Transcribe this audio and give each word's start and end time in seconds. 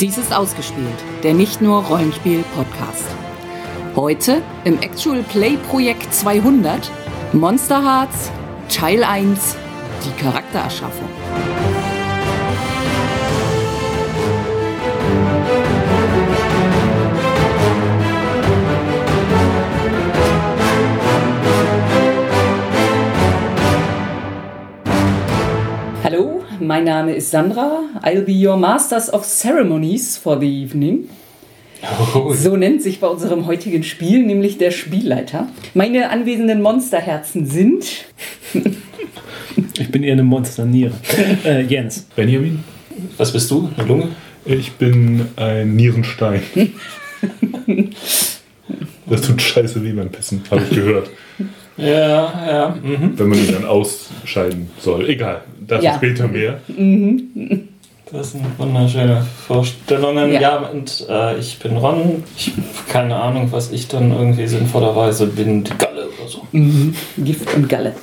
Dies 0.00 0.18
ist 0.18 0.34
ausgespielt, 0.34 0.88
der 1.22 1.34
nicht 1.34 1.62
nur 1.62 1.84
Rollenspiel-Podcast. 1.84 3.04
Heute 3.94 4.42
im 4.64 4.80
Actual 4.82 5.22
Play 5.22 5.56
Projekt 5.56 6.12
200 6.12 6.90
Monster 7.32 7.80
Hearts 7.80 8.32
Teil 8.68 9.04
1 9.04 9.56
Die 10.04 10.20
Charaktererschaffung. 10.20 11.23
Mein 26.66 26.84
Name 26.84 27.14
ist 27.14 27.30
Sandra. 27.30 27.82
I'll 28.02 28.22
be 28.22 28.32
your 28.32 28.56
Masters 28.56 29.12
of 29.12 29.24
Ceremonies 29.24 30.16
for 30.16 30.38
the 30.38 30.46
evening. 30.46 31.08
So 32.32 32.56
nennt 32.56 32.82
sich 32.82 33.00
bei 33.00 33.06
unserem 33.06 33.46
heutigen 33.46 33.82
Spiel 33.82 34.24
nämlich 34.24 34.56
der 34.56 34.70
Spielleiter. 34.70 35.48
Meine 35.74 36.08
anwesenden 36.10 36.62
Monsterherzen 36.62 37.46
sind 37.46 37.84
Ich 39.78 39.90
bin 39.90 40.02
eher 40.02 40.14
eine 40.14 40.22
Monsterniere. 40.24 40.94
Äh, 41.44 41.62
Jens. 41.62 42.06
Benjamin, 42.16 42.64
Was 43.16 43.32
bist 43.32 43.50
du? 43.50 43.68
Eine 43.76 43.86
Lunge? 43.86 44.08
ich 44.46 44.72
bin 44.72 45.26
ein 45.36 45.76
Nierenstein. 45.76 46.42
Das 49.06 49.20
tut 49.20 49.42
scheiße 49.42 49.84
weh 49.84 49.92
beim 49.92 50.08
Pissen, 50.08 50.42
habe 50.50 50.62
ich 50.62 50.70
gehört. 50.70 51.10
Ja, 51.76 51.86
ja. 52.46 52.76
Mhm. 52.82 53.18
Wenn 53.18 53.28
man 53.28 53.38
ihn 53.38 53.52
dann 53.52 53.64
ausscheiden 53.64 54.70
soll. 54.78 55.08
Egal, 55.08 55.42
dazu 55.66 55.84
Ja. 55.84 55.94
später 55.96 56.28
mehr. 56.28 56.60
Das 58.14 58.30
sind 58.30 58.44
wunderschöne 58.58 59.26
Vorstellungen. 59.48 60.32
Ja. 60.32 60.40
Ja, 60.40 60.56
und 60.58 61.04
äh, 61.10 61.36
ich 61.36 61.58
bin 61.58 61.76
Ron. 61.76 62.22
Ich 62.36 62.52
habe 62.52 62.62
keine 62.88 63.16
Ahnung, 63.16 63.48
was 63.50 63.72
ich 63.72 63.88
dann 63.88 64.12
irgendwie 64.12 64.46
sinnvollerweise 64.46 65.26
bin. 65.26 65.64
Die 65.64 65.76
Galle 65.76 66.06
oder 66.06 66.28
so. 66.28 66.42
Gift 67.18 67.52
und 67.56 67.68
Galle. 67.68 67.96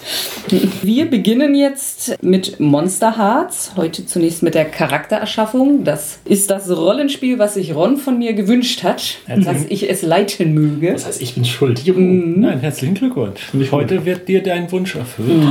Wir 0.82 1.10
beginnen 1.10 1.56
jetzt 1.56 2.22
mit 2.22 2.60
Monster 2.60 3.18
Hearts. 3.18 3.72
Heute 3.78 4.06
zunächst 4.06 4.44
mit 4.44 4.54
der 4.54 4.66
Charaktererschaffung. 4.66 5.86
Das 5.86 6.20
ist 6.26 6.52
das 6.52 6.70
Rollenspiel, 6.70 7.40
was 7.40 7.54
sich 7.54 7.74
Ron 7.74 7.96
von 7.96 8.20
mir 8.20 8.34
gewünscht 8.34 8.84
hat, 8.84 9.20
dass 9.28 9.64
ich 9.70 9.90
es 9.90 10.02
leiten 10.02 10.54
möge. 10.54 10.92
Das 10.92 11.06
heißt, 11.06 11.22
ich 11.22 11.36
bin 11.36 11.46
schuld. 11.46 11.86
Juhu. 11.86 12.02
Nein, 12.02 12.60
herzlichen 12.60 12.96
Glückwunsch. 12.96 13.54
Heute 13.72 14.04
wird 14.04 14.28
dir 14.28 14.44
dein 14.44 14.70
Wunsch 14.74 14.94
erfüllt. 14.94 15.42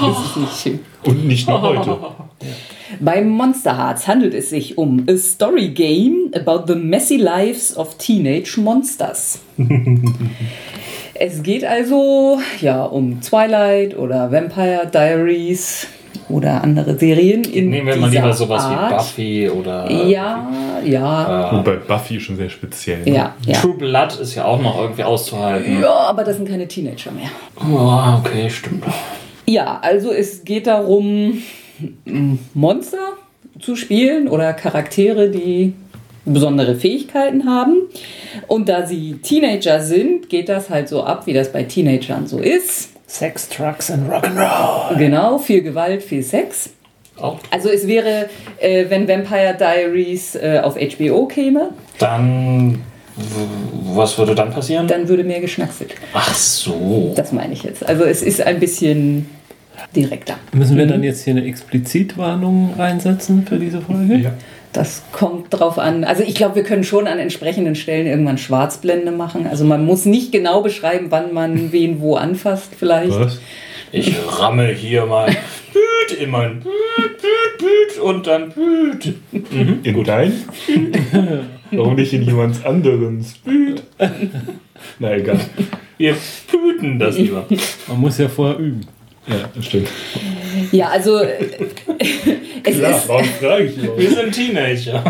Das 0.00 0.26
ist 0.26 0.36
nicht 0.64 0.80
Und 1.04 1.26
nicht 1.26 1.48
nur 1.48 1.60
heute. 1.62 1.96
Beim 3.00 3.28
Monster 3.28 3.76
Hearts 3.76 4.08
handelt 4.08 4.34
es 4.34 4.50
sich 4.50 4.78
um 4.78 5.04
a 5.08 5.16
story 5.16 5.68
game 5.68 6.30
about 6.34 6.64
the 6.72 6.78
messy 6.78 7.16
lives 7.16 7.76
of 7.76 7.96
teenage 7.98 8.58
monsters. 8.58 9.40
es 11.14 11.42
geht 11.42 11.64
also 11.64 12.38
ja 12.60 12.84
um 12.84 13.20
Twilight 13.20 13.96
oder 13.96 14.30
Vampire 14.32 14.88
Diaries 14.92 15.86
oder 16.28 16.62
andere 16.62 16.98
Serien 16.98 17.44
in 17.44 17.70
Nehmen 17.70 17.86
wir 17.86 17.96
mal 17.96 18.10
lieber 18.10 18.32
sowas 18.32 18.64
Art. 18.64 18.90
wie 18.90 18.94
Buffy 19.46 19.50
oder 19.50 19.90
Ja, 19.90 20.48
ja, 20.84 21.52
Wobei 21.52 21.76
Buffy 21.76 22.20
schon 22.20 22.36
sehr 22.36 22.50
speziell. 22.50 23.02
ne? 23.04 23.14
ja, 23.14 23.34
ja. 23.46 23.54
True 23.60 23.74
Blood 23.74 24.18
ist 24.20 24.34
ja 24.34 24.44
auch 24.44 24.60
noch 24.60 24.80
irgendwie 24.80 25.04
auszuhalten. 25.04 25.80
Ja, 25.80 25.90
aber 25.90 26.24
das 26.24 26.36
sind 26.36 26.48
keine 26.48 26.66
Teenager 26.68 27.10
mehr. 27.12 27.30
Oh, 27.70 28.18
okay, 28.18 28.48
stimmt. 28.50 28.84
Ja, 29.48 29.78
also 29.80 30.12
es 30.12 30.44
geht 30.44 30.66
darum, 30.66 31.42
Monster 32.52 33.14
zu 33.60 33.76
spielen 33.76 34.28
oder 34.28 34.52
Charaktere, 34.52 35.30
die 35.30 35.72
besondere 36.26 36.74
Fähigkeiten 36.74 37.46
haben. 37.48 37.88
Und 38.46 38.68
da 38.68 38.86
sie 38.86 39.14
Teenager 39.22 39.80
sind, 39.80 40.28
geht 40.28 40.50
das 40.50 40.68
halt 40.68 40.88
so 40.90 41.02
ab, 41.02 41.26
wie 41.26 41.32
das 41.32 41.50
bei 41.50 41.62
Teenagern 41.62 42.26
so 42.26 42.38
ist. 42.38 42.90
Sex, 43.06 43.48
Trucks 43.48 43.90
and 43.90 44.10
Rock'n'Roll. 44.10 44.98
Genau, 44.98 45.38
viel 45.38 45.62
Gewalt, 45.62 46.02
viel 46.02 46.22
Sex. 46.22 46.68
Auch. 47.18 47.38
Also 47.50 47.70
es 47.70 47.86
wäre, 47.86 48.28
äh, 48.60 48.84
wenn 48.90 49.08
Vampire 49.08 49.56
Diaries 49.58 50.34
äh, 50.36 50.60
auf 50.62 50.76
HBO 50.76 51.24
käme, 51.26 51.70
Dann, 51.98 52.82
was 53.94 54.18
würde 54.18 54.34
dann 54.34 54.50
passieren? 54.50 54.86
dann 54.86 55.08
würde 55.08 55.24
mehr 55.24 55.40
geschnackselt. 55.40 55.94
Ach 56.12 56.34
so. 56.34 57.14
Das 57.16 57.32
meine 57.32 57.54
ich 57.54 57.62
jetzt. 57.62 57.84
Also 57.88 58.04
es 58.04 58.20
ist 58.22 58.42
ein 58.42 58.60
bisschen 58.60 59.26
direkter. 59.94 60.36
Müssen 60.52 60.76
wir 60.76 60.86
dann 60.86 61.02
jetzt 61.02 61.24
hier 61.24 61.34
eine 61.34 61.44
Explizitwarnung 61.44 62.74
reinsetzen 62.76 63.46
für 63.46 63.58
diese 63.58 63.80
Folge? 63.80 64.16
Ja. 64.16 64.32
Das 64.72 65.02
kommt 65.12 65.46
drauf 65.50 65.78
an. 65.78 66.04
Also 66.04 66.22
ich 66.22 66.34
glaube, 66.34 66.56
wir 66.56 66.62
können 66.62 66.84
schon 66.84 67.06
an 67.06 67.18
entsprechenden 67.18 67.74
Stellen 67.74 68.06
irgendwann 68.06 68.38
Schwarzblende 68.38 69.12
machen. 69.12 69.46
Also 69.46 69.64
man 69.64 69.84
muss 69.84 70.04
nicht 70.04 70.30
genau 70.30 70.60
beschreiben, 70.60 71.06
wann 71.10 71.32
man 71.32 71.72
wen 71.72 72.00
wo 72.00 72.16
anfasst 72.16 72.72
vielleicht. 72.78 73.18
Was? 73.18 73.40
Ich 73.90 74.14
ramme 74.38 74.68
hier 74.68 75.06
mal 75.06 75.28
Büt 75.72 76.18
in 76.20 76.30
mein 76.30 76.60
Büt, 76.60 76.72
Büt, 76.96 77.58
Büt 77.58 78.02
und 78.02 78.26
dann 78.26 78.50
Büt. 78.50 79.14
In 79.82 80.04
dein? 80.04 80.32
Warum 81.70 81.94
nicht 81.94 82.12
in 82.12 82.22
jemands 82.22 82.64
anderens? 82.64 83.38
Büt. 83.38 83.82
Na 84.98 85.14
egal. 85.14 85.40
Wir 85.96 86.14
büten 86.50 86.98
das 86.98 87.16
lieber. 87.16 87.46
Man 87.88 88.00
muss 88.00 88.18
ja 88.18 88.28
vorher 88.28 88.58
üben. 88.58 88.82
Ja, 89.28 89.48
das 89.54 89.66
stimmt. 89.66 89.88
Ja, 90.72 90.88
also 90.88 91.18
äh, 91.18 91.50
es 92.64 92.78
Klar, 92.78 92.90
ist 92.90 93.08
warum 93.08 93.24
frage 93.24 93.64
ich 93.64 93.76
überhaupt? 93.76 94.00
Wir 94.00 94.10
sind 94.10 94.32
Teenager. 94.32 95.04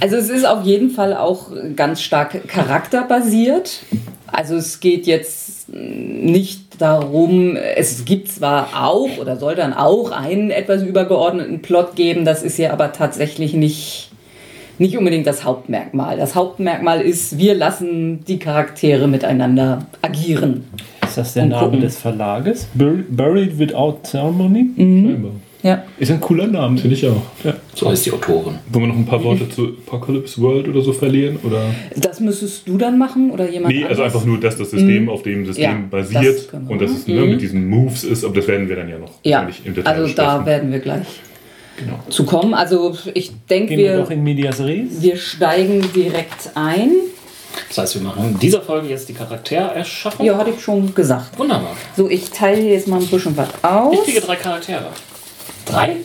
also 0.00 0.16
es 0.16 0.28
ist 0.28 0.46
auf 0.46 0.64
jeden 0.64 0.90
Fall 0.90 1.16
auch 1.16 1.50
ganz 1.74 2.02
stark 2.02 2.46
charakterbasiert. 2.48 3.80
Also 4.26 4.56
es 4.56 4.80
geht 4.80 5.06
jetzt 5.06 5.68
nicht 5.68 6.80
darum, 6.80 7.56
es 7.56 8.04
gibt 8.04 8.28
zwar 8.28 8.84
auch 8.84 9.18
oder 9.18 9.36
soll 9.36 9.54
dann 9.54 9.72
auch 9.72 10.10
einen 10.10 10.50
etwas 10.50 10.82
übergeordneten 10.82 11.62
Plot 11.62 11.96
geben, 11.96 12.24
das 12.24 12.42
ist 12.42 12.58
ja 12.58 12.72
aber 12.72 12.92
tatsächlich 12.92 13.54
nicht, 13.54 14.10
nicht 14.78 14.96
unbedingt 14.98 15.26
das 15.26 15.44
Hauptmerkmal. 15.44 16.16
Das 16.18 16.34
Hauptmerkmal 16.34 17.00
ist, 17.00 17.38
wir 17.38 17.54
lassen 17.54 18.24
die 18.24 18.38
Charaktere 18.38 19.08
miteinander 19.08 19.86
agieren. 20.02 20.64
Ist 21.16 21.28
das 21.28 21.32
der 21.34 21.44
Und 21.44 21.48
Name 21.50 21.64
gucken. 21.64 21.80
des 21.80 21.96
Verlages? 21.98 22.66
Bur 22.74 22.98
Buried 23.08 23.58
Without 23.58 24.00
Ceremony? 24.04 24.66
Scheinbar. 24.76 25.30
Ja. 25.62 25.82
Ist 25.98 26.10
ein 26.12 26.20
cooler 26.20 26.46
Name. 26.46 26.76
Finde 26.78 26.94
ich 26.94 27.06
auch. 27.08 27.22
Ja. 27.42 27.54
So 27.74 27.88
heißt 27.88 28.04
die 28.06 28.12
Autorin. 28.12 28.56
Wollen 28.70 28.84
wir 28.84 28.88
noch 28.88 28.96
ein 28.96 29.06
paar 29.06 29.24
Worte 29.24 29.48
zu 29.48 29.68
Apocalypse 29.86 30.40
World 30.42 30.68
oder 30.68 30.82
so 30.82 30.92
verlieren? 30.92 31.38
Oder? 31.42 31.62
Das 31.96 32.20
müsstest 32.20 32.68
du 32.68 32.76
dann 32.76 32.98
machen 32.98 33.30
oder 33.30 33.48
jemand 33.50 33.74
Nee, 33.74 33.82
also 33.84 34.02
anderes? 34.02 34.14
einfach 34.14 34.26
nur, 34.26 34.38
dass 34.38 34.56
das 34.58 34.70
System 34.70 35.08
auf 35.08 35.22
dem 35.22 35.46
System 35.46 35.64
Ja, 35.64 35.76
basiert 35.90 36.48
das 36.52 36.60
und 36.68 36.80
dass 36.82 36.90
es 36.90 37.06
ne, 37.08 37.22
mit 37.22 37.40
diesen 37.40 37.66
Moves 37.68 38.04
ist, 38.04 38.24
aber 38.24 38.34
das 38.34 38.46
werden 38.46 38.68
wir 38.68 38.76
dann 38.76 38.88
ja 38.90 38.98
noch 38.98 39.12
Ja, 39.24 39.48
im 39.64 39.74
Detail 39.74 39.90
also 39.90 40.14
da 40.14 40.36
besprechen. 40.38 40.46
werden 40.46 40.72
wir 40.72 40.78
gleich 40.80 41.06
Genau. 41.78 41.98
zu 42.08 42.24
kommen. 42.24 42.54
Also 42.54 42.94
ich 43.14 43.32
denke, 43.50 43.70
Gehen 43.70 43.78
wir 43.78 43.92
wir, 43.92 43.98
doch 43.98 44.10
in 44.10 44.22
Medias 44.22 44.60
Res. 44.60 45.00
wir 45.02 45.16
steigen 45.16 45.82
direkt 45.94 46.50
ein. 46.54 46.90
Das 47.68 47.78
heißt, 47.78 47.94
wir 47.96 48.02
machen 48.02 48.24
in 48.30 48.38
dieser 48.38 48.62
Folge 48.62 48.88
jetzt 48.88 49.08
die 49.08 49.14
Charaktererschaffung. 49.14 50.24
Ja, 50.24 50.36
hatte 50.36 50.50
ich 50.50 50.60
schon 50.60 50.94
gesagt. 50.94 51.38
Wunderbar. 51.38 51.76
So, 51.96 52.08
ich 52.08 52.30
teile 52.30 52.60
hier 52.60 52.72
jetzt 52.72 52.88
mal 52.88 53.00
ein 53.00 53.06
bisschen 53.06 53.36
was 53.36 53.48
aus. 53.62 53.94
Ich 53.94 54.04
kriege 54.04 54.20
drei 54.20 54.36
Charaktere. 54.36 54.86
Drei? 55.64 55.96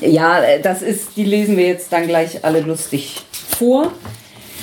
Ja, 0.00 0.42
äh, 0.42 0.60
das 0.60 0.82
ist, 0.82 1.16
die 1.16 1.24
lesen 1.24 1.56
wir 1.56 1.66
jetzt 1.66 1.92
dann 1.92 2.06
gleich 2.06 2.44
alle 2.44 2.60
lustig 2.60 3.22
vor. 3.32 3.92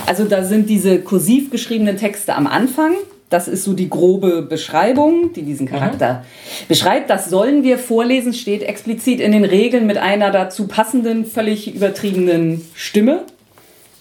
Also 0.05 0.25
da 0.25 0.43
sind 0.43 0.69
diese 0.69 0.99
kursiv 0.99 1.49
geschriebenen 1.49 1.97
Texte 1.97 2.35
am 2.35 2.47
Anfang. 2.47 2.95
Das 3.29 3.49
ist 3.49 3.65
so 3.65 3.73
die 3.73 3.89
grobe 3.89 4.41
Beschreibung, 4.41 5.33
die 5.33 5.41
diesen 5.41 5.67
Charakter 5.67 6.23
beschreibt. 6.69 7.09
Das 7.09 7.29
sollen 7.29 7.61
wir 7.63 7.77
vorlesen, 7.77 8.33
steht 8.33 8.63
explizit 8.63 9.19
in 9.19 9.33
den 9.33 9.43
Regeln 9.43 9.85
mit 9.85 9.97
einer 9.97 10.31
dazu 10.31 10.67
passenden, 10.67 11.25
völlig 11.25 11.75
übertriebenen 11.75 12.65
Stimme. 12.73 13.23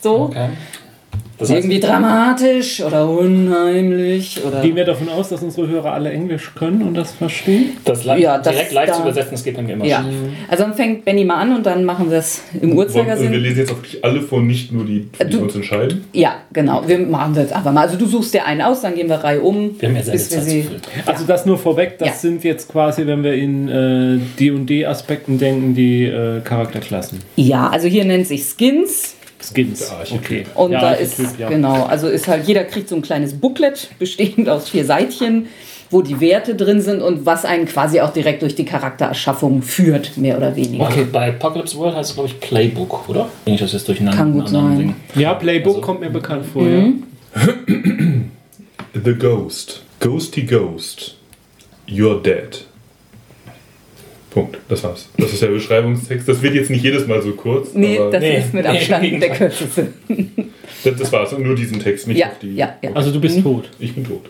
So. 0.01 0.27
Okay. 0.27 0.51
Das 1.39 1.51
heißt, 1.51 1.65
Irgendwie 1.67 1.81
dramatisch 1.81 2.81
oder 2.81 3.09
unheimlich 3.09 4.41
oder. 4.43 4.63
Gehen 4.63 4.75
wir 4.77 4.85
davon 4.85 5.09
aus, 5.11 5.29
dass 5.29 5.43
unsere 5.43 5.69
Hörer 5.69 5.93
alle 5.93 6.11
Englisch 6.11 6.53
können 6.55 6.81
und 6.83 6.95
das 6.95 7.13
verstehen? 7.13 7.77
das 7.85 8.05
Ja, 8.05 8.39
das 8.39 8.53
direkt 8.55 8.73
live 8.73 8.89
da- 8.89 8.95
zu 8.95 9.03
übersetzen, 9.03 9.33
das 9.33 9.45
geht 9.45 9.55
bei 9.57 9.63
mir 9.63 9.75
immer 9.75 9.85
Ja, 9.85 10.05
also 10.49 10.65
dann 10.65 10.75
fängt 10.75 11.05
Benny 11.05 11.25
mal 11.25 11.37
an 11.37 11.55
und 11.55 11.67
dann 11.67 11.85
machen 11.85 12.11
wir 12.11 12.19
es 12.19 12.43
im 12.55 12.61
Wollen- 12.61 12.71
Wir 12.71 12.77
Uhrzeigersinn. 12.79 13.33
lesen 13.35 13.59
jetzt 13.59 13.73
auch 13.73 13.77
wirklich 13.77 14.03
alle 14.05 14.23
vor, 14.23 14.41
nicht 14.43 14.73
nur 14.73 14.85
die, 14.85 15.09
die 15.23 15.31
du- 15.31 15.41
uns 15.41 15.55
entscheiden. 15.55 16.05
Ja, 16.13 16.37
genau. 16.53 16.83
Wir 16.87 16.99
machen 17.01 17.35
das 17.35 17.53
einfach 17.53 17.73
mal. 17.73 17.83
Also 17.83 17.97
du 17.99 18.07
suchst 18.07 18.33
dir 18.33 18.47
einen 18.47 18.63
aus, 18.63 18.81
dann 18.81 18.95
gehen 18.95 19.09
wir 19.09 19.17
Reihe 19.17 19.41
um. 19.43 19.79
Wir 19.79 19.89
haben 19.91 19.97
ja 19.97 20.03
sehr 20.03 20.13
bis 20.13 20.31
wir 20.31 20.41
sie. 20.41 20.67
Also 21.05 21.25
das 21.27 21.45
nur 21.45 21.59
vorweg, 21.59 21.99
das 21.99 22.09
Ja. 22.09 22.15
sind 22.15 22.45
jetzt 22.45 22.71
quasi, 22.73 23.07
wenn 23.07 23.23
wir 23.23 23.35
in 23.35 23.69
äh, 23.69 24.19
D&D-Aspekten 24.41 25.39
denken, 25.39 25.75
die 25.75 26.05
äh, 26.05 26.41
Charakterklassen. 26.43 27.21
Ja, 27.37 27.69
also 27.69 27.89
hier 27.89 28.05
nennt 28.05 28.27
sich 28.27 28.45
Skins. 28.57 29.15
Skins. 29.41 29.93
Okay. 30.13 30.45
Und 30.55 30.73
Ja, 30.73 30.81
da 30.81 30.87
Archetyp, 30.91 31.19
ist, 31.27 31.39
ja. 31.39 31.49
genau, 31.49 31.85
also 31.85 32.09
ist 32.09 32.27
halt, 32.29 32.47
jeder 32.49 32.65
kriegt 32.65 32.89
so 32.89 32.97
ein 32.97 33.03
kleines 33.03 33.35
Booklet, 33.35 33.89
bestehend 33.99 34.49
aus 34.49 34.69
vier 34.71 34.85
Seitchen. 34.85 35.47
wo 35.89 36.03
die 36.03 36.21
Werte 36.21 36.57
drin 36.57 36.81
sind 36.81 37.01
und 37.01 37.27
was 37.27 37.45
einen 37.45 37.65
quasi 37.67 38.01
auch 38.01 38.13
direkt 38.13 38.43
durch 38.43 38.57
die 38.57 38.65
Charaktererschaffung 38.65 39.63
führt, 39.63 40.17
mehr 40.17 40.37
oder 40.37 40.57
weniger. 40.57 40.83
Okay, 40.83 41.07
bei 41.13 41.29
Apocalypse 41.29 41.79
World 41.79 41.95
heißt 41.95 42.11
es, 42.11 42.15
glaube 42.17 42.29
ich, 42.29 42.41
Playbook, 42.41 43.09
oder? 43.09 43.29
Wenn 43.45 43.55
ich 43.55 43.61
das 43.61 43.73
jetzt 43.73 43.87
durcheinander 43.87 44.19
Kann 44.19 44.33
gut 44.33 44.49
sein. 44.49 44.97
Ja, 45.15 45.35
Playbook 45.35 45.77
Also- 45.77 45.81
kommt 45.87 46.01
mir 46.01 46.11
bekannt 46.11 46.45
vor. 46.53 46.67
Ja. 46.67 46.89
The 49.05 49.15
Ghost. 49.15 49.83
Ghosty 50.01 50.43
Ghost. 50.43 51.15
You're 51.89 52.21
dead. 52.21 52.65
Punkt. 54.37 54.59
Das 54.69 54.85
war's. 54.85 55.09
Das 55.17 55.33
ist 55.33 55.41
der 55.41 55.47
Beschreibungstext. 55.49 56.29
Das 56.29 56.43
wird 56.43 56.55
jetzt 56.55 56.69
nicht 56.69 56.85
jedes 56.85 57.07
Mal 57.07 57.23
so 57.23 57.33
kurz. 57.33 57.73
Nee, 57.73 57.99
aber 57.99 58.11
das 58.11 58.21
Nee, 58.21 58.37
ist 58.39 58.53
mit 58.53 58.65
nee, 58.67 58.77
Abstand 58.77 59.03
der 59.03 59.11
Gegenteil. 59.11 59.39
kürzeste. 59.39 59.89
das, 60.85 60.97
das 60.97 61.13
war's. 61.13 61.33
Und 61.33 61.43
nur 61.45 61.55
diesen 61.57 61.81
Text, 61.81 62.07
nicht 62.07 62.19
Ja, 62.19 62.27
auf 62.27 62.39
die. 62.43 62.55
ja, 62.55 62.77
ja. 62.83 62.91
Also 62.93 63.11
du 63.13 63.19
bist 63.21 63.43
tot. 63.43 63.71
Ich 63.79 63.95
bin 63.95 64.05
tot. 64.05 64.27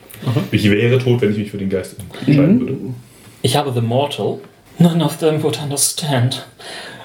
Ich 0.53 0.71
wäre 0.71 0.99
tot, 0.99 1.21
wenn 1.23 1.33
ich 1.33 1.39
mich 1.39 1.51
für 1.51 1.59
den 1.59 1.69
Geist 1.69 1.97
entscheiden 1.99 2.61
würde. 2.61 2.77
Ich 3.43 3.57
habe 3.57 3.73
The 3.75 3.81
Mortal. 3.81 4.39
None 4.79 5.05
of 5.05 5.17
them 5.19 5.43
would 5.43 5.59
understand. 5.61 6.47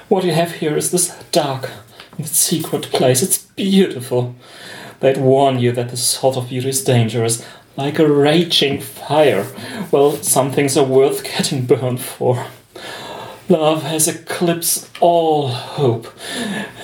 What 0.08 0.22
you 0.24 0.32
have 0.34 0.52
here 0.60 0.76
is 0.76 0.90
this 0.90 1.12
dark 1.32 1.70
and 2.18 2.28
secret 2.28 2.90
place. 2.92 3.20
It's 3.22 3.38
beautiful. 3.56 4.34
They'd 5.00 5.18
warn 5.20 5.58
you 5.58 5.72
that 5.72 5.90
this 5.90 6.04
sort 6.08 6.36
of 6.36 6.48
beauty 6.48 6.68
is 6.68 6.84
dangerous, 6.84 7.42
like 7.76 7.98
a 7.98 8.06
raging 8.06 8.80
fire. 8.80 9.44
Well, 9.90 10.12
some 10.22 10.52
things 10.52 10.76
are 10.76 10.86
worth 10.86 11.24
getting 11.24 11.66
burned 11.66 11.98
for. 12.00 12.38
Love 13.48 13.82
has 13.82 14.08
eclipsed 14.08 14.88
all 15.00 15.48
hope, 15.48 16.08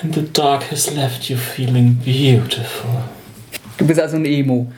and 0.01 0.13
the 0.13 0.21
dark 0.21 0.63
has 0.71 0.93
left 0.93 1.29
you 1.29 1.37
feeling 1.37 1.93
beautiful. 2.03 3.03
Du 3.77 3.85
bist 3.87 3.99
also 3.99 4.17
ein 4.17 4.25
Emo. 4.25 4.71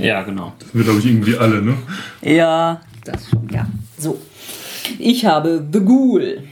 Ja, 0.00 0.22
genau. 0.22 0.52
Das 0.58 0.74
wir, 0.74 0.82
glaube 0.82 0.98
ich, 0.98 1.06
irgendwie 1.06 1.36
alle, 1.36 1.62
ne? 1.62 1.76
Ja, 2.22 2.80
das 3.04 3.28
schon, 3.28 3.48
ja. 3.50 3.66
So. 3.98 4.20
Ich 4.98 5.24
habe 5.24 5.64
The 5.72 5.80
Ghoul. 5.80 6.42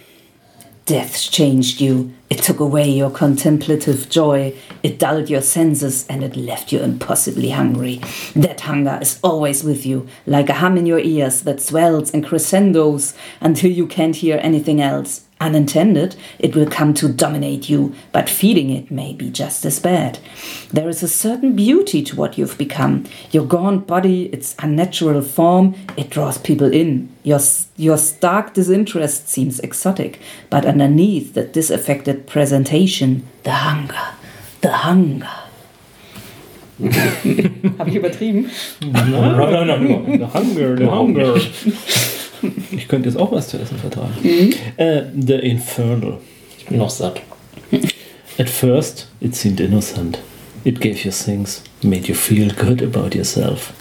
Death 0.90 1.30
changed 1.30 1.80
you. 1.80 2.12
It 2.30 2.38
took 2.38 2.58
away 2.58 2.90
your 2.90 3.12
contemplative 3.12 4.10
joy. 4.10 4.56
It 4.82 4.98
dulled 4.98 5.30
your 5.30 5.40
senses 5.40 6.04
and 6.08 6.24
it 6.24 6.34
left 6.34 6.72
you 6.72 6.80
impossibly 6.80 7.50
hungry. 7.50 8.00
That 8.34 8.62
hunger 8.62 8.98
is 9.00 9.20
always 9.22 9.62
with 9.62 9.86
you, 9.86 10.08
like 10.26 10.48
a 10.48 10.54
hum 10.54 10.76
in 10.76 10.86
your 10.86 10.98
ears 10.98 11.42
that 11.42 11.60
swells 11.62 12.10
and 12.10 12.26
crescendos 12.26 13.14
until 13.40 13.70
you 13.70 13.86
can't 13.86 14.16
hear 14.16 14.40
anything 14.42 14.80
else. 14.80 15.26
Unintended, 15.40 16.16
it 16.38 16.54
will 16.54 16.68
come 16.68 16.92
to 16.92 17.08
dominate 17.08 17.70
you, 17.70 17.94
but 18.12 18.28
feeding 18.28 18.68
it 18.68 18.90
may 18.90 19.14
be 19.14 19.30
just 19.30 19.64
as 19.64 19.78
bad. 19.78 20.18
There 20.70 20.86
is 20.86 21.02
a 21.02 21.08
certain 21.08 21.56
beauty 21.56 22.02
to 22.02 22.14
what 22.14 22.36
you've 22.36 22.58
become. 22.58 23.06
Your 23.30 23.46
gaunt 23.46 23.86
body, 23.86 24.26
its 24.34 24.54
unnatural 24.58 25.22
form, 25.22 25.74
it 25.96 26.10
draws 26.10 26.36
people 26.36 26.70
in. 26.70 27.08
Your, 27.22 27.40
your 27.78 27.96
stark 27.96 28.52
disinterest 28.52 29.30
seems 29.30 29.60
exotic, 29.60 30.20
but 30.50 30.66
underneath 30.66 31.32
that 31.32 31.54
disaffected 31.54 32.26
presentation, 32.26 33.26
the 33.44 33.52
hunger, 33.52 34.14
the 34.60 34.72
hunger. 34.72 35.30
Habe 37.78 37.90
ich 37.90 37.96
übertrieben? 37.96 38.50
No, 38.80 39.32
no, 39.32 39.64
no, 39.64 39.76
no. 39.76 40.18
The 40.18 40.26
hunger, 40.26 40.76
the 40.76 40.90
hunger. 40.90 41.34
Ich 42.70 42.88
könnte 42.88 43.08
jetzt 43.08 43.18
auch 43.18 43.32
was 43.32 43.48
zu 43.48 43.58
essen 43.58 43.78
vertragen. 43.78 44.14
Mhm. 44.22 44.54
Äh, 44.76 45.02
the 45.18 45.34
Infernal. 45.34 46.18
Ich 46.58 46.66
bin 46.66 46.78
noch 46.78 46.90
satt. 46.90 47.20
At 48.38 48.48
first, 48.48 49.08
it 49.20 49.34
seemed 49.34 49.60
innocent. 49.60 50.18
It 50.64 50.80
gave 50.80 51.04
you 51.04 51.10
things, 51.10 51.62
made 51.82 52.06
you 52.08 52.14
feel 52.14 52.52
good 52.54 52.82
about 52.82 53.14
yourself. 53.16 53.72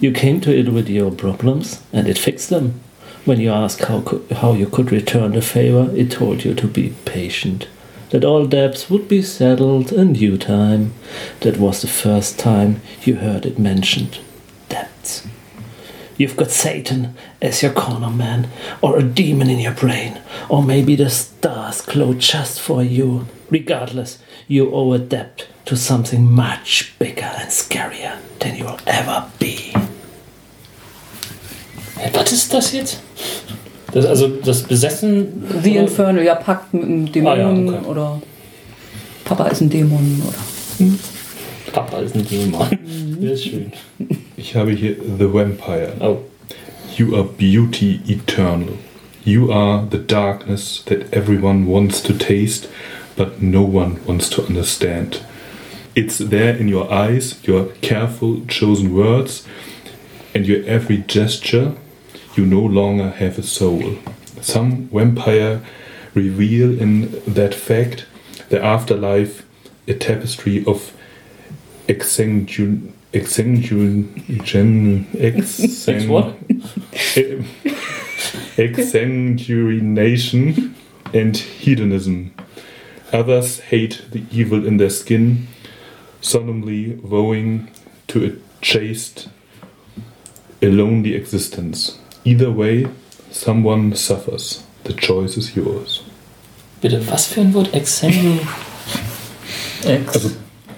You 0.00 0.12
came 0.12 0.40
to 0.40 0.50
it 0.50 0.72
with 0.72 0.88
your 0.88 1.10
problems, 1.10 1.80
and 1.92 2.08
it 2.08 2.18
fixed 2.18 2.48
them. 2.48 2.80
When 3.24 3.40
you 3.40 3.50
asked 3.52 3.84
how, 3.88 4.02
how 4.40 4.54
you 4.54 4.66
could 4.66 4.90
return 4.92 5.32
the 5.32 5.42
favor, 5.42 5.90
it 5.94 6.10
told 6.10 6.44
you 6.44 6.54
to 6.54 6.66
be 6.66 6.94
patient. 7.04 7.68
That 8.10 8.24
all 8.24 8.46
debts 8.46 8.88
would 8.88 9.08
be 9.08 9.20
settled 9.22 9.92
in 9.92 10.14
due 10.14 10.38
time. 10.38 10.92
That 11.40 11.58
was 11.58 11.80
the 11.82 11.88
first 11.88 12.38
time 12.38 12.80
you 13.04 13.16
heard 13.16 13.44
it 13.44 13.58
mentioned. 13.58 14.18
Debts. 14.68 15.26
You've 16.18 16.36
got 16.36 16.50
Satan 16.50 17.14
as 17.40 17.62
your 17.62 17.72
corner 17.72 18.10
man, 18.10 18.48
or 18.82 18.98
a 18.98 19.02
demon 19.02 19.48
in 19.48 19.60
your 19.60 19.72
brain, 19.74 20.18
or 20.48 20.62
maybe 20.64 20.96
the 20.96 21.08
stars 21.10 21.80
glow 21.80 22.12
just 22.14 22.60
for 22.60 22.82
you. 22.82 23.26
Regardless, 23.50 24.18
you 24.48 24.70
owe 24.74 24.92
a 24.92 24.98
debt 24.98 25.46
to 25.66 25.76
something 25.76 26.30
much 26.30 26.92
bigger 26.98 27.30
and 27.38 27.50
scarier 27.50 28.18
than 28.40 28.56
you'll 28.56 28.78
ever 28.86 29.24
be. 29.38 29.72
Hey, 31.96 32.10
was 32.14 32.32
ist 32.32 32.52
das 32.52 32.72
jetzt? 32.72 33.00
Das, 33.92 34.04
also 34.04 34.28
das 34.28 34.62
Besessen. 34.64 35.44
The 35.62 35.70
oder- 35.72 35.80
Infernal, 35.80 36.24
ja, 36.24 36.34
Pakt 36.34 36.74
mit 36.74 36.84
einem 36.84 37.12
Dämon 37.12 37.32
Ah, 37.32 37.36
ja, 37.36 37.48
okay. 37.50 37.86
oder 37.86 38.20
Papa 39.24 39.46
ist 39.48 39.60
ein 39.62 39.70
Dämon 39.70 40.22
oder. 40.26 40.88
Papa 41.72 41.98
ist 41.98 42.14
ein 42.14 42.26
Dämon. 42.26 42.78
Das 43.20 43.32
ist 43.32 43.44
schön. 43.44 43.72
Ich 44.36 44.54
habe 44.54 44.72
hier 44.72 44.96
The 45.18 45.32
Vampire. 45.32 45.92
Oh. 46.00 46.18
You 46.96 47.14
are 47.14 47.24
beauty 47.24 48.00
eternal. 48.06 48.74
You 49.24 49.52
are 49.52 49.86
the 49.90 49.98
darkness 49.98 50.82
that 50.86 51.12
everyone 51.12 51.66
wants 51.66 52.02
to 52.02 52.12
taste, 52.12 52.68
but 53.16 53.42
no 53.42 53.62
one 53.62 53.98
wants 54.06 54.30
to 54.30 54.42
understand. 54.42 55.20
It's 55.94 56.18
there 56.18 56.56
in 56.56 56.68
your 56.68 56.90
eyes, 56.90 57.36
your 57.42 57.66
careful 57.82 58.42
chosen 58.46 58.94
words, 58.94 59.46
and 60.34 60.46
your 60.46 60.64
every 60.64 60.98
gesture. 60.98 61.72
You 62.36 62.46
no 62.46 62.60
longer 62.60 63.10
have 63.10 63.38
a 63.38 63.42
soul. 63.42 63.98
Some 64.40 64.88
vampire 64.92 65.60
reveal 66.14 66.80
in 66.80 67.20
that 67.26 67.54
fact 67.54 68.06
the 68.48 68.62
afterlife 68.64 69.44
a 69.86 69.94
tapestry 69.94 70.64
of 70.64 70.92
exsanguin 71.92 72.92
exsanguin 73.12 74.08
gen 74.44 75.06
Ex 75.18 75.58
what? 76.06 76.34
exsanguination 78.56 80.74
and 81.14 81.36
hedonism. 81.36 82.32
Others 83.12 83.60
hate 83.60 84.02
the 84.10 84.24
evil 84.30 84.66
in 84.66 84.76
their 84.76 84.90
skin, 84.90 85.46
solemnly 86.20 86.98
vowing 87.02 87.70
to 88.08 88.26
a 88.26 88.32
chaste, 88.60 89.28
a 90.60 90.66
lonely 90.66 91.14
existence. 91.14 91.98
Either 92.24 92.50
way, 92.50 92.86
someone 93.30 93.96
suffers. 93.96 94.62
The 94.84 94.92
choice 94.92 95.38
is 95.38 95.56
yours. 95.56 96.02
Bitte, 96.80 97.00
was 97.08 97.26
für 97.26 97.40
ein 97.40 97.52
Wort? 97.54 97.72
Exsangu. 97.72 98.38
Ex. 99.84 100.14
Also 100.14 100.30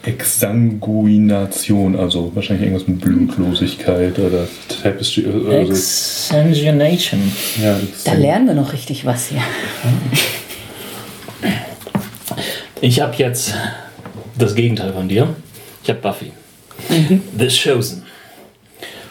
Exsanguination, 0.02 1.95
also 1.97 2.35
wahrscheinlich 2.35 2.66
irgendwas 2.69 2.88
mit 2.88 3.00
Blutlosigkeit 3.00 4.19
oder 4.19 4.47
Tapestry. 4.83 5.26
Also, 5.26 5.73
Exsanguination. 5.73 7.21
ja, 7.62 7.78
Da 8.04 8.14
lernen 8.14 8.47
wir 8.47 8.54
noch 8.54 8.73
richtig 8.73 9.04
was 9.04 9.28
hier. 9.28 9.42
Ich 12.80 13.00
habe 13.00 13.14
jetzt 13.16 13.54
das 14.38 14.54
Gegenteil 14.54 14.92
von 14.95 15.07
dir. 15.09 15.35
Ich 15.83 15.90
habe 15.90 16.00
Buffy. 16.00 16.33
The 17.38 17.49
Chosen. 17.49 18.04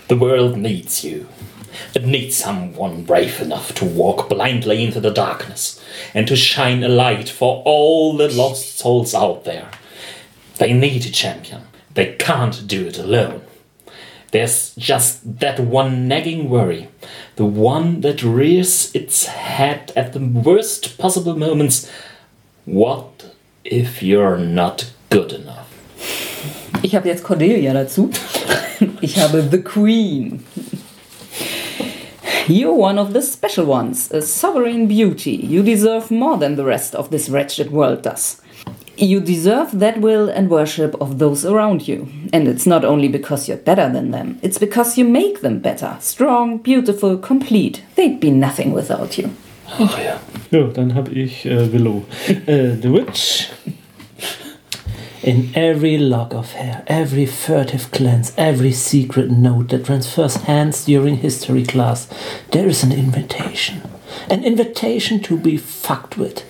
The 0.09 0.19
world 0.19 0.57
needs 0.57 1.03
you. 1.03 1.25
It 1.93 2.05
needs 2.05 2.39
someone 2.39 3.03
brave 3.03 3.39
enough 3.41 3.73
to 3.75 3.85
walk 3.85 4.27
blindly 4.27 4.83
into 4.83 4.99
the 4.99 5.13
darkness 5.13 5.79
and 6.15 6.27
to 6.27 6.35
shine 6.35 6.83
a 6.83 6.87
light 6.87 7.29
for 7.29 7.61
all 7.63 8.17
the 8.17 8.27
lost 8.35 8.79
souls 8.79 9.13
out 9.13 9.43
there. 9.45 9.67
They 10.59 10.73
need 10.73 11.05
a 11.05 11.11
champion. 11.11 11.63
They 11.93 12.15
can't 12.19 12.67
do 12.67 12.85
it 12.85 12.99
alone. 12.99 13.41
There's 14.31 14.75
just 14.75 15.39
that 15.39 15.59
one 15.59 16.07
nagging 16.07 16.49
worry, 16.49 16.89
the 17.35 17.45
one 17.45 18.01
that 18.01 18.21
rears 18.21 18.93
its 18.93 19.25
head 19.25 19.91
at 19.95 20.13
the 20.13 20.19
worst 20.19 20.99
possible 20.99 21.35
moments. 21.35 21.89
What 22.65 23.33
if 23.63 24.03
you're 24.03 24.37
not 24.37 24.91
good 25.09 25.31
enough? 25.31 25.67
Ich 26.83 26.93
habe 26.93 27.07
jetzt 27.07 27.23
Cordelia 27.23 27.73
dazu. 27.73 28.09
Ich 29.01 29.17
habe 29.17 29.49
The 29.49 29.61
Queen. 29.63 30.43
You're 32.47 32.73
one 32.73 32.99
of 32.99 33.13
the 33.13 33.21
special 33.21 33.65
ones, 33.65 34.11
a 34.11 34.21
sovereign 34.21 34.87
beauty. 34.87 35.35
You 35.35 35.63
deserve 35.63 36.11
more 36.11 36.37
than 36.37 36.55
the 36.55 36.65
rest 36.65 36.95
of 36.95 37.09
this 37.09 37.29
wretched 37.29 37.71
world 37.71 38.01
does. 38.03 38.41
You 39.01 39.21
deserve 39.21 39.79
that 39.79 40.01
will 40.01 40.27
and 40.29 40.49
worship 40.49 40.93
of 40.99 41.19
those 41.19 41.45
around 41.45 41.87
you. 41.87 42.07
And 42.33 42.47
it's 42.49 42.65
not 42.65 42.83
only 42.83 43.07
because 43.07 43.47
you're 43.47 43.63
better 43.63 43.89
than 43.89 44.11
them, 44.11 44.37
it's 44.41 44.57
because 44.59 44.97
you 44.97 45.05
make 45.05 45.39
them 45.39 45.59
better. 45.59 45.95
Strong, 46.01 46.57
beautiful, 46.63 47.17
complete. 47.17 47.81
They'd 47.95 48.19
be 48.19 48.29
nothing 48.29 48.73
without 48.73 49.17
you. 49.17 49.29
Ach 49.79 49.97
ja. 50.03 50.19
Ja, 50.51 50.67
dann 50.67 50.95
habe 50.95 51.11
ich 51.11 51.45
äh, 51.45 51.71
Willow. 51.71 52.03
äh, 52.45 52.75
The 52.81 52.91
Witch. 52.91 53.49
In 55.21 55.49
every 55.53 55.97
lock 55.97 56.33
of 56.33 56.53
hair, 56.55 56.81
every 56.87 57.25
furtive 57.25 57.91
glance, 57.91 58.33
every 58.37 58.71
secret 58.71 59.29
note 59.29 59.67
that 59.69 59.85
transfers 59.85 60.35
hands 60.47 60.85
during 60.85 61.17
history 61.17 61.63
class, 61.63 62.07
there 62.51 62.67
is 62.67 62.83
an 62.83 62.91
invitation. 62.91 63.81
An 64.29 64.43
invitation 64.43 65.21
to 65.23 65.37
be 65.37 65.57
fucked 65.57 66.17
with. 66.17 66.43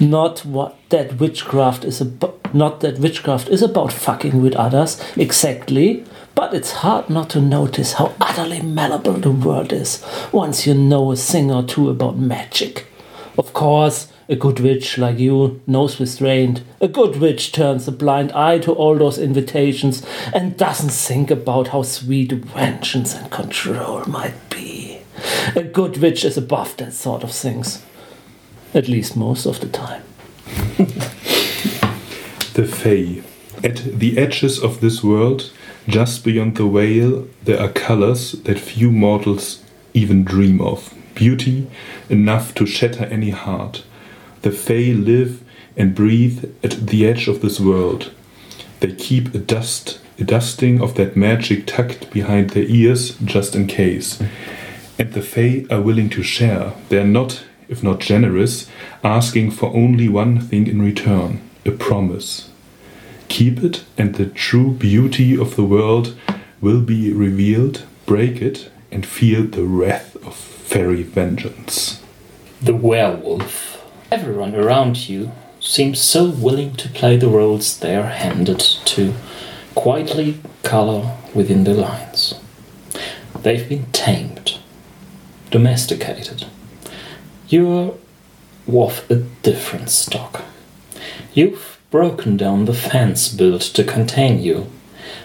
Not 0.00 0.44
what 0.44 0.76
that 0.90 1.18
witchcraft 1.18 1.84
is 1.84 2.00
about 2.00 2.54
not 2.54 2.80
that 2.80 3.00
witchcraft 3.00 3.48
is 3.48 3.62
about 3.62 3.92
fucking 3.92 4.40
with 4.40 4.54
others, 4.54 5.02
exactly, 5.16 6.04
but 6.36 6.54
it's 6.54 6.70
hard 6.70 7.10
not 7.10 7.30
to 7.30 7.40
notice 7.40 7.94
how 7.94 8.14
utterly 8.20 8.62
malleable 8.62 9.14
the 9.14 9.30
world 9.30 9.72
is 9.72 10.04
once 10.30 10.66
you 10.66 10.74
know 10.74 11.10
a 11.10 11.16
thing 11.16 11.50
or 11.50 11.64
two 11.64 11.90
about 11.90 12.16
magic. 12.16 12.86
Of 13.36 13.52
course, 13.52 14.12
a 14.28 14.36
good 14.36 14.60
witch 14.60 14.96
like 14.96 15.18
you 15.18 15.60
knows 15.66 15.98
restraint. 16.00 16.62
A 16.80 16.88
good 16.88 17.16
witch 17.16 17.52
turns 17.52 17.88
a 17.88 17.92
blind 17.92 18.32
eye 18.32 18.58
to 18.60 18.72
all 18.72 18.96
those 18.96 19.18
invitations 19.18 20.06
and 20.32 20.56
doesn't 20.56 20.90
think 20.90 21.30
about 21.30 21.68
how 21.68 21.82
sweet 21.82 22.32
vengeance 22.32 23.14
and 23.14 23.30
control 23.30 24.04
might. 24.06 24.34
A 25.56 25.62
good 25.62 25.98
witch 25.98 26.24
is 26.24 26.36
above 26.36 26.76
that 26.78 26.92
sort 26.92 27.22
of 27.22 27.30
things. 27.30 27.82
At 28.72 28.88
least 28.88 29.16
most 29.16 29.46
of 29.46 29.60
the 29.60 29.68
time. 29.68 30.02
The 32.54 32.66
Fae. 32.66 33.22
At 33.62 33.98
the 33.98 34.18
edges 34.18 34.62
of 34.62 34.80
this 34.80 35.02
world, 35.02 35.50
just 35.88 36.24
beyond 36.24 36.56
the 36.56 36.68
veil, 36.68 37.26
there 37.42 37.60
are 37.60 37.68
colors 37.68 38.32
that 38.32 38.58
few 38.58 38.90
mortals 38.90 39.62
even 39.92 40.24
dream 40.24 40.60
of. 40.60 40.92
Beauty 41.14 41.68
enough 42.08 42.54
to 42.54 42.66
shatter 42.66 43.04
any 43.04 43.30
heart. 43.30 43.84
The 44.42 44.50
Fae 44.50 44.92
live 44.92 45.42
and 45.76 45.94
breathe 45.94 46.44
at 46.62 46.86
the 46.88 47.06
edge 47.06 47.28
of 47.28 47.40
this 47.40 47.60
world. 47.60 48.12
They 48.80 48.92
keep 48.92 49.34
a 49.34 49.38
dust, 49.38 50.00
a 50.18 50.24
dusting 50.24 50.80
of 50.82 50.94
that 50.96 51.16
magic 51.16 51.66
tucked 51.66 52.10
behind 52.10 52.50
their 52.50 52.64
ears 52.64 53.16
just 53.18 53.54
in 53.54 53.66
case. 53.66 54.20
And 54.98 55.12
the 55.12 55.22
Fae 55.22 55.66
are 55.70 55.80
willing 55.80 56.08
to 56.10 56.22
share. 56.22 56.72
They 56.88 56.98
are 56.98 57.06
not, 57.06 57.44
if 57.68 57.82
not 57.82 58.00
generous, 58.00 58.68
asking 59.02 59.50
for 59.50 59.74
only 59.74 60.08
one 60.08 60.40
thing 60.40 60.66
in 60.66 60.82
return 60.82 61.40
a 61.66 61.70
promise. 61.70 62.50
Keep 63.28 63.62
it, 63.62 63.84
and 63.96 64.14
the 64.14 64.26
true 64.26 64.70
beauty 64.70 65.36
of 65.36 65.56
the 65.56 65.64
world 65.64 66.16
will 66.60 66.80
be 66.80 67.12
revealed. 67.12 67.84
Break 68.06 68.42
it, 68.42 68.70
and 68.92 69.06
feel 69.06 69.44
the 69.44 69.64
wrath 69.64 70.14
of 70.24 70.36
fairy 70.36 71.02
vengeance. 71.02 72.02
The 72.60 72.76
werewolf. 72.76 73.82
Everyone 74.12 74.54
around 74.54 75.08
you 75.08 75.32
seems 75.58 76.00
so 76.00 76.28
willing 76.28 76.74
to 76.76 76.88
play 76.90 77.16
the 77.16 77.28
roles 77.28 77.78
they 77.78 77.96
are 77.96 78.06
handed 78.06 78.60
to, 78.60 79.14
quietly 79.74 80.38
color 80.62 81.16
within 81.34 81.64
the 81.64 81.74
lines. 81.74 82.34
They've 83.40 83.68
been 83.68 83.86
tamed, 83.92 84.58
domesticated. 85.54 86.44
You're 87.46 87.94
of 88.66 89.08
a 89.08 89.14
different 89.14 89.88
stock. 89.88 90.42
You've 91.32 91.78
broken 91.92 92.36
down 92.36 92.64
the 92.64 92.74
fence 92.74 93.28
built 93.28 93.62
to 93.76 93.84
contain 93.84 94.42
you. 94.42 94.66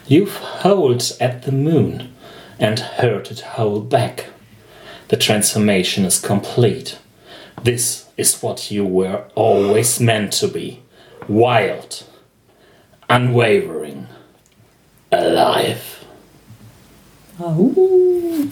You've 0.06 0.38
howled 0.62 1.18
at 1.20 1.42
the 1.42 1.52
moon 1.52 2.14
and 2.60 2.78
heard 2.78 3.32
it 3.32 3.40
howl 3.40 3.80
back. 3.80 4.28
The 5.08 5.18
transformation 5.18 6.06
is 6.06 6.20
complete. 6.20 7.00
This 7.64 8.06
is 8.16 8.40
what 8.44 8.70
you 8.70 8.86
were 8.86 9.24
always 9.34 10.00
meant 10.00 10.34
to 10.34 10.48
be 10.48 10.84
wild, 11.28 12.04
unwavering, 13.10 14.06
alive. 15.12 16.06
Ahu. 17.40 18.52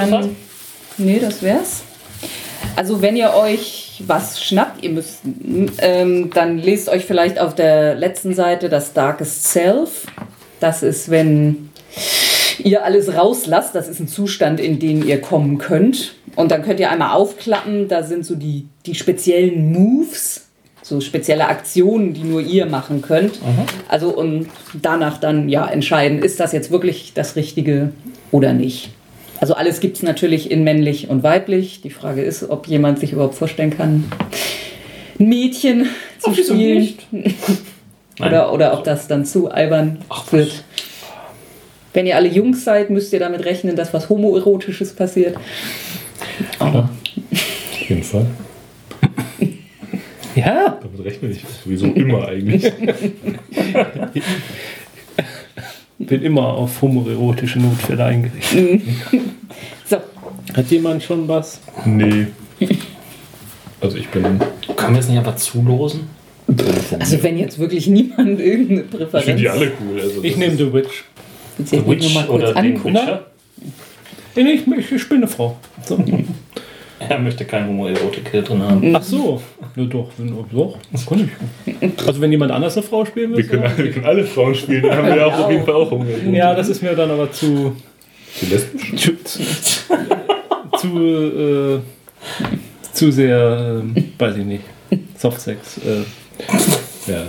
Dann. 0.00 0.36
Nee, 0.98 1.18
das 1.20 1.42
wär's. 1.42 1.82
Also, 2.74 3.02
wenn 3.02 3.16
ihr 3.16 3.34
euch 3.34 4.02
was 4.06 4.42
schnappt, 4.42 4.82
ihr 4.82 4.90
müsst, 4.90 5.20
ähm, 5.78 6.30
dann 6.34 6.58
lest 6.58 6.88
euch 6.88 7.04
vielleicht 7.04 7.38
auf 7.38 7.54
der 7.54 7.94
letzten 7.94 8.34
Seite 8.34 8.68
das 8.68 8.92
Darkest 8.92 9.44
Self. 9.44 10.06
Das 10.60 10.82
ist, 10.82 11.10
wenn 11.10 11.70
ihr 12.58 12.84
alles 12.84 13.14
rauslasst. 13.14 13.74
Das 13.74 13.88
ist 13.88 14.00
ein 14.00 14.08
Zustand, 14.08 14.60
in 14.60 14.78
den 14.78 15.06
ihr 15.06 15.20
kommen 15.20 15.58
könnt. 15.58 16.14
Und 16.34 16.50
dann 16.50 16.62
könnt 16.62 16.80
ihr 16.80 16.90
einmal 16.90 17.14
aufklappen. 17.14 17.88
Da 17.88 18.02
sind 18.02 18.26
so 18.26 18.34
die, 18.34 18.66
die 18.84 18.94
speziellen 18.94 19.72
Moves, 19.72 20.48
so 20.82 21.00
spezielle 21.00 21.48
Aktionen, 21.48 22.12
die 22.12 22.24
nur 22.24 22.40
ihr 22.40 22.66
machen 22.66 23.02
könnt. 23.02 23.40
Also 23.88 24.14
und 24.16 24.48
danach 24.74 25.18
dann 25.18 25.48
ja 25.48 25.66
entscheiden, 25.66 26.22
ist 26.22 26.40
das 26.40 26.52
jetzt 26.52 26.70
wirklich 26.70 27.12
das 27.14 27.36
Richtige 27.36 27.92
oder 28.30 28.52
nicht. 28.52 28.90
Also 29.40 29.54
alles 29.54 29.80
gibt 29.80 29.96
es 29.96 30.02
natürlich 30.02 30.50
in 30.50 30.64
männlich 30.64 31.08
und 31.08 31.22
weiblich. 31.22 31.80
Die 31.82 31.90
Frage 31.90 32.22
ist, 32.22 32.48
ob 32.48 32.66
jemand 32.66 32.98
sich 32.98 33.12
überhaupt 33.12 33.34
vorstellen 33.34 33.70
kann, 33.76 34.04
ein 35.18 35.28
Mädchen 35.28 35.88
zu 36.18 36.36
wieso 36.36 36.54
spielen. 36.54 36.78
nicht? 36.78 37.06
Oder, 38.18 38.50
oder 38.50 38.72
ob 38.72 38.82
das 38.82 39.08
dann 39.08 39.26
zu 39.26 39.50
albern 39.50 39.98
Ach, 40.08 40.32
wird. 40.32 40.64
Wenn 41.92 42.06
ihr 42.06 42.16
alle 42.16 42.28
Jungs 42.28 42.64
seid, 42.64 42.88
müsst 42.88 43.12
ihr 43.12 43.18
damit 43.18 43.44
rechnen, 43.44 43.76
dass 43.76 43.92
was 43.92 44.08
Homoerotisches 44.08 44.94
passiert. 44.94 45.36
Aber 46.58 46.88
Auf 47.30 47.88
jeden 47.90 48.02
Fall. 48.02 48.24
Ja, 50.34 50.78
Damit 50.82 51.04
rechne 51.04 51.28
ich 51.28 51.42
sowieso 51.62 51.86
immer 51.88 52.26
eigentlich. 52.28 52.64
bin 55.98 56.22
immer 56.22 56.46
auf 56.48 56.82
homoerotische 56.82 57.58
Notfälle 57.58 58.04
eingerichtet. 58.04 58.82
so, 59.86 59.96
Hat 60.54 60.70
jemand 60.70 61.02
schon 61.02 61.26
was? 61.28 61.60
Nee. 61.84 62.28
Also 63.78 63.98
ich 63.98 64.08
bin. 64.08 64.22
Können 64.74 64.94
wir 64.94 65.00
es 65.00 65.08
nicht 65.08 65.18
einfach 65.18 65.36
zulosen? 65.36 66.08
also 66.98 67.22
wenn 67.22 67.38
jetzt 67.38 67.58
wirklich 67.58 67.86
niemand 67.88 68.40
irgendeine 68.40 68.80
Ich 68.80 68.90
Präferenz 68.90 69.24
finde 69.26 69.42
die 69.42 69.48
alle 69.50 69.72
cool. 69.80 70.00
Also 70.00 70.24
Ich 70.24 70.36
nehme 70.38 70.56
The 70.56 70.72
Witch. 70.72 71.04
The 71.58 71.86
Witch 71.86 72.16
oder 72.28 72.54
den 72.54 72.76
angucken? 72.76 72.94
Witcher? 72.94 73.26
Nee, 74.34 74.52
Ich, 74.52 74.66
ich, 74.66 74.92
ich 74.92 75.08
bin 75.08 75.18
eine 75.18 75.28
Frau. 75.28 75.58
So. 75.86 76.02
Er 77.08 77.18
möchte 77.18 77.44
kein 77.44 77.68
Homoerotik 77.68 78.28
hier 78.30 78.42
drin 78.42 78.62
haben. 78.62 78.94
Ach 78.96 79.02
so. 79.02 79.42
Ja, 79.76 79.84
doch, 79.84 80.10
wenn, 80.18 80.34
doch, 80.52 80.78
das 80.92 81.06
kann 81.06 81.30
ich. 81.66 82.06
Also 82.06 82.20
wenn 82.20 82.32
jemand 82.32 82.52
anders 82.52 82.76
eine 82.76 82.86
Frau 82.86 83.04
spielen 83.04 83.30
will. 83.32 83.38
Wir 83.38 83.46
können, 83.46 83.64
wir 83.76 83.90
können 83.92 84.06
alle 84.06 84.24
Frauen 84.24 84.54
spielen, 84.54 84.82
dann 84.82 84.96
haben 84.98 85.14
wir 85.14 85.26
auch 85.26 85.38
auf 85.38 85.50
jeden 85.50 85.64
Fall 85.64 85.74
auch 85.74 85.90
Hunger. 85.90 86.06
Ja, 86.32 86.54
das 86.54 86.68
ist 86.68 86.82
mir 86.82 86.94
dann 86.94 87.10
aber 87.10 87.30
zu. 87.30 87.76
Die 88.40 88.46
lesbisch? 88.46 89.12
zu, 89.24 89.42
zu, 90.78 90.98
äh, 90.98 91.78
zu 92.92 93.10
sehr, 93.10 93.82
äh, 93.94 94.02
weiß 94.18 94.36
ich 94.36 94.44
nicht, 94.44 94.64
Softsex. 95.16 95.78
Äh, 95.78 96.04
Ja. 97.06 97.22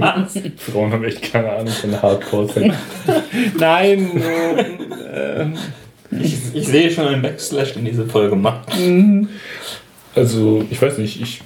ja. 0.00 0.26
Frauen 0.56 0.92
haben 0.92 1.04
echt 1.04 1.32
keine 1.32 1.50
Ahnung 1.52 1.68
von 1.68 2.02
Hardcore-Sex. 2.02 2.74
Nein, 3.58 4.20
äh, 5.14 5.46
Ich, 6.10 6.36
ich 6.54 6.66
sehe 6.66 6.90
schon 6.90 7.06
einen 7.06 7.22
Backslash 7.22 7.76
in 7.76 7.84
diese 7.84 8.06
Folge 8.06 8.34
machen. 8.36 9.28
Also, 10.14 10.64
ich 10.70 10.80
weiß 10.80 10.98
nicht, 10.98 11.20
ich, 11.20 11.40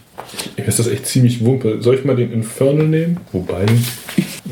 ich 0.57 0.65
ist 0.67 0.79
das 0.79 0.87
echt 0.89 1.07
ziemlich 1.07 1.45
wumpe. 1.45 1.83
Soll 1.83 1.97
ich 1.97 2.05
mal 2.05 2.17
den 2.17 2.33
Infernal 2.33 2.87
nehmen? 2.87 3.19
Wobei, 3.33 3.67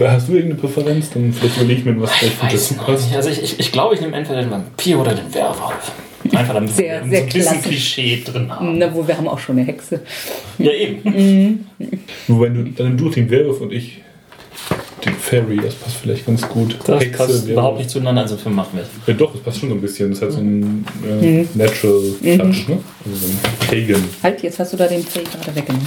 hast 0.01 0.29
du 0.29 0.33
irgendeine 0.33 0.61
Präferenz? 0.61 1.11
Dann 1.11 1.33
vielleicht 1.33 1.57
überlege 1.57 1.81
ich 1.81 1.85
mir, 1.87 2.01
was 2.01 2.11
vielleicht 2.13 2.35
Ich 2.35 2.41
gut 2.41 2.53
weiß 2.53 2.69
dazu 2.69 2.85
passt. 2.85 3.07
nicht. 3.07 3.17
Also 3.17 3.31
ich, 3.31 3.43
ich, 3.43 3.61
ich 3.61 3.73
glaube, 3.73 3.95
ich 3.95 4.01
nehme 4.01 4.17
entweder 4.17 4.41
den 4.43 4.51
Vampir 4.51 4.99
oder 4.99 5.15
den 5.15 5.33
Werwolf. 5.33 5.93
Einfach 6.33 6.55
damit 6.55 6.71
Sehr, 6.71 7.03
wir 7.05 7.11
sehr 7.11 7.21
so 7.21 7.25
ein 7.25 7.27
bisschen 7.27 7.43
klassisch. 7.43 7.63
Klischee 7.69 8.23
drin 8.25 8.51
haben. 8.55 8.79
Na, 8.79 8.95
wo 8.95 9.07
wir 9.07 9.17
haben 9.17 9.27
auch 9.29 9.39
schon 9.39 9.57
eine 9.59 9.67
Hexe. 9.67 10.01
Ja, 10.59 10.71
eben. 10.73 11.67
Wobei 12.29 12.49
du, 12.51 12.65
dann 12.65 12.89
nimm 12.89 12.97
du 12.99 13.09
den 13.09 13.31
Werwolf 13.31 13.61
und 13.63 13.73
ich 13.73 14.03
den 15.01 15.15
Fairy, 15.15 15.57
das 15.57 15.75
passt 15.75 15.97
vielleicht 15.97 16.27
ganz 16.27 16.47
gut. 16.49 16.77
Das 16.87 17.03
Hexe, 17.03 17.17
passt 17.19 17.49
überhaupt 17.49 17.79
nicht 17.79 17.91
zueinander, 17.91 18.23
also 18.23 18.37
für 18.37 18.51
machen 18.51 18.71
wir 18.75 18.83
es. 18.83 18.89
Ja, 19.07 19.15
doch, 19.15 19.33
das 19.33 19.43
passt 19.43 19.59
schon 19.59 19.69
so 19.71 19.75
ein 19.75 19.81
bisschen. 19.81 20.11
Das 20.11 20.23
hat 20.23 20.33
so 20.33 20.39
einen 20.39 20.85
äh, 21.05 21.47
Natural 21.55 22.03
Touch, 22.21 22.69
ne? 22.69 22.79
Also 23.05 23.17
so 23.17 23.27
ein 23.27 23.41
Pagan. 23.69 24.05
Halt, 24.23 24.43
jetzt 24.43 24.59
hast 24.59 24.73
du 24.73 24.77
da 24.77 24.87
den 24.87 25.05
Play 25.05 25.25
gerade 25.25 25.55
weggenommen. 25.57 25.87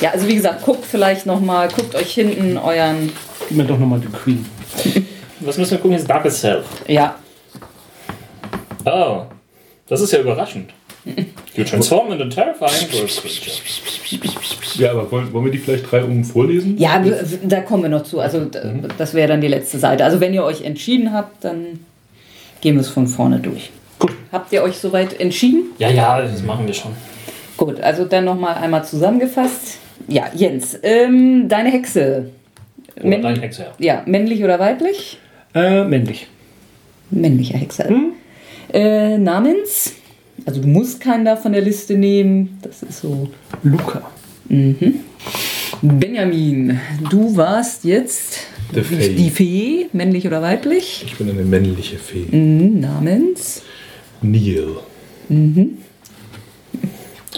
Ja, 0.00 0.10
also 0.10 0.26
wie 0.26 0.34
gesagt, 0.34 0.62
guckt 0.64 0.84
vielleicht 0.84 1.26
nochmal, 1.26 1.68
guckt 1.68 1.94
euch 1.94 2.12
hinten 2.14 2.58
euren, 2.58 3.12
gib 3.48 3.56
mir 3.56 3.64
doch 3.64 3.78
nochmal 3.78 4.00
die 4.00 4.08
Queen. 4.08 4.44
Was 5.40 5.58
müssen 5.58 5.72
wir 5.72 5.78
gucken? 5.78 5.96
Jetzt 5.96 6.08
Darkest 6.08 6.40
Self. 6.40 6.64
ja, 6.88 7.16
Oh, 8.84 9.22
das 9.86 10.00
ist 10.00 10.12
ja 10.12 10.20
überraschend. 10.20 10.70
You 11.56 11.64
transform 11.64 12.12
into 12.12 12.26
terrifying 12.28 12.88
ghost. 12.90 13.22
Ja, 14.78 14.92
aber 14.92 15.10
wollen, 15.10 15.32
wollen 15.32 15.44
wir 15.46 15.52
die 15.52 15.58
vielleicht 15.58 15.90
drei 15.90 16.02
um 16.04 16.22
vorlesen? 16.24 16.78
ja, 16.78 17.02
da 17.44 17.60
kommen 17.60 17.82
wir 17.82 17.90
noch 17.90 18.04
zu. 18.04 18.20
Also 18.20 18.44
d- 18.44 18.58
das 18.96 19.12
wäre 19.14 19.28
dann 19.28 19.40
die 19.40 19.48
letzte 19.48 19.78
Seite. 19.78 20.04
Also 20.04 20.20
wenn 20.20 20.32
ihr 20.32 20.44
euch 20.44 20.62
entschieden 20.62 21.12
habt, 21.12 21.44
dann 21.44 21.80
gehen 22.60 22.76
wir 22.76 22.80
es 22.82 22.88
von 22.88 23.06
vorne 23.06 23.38
durch. 23.40 23.70
Gut. 23.98 24.12
Habt 24.30 24.52
ihr 24.52 24.62
euch 24.62 24.76
soweit 24.78 25.18
entschieden? 25.20 25.64
Ja, 25.78 25.90
ja, 25.90 26.20
das 26.22 26.42
machen 26.42 26.66
wir 26.66 26.74
schon. 26.74 26.92
Gut, 27.56 27.80
also 27.80 28.04
dann 28.04 28.24
nochmal 28.24 28.54
einmal 28.54 28.84
zusammengefasst. 28.84 29.78
Ja, 30.08 30.24
Jens, 30.34 30.78
ähm, 30.82 31.48
deine 31.48 31.70
Hexe. 31.70 32.30
Oder 32.96 33.06
Männ- 33.08 33.22
dein 33.22 33.40
Hexe, 33.40 33.62
ja. 33.78 33.94
Ja, 33.96 34.02
männlich 34.06 34.42
oder 34.42 34.58
weiblich? 34.58 35.18
Äh, 35.54 35.84
männlich. 35.84 36.28
Männlicher 37.10 37.58
Hexer. 37.58 37.88
Äh, 38.72 39.18
Namens? 39.18 39.94
Also 40.44 40.60
du 40.60 40.68
musst 40.68 41.00
keinen 41.00 41.24
da 41.24 41.36
von 41.36 41.52
der 41.52 41.62
Liste 41.62 41.94
nehmen. 41.94 42.58
Das 42.62 42.82
ist 42.82 43.00
so. 43.00 43.28
Luca. 43.62 44.02
Benjamin, 45.80 46.78
du 47.10 47.36
warst 47.36 47.84
jetzt 47.84 48.40
Fee. 48.72 49.14
die 49.14 49.30
Fee, 49.30 49.86
männlich 49.92 50.26
oder 50.26 50.42
weiblich? 50.42 51.02
Ich 51.06 51.16
bin 51.16 51.30
eine 51.30 51.42
männliche 51.42 51.96
Fee. 51.96 52.26
Mhm, 52.30 52.80
Namens? 52.80 53.62
Neil. 54.20 54.76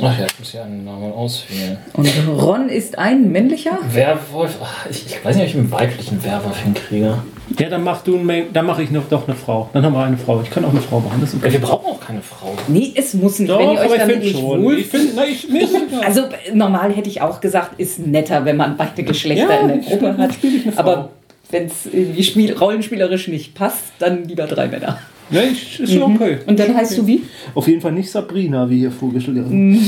Ach 0.03 0.19
ja, 0.19 0.27
ich 0.27 0.39
muss 0.39 0.53
ja 0.53 0.65
einen 0.65 0.85
Namen 0.85 1.13
auswählen. 1.13 1.79
Und 1.93 2.09
Ron 2.29 2.69
ist 2.69 2.99
ein 2.99 3.31
männlicher? 3.31 3.79
Werwolf. 3.93 4.59
Ach, 4.61 4.87
ich, 4.91 5.07
ich 5.07 5.25
weiß 5.25 5.37
nicht, 5.37 5.45
ob 5.45 5.51
ich 5.51 5.57
einen 5.57 5.71
weiblichen 5.71 6.25
Werwolf 6.25 6.59
hinkriege. 6.59 7.23
Ja, 7.59 7.69
dann 7.69 7.85
mach 7.85 8.03
du 8.03 8.17
ein 8.17 8.47
dann 8.53 8.67
mache 8.67 8.83
ich 8.83 8.91
noch 8.91 9.09
doch 9.09 9.29
eine 9.29 9.37
Frau. 9.37 9.69
Dann 9.73 9.85
haben 9.85 9.93
wir 9.93 10.03
eine 10.03 10.17
Frau. 10.17 10.41
Ich 10.43 10.51
kann 10.51 10.65
auch 10.65 10.71
eine 10.71 10.81
Frau 10.81 11.01
machen. 11.01 11.19
Das 11.21 11.35
ist 11.35 11.43
okay. 11.43 11.53
wir 11.53 11.61
brauchen 11.61 11.87
auch 11.87 12.01
keine 12.01 12.23
Frau. 12.23 12.55
Nee, 12.69 12.93
es 12.95 13.15
muss 13.15 13.39
nicht, 13.39 13.51
Doch, 13.51 13.59
wenn 13.59 13.71
ihr 13.71 13.73
euch 13.73 13.85
aber 13.85 13.95
ich 13.95 14.01
damit 14.01 14.15
finde 14.15 14.27
nicht 14.27 14.39
schon. 14.39 14.65
wohl 14.65 14.79
Ich 14.79 14.87
finde, 14.87 15.15
nein, 15.15 15.29
ich, 15.31 15.49
mir. 15.49 15.69
Also 16.05 16.23
normal 16.53 16.93
hätte 16.93 17.09
ich 17.09 17.21
auch 17.21 17.41
gesagt, 17.41 17.79
ist 17.79 18.05
netter, 18.07 18.45
wenn 18.45 18.57
man 18.57 18.77
beide 18.77 19.03
Geschlechter 19.03 19.55
Ja, 19.55 19.61
in 19.61 19.69
der 19.69 19.77
Gruppe 19.79 20.17
hat. 20.17 20.31
Aber 20.77 21.11
wenn 21.51 21.67
es 21.67 22.27
spiel 22.27 22.53
rollenspielerisch 22.55 23.29
nicht 23.29 23.55
passt, 23.55 23.85
dann 23.99 24.25
lieber 24.25 24.47
drei 24.47 24.67
Männer. 24.69 24.99
Ja, 25.31 25.43
ich, 25.43 25.81
ist 25.81 25.93
schon 25.93 26.15
okay. 26.15 26.39
Und 26.47 26.59
dann 26.59 26.75
heißt 26.77 26.99
du 26.99 27.07
wie? 27.07 27.23
Auf 27.55 27.67
jeden 27.67 27.81
Fall 27.81 27.93
nicht 27.93 28.11
Sabrina, 28.11 28.69
wie 28.69 28.81
hier 28.81 28.91
vorgestellt 28.91 29.39
wird. 29.39 29.83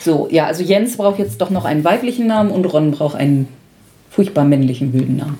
So, 0.00 0.28
ja, 0.30 0.46
also 0.46 0.62
Jens 0.62 0.96
braucht 0.96 1.18
jetzt 1.18 1.40
doch 1.40 1.50
noch 1.50 1.64
einen 1.64 1.84
weiblichen 1.84 2.26
Namen 2.26 2.50
und 2.50 2.64
Ron 2.64 2.90
braucht 2.90 3.16
einen 3.16 3.48
furchtbar 4.10 4.44
männlichen 4.44 4.92
wilden 4.94 5.16
Namen. 5.16 5.38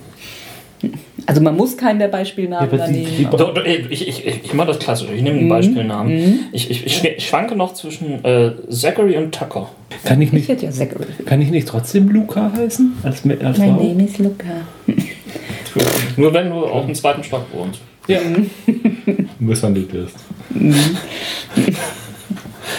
Also 1.29 1.41
man 1.41 1.55
muss 1.57 1.75
keinen 1.77 1.99
der 1.99 2.07
Beispielnamen 2.07 2.69
Ja, 2.79 2.87
nehmen. 2.87 3.87
Ich, 3.89 4.07
ich, 4.07 4.25
ich, 4.25 4.45
ich 4.45 4.53
mache 4.53 4.67
das 4.69 4.79
klassisch. 4.79 5.09
Ich 5.13 5.21
nehme 5.21 5.37
den 5.39 5.49
Beispielnamen. 5.49 6.47
Ich, 6.53 6.71
ich, 6.71 6.85
ich 6.85 6.97
schw- 6.97 7.19
schwanke 7.19 7.53
noch 7.55 7.73
zwischen 7.73 8.23
äh, 8.23 8.51
Zachary 8.69 9.17
und 9.17 9.35
Tucker. 9.35 9.69
Kann 10.05 10.21
ich 10.21 10.27
Ich 10.29 10.33
nicht, 10.33 10.47
hätte 10.49 10.65
ja 10.65 10.71
Zachary. 10.71 11.05
kann 11.25 11.41
ich 11.41 11.49
nicht 11.51 11.67
trotzdem 11.67 12.07
Luca 12.09 12.49
heißen? 12.55 12.93
Als, 13.03 13.23
als 13.43 13.57
Mein? 13.57 13.75
Name 13.75 14.05
ist 14.05 14.17
Luca. 14.19 14.45
Nur 16.15 16.33
wenn 16.33 16.49
du 16.49 16.65
auf 16.65 16.85
dem 16.85 16.95
zweiten 16.95 17.23
Stock 17.23 17.45
wohnst. 17.53 17.81
Ja, 18.07 18.19
Misshandelt 19.39 19.91
wirst. 19.93 20.15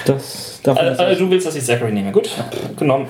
das 0.07 0.61
darf 0.62 0.78
Äh, 0.78 0.85
man 0.85 0.93
äh, 0.93 0.97
sagen. 0.97 1.19
du 1.19 1.31
willst, 1.31 1.47
dass 1.47 1.55
ich 1.57 1.64
Zachary 1.64 1.93
nehme. 1.93 2.12
Gut, 2.12 2.31
genommen. 2.78 3.07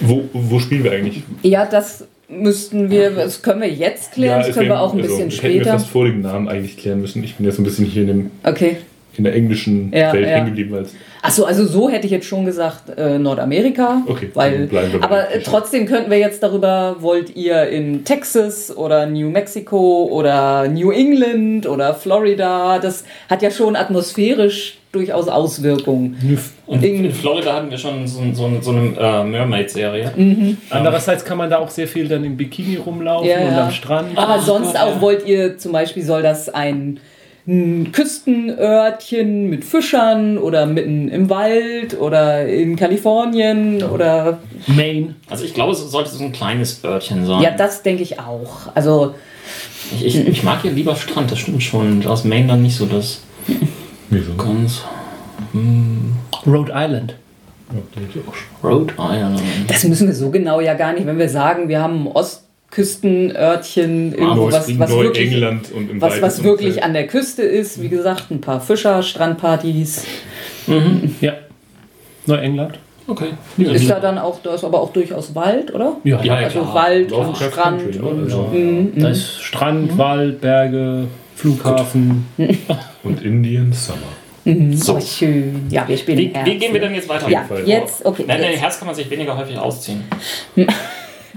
Wo, 0.00 0.22
wo 0.32 0.58
spielen 0.58 0.82
wir 0.84 0.92
eigentlich? 0.92 1.22
Ja, 1.42 1.64
das 1.66 2.06
müssten 2.30 2.90
wir, 2.90 3.10
das 3.10 3.42
können 3.42 3.60
wir 3.60 3.68
jetzt 3.70 4.12
klären, 4.12 4.38
das 4.40 4.48
es 4.48 4.54
können 4.54 4.68
wir 4.68 4.80
auch 4.80 4.92
ein 4.92 5.00
also, 5.00 5.08
bisschen 5.08 5.30
das 5.30 5.42
Hätten 5.42 5.54
wir 5.54 5.60
später. 5.60 5.72
fast 5.78 5.88
vor 5.88 6.04
dem 6.04 6.20
Namen 6.22 6.48
eigentlich 6.48 6.76
klären 6.76 7.00
müssen. 7.00 7.22
Ich 7.24 7.36
bin 7.36 7.46
jetzt 7.46 7.58
ein 7.58 7.64
bisschen 7.64 7.86
hier 7.86 8.02
in, 8.02 8.08
dem, 8.08 8.30
Okay. 8.44 8.76
In 9.20 9.24
der 9.24 9.34
englischen 9.34 9.92
Ja, 9.94 10.12
Welt 10.12 10.24
ja. 10.26 10.32
hängen 10.32 10.46
geblieben. 10.46 10.74
Als, 10.74 10.94
Achso, 11.22 11.44
also 11.44 11.66
so 11.66 11.90
hätte 11.90 12.06
ich 12.06 12.12
jetzt 12.12 12.26
schon 12.26 12.46
gesagt 12.46 12.96
äh, 12.98 13.18
Nordamerika. 13.18 14.02
Okay, 14.06 14.30
weil, 14.32 14.68
aber 15.02 15.30
äh, 15.34 15.40
trotzdem 15.42 15.84
könnten 15.86 16.10
wir 16.10 16.16
jetzt 16.18 16.42
darüber, 16.42 16.96
wollt 17.00 17.36
ihr 17.36 17.68
in 17.68 18.04
Texas 18.04 18.74
oder 18.74 19.04
New 19.06 19.28
Mexico 19.28 20.08
oder 20.10 20.66
New 20.68 20.90
England 20.90 21.66
oder 21.66 21.92
Florida? 21.94 22.78
Das 22.78 23.04
hat 23.28 23.42
ja 23.42 23.50
schon 23.50 23.76
atmosphärisch 23.76 24.78
durchaus 24.92 25.28
Auswirkungen. 25.28 26.38
Und 26.66 26.82
In- 26.82 27.04
in 27.04 27.12
Florida 27.12 27.54
hatten 27.54 27.70
wir 27.70 27.78
schon 27.78 28.06
so, 28.08 28.22
so, 28.32 28.50
so 28.60 28.70
eine 28.70 28.92
äh, 28.98 29.22
Mermaid-Serie. 29.24 30.12
Andererseits 30.70 31.24
kann 31.24 31.36
man 31.38 31.50
da 31.50 31.58
auch 31.58 31.68
sehr 31.70 31.86
viel 31.86 32.08
dann 32.08 32.24
im 32.24 32.36
Bikini 32.36 32.76
rumlaufen 32.76 33.28
Ja, 33.28 33.38
und 33.40 33.52
ja. 33.52 33.64
am 33.66 33.70
Strand. 33.70 34.16
Aber 34.18 34.38
sonst 34.40 34.72
Gott, 34.72 34.82
auch 34.82 34.94
ja. 34.96 35.00
wollt 35.00 35.26
ihr 35.26 35.58
zum 35.58 35.72
Beispiel, 35.72 36.02
soll 36.02 36.22
das 36.22 36.48
ein, 36.48 36.98
ein 37.46 37.92
Küstenörtchen 37.92 39.48
mit 39.48 39.64
Fischern 39.64 40.38
oder 40.38 40.66
mitten 40.66 41.08
im 41.08 41.30
Wald 41.30 41.98
oder 41.98 42.46
in 42.46 42.76
Kalifornien 42.76 43.82
oder 43.82 44.38
Maine. 44.66 45.14
Also 45.28 45.44
ich 45.44 45.54
glaube, 45.54 45.72
es 45.72 45.78
sollte 45.90 46.10
so 46.10 46.22
ein 46.24 46.32
kleines 46.32 46.84
Örtchen 46.84 47.26
sein. 47.26 47.42
ja, 47.42 47.50
das 47.50 47.82
denke 47.82 48.02
ich 48.02 48.20
auch. 48.20 48.74
Also 48.74 49.14
ich, 49.92 50.04
ich, 50.04 50.28
ich 50.28 50.42
mag 50.42 50.62
hier 50.62 50.70
lieber 50.72 50.94
Strand, 50.94 51.30
das 51.32 51.38
stimmt 51.38 51.62
schon. 51.62 52.06
Aus 52.06 52.24
Maine 52.24 52.48
dann 52.48 52.62
nicht 52.62 52.76
so 52.76 52.86
das 52.86 53.22
wieso? 54.10 54.34
ganz... 54.34 54.82
Rhode 56.46 56.72
Island. 56.74 57.16
Ja. 57.72 58.68
Rhode 58.68 58.94
Island. 58.98 59.40
Das 59.68 59.84
müssen 59.84 60.06
wir 60.08 60.14
so 60.14 60.30
genau 60.30 60.60
ja 60.60 60.74
gar 60.74 60.92
nicht, 60.92 61.06
wenn 61.06 61.18
wir 61.18 61.28
sagen, 61.28 61.68
wir 61.68 61.80
haben 61.80 62.06
Ostküstenörtchen, 62.06 62.49
irgendwo 62.76 64.46
Neu- 64.46 64.52
was, 64.52 64.78
was 64.78 64.90
wirklich, 64.90 65.30
Neuengland 65.30 65.72
und 65.72 65.90
im 65.90 66.00
was, 66.00 66.22
was 66.22 66.42
wirklich 66.44 66.68
Umfeld. 66.68 66.84
an 66.84 66.92
der 66.92 67.06
Küste 67.06 67.42
ist. 67.42 67.82
Wie 67.82 67.88
gesagt, 67.88 68.30
ein 68.30 68.40
paar 68.40 68.60
Fischer, 68.60 69.02
Strandpartys. 69.02 70.04
Ja. 71.20 71.32
Neuengland. 72.26 72.78
Okay. 73.08 73.30
Ist 73.58 73.90
da 73.90 73.98
dann 73.98 74.18
auch, 74.18 74.40
da 74.42 74.54
ist 74.54 74.62
aber 74.62 74.80
auch 74.80 74.92
durchaus 74.92 75.34
Wald, 75.34 75.74
oder? 75.74 75.96
Ja, 76.04 76.22
Ja, 76.22 76.38
ja, 76.40 76.46
Also 76.46 76.60
klar. 76.60 76.74
Wald 76.74 77.10
und 77.12 77.36
Strand 77.36 77.54
Country, 77.82 77.98
ne? 77.98 78.02
und 78.04 78.22
Also- 78.24 78.42
Mhm, 78.52 78.92
Da 78.96 79.08
ist 79.08 79.42
Strand, 79.42 79.98
Wald, 79.98 80.40
Berge, 80.40 81.06
Flughafen. 81.34 82.26
Und 83.02 83.22
Indian 83.24 83.72
Summer. 83.72 83.98
So. 84.76 84.96
Oh, 84.96 85.00
schön. 85.00 85.66
Ja, 85.70 85.88
wir 85.88 85.96
spielen 85.96 86.18
Wie, 86.18 86.26
Herbst. 86.28 86.52
wie 86.52 86.58
gehen 86.58 86.72
wir 86.74 86.80
denn 86.80 86.94
jetzt 86.94 87.08
weiter? 87.08 87.28
Ja, 87.30 87.46
jetzt, 87.64 88.04
okay. 88.04 88.24
Nein, 88.26 88.42
jetzt. 88.42 88.60
Herz 88.60 88.78
kann 88.78 88.86
man 88.86 88.94
sich 88.94 89.08
weniger 89.10 89.36
häufig 89.36 89.56
ausziehen. 89.58 90.04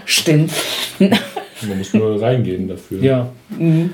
Stimmt. 0.05 0.51
Man 0.99 1.77
muss 1.77 1.93
nur 1.93 2.21
reingehen 2.21 2.67
dafür. 2.67 3.01
Ja. 3.01 3.29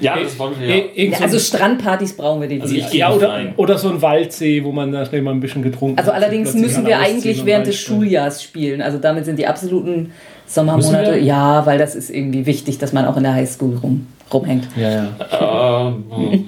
Ja, 0.02 0.18
das 0.20 0.40
wollen 0.40 0.54
wir 0.60 0.76
ja. 0.76 0.84
Ein- 1.16 1.22
Also 1.22 1.38
Strandpartys 1.38 2.14
brauchen 2.18 2.42
wir 2.42 2.50
Also 2.50 2.62
definitiv. 2.74 2.86
ich 2.86 2.92
gehe 2.92 3.00
ja, 3.02 3.12
oder, 3.14 3.30
rein. 3.30 3.54
oder 3.58 3.78
so 3.78 3.90
ein 3.90 4.02
Waldsee, 4.02 4.64
wo 4.64 4.72
man 4.72 4.92
da 4.92 5.06
schnell 5.06 5.22
mal 5.22 5.32
ein 5.32 5.40
bisschen 5.40 5.62
getrunken 5.62 6.00
Also 6.00 6.12
hat. 6.12 6.24
allerdings 6.24 6.50
Plötzlich 6.52 6.64
müssen 6.64 6.86
wir 6.88 6.98
eigentlich 6.98 7.46
während 7.46 7.68
des. 7.68 7.76
Schuljahrs 7.80 8.42
spielen. 8.42 8.82
Also 8.82 8.98
damit 8.98 9.26
sind 9.26 9.38
die 9.38 9.46
absoluten 9.46 10.14
Sommermonate. 10.48 11.20
Ja, 11.20 11.64
weil 11.68 11.78
das 11.78 11.94
ist 11.94 12.10
irgendwie 12.10 12.48
wichtig, 12.48 12.80
dass 12.80 12.92
man 12.92 13.06
auch 13.06 13.18
in 13.18 13.24
der 13.24 13.36
Highschool 13.36 13.76
rum, 13.78 14.08
rumhängt. 14.34 14.68
Ja, 14.76 14.90
ja. 15.30 15.90
Äh, 15.92 16.40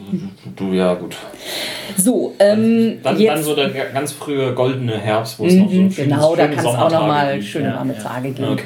du, 0.55 0.73
ja, 0.73 0.95
gut. 0.95 1.15
So, 1.97 2.33
ähm, 2.39 2.97
Dann, 3.03 3.19
jetzt, 3.19 3.29
dann 3.35 3.43
so 3.43 3.53
der 3.55 3.69
ganz 3.69 4.11
frühe 4.11 4.53
goldene 4.53 4.97
Herbst, 4.97 5.37
wo 5.37 5.45
es 5.45 5.53
noch 5.53 5.69
so 5.69 5.75
Mhm, 5.75 5.91
schönes- 5.91 5.95
genau, 5.97 6.35
da 6.35 6.43
schöne 6.45 6.55
kann 6.55 6.65
es 6.65 6.71
auch 6.75 6.89
nochmal 6.91 7.41
schöne 7.43 7.73
warme 7.75 7.93
ja. 7.93 7.99
Tage 8.01 8.31
geben. 8.31 8.53
Okay. 8.53 8.63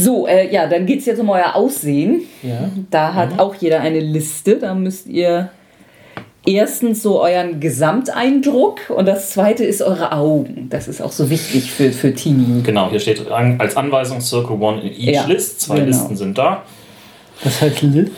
So, 0.00 0.26
äh, 0.26 0.52
ja, 0.52 0.66
dann 0.66 0.86
geht 0.86 1.00
es 1.00 1.06
jetzt 1.06 1.20
um 1.20 1.28
euer 1.30 1.54
Aussehen. 1.54 2.22
ja. 2.42 2.70
Da 2.90 3.14
hat 3.14 3.38
auch 3.38 3.54
jeder 3.54 3.80
eine 3.80 4.00
Liste. 4.00 4.56
Da 4.56 4.74
müsst 4.74 5.06
ihr 5.06 5.50
erstens 6.46 7.02
so 7.02 7.20
euren 7.22 7.60
Gesamteindruck 7.60 8.80
und 8.88 9.06
das 9.06 9.30
zweite 9.30 9.64
ist 9.64 9.82
eure 9.82 10.12
Augen. 10.12 10.68
Das 10.70 10.88
ist 10.88 11.00
auch 11.02 11.12
so 11.12 11.28
wichtig 11.30 11.70
für, 11.70 11.92
für 11.92 12.14
Teenie. 12.14 12.62
Genau, 12.62 12.90
hier 12.90 13.00
steht 13.00 13.30
an, 13.30 13.60
als 13.60 13.76
Anweisung 13.76 14.20
Circle 14.20 14.56
One 14.60 14.80
in 14.80 14.92
each 14.92 15.14
Ja, 15.14 15.26
List. 15.26 15.60
Zwei 15.60 15.76
genau. 15.76 15.86
Listen 15.88 16.16
sind 16.16 16.38
da. 16.38 16.62
Das 17.44 17.60
heißt 17.60 17.82
Lil. 17.82 18.10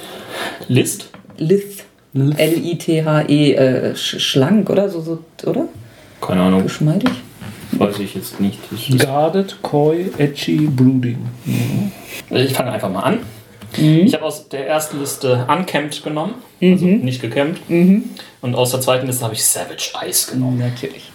List. 0.69 1.11
Lith. 1.37 1.85
Lith. 2.15 2.39
L-I-T-H-E, 2.39 3.53
äh, 3.55 3.97
sch 3.97 4.21
schlank, 4.21 4.69
oder? 4.71 4.89
So, 4.89 5.01
so, 5.01 5.19
oder? 5.47 5.67
Keine 6.21 6.43
Ahnung, 6.43 6.63
Geschmeidig? 6.63 7.11
Weiß 7.73 7.99
ich 7.99 8.15
jetzt 8.15 8.41
nicht. 8.41 8.59
Ich, 8.71 8.99
Guarded, 8.99 9.57
coy, 9.63 10.11
edgy, 10.19 10.67
brooding. 10.67 11.19
ich 12.31 12.53
fange 12.53 12.73
einfach 12.73 12.91
mal 12.91 13.01
an. 13.01 13.21
Mhm. 13.77 14.01
Ich 14.07 14.15
habe 14.15 14.25
aus 14.25 14.49
der 14.49 14.67
ersten 14.69 15.01
Liste 15.01 15.47
Unkempt 15.49 16.03
genommen, 16.05 16.35
also 16.61 16.85
nicht 16.85 17.21
gekämmt. 17.21 17.59
Mhm. 17.71 18.05
Und 18.41 18.55
aus 18.55 18.71
der 18.71 18.81
zweiten 18.81 19.07
Liste 19.07 19.25
habe 19.25 19.35
ich 19.35 19.45
Savage 19.45 19.93
Eyes 20.01 20.27
genommen. 20.27 20.59
Natürlich. 20.59 21.11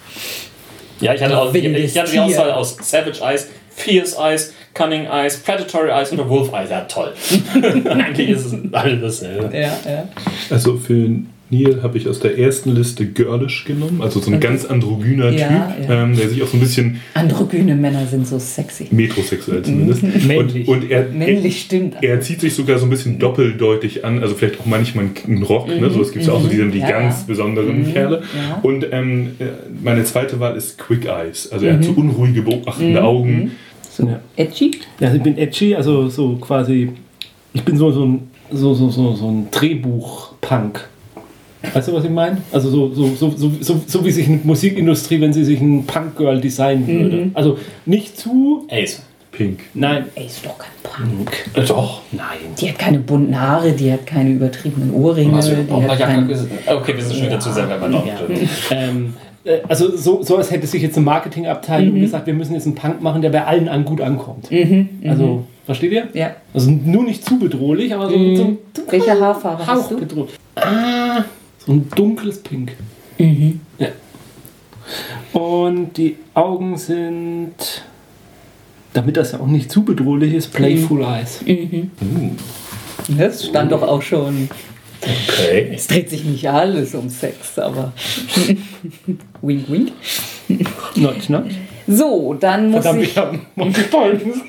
Ja, 0.99 1.13
ich 1.13 1.21
hatte, 1.21 1.37
aus, 1.37 1.53
ich, 1.53 1.63
ich 1.63 1.97
hatte 1.97 2.11
die. 2.11 2.19
Auswahl 2.19 2.51
aus 2.51 2.75
Savage 2.81 3.21
Eyes, 3.21 3.47
Fierce 3.69 4.17
Eyes, 4.17 4.53
Cunning 4.73 5.05
Eyes, 5.05 5.37
Predatory 5.37 5.89
Eyes 5.89 6.11
oder 6.11 6.27
Wolf 6.27 6.51
Eyes. 6.51 6.69
Ja, 6.69 6.81
toll. 6.81 7.13
Eigentlich 7.85 8.29
ist 8.29 8.45
es 8.45 8.73
alles 8.73 9.01
dasselbe. 9.01 9.55
Ja, 9.55 9.77
ja. 9.85 10.07
Also 10.49 10.77
für 10.77 11.19
Neil 11.49 11.81
habe 11.81 11.97
ich 11.97 12.07
aus 12.09 12.19
der 12.19 12.37
ersten 12.37 12.71
Liste 12.75 13.05
Girlish 13.05 13.63
genommen, 13.65 14.01
also 14.01 14.19
so 14.19 14.29
ein 14.31 14.39
ganz 14.41 14.65
androgyner 14.65 15.29
Ja, 15.31 15.47
Typ, 15.77 15.89
ja. 15.89 16.03
Ähm, 16.03 16.15
der 16.15 16.27
sich 16.29 16.43
auch 16.43 16.47
so 16.47 16.57
ein 16.57 16.59
bisschen 16.59 16.99
Androgyne 17.13 17.75
Männer 17.75 18.05
sind 18.05 18.27
so 18.27 18.37
sexy. 18.37 18.87
metrosexuell 18.91 19.61
zumindest. 19.63 20.03
Männlich. 20.03 20.67
Und, 20.67 20.83
und 20.83 20.91
er, 20.91 21.07
Männlich 21.09 21.61
stimmt. 21.61 21.95
er 22.01 22.19
zieht 22.21 22.41
sich 22.41 22.53
sogar 22.53 22.77
so 22.79 22.85
ein 22.85 22.89
bisschen 22.89 23.17
doppeldeutig 23.17 24.03
an, 24.03 24.21
also 24.21 24.35
vielleicht 24.35 24.59
auch 24.59 24.65
manchmal 24.65 25.05
einen 25.25 25.43
Rock, 25.43 25.67
ne? 25.69 25.89
so 25.89 26.01
es 26.01 26.11
gibt 26.11 26.25
ja 26.25 26.33
auch 26.33 26.41
so 26.41 26.49
die, 26.49 26.57
die 26.69 26.79
Ja, 26.79 26.89
ganz 26.91 27.19
ja. 27.21 27.23
besonderen 27.27 27.93
Kerle. 27.93 28.23
ja. 28.35 28.59
Und 28.61 28.85
ähm, 28.91 29.31
äh, 29.39 29.45
meine 29.83 30.03
zweite 30.03 30.39
Wahl 30.41 30.57
ist 30.57 30.77
Quick 30.77 31.05
Eyes, 31.05 31.51
also 31.51 31.65
er 31.65 31.75
hat 31.75 31.83
so 31.85 31.91
unruhige, 31.91 32.41
beobachtende 32.41 33.03
Augen. 33.03 33.51
So, 33.89 34.05
Ja. 34.07 34.19
edgy? 34.35 34.71
Ja, 34.99 35.13
ich 35.13 35.21
bin 35.23 35.37
edgy, 35.37 35.73
also 35.75 36.09
so 36.09 36.35
quasi. 36.35 36.89
Ich 37.53 37.63
bin 37.63 37.77
so, 37.77 37.89
so 37.91 38.05
ein, 38.05 38.19
so, 38.51 38.73
so, 38.73 38.89
so, 38.89 39.15
so 39.15 39.27
ein 39.29 39.47
Drehbuch-Punk. 39.51 40.87
Weißt 41.73 41.87
du, 41.87 41.93
was 41.93 42.03
ich 42.03 42.09
meine? 42.09 42.37
Also 42.51 42.69
so, 42.69 42.93
so, 42.93 43.07
so, 43.15 43.33
so, 43.35 43.51
so, 43.61 43.81
so 43.85 44.05
wie 44.05 44.11
sich 44.11 44.27
eine 44.27 44.39
Musikindustrie, 44.43 45.19
wenn 45.21 45.33
sie 45.33 45.43
sich 45.43 45.59
ein 45.59 45.85
Punk-Girl 45.85 46.39
designen 46.39 46.87
würde. 46.87 47.29
Also 47.33 47.57
nicht 47.85 48.17
zu... 48.17 48.67
Ace. 48.69 49.01
Pink. 49.31 49.59
Nein. 49.75 50.05
Ey, 50.15 50.25
ist 50.25 50.43
doch 50.43 50.57
kein 50.57 50.71
Punk. 50.81 51.31
Äh, 51.53 51.61
Doch. 51.61 52.01
Nein. 52.11 52.25
Die 52.59 52.69
hat 52.69 52.79
keine 52.79 52.97
bunten 52.97 53.39
Haare, 53.39 53.71
die 53.71 53.91
hat 53.91 54.07
keine 54.07 54.31
übertriebenen 54.31 54.91
Ohrringe. 54.93 55.39
Du 55.39 55.55
die 55.63 55.71
mal 55.71 55.83
hat 55.91 55.99
Jacke 55.99 56.11
kein, 56.13 56.75
Okay, 56.75 56.95
wir 56.95 57.03
sind 57.03 57.17
schon 57.17 57.25
wieder 57.27 57.39
zu 57.39 57.51
sehr 57.53 57.67
bei 57.67 57.87
Ja. 57.87 58.01
ähm, 58.71 59.13
äh, 59.43 59.59
also 59.67 59.95
so, 59.95 60.23
so 60.23 60.37
als 60.37 60.49
hätte 60.49 60.65
sich 60.65 60.81
jetzt 60.81 60.97
eine 60.97 61.05
Marketingabteilung 61.05 61.99
gesagt, 61.99 62.25
wir 62.25 62.33
müssen 62.33 62.53
jetzt 62.53 62.65
einen 62.65 62.73
Punk 62.75 63.01
machen, 63.03 63.21
der 63.21 63.29
bei 63.29 63.45
allen 63.45 63.67
an 63.69 63.85
gut 63.85 64.01
ankommt. 64.01 64.49
Also, 65.07 65.43
versteht 65.65 65.91
ihr? 65.91 66.07
ja. 66.13 66.31
Also 66.53 66.71
nur 66.71 67.03
nicht 67.03 67.23
zu 67.23 67.37
bedrohlich, 67.37 67.93
aber 67.93 68.09
so, 68.09 68.35
so 68.35 68.43
ein 68.43 68.57
Welche 68.89 69.19
Haarfarbe 69.19 69.67
hast 69.67 69.83
Hauch 69.83 69.89
du? 69.89 69.97
bedrohlich. 69.99 70.33
Ah, 70.55 71.17
so 71.19 71.23
ein 71.73 71.89
dunkles 71.89 72.39
Pink. 72.39 72.73
Ja. 73.77 73.89
Und 75.33 75.97
die 75.97 76.17
Augen 76.33 76.77
sind, 76.77 77.55
damit 78.93 79.17
das 79.17 79.33
ja 79.33 79.39
auch 79.39 79.47
nicht 79.47 79.71
zu 79.71 79.83
bedrohlich 79.83 80.33
ist, 80.33 80.53
Playful 80.53 81.03
Eyes. 81.03 81.43
Das 83.17 83.45
stand 83.45 83.71
doch 83.71 83.83
auch 83.83 84.01
schon. 84.01 84.49
Okay. 85.01 85.71
Es 85.73 85.87
dreht 85.87 86.09
sich 86.09 86.23
nicht 86.25 86.49
alles 86.49 86.95
um 86.95 87.09
Sex, 87.09 87.59
aber. 87.59 87.93
wink, 89.41 89.69
wink. 89.69 89.91
Notch, 90.95 91.29
notch. 91.29 91.53
So, 91.87 92.33
dann 92.33 92.71
muss 92.71 92.83
Verdammt, 92.83 93.03
ich. 93.03 93.11
ich 93.11 93.17
habe 93.17 93.39
Monty 93.55 93.81
Pythons 93.81 94.39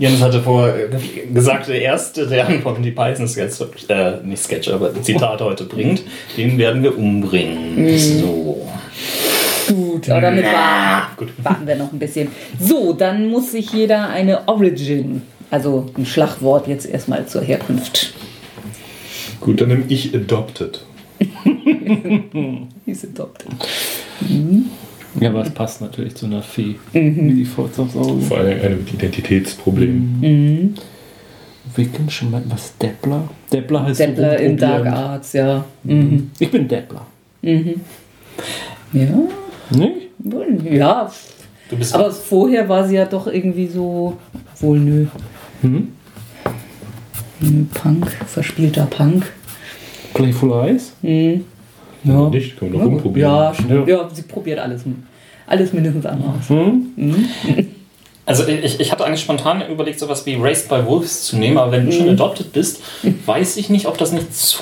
Jens 0.00 0.22
hatte 0.22 0.40
vorher 0.40 0.86
äh, 0.86 1.26
gesagt, 1.32 1.68
der 1.68 1.82
erste, 1.82 2.26
der 2.26 2.46
einen 2.46 2.62
von 2.62 2.82
die 2.82 2.90
Python 2.90 3.28
Sketch, 3.28 3.60
äh, 3.88 4.16
nicht 4.24 4.42
Sketch, 4.42 4.70
aber 4.70 4.94
Zitat 5.02 5.42
heute 5.42 5.64
bringt, 5.64 6.02
den 6.38 6.56
werden 6.56 6.82
wir 6.82 6.96
umbringen. 6.96 7.98
So. 7.98 8.66
Gut, 9.68 10.08
aber 10.08 10.22
damit 10.22 10.46
warten, 10.46 11.28
warten 11.42 11.66
wir 11.66 11.76
noch 11.76 11.92
ein 11.92 11.98
bisschen. 11.98 12.28
So, 12.58 12.94
dann 12.94 13.28
muss 13.28 13.52
sich 13.52 13.74
jeder 13.74 14.08
eine 14.08 14.48
Origin, 14.48 15.20
also 15.50 15.90
ein 15.98 16.06
Schlagwort 16.06 16.66
jetzt 16.66 16.86
erstmal 16.86 17.26
zur 17.26 17.42
Herkunft. 17.42 18.14
Gut, 19.38 19.60
dann 19.60 19.68
nehme 19.68 19.84
ich 19.88 20.14
Adopted. 20.14 20.82
Hieß 22.86 23.04
adopted. 23.04 23.48
Ja, 25.18 25.30
aber 25.30 25.42
es 25.42 25.50
passt 25.50 25.80
natürlich 25.80 26.14
zu 26.14 26.26
einer 26.26 26.42
Fee. 26.42 26.76
Wie 26.92 27.32
die 27.34 27.44
Furz 27.44 27.78
aufs 27.78 27.96
Auge. 27.96 28.20
Vor 28.22 28.38
allem 28.38 28.78
mit 28.78 28.94
Identitätsproblemen. 28.94 30.74
Wiccan, 31.74 32.08
schon 32.10 32.30
mal 32.30 32.42
was? 32.48 32.76
Deppler? 32.78 33.28
Deppler 33.52 33.84
heißt 33.84 34.00
Deppler 34.00 34.38
so 34.38 34.44
in 34.44 34.56
Dark. 34.56 34.86
Arts, 34.86 35.32
ja. 35.32 35.64
Mhm. 35.84 36.30
Ich 36.38 36.50
bin 36.50 36.66
Deppler. 36.68 37.06
Ja, 37.42 37.50
Nicht? 39.70 40.08
ja. 40.70 41.10
Du 41.68 41.76
bist 41.76 41.94
Aber 41.94 42.10
vorher 42.10 42.68
war 42.68 42.86
sie 42.86 42.96
ja 42.96 43.04
doch 43.04 43.26
irgendwie 43.28 43.68
so. 43.68 44.16
Wohl 44.58 44.80
nö. 44.80 45.06
Hm? 45.62 45.88
Nö, 47.40 47.64
Punk, 47.72 48.10
verspielter 48.26 48.86
Punk. 48.86 49.32
Playful 50.14 50.52
Eyes? 50.52 50.92
Mhm. 51.02 51.44
Ja. 52.04 52.28
Nicht, 52.30 52.58
können 52.58 52.72
wir 52.72 52.78
noch 52.80 52.86
rumprobieren. 52.86 53.30
Ja, 53.30 53.52
stimmt. 53.54 53.88
Ja. 53.88 53.96
Ja, 54.02 54.08
sie 54.12 54.22
probiert 54.22 54.58
alles, 54.58 54.82
alles 55.46 55.72
mindestens 55.72 56.06
einmal 56.06 56.28
aus. 56.38 56.48
Hm? 56.48 56.86
Also 58.26 58.46
ich, 58.46 58.78
ich 58.78 58.92
hatte 58.92 59.04
eigentlich 59.04 59.20
spontan 59.22 59.62
überlegt, 59.68 59.98
sowas 59.98 60.24
wie 60.24 60.36
Raised 60.36 60.68
by 60.68 60.84
Wolves 60.86 61.24
zu 61.24 61.36
nehmen, 61.36 61.58
aber 61.58 61.72
wenn 61.72 61.86
du 61.86 61.92
schon 61.92 62.08
adopted 62.08 62.52
bist, 62.52 62.80
weiß 63.26 63.56
ich 63.56 63.70
nicht, 63.70 63.86
ob 63.86 63.98
das 63.98 64.12
nicht 64.12 64.32
zu 64.34 64.58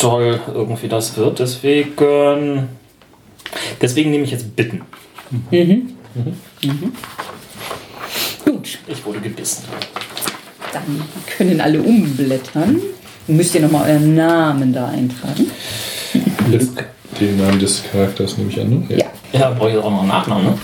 doll 0.00 0.38
irgendwie 0.52 0.88
das 0.88 1.16
wird. 1.16 1.38
Deswegen, 1.38 2.68
deswegen 3.80 4.10
nehme 4.10 4.24
ich 4.24 4.32
jetzt 4.32 4.54
Bitten. 4.54 4.82
Gut, 8.44 8.78
Ich 8.86 9.04
wurde 9.06 9.20
gebissen. 9.20 9.64
dann 10.72 11.02
können 11.36 11.60
alle 11.60 11.80
umblättern. 11.80 12.80
Müsst 13.28 13.54
ihr 13.54 13.62
nochmal 13.62 13.90
euren 13.90 14.14
Namen 14.14 14.72
da 14.72 14.88
eintragen? 14.88 15.50
Das, 16.52 16.68
den 17.20 17.36
Namen 17.38 17.58
des 17.58 17.82
Charakters 17.90 18.36
nehme 18.38 18.50
ich 18.50 18.60
an, 18.60 18.68
ne? 18.70 18.82
Ja. 18.96 19.06
Ja, 19.32 19.50
brauche 19.50 19.68
ich 19.70 19.74
jetzt 19.74 19.84
auch 19.84 19.90
noch 19.90 20.00
einen 20.00 20.08
Nachnamen, 20.08 20.44
ne? 20.46 20.58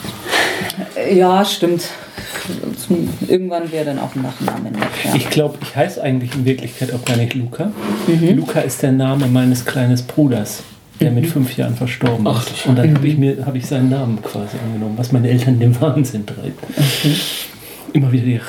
Äh, 0.97 1.19
Ja, 1.19 1.45
stimmt. 1.45 1.83
Irgendwann 3.29 3.71
wäre 3.71 3.85
dann 3.85 3.99
auch 3.99 4.15
ein 4.15 4.23
Nachname 4.23 4.71
nett. 4.71 4.83
Ja. 5.05 5.15
Ich 5.15 5.29
glaube, 5.31 5.59
ich 5.63 5.75
heiße 5.77 6.03
eigentlich 6.03 6.35
in 6.35 6.45
Wirklichkeit 6.45 6.93
auch 6.93 7.05
gar 7.05 7.17
nicht 7.17 7.35
Luca. 7.35 7.71
Luca 8.35 8.61
ist 8.61 8.83
der 8.83 8.93
Name 8.93 9.27
meines 9.27 9.65
kleinen 9.65 9.97
Bruders, 10.07 10.63
der 11.01 11.11
mit 11.13 11.27
fünf 11.27 11.57
Jahren 11.57 11.77
verstorben 11.77 12.27
Ach, 12.27 12.45
ist. 12.47 12.67
Und 12.67 12.77
dann 12.79 12.95
habe 12.95 13.07
ich, 13.07 13.17
mir- 13.17 13.45
hab 13.47 13.55
ich 13.55 13.67
seinen 13.67 13.91
Namen 13.91 14.21
quasi 14.23 14.57
angenommen, 14.65 14.95
was 14.97 15.13
meine 15.13 15.29
Eltern 15.29 15.59
den 15.61 15.79
Wahnsinn 15.81 16.25
treibt. 16.27 16.59
Immer 17.93 18.11
wieder 18.11 18.25
die 18.25 18.41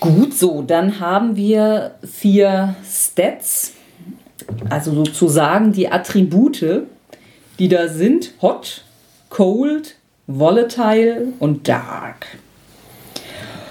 Gut, 0.00 0.34
so, 0.34 0.62
dann 0.62 1.00
haben 1.00 1.34
wir 1.36 1.92
vier 2.10 2.74
Stats, 2.86 3.72
also 4.70 4.92
sozusagen 4.92 5.72
die 5.72 5.90
Attribute, 5.90 6.84
die 7.58 7.68
da 7.68 7.88
sind: 7.88 8.32
Hot, 8.42 8.82
Cold, 9.30 9.96
Volatile 10.26 11.28
und 11.38 11.68
Dark. 11.68 12.26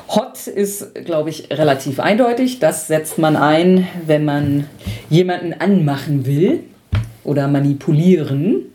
Hot 0.10 0.46
ist, 0.48 0.94
glaube 1.06 1.32
ich, 1.32 1.50
relativ 1.50 2.00
eindeutig. 2.00 2.60
Das 2.60 2.88
setzt 2.88 3.18
man 3.18 3.36
ein, 3.36 3.88
wenn 4.06 4.26
man 4.26 4.68
jemanden 5.10 5.54
anmachen 5.54 6.26
will 6.26 6.64
oder 7.24 7.48
manipulieren. 7.48 8.66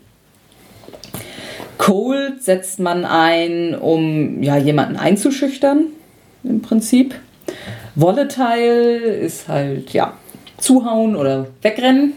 Cold 1.77 2.43
setzt 2.43 2.79
man 2.79 3.05
ein, 3.05 3.73
um 3.73 4.43
ja, 4.43 4.57
jemanden 4.57 4.97
einzuschüchtern, 4.97 5.85
im 6.43 6.61
Prinzip. 6.61 7.15
Volatile 7.95 8.97
ist 8.97 9.47
halt, 9.47 9.91
ja, 9.91 10.13
zuhauen 10.59 11.15
oder 11.15 11.47
wegrennen, 11.61 12.13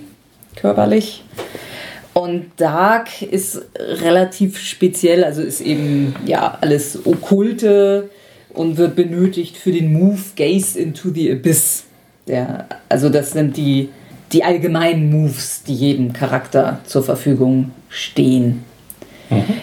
körperlich. 0.56 1.24
Und 2.14 2.46
Dark 2.56 3.22
ist 3.22 3.62
relativ 3.78 4.58
speziell, 4.58 5.24
also 5.24 5.42
ist 5.42 5.60
eben, 5.60 6.14
ja, 6.26 6.58
alles 6.60 7.06
Okkulte 7.06 8.10
und 8.50 8.76
wird 8.76 8.96
benötigt 8.96 9.56
für 9.56 9.72
den 9.72 9.92
Move 9.92 10.20
Gaze 10.36 10.78
into 10.78 11.10
the 11.10 11.32
Abyss. 11.32 11.84
Der, 12.26 12.66
also 12.88 13.08
das 13.08 13.32
sind 13.32 13.56
die, 13.56 13.88
die 14.32 14.44
allgemeinen 14.44 15.10
Moves, 15.10 15.62
die 15.66 15.74
jedem 15.74 16.12
Charakter 16.12 16.80
zur 16.84 17.02
Verfügung 17.02 17.70
stehen. 17.88 18.64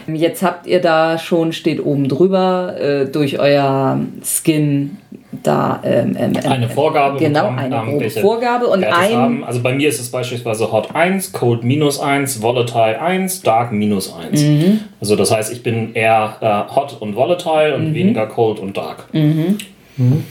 Jetzt 0.07 0.43
habt 0.43 0.67
ihr 0.67 0.81
da 0.81 1.17
schon, 1.17 1.53
steht 1.53 1.83
oben 1.83 2.07
drüber, 2.07 2.75
äh, 2.79 3.05
durch 3.05 3.39
euer 3.39 3.99
Skin 4.23 4.97
da 5.43 5.79
ähm, 5.83 6.15
ähm, 6.19 6.33
ähm, 6.43 6.51
Eine 6.51 6.69
Vorgabe. 6.69 7.19
Genau, 7.19 7.41
bekommen, 7.41 7.59
eine 7.59 7.75
ähm, 7.75 7.85
grobe 7.91 8.09
Vorgabe 8.09 8.67
und 8.67 8.83
ein. 8.83 9.15
haben. 9.15 9.43
Also 9.43 9.61
bei 9.61 9.73
mir 9.73 9.87
ist 9.89 9.99
es 9.99 10.09
beispielsweise 10.09 10.71
Hot 10.71 10.95
1, 10.95 11.31
Cold 11.31 11.63
minus 11.63 11.99
1, 11.99 12.41
Volatile 12.41 12.99
1, 12.99 13.41
Dark 13.43 13.71
minus 13.71 14.13
1. 14.13 14.41
Mhm. 14.41 14.79
Also 14.99 15.15
das 15.15 15.31
heißt, 15.31 15.53
ich 15.53 15.61
bin 15.63 15.93
eher 15.93 16.35
äh, 16.41 16.75
Hot 16.75 16.97
und 16.99 17.15
Volatile 17.15 17.77
Mhm. 17.77 17.85
und 17.87 17.93
weniger 17.93 18.25
Cold 18.27 18.59
und 18.59 18.75
Dark. 18.75 19.05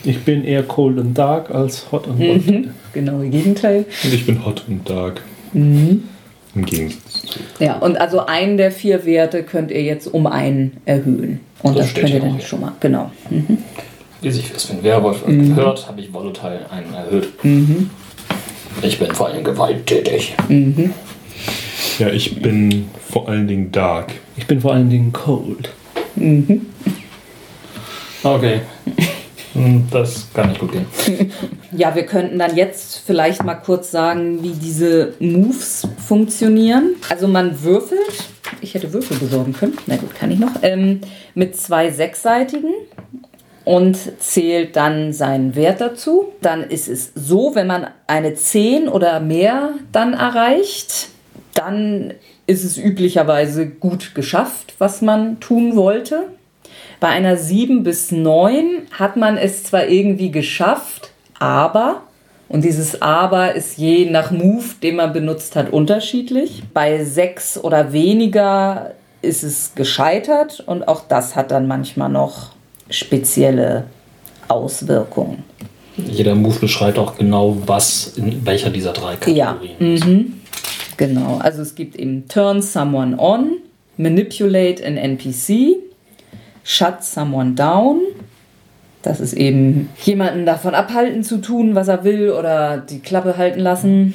Ich 0.05 0.21
bin 0.25 0.45
eher 0.45 0.63
cold 0.63 0.99
and 0.99 1.17
dark 1.17 1.51
als 1.55 1.87
hot 1.93 2.09
and 2.09 2.19
hot. 2.19 2.65
Genau, 2.95 3.21
im 3.21 3.31
Gegenteil. 3.31 3.85
Und 4.03 4.15
ich 4.15 4.25
bin 4.25 4.45
Hot 4.47 4.65
und 4.67 4.89
Dark. 4.89 5.21
Mhm. 5.53 6.05
Im 6.59 6.67
Gegensatz. 6.67 7.39
Ja, 7.61 7.79
und 7.79 8.01
also 8.01 8.27
einen 8.27 8.57
der 8.57 8.73
vier 8.73 9.05
Werte 9.05 9.43
könnt 9.45 9.71
ihr 9.71 9.83
jetzt 9.83 10.07
um 10.13 10.27
einen 10.27 10.77
erhöhen. 10.85 11.41
Und 11.63 11.75
Das 11.77 11.83
das, 11.85 11.91
steht 11.91 12.03
könnt 12.05 12.15
ihr 12.15 12.21
dann 12.21 12.41
schon 12.41 12.61
mal, 12.61 12.73
genau. 12.81 13.11
Wie 14.21 14.31
sich 14.31 14.53
das 14.53 14.65
für 14.65 14.73
ein 14.75 14.83
Werwolf 14.83 15.25
Mhm. 15.27 15.55
gehört, 15.55 15.87
habe 15.87 16.01
ich 16.01 16.13
Volatile 16.13 16.61
einen 16.71 16.93
erhöht. 16.95 17.29
Ich 18.83 18.99
bin 18.99 19.13
vor 19.15 19.29
allem 19.29 19.45
gewalttätig. 19.45 20.35
Ja, 21.99 22.09
ich 22.09 22.41
bin 22.43 22.89
vor 23.09 23.29
allen 23.29 23.47
Dingen 23.49 23.71
Dark. 23.73 24.13
Ich 24.37 24.47
bin 24.47 24.61
vor 24.61 24.73
allen 24.75 24.91
Dingen 24.91 25.13
cold. 25.13 25.71
Okay. 28.23 28.61
Hm, 29.55 29.87
Das 29.91 30.27
kann 30.35 30.49
nicht 30.51 30.61
gut 30.61 30.73
gehen. 30.73 30.87
Ja, 31.73 31.95
wir 31.95 32.07
könnten 32.07 32.39
dann 32.39 32.57
jetzt 32.57 33.03
vielleicht 33.07 33.45
mal 33.45 33.55
kurz 33.55 33.91
sagen, 33.91 34.43
wie 34.43 34.53
diese 34.53 35.13
Moves 35.19 35.87
funktionieren. 36.07 36.95
Also 37.11 37.29
man 37.29 37.63
würfelt, 37.63 38.01
ich 38.63 38.75
hätte 38.75 38.93
Würfel 38.93 39.19
besorgen 39.19 39.53
können, 39.53 39.77
na 39.87 39.97
gut, 39.97 40.15
kann 40.15 40.31
ich 40.31 40.39
noch, 40.39 40.53
ähm, 40.63 41.01
mit 41.35 41.57
zwei 41.57 41.91
sechsseitigen 41.91 42.73
und 43.65 43.99
zählt 44.19 44.77
dann 44.77 45.13
seinen 45.13 45.55
Wert 45.55 45.83
dazu. 45.83 46.33
Dann 46.41 46.63
ist 46.65 46.89
es 46.89 47.13
so, 47.15 47.55
wenn 47.55 47.67
man 47.67 47.89
eine 48.07 48.35
10 48.35 48.89
oder 48.89 49.21
mehr 49.21 49.75
dann 49.93 50.15
erreicht, 50.15 51.09
dann 51.53 52.15
ist 52.47 52.65
es 52.65 52.79
üblicherweise 52.79 53.67
gut 53.69 54.15
geschafft, 54.15 54.75
was 54.79 55.03
man 55.03 55.39
tun 55.41 55.77
wollte. 55.77 56.29
Bei 57.01 57.09
einer 57.09 57.37
7 57.37 57.83
bis 57.85 58.11
9 58.13 58.83
hat 58.93 59.17
man 59.17 59.37
es 59.37 59.65
zwar 59.65 59.87
irgendwie 59.87 60.31
geschafft, 60.31 61.11
aber 61.39 62.03
Und 62.49 62.65
dieses 62.65 63.03
Aber 63.03 63.55
ist 63.55 63.77
je 63.77 64.09
nach 64.11 64.31
Move, 64.31 64.65
den 64.83 64.97
man 64.97 65.13
benutzt 65.13 65.55
hat, 65.55 65.71
unterschiedlich. 65.71 66.63
Bei 66.73 67.05
sechs 67.05 67.59
oder 67.63 67.93
weniger 67.93 68.93
ist 69.21 69.43
es 69.43 69.73
gescheitert 69.75 70.61
und 70.67 70.89
auch 70.89 71.03
das 71.09 71.37
hat 71.37 71.51
dann 71.51 71.67
manchmal 71.69 72.09
noch 72.09 72.53
spezielle 72.89 73.85
Auswirkungen. 74.49 75.45
Jeder 75.97 76.35
Move 76.35 76.59
beschreibt 76.61 76.99
auch 76.99 77.19
genau, 77.19 77.57
was 77.67 78.15
in 78.17 78.47
welcher 78.47 78.71
dieser 78.71 78.93
drei 78.95 79.17
Ja, 79.31 79.53
Kategorien 79.53 79.95
ist. 79.95 80.07
mhm. 80.07 80.33
genau. 80.97 81.39
Also 81.43 81.61
es 81.61 81.75
gibt 81.75 81.97
eben 81.97 82.29
Turn 82.29 82.63
Someone 82.63 83.19
On, 83.19 83.59
Manipulate 83.99 84.87
an 84.87 84.97
NPC, 84.97 85.77
Shut 86.69 87.03
Someone 87.03 87.55
Down. 87.55 88.03
Das 89.01 89.21
ist 89.21 89.33
eben 89.33 89.89
jemanden 90.03 90.45
davon 90.45 90.75
abhalten 90.75 91.25
zu 91.25 91.39
tun, 91.39 91.75
was 91.75 91.89
er 91.89 92.05
will 92.05 92.31
oder 92.31 92.77
die 92.77 92.99
Klappe 92.99 93.39
halten 93.39 93.61
lassen. 93.61 94.13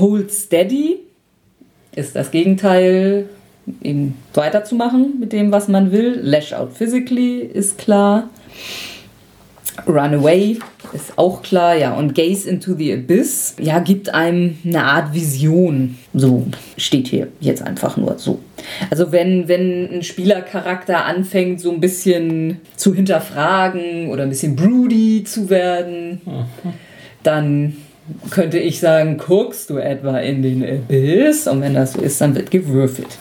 Hold 0.00 0.32
Steady 0.32 0.98
ist 1.94 2.16
das 2.16 2.32
Gegenteil, 2.32 3.28
eben 3.82 4.16
weiterzumachen 4.34 5.20
mit 5.20 5.32
dem, 5.32 5.52
was 5.52 5.68
man 5.68 5.92
will. 5.92 6.18
Lash 6.20 6.52
Out 6.52 6.72
Physically 6.72 7.38
ist 7.38 7.78
klar. 7.78 8.28
Runaway 9.86 10.58
ist 10.92 11.18
auch 11.18 11.42
klar, 11.42 11.74
ja. 11.74 11.94
Und 11.94 12.14
Gaze 12.14 12.48
into 12.48 12.74
the 12.74 12.92
Abyss, 12.92 13.56
ja, 13.60 13.78
gibt 13.78 14.12
einem 14.14 14.58
eine 14.64 14.84
Art 14.84 15.14
Vision. 15.14 15.98
So 16.14 16.46
steht 16.76 17.08
hier 17.08 17.28
jetzt 17.40 17.62
einfach 17.62 17.96
nur 17.96 18.18
so. 18.18 18.40
Also 18.90 19.12
wenn, 19.12 19.48
wenn 19.48 19.88
ein 19.90 20.02
Spielercharakter 20.02 21.04
anfängt, 21.04 21.60
so 21.60 21.70
ein 21.72 21.80
bisschen 21.80 22.60
zu 22.76 22.94
hinterfragen 22.94 24.10
oder 24.10 24.24
ein 24.24 24.28
bisschen 24.28 24.56
broody 24.56 25.24
zu 25.24 25.50
werden, 25.50 26.20
dann 27.22 27.76
könnte 28.30 28.58
ich 28.58 28.80
sagen, 28.80 29.18
guckst 29.18 29.70
du 29.70 29.78
etwa 29.78 30.18
in 30.18 30.42
den 30.42 30.62
Abyss? 30.64 31.46
Und 31.46 31.62
wenn 31.62 31.74
das 31.74 31.94
so 31.94 32.00
ist, 32.02 32.20
dann 32.20 32.34
wird 32.34 32.50
gewürfelt. 32.50 33.18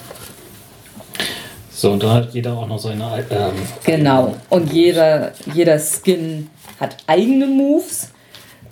So, 1.71 1.93
und 1.93 2.03
da 2.03 2.13
hat 2.15 2.33
jeder 2.33 2.53
auch 2.53 2.67
noch 2.67 2.77
seine. 2.77 3.25
Ähm, 3.31 3.53
Genau. 3.85 4.35
Und 4.49 4.71
jeder, 4.71 5.31
jeder 5.53 5.79
Skin 5.79 6.47
hat 6.81 6.97
eigene 7.07 7.45
Moves. 7.47 8.09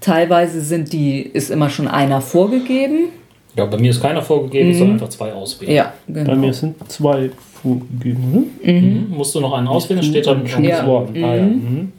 Teilweise 0.01 0.61
sind 0.61 0.91
die, 0.93 1.21
ist 1.21 1.49
immer 1.49 1.69
schon 1.69 1.87
einer 1.87 2.19
vorgegeben. 2.21 3.09
ja, 3.55 3.65
bei 3.65 3.77
mir 3.77 3.89
ist 3.91 4.01
keiner 4.01 4.21
vorgegeben, 4.21 4.67
Mhm. 4.67 4.71
ich 4.73 4.77
soll 4.79 4.89
einfach 4.91 5.09
zwei 5.09 5.33
auswählen. 5.33 5.73
Ja, 5.73 5.93
Bei 6.07 6.23
genau. 6.23 6.35
mir 6.35 6.53
sind 6.53 6.75
zwei 6.91 7.31
vorgegeben, 7.61 8.47
ne? 8.63 8.71
Mhm. 8.71 9.07
Musst 9.09 9.35
du 9.35 9.41
noch 9.41 9.53
einen 9.53 9.67
auswählen? 9.67 10.01
Steht 10.03 10.27
dann 10.27 10.47
schon. 10.47 10.63
Ja. 10.63 10.85
Worden. 10.87 11.23
Ah, 11.23 11.35
ja. 11.35 11.43
Mhm. 11.43 11.91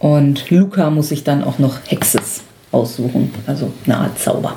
Und 0.00 0.50
Luca 0.50 0.90
muss 0.90 1.08
sich 1.10 1.22
dann 1.24 1.44
auch 1.44 1.58
noch 1.60 1.78
Hexes 1.86 2.42
aussuchen. 2.72 3.32
Also 3.46 3.70
eine 3.86 3.96
Art 3.98 4.18
Zauber. 4.18 4.56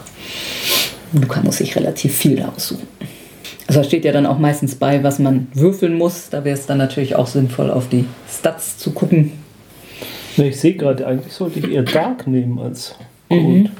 Luca 1.13 1.41
muss 1.41 1.57
sich 1.57 1.75
relativ 1.75 2.13
viel 2.15 2.35
da 2.37 2.51
aussuchen. 2.55 2.87
Also 3.67 3.81
da 3.81 3.83
steht 3.83 4.05
ja 4.05 4.11
dann 4.11 4.25
auch 4.25 4.39
meistens 4.39 4.75
bei, 4.75 5.03
was 5.03 5.19
man 5.19 5.47
würfeln 5.53 5.93
muss. 5.97 6.29
Da 6.29 6.43
wäre 6.43 6.57
es 6.57 6.65
dann 6.65 6.77
natürlich 6.79 7.15
auch 7.15 7.27
sinnvoll, 7.27 7.69
auf 7.69 7.87
die 7.89 8.05
Stats 8.29 8.77
zu 8.77 8.91
gucken. 8.91 9.33
Ich 10.37 10.59
sehe 10.59 10.75
gerade, 10.75 11.05
eigentlich 11.07 11.33
sollte 11.33 11.59
ich 11.59 11.71
eher 11.71 11.83
Dark 11.83 12.27
nehmen 12.27 12.59
als 12.59 12.95
Gold. 13.29 13.71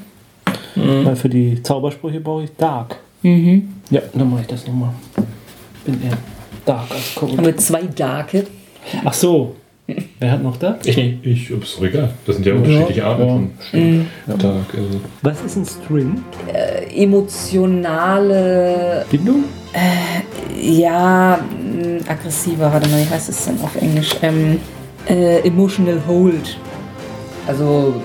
Weil 0.76 1.16
für 1.16 1.30
die 1.30 1.62
Zaubersprüche 1.62 2.20
brauche 2.20 2.44
ich 2.46 2.52
Dark. 2.58 2.98
Ja, 3.24 4.02
dann 4.14 4.30
mache 4.30 4.42
ich 4.42 4.48
das 4.48 4.66
nochmal. 4.68 4.92
Bin 5.86 6.02
eher 6.04 6.18
Dark 6.66 6.92
als 6.92 7.16
Haben 7.16 7.28
Gold. 7.36 7.46
wir 7.46 7.58
zwei 7.58 7.84
Darke. 7.84 8.46
Ach 9.04 9.14
so. 9.14 9.56
Wer 10.20 10.32
hat 10.32 10.44
noch 10.44 10.58
Dark? 10.58 10.86
Ich. 10.86 10.98
Ich, 10.98 11.48
doch 11.50 11.82
egal. 11.84 12.10
Das 12.26 12.36
sind 12.36 12.46
ja 12.46 12.54
unterschiedliche 12.56 13.06
Arten 13.06 13.52
von 13.72 14.06
Tag. 14.38 14.74
Also. 14.74 15.00
Was 15.22 15.42
ist 15.46 15.56
ein 15.56 15.66
String? 15.66 16.22
Emotionale, 16.94 19.06
Bindung? 19.10 19.46
ja, 20.60 21.40
mh, 21.40 22.12
aggressiver, 22.12 22.72
warte 22.74 22.90
mal, 22.90 23.00
wie 23.02 23.10
heißt 23.10 23.30
es 23.30 23.46
denn 23.46 23.62
auf 23.62 23.76
Englisch? 23.76 24.10
Ähm, 24.22 24.60
äh, 25.10 25.40
emotional 25.40 26.02
Hold. 26.08 26.58
Also 27.48 27.96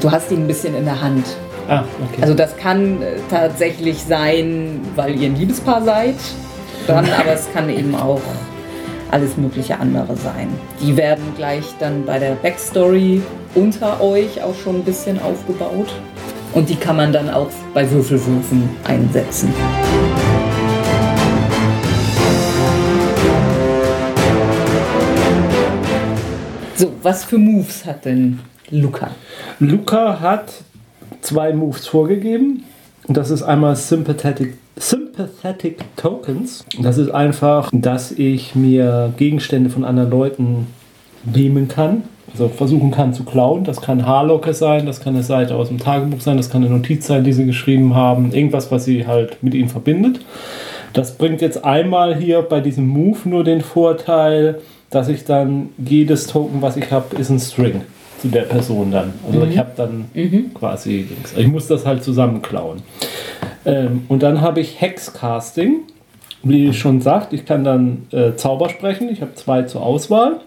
du 0.00 0.10
hast 0.10 0.30
ihn 0.30 0.40
ein 0.40 0.46
bisschen 0.46 0.74
in 0.74 0.84
der 0.84 1.00
Hand. 1.00 1.24
Ah, 1.68 1.84
okay. 2.10 2.22
Also 2.22 2.34
das 2.34 2.56
kann 2.56 3.02
äh, 3.02 3.16
tatsächlich 3.30 4.02
sein, 4.02 4.80
weil 4.96 5.20
ihr 5.20 5.28
ein 5.28 5.36
Liebespaar 5.36 5.82
seid, 5.82 6.16
dann, 6.86 7.06
aber 7.20 7.32
es 7.32 7.50
kann 7.52 7.68
eben 7.70 7.94
auch 7.94 8.20
alles 9.10 9.36
mögliche 9.36 9.78
andere 9.78 10.16
sein. 10.16 10.48
Die 10.80 10.96
werden 10.96 11.24
gleich 11.36 11.64
dann 11.78 12.04
bei 12.06 12.18
der 12.18 12.32
Backstory 12.32 13.20
unter 13.54 14.00
euch 14.00 14.42
auch 14.42 14.54
schon 14.54 14.76
ein 14.76 14.84
bisschen 14.84 15.20
aufgebaut. 15.20 15.92
Und 16.54 16.68
die 16.68 16.76
kann 16.76 16.96
man 16.96 17.12
dann 17.12 17.30
auch 17.30 17.48
bei 17.72 17.90
Würfelwürfen 17.90 18.68
einsetzen. 18.84 19.52
So, 26.82 26.92
was 27.00 27.22
für 27.22 27.38
Moves 27.38 27.86
hat 27.86 28.06
denn 28.06 28.40
Luca? 28.72 29.12
Luca 29.60 30.18
hat 30.18 30.52
zwei 31.20 31.52
Moves 31.52 31.86
vorgegeben. 31.86 32.64
Und 33.06 33.16
das 33.16 33.30
ist 33.30 33.44
einmal 33.44 33.76
Sympathetic, 33.76 34.54
Sympathetic 34.74 35.78
Tokens. 35.96 36.64
Das 36.80 36.98
ist 36.98 37.10
einfach, 37.10 37.70
dass 37.72 38.10
ich 38.10 38.56
mir 38.56 39.14
Gegenstände 39.16 39.70
von 39.70 39.84
anderen 39.84 40.10
Leuten 40.10 40.66
nehmen 41.24 41.68
kann. 41.68 42.02
Also 42.32 42.48
versuchen 42.48 42.90
kann 42.90 43.14
zu 43.14 43.22
klauen. 43.22 43.62
Das 43.62 43.80
kann 43.80 44.04
Haarlocke 44.04 44.52
sein, 44.52 44.84
das 44.84 45.00
kann 45.00 45.14
eine 45.14 45.22
Seite 45.22 45.54
aus 45.54 45.68
dem 45.68 45.78
Tagebuch 45.78 46.20
sein, 46.20 46.36
das 46.36 46.50
kann 46.50 46.64
eine 46.64 46.74
Notiz 46.74 47.06
sein, 47.06 47.22
die 47.22 47.32
sie 47.32 47.46
geschrieben 47.46 47.94
haben. 47.94 48.32
Irgendwas, 48.32 48.72
was 48.72 48.86
sie 48.86 49.06
halt 49.06 49.40
mit 49.40 49.54
ihnen 49.54 49.68
verbindet. 49.68 50.18
Das 50.94 51.16
bringt 51.16 51.42
jetzt 51.42 51.64
einmal 51.64 52.16
hier 52.16 52.42
bei 52.42 52.60
diesem 52.60 52.88
Move 52.88 53.20
nur 53.26 53.44
den 53.44 53.60
Vorteil, 53.60 54.60
dass 54.92 55.08
ich 55.08 55.24
dann 55.24 55.70
jedes 55.78 56.26
Token, 56.26 56.62
was 56.62 56.76
ich 56.76 56.90
habe, 56.92 57.16
ist 57.16 57.30
ein 57.30 57.40
String 57.40 57.82
zu 58.20 58.28
der 58.28 58.42
Person 58.42 58.92
dann. 58.92 59.14
Also 59.26 59.44
ich 59.44 59.58
habe 59.58 59.72
dann 59.76 60.04
quasi, 60.54 61.08
Dings. 61.10 61.34
ich 61.36 61.48
muss 61.48 61.66
das 61.66 61.84
halt 61.84 62.04
zusammenklauen. 62.04 62.82
Ähm, 63.64 64.04
und 64.08 64.22
dann 64.22 64.40
habe 64.40 64.60
ich 64.60 64.80
Hexcasting, 64.80 65.80
wie 66.44 66.68
ich 66.68 66.78
schon 66.78 67.00
sagt, 67.00 67.32
ich 67.32 67.44
kann 67.44 67.64
dann 67.64 68.06
äh, 68.12 68.34
Zauber 68.36 68.68
sprechen. 68.68 69.08
Ich 69.10 69.22
habe 69.22 69.34
zwei 69.34 69.62
zur 69.62 69.82
Auswahl. 69.82 70.40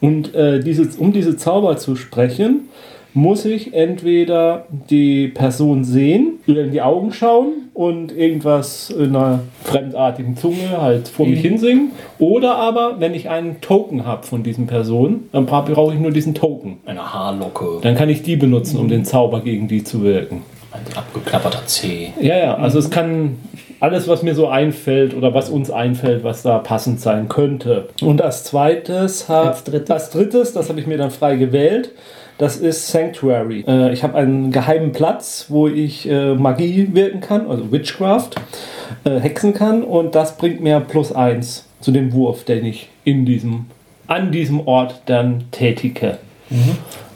Und 0.00 0.34
äh, 0.34 0.60
diese, 0.60 0.88
um 0.98 1.12
diese 1.12 1.36
Zauber 1.36 1.76
zu 1.76 1.96
sprechen, 1.96 2.68
muss 3.14 3.44
ich 3.44 3.74
entweder 3.74 4.64
die 4.90 5.28
Person 5.28 5.84
sehen, 5.84 6.38
ihr 6.46 6.64
in 6.64 6.70
die 6.72 6.80
Augen 6.82 7.12
schauen 7.12 7.68
und 7.74 8.10
irgendwas 8.16 8.90
in 8.90 9.14
einer 9.16 9.40
fremdartigen 9.64 10.36
Zunge 10.36 10.80
halt 10.80 11.08
vor 11.08 11.26
mich 11.26 11.40
hinsingen. 11.40 11.90
Oder 12.18 12.56
aber, 12.56 13.00
wenn 13.00 13.14
ich 13.14 13.28
einen 13.28 13.60
Token 13.60 14.06
habe 14.06 14.26
von 14.26 14.42
diesen 14.42 14.66
Personen, 14.66 15.28
dann 15.32 15.46
bra- 15.46 15.60
brauche 15.62 15.94
ich 15.94 16.00
nur 16.00 16.10
diesen 16.10 16.34
Token. 16.34 16.78
Eine 16.86 17.12
Haarlocke, 17.12 17.80
Dann 17.82 17.94
kann 17.96 18.08
ich 18.08 18.22
die 18.22 18.36
benutzen, 18.36 18.78
um 18.78 18.88
den 18.88 19.04
Zauber 19.04 19.40
gegen 19.40 19.68
die 19.68 19.84
zu 19.84 20.02
wirken. 20.02 20.42
ein 20.72 20.96
abgeklapperter 20.96 21.66
Zeh. 21.66 22.12
Ja, 22.20 22.38
ja, 22.38 22.54
also 22.56 22.78
es 22.78 22.88
kann 22.90 23.36
alles, 23.80 24.08
was 24.08 24.22
mir 24.22 24.34
so 24.34 24.46
einfällt 24.48 25.14
oder 25.14 25.34
was 25.34 25.50
uns 25.50 25.70
einfällt, 25.70 26.24
was 26.24 26.42
da 26.42 26.58
passend 26.58 27.00
sein 27.00 27.28
könnte. 27.28 27.88
Und 28.00 28.22
als 28.22 28.44
zweites, 28.44 29.28
Als 29.28 29.64
drittes? 29.64 29.90
als 29.90 30.10
drittes 30.10 30.52
das 30.54 30.68
habe 30.70 30.80
ich 30.80 30.86
mir 30.86 30.96
dann 30.96 31.10
frei 31.10 31.36
gewählt, 31.36 31.90
das 32.38 32.56
ist 32.56 32.88
Sanctuary. 32.88 33.64
Äh, 33.66 33.92
ich 33.92 34.02
habe 34.02 34.16
einen 34.16 34.50
geheimen 34.50 34.92
Platz, 34.92 35.46
wo 35.48 35.68
ich 35.68 36.08
äh, 36.08 36.34
Magie 36.34 36.88
wirken 36.92 37.20
kann, 37.20 37.48
also 37.48 37.70
Witchcraft, 37.70 38.30
äh, 39.04 39.18
hexen 39.20 39.54
kann 39.54 39.82
und 39.82 40.14
das 40.14 40.36
bringt 40.36 40.60
mir 40.60 40.80
plus 40.80 41.12
eins 41.12 41.66
zu 41.80 41.92
dem 41.92 42.12
Wurf, 42.12 42.44
den 42.44 42.64
ich 42.64 42.88
in 43.04 43.24
diesem, 43.24 43.66
an 44.06 44.32
diesem 44.32 44.66
Ort 44.66 45.02
dann 45.06 45.44
tätige. 45.50 46.18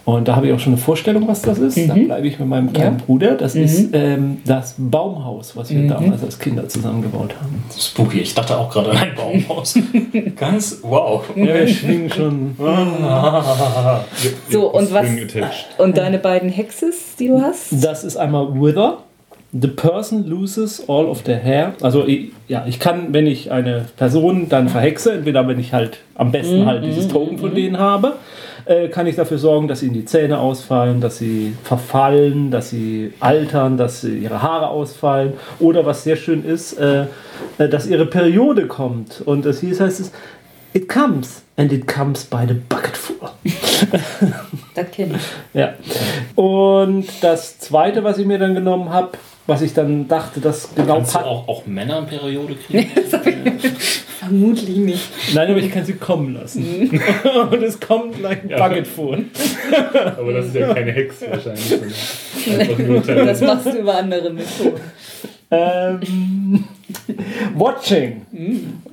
Und 0.06 0.28
da 0.28 0.36
habe 0.36 0.46
ich 0.46 0.52
auch 0.52 0.60
schon 0.60 0.74
eine 0.74 0.80
Vorstellung, 0.80 1.26
was 1.26 1.42
das 1.42 1.58
ist. 1.58 1.76
Da 1.88 1.94
bleibe 1.94 2.28
ich 2.28 2.38
mit 2.38 2.46
meinem 2.48 2.72
kleinen 2.72 3.00
Ja. 3.00 3.04
Bruder. 3.04 3.34
Das 3.34 3.56
ist 3.56 3.90
ähm, 3.92 4.38
das 4.44 4.76
Baumhaus, 4.78 5.56
was 5.56 5.68
wir 5.70 5.88
damals 5.88 6.22
als 6.22 6.38
Kinder 6.38 6.68
zusammengebaut 6.68 7.34
haben. 7.40 7.64
Spooky, 7.76 8.20
ich 8.20 8.32
dachte 8.32 8.56
auch 8.56 8.70
gerade 8.70 8.92
an 8.92 8.98
ein 8.98 9.14
Baumhaus. 9.16 9.76
Ganz 10.36 10.78
wow. 10.82 11.24
Ja, 11.34 11.46
wir 11.46 11.66
schwingen 11.66 12.08
schon. 12.08 12.54
So, 14.48 14.72
und 14.72 14.92
was? 14.92 15.08
Und 15.78 15.98
deine 15.98 16.18
beiden 16.18 16.50
Hexes, 16.50 17.16
die 17.18 17.26
du 17.26 17.42
hast? 17.42 17.72
Das 17.82 18.04
ist 18.04 18.16
einmal 18.16 18.54
Wither. 18.54 18.98
The 19.60 19.68
person 19.68 20.24
loses 20.26 20.84
all 20.88 21.06
of 21.06 21.22
their 21.22 21.38
hair. 21.38 21.74
Also 21.80 22.06
ich, 22.06 22.30
ja, 22.46 22.64
ich 22.68 22.78
kann, 22.78 23.12
wenn 23.12 23.26
ich 23.26 23.50
eine 23.50 23.86
Person 23.96 24.48
dann 24.48 24.68
verhexe, 24.68 25.14
entweder 25.14 25.48
wenn 25.48 25.58
ich 25.58 25.72
halt 25.72 25.98
am 26.14 26.30
besten 26.30 26.66
halt 26.66 26.84
dieses 26.84 27.08
Token 27.08 27.38
von 27.38 27.54
denen 27.54 27.78
habe, 27.78 28.14
äh, 28.66 28.88
kann 28.88 29.06
ich 29.06 29.16
dafür 29.16 29.38
sorgen, 29.38 29.68
dass 29.68 29.82
ihnen 29.82 29.94
die 29.94 30.04
Zähne 30.04 30.38
ausfallen, 30.38 31.00
dass 31.00 31.18
sie 31.18 31.54
verfallen, 31.62 32.50
dass 32.50 32.70
sie 32.70 33.12
altern, 33.20 33.76
dass 33.76 34.00
sie 34.00 34.18
ihre 34.18 34.42
Haare 34.42 34.68
ausfallen. 34.68 35.34
Oder 35.58 35.86
was 35.86 36.04
sehr 36.04 36.16
schön 36.16 36.44
ist, 36.44 36.74
äh, 36.74 37.06
äh, 37.58 37.68
dass 37.68 37.86
ihre 37.86 38.06
Periode 38.06 38.66
kommt. 38.66 39.22
Und 39.24 39.46
das 39.46 39.60
hieß 39.60 39.80
heißt 39.80 40.00
es, 40.00 40.12
it 40.72 40.88
comes 40.88 41.42
and 41.56 41.72
it 41.72 41.86
comes 41.86 42.24
by 42.24 42.44
the 42.46 42.54
bucketful. 42.54 43.30
das 44.74 44.90
kenne 44.90 45.14
ich. 45.16 45.60
Ja. 45.60 45.74
Und 46.34 47.06
das 47.22 47.58
zweite, 47.58 48.04
was 48.04 48.18
ich 48.18 48.26
mir 48.26 48.38
dann 48.38 48.54
genommen 48.54 48.90
habe, 48.90 49.12
was 49.46 49.62
ich 49.62 49.74
dann 49.74 50.08
dachte, 50.08 50.40
das 50.40 50.74
genau 50.74 50.96
Kannst 50.96 51.14
du 51.14 51.18
auch, 51.20 51.46
auch 51.46 51.66
Männer 51.66 51.98
in 52.00 52.06
Periode 52.06 52.54
kriegen? 52.56 52.90
Vermutlich 54.18 54.76
nicht. 54.76 55.08
Nein, 55.34 55.50
aber 55.50 55.58
ich 55.58 55.70
kann 55.70 55.84
sie 55.84 55.92
kommen 55.94 56.34
lassen. 56.34 56.90
Und 57.50 57.62
es 57.62 57.78
kommt 57.78 58.18
gleich 58.18 58.42
ein 58.42 58.48
Ja. 58.48 58.66
Bucket 58.66 58.86
vor. 58.86 59.16
Aber 60.18 60.32
das 60.32 60.46
ist 60.46 60.56
ja 60.56 60.74
keine 60.74 60.90
Hexe 60.92 61.26
wahrscheinlich. 61.30 61.80
Das 63.06 63.40
machst 63.40 63.66
du 63.66 63.78
über 63.78 63.96
andere 63.96 64.30
Methoden. 64.30 64.80
Ähm, 65.50 66.64
Watching. 67.56 68.22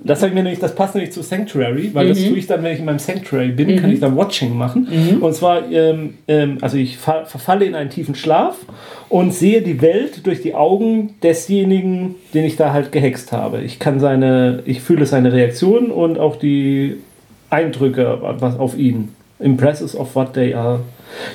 Das 0.04 0.20
habe 0.20 0.30
ich 0.30 0.34
mir 0.36 0.44
nämlich, 0.44 0.60
das 0.60 0.76
passt 0.76 0.96
nämlich 0.96 1.12
zu 1.12 1.22
Sanctuary, 1.22 1.92
weil 1.94 2.10
das 2.10 2.20
tue 2.30 2.38
ich 2.38 2.48
dann, 2.48 2.64
wenn 2.64 2.74
ich 2.74 2.80
in 2.80 2.86
meinem 2.86 3.00
Sanctuary 3.00 3.50
bin, 3.50 3.80
kann 3.80 3.92
ich 3.92 4.00
dann 4.00 4.16
Watching 4.18 4.56
machen. 4.58 4.88
Und 5.22 5.34
zwar, 5.34 5.70
ähm, 5.72 6.16
ähm, 6.28 6.58
also 6.62 6.78
ich 6.78 6.98
fa- 6.98 7.26
verfalle 7.26 7.66
in 7.66 7.76
einen 7.76 7.90
tiefen 7.90 8.16
Schlaf 8.16 8.56
und 9.10 9.34
sehe 9.34 9.62
die 9.62 9.82
Welt 9.82 10.26
durch 10.26 10.42
die 10.42 10.54
Augen 10.56 11.16
desjenigen, 11.24 12.16
den 12.34 12.46
ich 12.46 12.56
da 12.56 12.74
halt 12.74 12.92
gehext 12.92 13.32
habe. 13.32 13.62
Ich 13.62 13.80
kann 13.80 14.00
seine, 14.00 14.62
ich 14.66 14.82
fühle 14.82 15.06
seine 15.06 15.32
Reaktion 15.34 15.92
und 15.92 16.20
auch 16.20 16.36
die 16.36 16.98
Eindrücke 17.50 18.20
was 18.40 18.58
auf 18.60 18.78
ihn. 18.78 19.10
Impressions 19.40 19.96
of 19.96 20.16
what 20.16 20.34
they 20.34 20.54
are. 20.54 20.82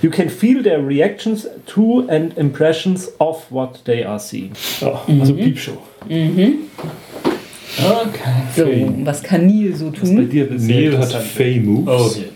You 0.03 0.11
can 0.11 0.29
feel 0.29 0.63
their 0.63 0.81
reactions 0.81 1.47
to 1.75 2.07
and 2.09 2.37
impressions 2.37 3.09
of 3.19 3.45
what 3.51 3.85
they 3.85 4.05
are 4.05 4.19
seeing. 4.19 4.53
Ja, 4.81 5.01
also 5.21 5.35
Piepshow. 5.35 5.79
Okay. 7.81 8.43
So, 8.57 9.05
was 9.07 9.23
kann 9.23 9.47
Neil 9.47 9.75
so 9.77 9.93
Was 9.93 10.01
bei 10.01 10.07
tun? 10.17 10.29
dir 10.31 10.47
Neil 10.51 10.99
hat 10.99 11.13
Fey 11.13 11.61
Moves, 11.61 12.17
Okay. 12.17 12.29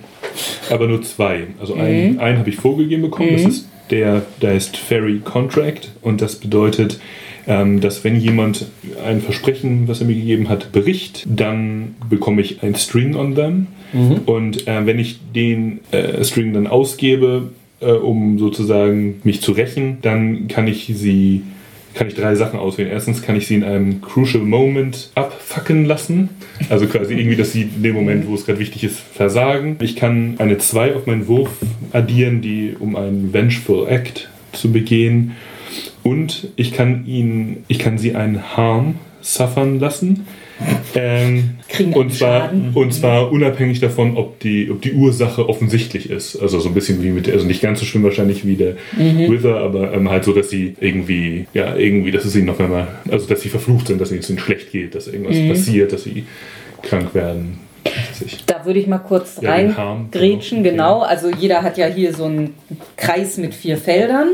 aber 0.70 0.86
nur 0.86 1.02
zwei. 1.02 1.48
Also 1.58 1.74
einen, 1.74 2.18
einen 2.20 2.38
habe 2.38 2.50
ich 2.50 2.56
vorgegeben 2.56 3.02
bekommen. 3.02 3.32
Das 3.32 3.42
ist 3.42 3.68
der, 3.92 4.22
der 4.40 4.54
ist 4.54 4.76
Fairy 4.76 5.20
Contract 5.20 5.92
und 6.02 6.20
das 6.20 6.36
bedeutet, 6.36 6.98
ähm, 7.46 7.80
dass 7.80 8.02
wenn 8.04 8.18
jemand 8.18 8.66
ein 9.04 9.20
Versprechen, 9.20 9.86
was 9.88 10.00
er 10.00 10.06
mir 10.06 10.14
gegeben 10.14 10.48
hat, 10.48 10.72
bricht, 10.72 11.24
dann 11.28 11.94
bekomme 12.08 12.40
ich 12.40 12.62
ein 12.62 12.74
String 12.74 13.14
on 13.14 13.34
them. 13.34 13.66
Und 14.26 14.66
äh, 14.66 14.86
wenn 14.86 14.98
ich 14.98 15.20
den 15.34 15.80
äh, 15.90 16.24
String 16.24 16.52
dann 16.54 16.66
ausgebe, 16.66 17.50
äh, 17.80 17.92
um 17.92 18.38
sozusagen 18.38 19.20
mich 19.24 19.42
zu 19.42 19.52
rächen, 19.52 19.98
dann 20.02 20.48
kann 20.48 20.66
ich 20.66 20.90
sie 20.94 21.42
kann 21.94 22.08
ich 22.08 22.14
drei 22.14 22.34
Sachen 22.34 22.58
auswählen. 22.58 22.90
Erstens 22.90 23.22
kann 23.22 23.36
ich 23.36 23.46
sie 23.46 23.54
in 23.56 23.64
einem 23.64 24.00
Crucial 24.00 24.42
Moment 24.44 25.10
abfacken 25.14 25.84
lassen. 25.84 26.30
Also 26.68 26.86
quasi 26.86 27.14
irgendwie, 27.14 27.36
dass 27.36 27.52
sie 27.52 27.62
in 27.62 27.82
dem 27.82 27.94
Moment, 27.94 28.26
wo 28.26 28.34
es 28.34 28.46
gerade 28.46 28.58
wichtig 28.58 28.84
ist, 28.84 28.98
versagen. 28.98 29.76
Ich 29.80 29.96
kann 29.96 30.36
eine 30.38 30.58
2 30.58 30.94
auf 30.94 31.06
meinen 31.06 31.28
Wurf 31.28 31.50
addieren, 31.92 32.40
die 32.40 32.74
um 32.78 32.96
einen 32.96 33.32
Vengeful 33.32 33.88
Act 33.88 34.30
zu 34.52 34.72
begehen. 34.72 35.32
Und 36.02 36.48
ich 36.56 36.72
kann 36.72 37.06
ihn, 37.06 37.64
ich 37.68 37.78
kann 37.78 37.98
sie 37.98 38.14
einen 38.14 38.56
Harm 38.56 38.96
suffern 39.20 39.78
lassen. 39.78 40.26
Ähm, 40.94 41.58
Kriegen 41.68 41.92
und 41.94 42.12
zwar, 42.14 42.40
Schaden. 42.42 42.70
und 42.74 42.92
zwar 42.92 43.32
unabhängig 43.32 43.80
davon, 43.80 44.16
ob 44.16 44.38
die, 44.40 44.70
ob 44.70 44.82
die 44.82 44.92
Ursache 44.92 45.48
offensichtlich 45.48 46.10
ist. 46.10 46.36
Also 46.40 46.60
so 46.60 46.68
ein 46.68 46.74
bisschen 46.74 47.02
wie 47.02 47.10
mit, 47.10 47.30
also 47.30 47.46
nicht 47.46 47.62
ganz 47.62 47.80
so 47.80 47.86
schlimm 47.86 48.02
wahrscheinlich 48.04 48.46
wie 48.46 48.56
der 48.56 48.74
Wither, 48.96 49.56
aber 49.56 49.92
ähm, 49.94 50.10
halt 50.10 50.24
so, 50.24 50.32
dass 50.32 50.50
sie 50.50 50.74
irgendwie, 50.80 51.46
ja, 51.54 51.74
irgendwie, 51.76 52.10
dass 52.10 52.24
es 52.24 52.36
ihnen 52.36 52.46
noch 52.46 52.60
einmal, 52.60 52.88
also 53.10 53.26
dass 53.26 53.40
sie 53.40 53.48
verflucht 53.48 53.86
sind, 53.86 54.00
dass 54.00 54.10
es 54.10 54.28
ihnen 54.28 54.38
schlecht 54.38 54.70
geht, 54.72 54.94
dass 54.94 55.06
irgendwas 55.08 55.36
passiert, 55.48 55.92
dass 55.92 56.04
sie 56.04 56.24
krank 56.82 57.14
werden. 57.14 57.58
Da 58.46 58.64
würde 58.64 58.78
ich 58.78 58.86
mal 58.86 58.98
kurz 58.98 59.38
Ja, 59.40 59.50
Harm, 59.76 60.08
reingrätschen. 60.14 60.62
genau. 60.62 61.00
Genau, 61.00 61.02
also 61.02 61.30
jeder 61.30 61.62
hat 61.62 61.78
ja 61.78 61.86
hier 61.86 62.14
so 62.14 62.24
einen 62.26 62.54
Kreis 62.96 63.38
mit 63.38 63.54
vier 63.54 63.76
Feldern. 63.76 64.28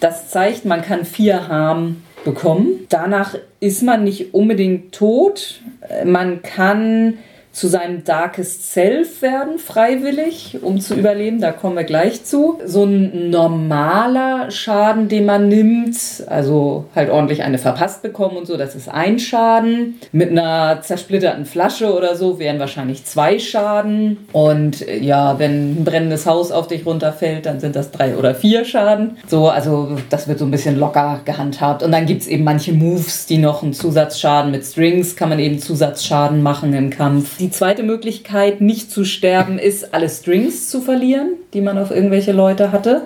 Das 0.00 0.28
zeigt, 0.30 0.64
man 0.64 0.82
kann 0.82 1.04
vier 1.04 1.48
Harm 1.48 1.96
bekommen. 2.26 2.86
Danach 2.90 3.34
ist 3.60 3.82
man 3.82 4.04
nicht 4.04 4.34
unbedingt 4.34 4.92
tot. 4.92 5.62
Äh, 5.88 6.04
Man 6.04 6.42
kann 6.42 7.14
zu 7.56 7.68
seinem 7.68 8.04
Darkest 8.04 8.70
Self 8.70 9.22
werden, 9.22 9.58
freiwillig, 9.58 10.58
um 10.60 10.78
zu 10.78 10.94
überleben. 10.94 11.40
Da 11.40 11.52
kommen 11.52 11.74
wir 11.74 11.84
gleich 11.84 12.22
zu. 12.22 12.60
So 12.66 12.84
ein 12.84 13.30
normaler 13.30 14.50
Schaden, 14.50 15.08
den 15.08 15.24
man 15.24 15.48
nimmt, 15.48 15.96
also 16.26 16.84
halt 16.94 17.08
ordentlich 17.08 17.44
eine 17.44 17.56
verpasst 17.56 18.02
bekommen 18.02 18.36
und 18.36 18.46
so, 18.46 18.58
das 18.58 18.74
ist 18.74 18.90
ein 18.90 19.18
Schaden. 19.18 19.98
Mit 20.12 20.32
einer 20.32 20.82
zersplitterten 20.82 21.46
Flasche 21.46 21.94
oder 21.94 22.14
so 22.14 22.38
wären 22.38 22.58
wahrscheinlich 22.58 23.06
zwei 23.06 23.38
Schaden. 23.38 24.18
Und 24.32 24.86
ja, 24.86 25.38
wenn 25.38 25.80
ein 25.80 25.84
brennendes 25.86 26.26
Haus 26.26 26.52
auf 26.52 26.68
dich 26.68 26.84
runterfällt, 26.84 27.46
dann 27.46 27.58
sind 27.58 27.74
das 27.74 27.90
drei 27.90 28.16
oder 28.16 28.34
vier 28.34 28.66
Schaden. 28.66 29.16
So, 29.28 29.48
also 29.48 29.96
das 30.10 30.28
wird 30.28 30.40
so 30.40 30.44
ein 30.44 30.50
bisschen 30.50 30.78
locker 30.78 31.22
gehandhabt. 31.24 31.82
Und 31.82 31.92
dann 31.92 32.04
gibt 32.04 32.20
es 32.20 32.28
eben 32.28 32.44
manche 32.44 32.74
Moves, 32.74 33.24
die 33.24 33.38
noch 33.38 33.62
einen 33.62 33.72
Zusatzschaden 33.72 34.50
mit 34.50 34.62
Strings, 34.62 35.16
kann 35.16 35.30
man 35.30 35.38
eben 35.38 35.58
Zusatzschaden 35.58 36.42
machen 36.42 36.74
im 36.74 36.90
Kampf. 36.90 37.40
Die 37.46 37.52
zweite 37.52 37.84
Möglichkeit, 37.84 38.60
nicht 38.60 38.90
zu 38.90 39.04
sterben, 39.04 39.60
ist, 39.60 39.94
alle 39.94 40.08
Strings 40.08 40.68
zu 40.68 40.80
verlieren, 40.80 41.34
die 41.54 41.60
man 41.60 41.78
auf 41.78 41.92
irgendwelche 41.92 42.32
Leute 42.32 42.72
hatte. 42.72 43.02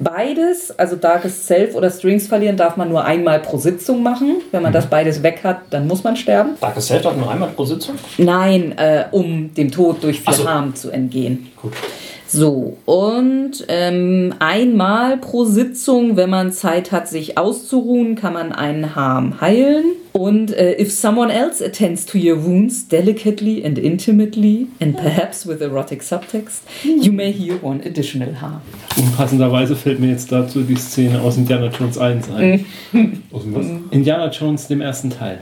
Beides, 0.00 0.76
also 0.76 0.96
Darkest 0.96 1.46
Self 1.46 1.76
oder 1.76 1.92
Strings 1.92 2.26
verlieren, 2.26 2.56
darf 2.56 2.76
man 2.76 2.88
nur 2.88 3.04
einmal 3.04 3.38
pro 3.38 3.56
Sitzung 3.56 4.02
machen. 4.02 4.38
Wenn 4.50 4.62
man 4.62 4.72
das 4.72 4.86
beides 4.86 5.22
weg 5.22 5.42
hat, 5.44 5.58
dann 5.70 5.86
muss 5.86 6.02
man 6.02 6.16
sterben. 6.16 6.56
Darkest 6.60 6.88
Self 6.88 7.04
hat 7.04 7.16
nur 7.16 7.30
einmal 7.30 7.50
pro 7.50 7.64
Sitzung? 7.66 7.94
Nein, 8.18 8.76
äh, 8.78 9.04
um 9.12 9.54
dem 9.54 9.70
Tod 9.70 10.02
durch 10.02 10.22
vier 10.22 10.34
so. 10.34 10.48
Harm 10.48 10.74
zu 10.74 10.90
entgehen. 10.90 11.52
Gut. 11.62 11.74
So, 12.26 12.78
und 12.86 13.64
ähm, 13.68 14.34
einmal 14.38 15.18
pro 15.18 15.44
Sitzung, 15.44 16.16
wenn 16.16 16.30
man 16.30 16.52
Zeit 16.52 16.90
hat, 16.90 17.08
sich 17.08 17.38
auszuruhen, 17.38 18.16
kann 18.16 18.32
man 18.32 18.52
einen 18.52 18.96
Harm 18.96 19.40
heilen. 19.40 19.84
Und 20.12 20.52
äh, 20.52 20.80
if 20.80 20.92
someone 20.92 21.32
else 21.32 21.64
attends 21.64 22.06
to 22.06 22.18
your 22.18 22.44
wounds 22.44 22.86
delicately 22.86 23.64
and 23.64 23.78
intimately, 23.78 24.68
and 24.80 24.96
perhaps 24.96 25.46
with 25.46 25.60
erotic 25.60 26.02
subtext, 26.02 26.62
you 26.84 27.12
may 27.12 27.32
heal 27.32 27.58
one 27.62 27.80
additional 27.84 28.40
harm. 28.40 28.60
Und 28.96 29.16
passenderweise 29.16 29.74
fällt 29.76 30.00
mir 30.00 30.10
jetzt 30.10 30.30
dazu 30.30 30.62
die 30.62 30.76
Szene 30.76 31.20
aus 31.20 31.36
Indiana 31.36 31.68
Jones 31.68 31.98
1 31.98 32.30
ein. 32.30 32.64
Aus 33.32 33.42
dem 33.42 33.54
was? 33.54 33.66
Indiana 33.90 34.30
Jones, 34.30 34.68
dem 34.68 34.80
ersten 34.80 35.10
Teil. 35.10 35.40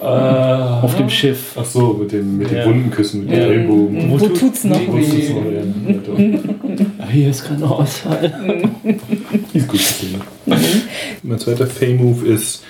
Äh, 0.00 0.04
Auf 0.04 0.94
dem 0.96 1.08
Schiff. 1.08 1.52
ach 1.56 1.64
so, 1.64 1.94
mit 1.94 2.12
dem, 2.12 2.36
mit 2.38 2.50
Ja. 2.52 2.64
den 2.64 2.68
wunden 2.74 2.90
Küssen, 2.90 3.20
mit 3.24 3.30
den 3.32 3.38
Ja. 3.40 3.46
Ellbogen. 3.46 4.10
Wo 4.10 4.18
tut's 4.28 4.64
noch 4.64 4.80
Wo 4.86 4.96
ist 4.98 5.08
das 5.12 5.18
weh? 5.18 5.30
noch? 5.32 6.18
Ja, 6.18 6.26
ja, 6.34 6.38
Ah, 6.98 7.06
Hier 7.10 7.30
ist 7.30 7.44
kein 7.44 7.62
Ausfall. 7.62 8.62
Ist 9.54 9.68
gut 9.68 9.78
gesehen. 9.80 10.20
Mein 11.22 11.38
zweiter 11.38 11.66
Fey-Move 11.66 12.26
ist 12.28 12.62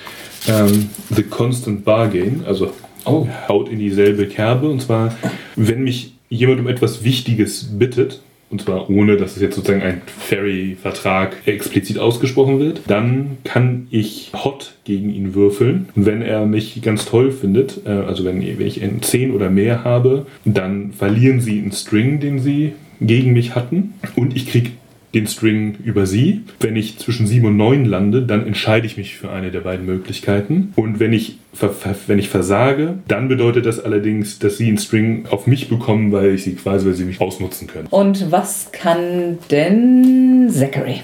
ähm, 0.48 0.88
The 1.14 1.22
Constant 1.24 1.84
Bargain, 1.84 2.44
also 2.46 2.70
Oh. 3.04 3.26
haut 3.48 3.68
in 3.68 3.78
dieselbe 3.78 4.26
Kerbe. 4.26 4.68
Und 4.68 4.82
zwar, 4.82 5.14
wenn 5.56 5.82
mich 5.82 6.14
jemand 6.28 6.60
um 6.60 6.68
etwas 6.68 7.02
Wichtiges 7.04 7.64
bittet, 7.78 8.20
und 8.50 8.62
zwar 8.62 8.88
ohne, 8.88 9.16
dass 9.16 9.36
es 9.36 9.42
jetzt 9.42 9.56
sozusagen 9.56 9.82
ein 9.82 10.02
Ferry-Vertrag 10.06 11.36
explizit 11.46 11.98
ausgesprochen 11.98 12.60
wird, 12.60 12.82
dann 12.86 13.38
kann 13.44 13.88
ich 13.90 14.30
Hot 14.34 14.74
gegen 14.84 15.10
ihn 15.10 15.34
würfeln. 15.34 15.88
Und 15.96 16.06
wenn 16.06 16.22
er 16.22 16.46
mich 16.46 16.80
ganz 16.82 17.06
toll 17.06 17.32
findet, 17.32 17.86
äh, 17.86 17.90
also 17.90 18.24
wenn, 18.24 18.40
ich 18.42 18.82
ein 18.82 19.02
10 19.02 19.32
oder 19.32 19.50
mehr 19.50 19.84
habe, 19.84 20.26
dann 20.44 20.92
verlieren 20.92 21.40
sie 21.40 21.58
einen 21.58 21.72
String, 21.72 22.20
den 22.20 22.38
sie 22.38 22.72
gegen 23.00 23.32
mich 23.32 23.54
hatten. 23.54 23.94
Und 24.14 24.36
ich 24.36 24.46
kriege 24.46 24.70
den 25.14 25.26
String 25.26 25.76
über 25.84 26.06
sie. 26.06 26.42
Wenn 26.60 26.76
ich 26.76 26.98
zwischen 26.98 27.26
7 27.26 27.46
und 27.46 27.56
9 27.56 27.84
lande, 27.84 28.22
dann 28.22 28.46
entscheide 28.46 28.86
ich 28.86 28.96
mich 28.96 29.16
für 29.16 29.30
eine 29.30 29.50
der 29.50 29.60
beiden 29.60 29.86
Möglichkeiten. 29.86 30.72
Und 30.76 31.00
wenn 31.00 31.12
ich, 31.12 31.38
ver 31.54 31.70
ver 31.70 31.94
wenn 32.06 32.18
ich 32.18 32.28
versage, 32.28 32.94
dann 33.08 33.28
bedeutet 33.28 33.66
das 33.66 33.82
allerdings, 33.82 34.38
dass 34.38 34.58
sie 34.58 34.68
einen 34.68 34.78
String 34.78 35.26
auf 35.30 35.46
mich 35.46 35.68
bekommen, 35.68 36.12
weil 36.12 36.34
ich 36.34 36.44
sie 36.44 36.54
quasi, 36.54 36.86
weil 36.86 36.94
sie 36.94 37.04
mich 37.04 37.20
ausnutzen 37.20 37.66
können. 37.66 37.86
Und 37.90 38.30
was 38.30 38.70
kann 38.72 39.38
denn 39.50 40.50
Zachary? 40.50 41.00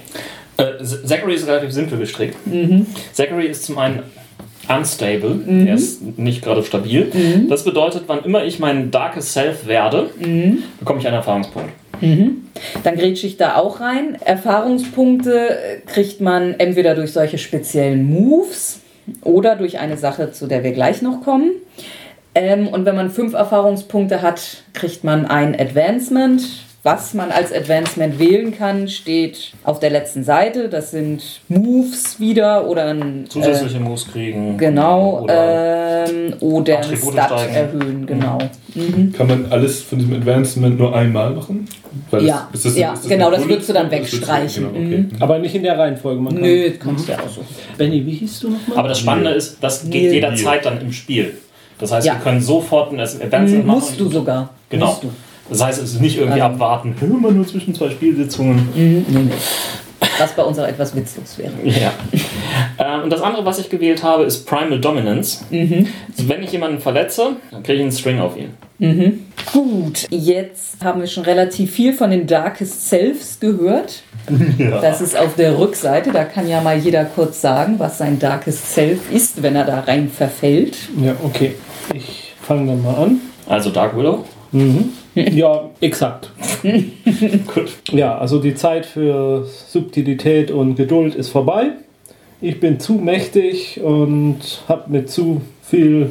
Äh, 0.56 0.84
Zachary 0.84 1.34
ist 1.34 1.46
relativ 1.46 1.72
simpel 1.72 1.98
gestrickt. 1.98 2.36
Zachary 3.12 3.46
ist 3.46 3.64
zum 3.64 3.78
einen 3.78 4.00
unstable, 4.68 5.40
er 5.66 5.74
ist 5.74 6.18
nicht 6.18 6.42
gerade 6.42 6.62
stabil. 6.62 7.10
Das 7.48 7.64
bedeutet, 7.64 8.04
wann 8.06 8.24
immer 8.24 8.44
ich 8.44 8.58
mein 8.58 8.90
Darkest 8.90 9.32
Self 9.32 9.66
werde, 9.66 10.10
bekomme 10.78 11.00
ich 11.00 11.06
einen 11.06 11.16
Erfahrungspunkt. 11.16 11.70
Dann 12.82 12.96
grätsche 12.96 13.26
ich 13.26 13.36
da 13.36 13.56
auch 13.56 13.80
rein. 13.80 14.16
Erfahrungspunkte 14.24 15.50
äh, 15.50 15.80
kriegt 15.86 16.20
man 16.20 16.54
entweder 16.58 16.94
durch 16.94 17.12
solche 17.12 17.38
speziellen 17.38 18.04
Moves 18.04 18.80
oder 19.22 19.56
durch 19.56 19.78
eine 19.78 19.96
Sache, 19.96 20.32
zu 20.32 20.46
der 20.46 20.64
wir 20.64 20.72
gleich 20.72 21.02
noch 21.02 21.22
kommen. 21.22 21.52
Ähm, 22.34 22.68
und 22.68 22.84
wenn 22.86 22.96
man 22.96 23.10
fünf 23.10 23.34
Erfahrungspunkte 23.34 24.22
hat, 24.22 24.64
kriegt 24.72 25.04
man 25.04 25.26
ein 25.26 25.58
Advancement 25.58 26.42
was 26.84 27.14
man 27.14 27.30
als 27.30 27.52
Advancement 27.52 28.18
wählen 28.18 28.56
kann, 28.56 28.88
steht 28.88 29.52
auf 29.62 29.78
der 29.78 29.90
letzten 29.90 30.24
Seite. 30.24 30.68
Das 30.68 30.90
sind 30.90 31.22
Moves 31.48 32.18
wieder 32.18 32.66
oder 32.68 32.86
ein. 32.86 33.26
Zusätzliche 33.28 33.78
Moves 33.78 34.08
kriegen. 34.10 34.54
Äh, 34.54 34.58
genau. 34.58 35.20
Oder 35.22 36.06
ähm, 36.08 36.34
oder 36.40 36.78
Attribute 36.78 37.12
Stat 37.12 37.38
steigen. 37.40 37.54
erhöhen, 37.54 38.06
genau. 38.06 38.38
Kann 39.16 39.26
man 39.28 39.46
alles 39.50 39.82
von 39.82 39.98
diesem 40.00 40.14
Advancement 40.14 40.76
nur 40.78 40.94
einmal 40.96 41.30
machen? 41.30 41.68
Weil 42.10 42.24
Ja, 42.24 42.48
ist 42.52 42.64
das- 42.64 42.76
ja, 42.76 42.94
ist 42.94 43.02
das 43.04 43.08
genau, 43.08 43.30
das 43.30 43.46
würdest 43.46 43.68
du 43.68 43.72
dann 43.74 43.90
wegstreichen. 43.90 44.64
Das 44.64 44.72
du- 44.72 44.78
Genau, 44.78 44.86
okay. 44.86 45.04
Aber 45.20 45.38
nicht 45.38 45.54
in 45.54 45.62
der 45.62 45.78
Reihenfolge. 45.78 46.20
Man 46.20 46.32
kann 46.34 46.42
Nö, 46.42 46.70
kannst 46.82 47.06
du 47.06 47.12
ja 47.12 47.18
aussuchen. 47.20 47.46
Benny, 47.78 48.04
wie 48.04 48.12
hieß 48.14 48.40
du 48.40 48.50
nochmal? 48.50 48.78
Aber 48.78 48.88
das 48.88 48.98
Spannende 48.98 49.30
ist, 49.30 49.58
das 49.60 49.82
geht 49.84 50.02
Nil. 50.02 50.14
jederzeit 50.14 50.64
dann 50.64 50.80
im 50.80 50.90
Spiel. 50.92 51.34
Das 51.78 51.92
heißt, 51.92 52.06
Ja. 52.06 52.14
wir 52.14 52.20
können 52.20 52.40
sofort 52.40 52.92
ein 52.92 52.98
Advancement 53.00 53.66
machen. 53.66 53.78
Musst 53.78 54.00
du 54.00 54.08
sogar. 54.08 54.50
Genau. 54.68 54.86
Musst 54.86 55.02
du. 55.04 55.10
Das 55.48 55.62
heißt, 55.62 55.82
es 55.82 55.94
ist 55.94 56.00
nicht 56.00 56.16
irgendwie 56.18 56.38
Ähm. 56.38 56.46
abwarten, 56.46 56.94
mal 57.20 57.32
nur 57.32 57.46
zwischen 57.46 57.74
zwei 57.74 57.90
Spielsitzungen. 57.90 58.68
Nee, 58.74 59.04
nee. 59.08 59.30
Was 60.18 60.32
bei 60.32 60.42
uns 60.42 60.58
auch 60.58 60.66
etwas 60.66 60.94
witzlos 60.96 61.38
wäre. 61.38 61.52
Ja. 61.64 61.92
Äh, 62.78 63.02
und 63.02 63.10
das 63.10 63.22
andere, 63.22 63.44
was 63.44 63.58
ich 63.58 63.70
gewählt 63.70 64.02
habe, 64.02 64.24
ist 64.24 64.46
Primal 64.46 64.80
Dominance. 64.80 65.44
Also 65.50 66.28
wenn 66.28 66.42
ich 66.42 66.52
jemanden 66.52 66.80
verletze, 66.80 67.36
dann 67.50 67.62
kriege 67.62 67.78
ich 67.78 67.82
einen 67.82 67.92
String 67.92 68.18
auf 68.20 68.36
ihn. 68.36 68.50
Gut, 69.52 70.08
jetzt 70.10 70.82
haben 70.84 71.00
wir 71.00 71.06
schon 71.06 71.22
relativ 71.22 71.72
viel 71.72 71.92
von 71.92 72.10
den 72.10 72.26
Darkest 72.26 72.88
Selves 72.88 73.38
gehört. 73.38 74.02
Das 74.80 75.00
ist 75.00 75.16
auf 75.16 75.34
der 75.36 75.58
Rückseite. 75.58 76.10
Da 76.12 76.24
kann 76.24 76.48
ja 76.48 76.60
mal 76.60 76.76
jeder 76.78 77.04
kurz 77.04 77.40
sagen, 77.40 77.74
was 77.78 77.98
sein 77.98 78.18
Darkest 78.18 78.72
Self 78.74 79.10
ist, 79.12 79.42
wenn 79.42 79.56
er 79.56 79.64
da 79.64 79.80
rein 79.80 80.08
verfällt. 80.08 80.76
Ja, 81.00 81.14
okay. 81.24 81.54
Ich 81.94 82.34
fange 82.42 82.66
dann 82.68 82.82
mal 82.82 82.94
an. 82.94 83.20
Also 83.48 83.70
Dark 83.70 83.96
Widow. 84.52 84.84
Ja, 85.14 85.70
exakt. 85.80 86.30
Gut. 86.62 87.72
Ja, 87.90 88.18
also 88.18 88.38
die 88.38 88.54
Zeit 88.54 88.86
für 88.86 89.46
Subtilität 89.68 90.50
und 90.50 90.76
Geduld 90.76 91.14
ist 91.14 91.28
vorbei. 91.30 91.70
Ich 92.40 92.60
bin 92.60 92.78
zu 92.80 92.94
mächtig 92.94 93.80
und 93.82 94.38
habe 94.68 94.90
mit 94.90 95.10
zu 95.10 95.40
viel 95.62 96.10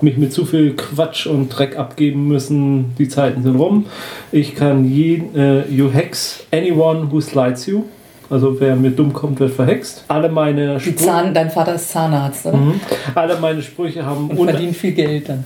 mich 0.00 0.16
mit 0.18 0.32
zu 0.32 0.44
viel 0.44 0.74
Quatsch 0.74 1.26
und 1.26 1.48
Dreck 1.50 1.78
abgeben 1.78 2.28
müssen. 2.28 2.94
Die 2.98 3.08
Zeiten 3.08 3.42
sind 3.42 3.56
rum. 3.56 3.86
Ich 4.32 4.54
kann 4.54 4.84
jeden, 4.90 5.34
äh, 5.38 5.66
you 5.68 5.90
hex 5.90 6.44
anyone 6.52 7.10
who 7.10 7.20
slides 7.20 7.64
you. 7.66 7.84
Also 8.28 8.58
wer 8.60 8.74
mir 8.74 8.90
dumm 8.90 9.12
kommt, 9.12 9.38
wird 9.38 9.52
verhext. 9.52 10.04
Alle 10.08 10.28
meine, 10.28 10.74
Die 10.78 10.90
Sprü 10.90 10.96
Zahn, 10.96 11.32
dein 11.32 11.50
Vater 11.50 11.74
ist 11.76 11.88
Zahnarzt, 11.90 12.44
oder? 12.46 12.56
Mhm. 12.56 12.80
alle 13.14 13.38
meine 13.38 13.62
Sprüche 13.62 14.04
haben 14.04 14.28
Und 14.30 14.38
un- 14.38 14.48
verdient 14.48 14.76
viel 14.76 14.92
Geld 14.92 15.28
dann. 15.28 15.44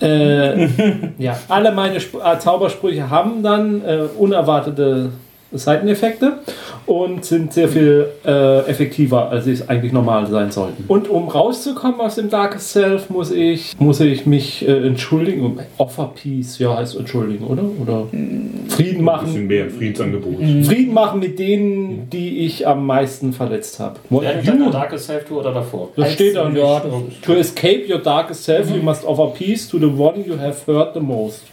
Äh, 0.00 0.68
ja, 1.18 1.36
alle 1.48 1.72
meine 1.72 1.96
Sp 2.00 2.22
äh, 2.22 2.38
Zaubersprüche 2.38 3.10
haben 3.10 3.42
dann 3.42 3.84
äh, 3.84 4.04
unerwartete 4.16 5.10
Seiteneffekte 5.52 6.38
und 6.86 7.24
sind 7.24 7.52
sehr 7.52 7.68
viel 7.68 8.06
äh, 8.24 8.60
effektiver, 8.68 9.30
als 9.30 9.44
sie 9.46 9.52
es 9.52 9.68
eigentlich 9.68 9.92
normal 9.92 10.26
sein 10.26 10.50
sollten. 10.50 10.84
Und 10.88 11.08
um 11.08 11.28
rauszukommen 11.28 12.00
aus 12.00 12.16
dem 12.16 12.28
Darkest 12.30 12.70
Self, 12.72 13.08
muss 13.10 13.30
ich, 13.30 13.74
muss 13.78 14.00
ich 14.00 14.26
mich 14.26 14.66
äh, 14.66 14.86
entschuldigen. 14.86 15.44
Um- 15.44 15.58
Offer 15.78 16.12
Peace, 16.14 16.58
ja, 16.58 16.76
heißt 16.76 16.96
entschuldigen, 16.96 17.44
oder? 17.46 17.62
Oder 17.80 18.06
Frieden 18.10 18.68
Ein 18.68 18.68
bisschen 18.68 19.04
machen. 19.04 19.46
mehr 19.46 19.70
Friedensangebot. 19.70 20.36
Frieden 20.66 20.92
machen 20.94 21.20
mit 21.20 21.38
denen, 21.38 22.08
die 22.10 22.38
ich 22.46 22.66
am 22.66 22.84
meisten 22.86 23.32
verletzt 23.32 23.78
habe. 23.80 23.96
Während 24.10 24.46
deiner 24.46 24.70
Darkest 24.70 25.06
Self 25.06 25.24
Tour 25.24 25.40
oder 25.40 25.52
davor? 25.52 25.88
Das 25.96 26.04
Als- 26.06 26.14
steht 26.14 26.36
da 26.36 26.48
nicht. 26.48 26.58
ja, 26.62 26.82
To 27.22 27.32
escape 27.34 27.84
your 27.88 27.98
darkest 28.00 28.44
self, 28.44 28.68
you 28.70 28.82
must 28.82 29.04
offer 29.04 29.32
peace 29.36 29.68
to 29.68 29.78
the 29.78 29.86
one 29.86 30.24
you 30.26 30.36
have 30.38 30.56
hurt 30.66 30.94
the 30.94 31.00
most. 31.00 31.44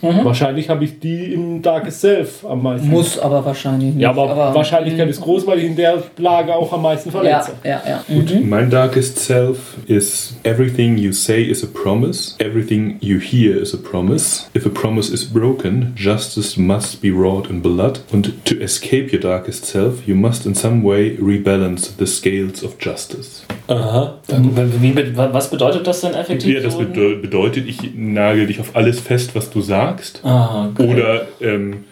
Wahrscheinlich 0.00 0.68
habe 0.68 0.84
ich 0.84 1.00
die 1.00 1.32
im 1.34 1.60
Darkest 1.60 2.00
Self 2.02 2.44
am 2.48 2.62
meisten. 2.62 2.88
Muss 2.88 3.18
aber 3.18 3.44
wahrscheinlich 3.44 3.94
nicht. 3.94 4.02
ja, 4.02 4.10
aber, 4.10 4.54
Wahrscheinlichkeit 4.54 5.08
ist 5.08 5.20
groß, 5.20 5.46
weil 5.46 5.58
ich 5.58 5.64
in 5.64 5.74
der 5.76 6.02
Lage 6.18 6.54
auch 6.54 6.72
am 6.72 6.82
meisten 6.82 7.08
Ja, 7.08 7.12
verletze. 7.20 7.52
ja, 7.64 7.82
ja. 7.86 8.04
Mhm. 8.06 8.48
My 8.48 8.64
darkest 8.68 9.18
self 9.18 9.58
is 9.88 10.36
everything 10.44 10.96
you 10.98 11.10
say 11.12 11.42
is 11.42 11.64
a 11.64 11.66
promise, 11.72 12.34
everything 12.38 12.96
you 13.00 13.18
hear 13.18 13.60
is 13.60 13.74
a 13.74 13.78
promise. 13.78 14.44
If 14.54 14.66
a 14.66 14.70
promise 14.70 15.12
is 15.12 15.24
broken, 15.24 15.92
justice 15.96 16.56
must 16.56 17.00
be 17.02 17.10
wrought 17.10 17.50
in 17.50 17.60
blood. 17.60 18.00
And 18.12 18.32
to 18.44 18.54
escape 18.60 19.12
your 19.12 19.20
darkest 19.20 19.64
self, 19.66 20.06
you 20.06 20.14
must 20.14 20.46
in 20.46 20.54
some 20.54 20.84
way 20.84 21.16
rebalance 21.20 21.90
the 21.98 22.06
scales 22.06 22.62
of 22.62 22.76
justice. 22.78 23.42
Aha. 23.66 24.14
Wie, 24.80 24.92
be- 24.92 25.12
was 25.32 25.50
bedeutet 25.50 25.86
das 25.86 26.00
denn 26.02 26.14
effektiv? 26.14 26.54
Ja, 26.54 26.60
das 26.60 26.76
bedeutet, 26.78 27.66
ich 27.68 27.78
nagel 27.96 28.46
dich 28.46 28.60
auf 28.60 28.76
alles 28.76 29.00
fest, 29.00 29.34
was 29.34 29.50
du 29.50 29.60
sagst. 29.60 29.87
Ah, 30.22 30.68
okay. 30.70 30.86
Oder, 30.88 31.26
ähm, 31.40 31.84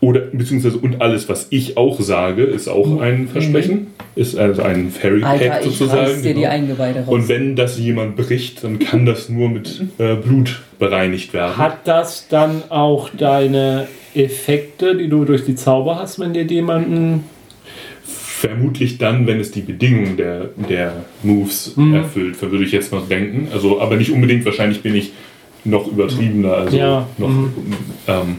oder 0.00 0.20
beziehungsweise 0.32 0.78
und 0.78 1.00
alles, 1.00 1.28
was 1.28 1.46
ich 1.50 1.76
auch 1.76 2.00
sage, 2.00 2.42
ist 2.42 2.68
auch 2.68 3.00
ein 3.00 3.28
Versprechen. 3.28 3.88
Ist 4.16 4.36
also 4.36 4.62
ein 4.62 4.90
Fairy 4.90 5.22
Alter, 5.22 5.48
Pact 5.48 5.66
ich 5.66 5.76
sozusagen. 5.78 6.22
dir 6.22 6.34
die 6.34 6.40
genau. 6.40 6.48
Eingeweide 6.50 7.00
raus. 7.00 7.08
Und 7.08 7.28
wenn 7.28 7.54
das 7.56 7.78
jemand 7.78 8.16
bricht, 8.16 8.62
dann 8.64 8.78
kann 8.78 9.06
das 9.06 9.28
nur 9.28 9.48
mit 9.48 9.80
äh, 9.98 10.16
Blut 10.16 10.60
bereinigt 10.78 11.32
werden. 11.32 11.56
Hat 11.56 11.86
das 11.86 12.26
dann 12.28 12.62
auch 12.68 13.10
deine 13.16 13.86
Effekte, 14.14 14.96
die 14.96 15.08
du 15.08 15.24
durch 15.24 15.44
die 15.44 15.54
Zauber 15.54 15.96
hast, 15.96 16.18
wenn 16.18 16.32
dir 16.34 16.42
jemanden. 16.42 17.24
Vermutlich 18.04 18.98
dann, 18.98 19.26
wenn 19.28 19.38
es 19.38 19.52
die 19.52 19.60
Bedingungen 19.60 20.16
der, 20.16 20.50
der 20.68 21.04
Moves 21.22 21.76
Mhm. 21.76 21.94
erfüllt, 21.94 22.42
würde 22.42 22.64
ich 22.64 22.72
jetzt 22.72 22.90
noch 22.92 23.08
denken. 23.08 23.46
Also, 23.52 23.80
aber 23.80 23.96
nicht 23.96 24.10
unbedingt, 24.10 24.44
wahrscheinlich 24.44 24.82
bin 24.82 24.96
ich 24.96 25.12
noch 25.64 25.86
übertriebener, 25.86 26.52
also 26.54 26.76
Ja, 26.76 27.06
noch, 27.18 27.28
mhm. 27.28 27.52
ähm, 28.08 28.36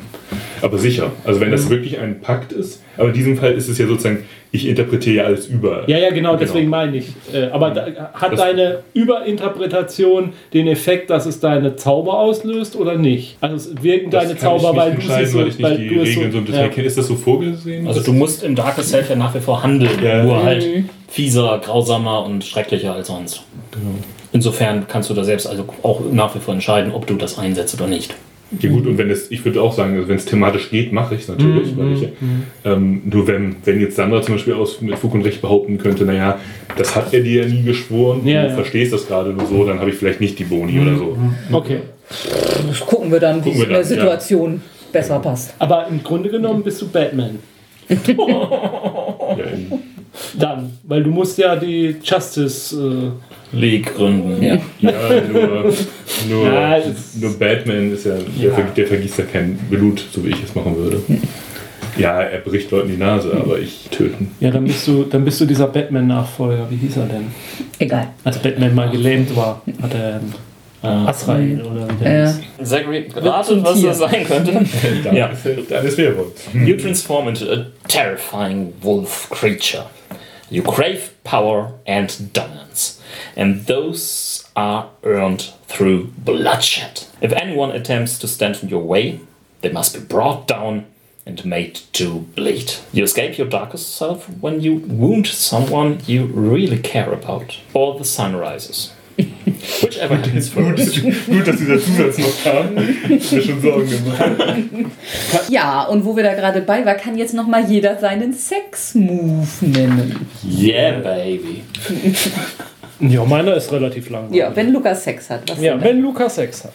aber 0.62 0.78
sicher. 0.78 1.12
Also 1.26 1.40
wenn 1.40 1.52
das 1.52 1.70
wirklich 1.70 2.00
ein 2.00 2.20
Pakt 2.22 2.52
ist, 2.52 2.82
aber 2.98 3.10
in 3.10 3.14
diesem 3.14 3.38
Fall 3.38 3.54
ist 3.54 3.68
es 3.70 3.78
ja 3.78 3.88
sozusagen, 3.88 4.24
ich 4.52 4.68
interpretiere 4.68 5.16
ja 5.16 5.24
alles 5.24 5.48
über. 5.48 5.84
Ja, 5.88 5.98
ja, 5.98 6.12
genau, 6.12 6.36
deswegen 6.36 6.70
meine 6.70 6.98
ich. 6.98 7.08
Äh, 7.34 7.46
aber 7.52 7.72
da, 7.72 8.12
hat 8.14 8.34
Das- 8.34 8.40
deine 8.40 8.80
Überinterpretation 8.94 10.34
den 10.54 10.68
Effekt, 10.68 11.10
dass 11.10 11.26
es 11.26 11.40
deine 11.40 11.76
Zauber 11.76 12.20
auslöst 12.20 12.76
oder 12.76 12.96
nicht? 12.96 13.38
Also 13.42 13.56
es 13.56 13.84
wirken 13.84 14.12
Das 14.12 14.26
deine 14.26 14.38
Zauber, 14.38 14.76
weil 14.76 14.96
du 14.96 15.02
sie 15.02 15.26
so, 15.26 15.40
weil 15.40 15.48
ich 15.48 15.58
nicht 15.58 15.64
weil 15.64 15.78
die 15.78 15.88
Regeln 15.88 16.32
so 16.32 16.38
im 16.38 16.46
Detail 16.46 16.62
ja. 16.64 16.68
kenne. 16.70 16.88
Ist 16.88 16.98
das 16.98 17.08
so 17.08 17.16
vorgesehen? 17.16 17.88
Also 17.88 18.02
du 18.02 18.14
musst 18.14 18.44
im 18.44 18.56
Darkest 18.56 18.90
Self 18.90 19.10
ja 19.10 19.16
nach 19.16 19.34
wie 19.34 19.40
vor 19.40 19.64
handeln, 19.64 19.92
Ja. 20.04 20.24
nur 20.24 20.44
halt 20.44 20.66
fieser, 21.08 21.60
grausamer 21.64 22.26
und 22.26 22.44
schrecklicher 22.44 22.94
als 22.94 23.08
sonst. 23.08 23.44
Insofern 24.34 24.88
kannst 24.88 25.10
du 25.10 25.14
da 25.14 25.24
selbst 25.24 25.48
also 25.48 25.66
auch 25.84 26.02
nach 26.12 26.36
wie 26.36 26.40
vor 26.40 26.54
entscheiden, 26.54 26.92
ob 26.92 27.08
du 27.08 27.16
das 27.16 27.38
einsetzt 27.38 27.76
oder 27.76 27.88
nicht. 27.88 28.14
Ja 28.60 28.70
gut, 28.70 28.86
und 28.86 28.98
wenn 29.00 29.10
es, 29.10 29.32
ich 29.32 29.44
würde 29.46 29.62
auch 29.62 29.74
sagen, 29.74 29.96
also 29.96 30.08
wenn 30.08 30.18
es 30.18 30.26
thematisch 30.26 30.70
geht, 30.70 30.94
mache 30.94 31.16
ich 31.16 31.22
es 31.22 31.28
natürlich. 31.28 31.76
Mhm, 31.76 31.78
weil 31.80 31.94
ich, 31.94 32.10
ähm, 32.66 33.02
nur 33.06 33.28
wenn, 33.28 33.56
wenn 33.66 33.80
jetzt 33.80 33.96
Sandra 33.96 34.22
zum 34.22 34.36
Beispiel 34.36 34.54
aus 34.54 34.80
mit 34.82 34.98
Fug 35.00 35.14
und 35.16 35.24
Recht 35.24 35.42
behaupten 35.42 35.80
könnte, 35.80 36.06
naja, 36.06 36.40
das 36.78 36.96
hat 36.96 37.14
er 37.14 37.22
dir 37.22 37.44
ja 37.44 37.50
nie 37.50 37.64
geschworen, 37.64 38.22
Ja, 38.28 38.42
du 38.44 38.48
ja. 38.48 38.54
Mhm. 38.54 38.56
verstehst 38.58 38.94
das 38.94 39.08
gerade 39.08 39.32
nur 39.32 39.48
so, 39.48 39.66
dann 39.66 39.80
habe 39.80 39.90
ich 39.90 39.96
vielleicht 39.96 40.22
nicht 40.22 40.38
die 40.38 40.44
Boni 40.44 40.80
oder 40.80 40.96
so. 40.98 41.18
Okay. 41.52 41.80
Das 42.68 42.80
gucken 42.82 43.12
wir 43.12 43.20
dann, 43.20 43.44
wie 43.44 43.52
es 43.52 43.60
in 43.64 43.70
der. 43.70 43.84
Situation 43.84 44.62
besser 44.92 45.20
passt. 45.20 45.56
Aber 45.58 45.88
im 45.88 46.04
Grunde 46.04 46.30
genommen 46.30 46.64
bist 46.64 46.82
du 46.82 46.88
Batman. 46.88 47.40
Dann, 50.38 50.78
weil 50.84 51.04
du 51.04 51.10
musst 51.10 51.38
ja 51.40 51.56
die 51.56 51.96
Justice. 52.04 52.76
Äh, 52.76 53.12
League 53.54 53.96
gründen. 53.96 54.42
Ja. 54.44 54.58
ja, 54.80 54.92
nur, 55.32 55.74
nur, 56.30 56.46
Ja, 56.54 56.80
nur 57.22 57.40
Batman 57.40 57.92
ist 57.94 58.06
ja, 58.06 58.16
der, 58.16 58.50
Ja. 58.50 58.54
ver- 58.54 58.64
der 58.76 58.88
vergießt 58.88 59.20
ja 59.20 59.26
kein 59.26 59.58
Blut, 59.70 60.04
so 60.12 60.24
wie 60.26 60.30
ich 60.30 60.44
es 60.44 60.54
machen 60.56 60.76
würde. 60.76 61.02
Ja, 61.98 62.22
er 62.22 62.40
bricht 62.40 62.72
Leuten 62.72 62.90
die 62.90 62.98
Nase, 62.98 63.32
aber 63.40 63.60
ich 63.60 63.88
töten. 63.92 64.32
ja, 64.40 64.50
dann 64.50 64.66
bist 64.66 64.88
du, 64.88 65.04
dann 65.04 65.24
bist 65.24 65.40
du 65.40 65.46
dieser 65.46 65.68
Batman-Nachfolger. 65.68 66.66
Wie 66.72 66.78
hieß 66.78 66.98
er 66.98 67.06
denn? 67.06 67.28
Egal. 67.78 68.08
Als 68.24 68.40
Batman 68.40 68.74
mal 68.74 68.90
gelähmt 68.90 69.36
war, 69.36 69.62
hat 69.82 69.94
er 69.94 70.16
ähm, 70.16 70.34
Ah. 70.86 71.06
Azrael 71.08 71.62
oder 71.62 71.88
wie 71.88 72.04
der 72.04 72.24
Äh, 72.24 72.28
hieß. 72.28 72.70
Zachary, 72.70 73.06
ratet, 73.16 73.64
was 73.64 73.82
das 73.82 74.00
sein 74.00 74.26
könnte. 74.26 74.52
Dann 75.06 75.16
Ja. 75.16 75.32
dann 75.70 75.86
ist 75.86 75.98
Werwolf. 75.98 76.34
You 76.54 76.76
transform 76.76 77.30
into 77.30 77.46
a 77.50 77.68
terrifying 77.88 78.74
wolf 78.82 79.30
creature. 79.30 79.86
You 80.50 80.62
crave 80.62 81.00
power 81.24 81.74
and 81.88 82.12
dominance, 82.36 83.00
and 83.36 83.66
those 83.66 84.48
are 84.56 84.90
earned 85.04 85.52
through 85.68 86.08
bloodshed. 86.18 87.06
If 87.22 87.32
anyone 87.34 87.72
attempts 87.72 88.18
to 88.20 88.28
stand 88.28 88.62
in 88.62 88.70
your 88.70 88.84
way, 88.84 89.20
they 89.62 89.72
must 89.72 89.94
be 89.94 90.00
brought 90.00 90.48
down 90.48 90.86
and 91.26 91.44
made 91.46 91.80
to 91.94 92.20
bleed. 92.36 92.74
You 92.92 93.04
escape 93.04 93.38
your 93.38 93.48
darkest 93.48 93.96
self 93.96 94.28
when 94.42 94.62
you 94.62 94.76
wound 94.88 95.28
someone 95.28 96.00
you 96.06 96.26
really 96.26 96.78
care 96.80 97.14
about, 97.14 97.60
or 97.74 97.98
the 97.98 98.06
sun 98.06 98.36
rises. 98.36 98.92
Whichever 99.82 100.16
happens 100.18 100.50
first. 100.50 101.02
Gut, 101.04 101.48
dass 101.48 101.58
dieser 101.58 101.80
Zusatz 101.80 102.18
noch 102.18 102.44
kam. 102.44 102.78
Ich 103.10 103.32
mir 103.32 103.42
schon 103.42 103.62
Sorgen 103.62 103.90
gemacht. 103.90 105.50
ja, 105.50 105.84
und 105.84 106.04
wo 106.04 106.16
wir 106.16 106.24
da 106.24 106.34
gerade 106.34 106.62
bei 106.62 106.84
waren, 106.84 106.98
kann 106.98 107.16
jetzt 107.18 107.36
noch 107.36 107.46
mal 107.48 107.64
jeder 107.70 108.00
seinen 108.00 108.34
Sex-Move 108.34 109.48
nennen. 109.62 110.28
Yeah, 110.44 111.00
baby. 111.00 111.64
Ja, 113.10 113.26
meiner 113.26 113.56
ist 113.56 113.72
relativ 113.72 114.10
lang. 114.10 114.34
Ja, 114.34 114.56
wenn 114.56 114.72
Lukas 114.72 115.04
Sex 115.04 115.30
hat. 115.30 115.50
Was 115.50 115.62
Ja, 115.62 115.82
wenn 115.82 116.02
Luca 116.02 116.30
Sex 116.30 116.64
hat. 116.64 116.74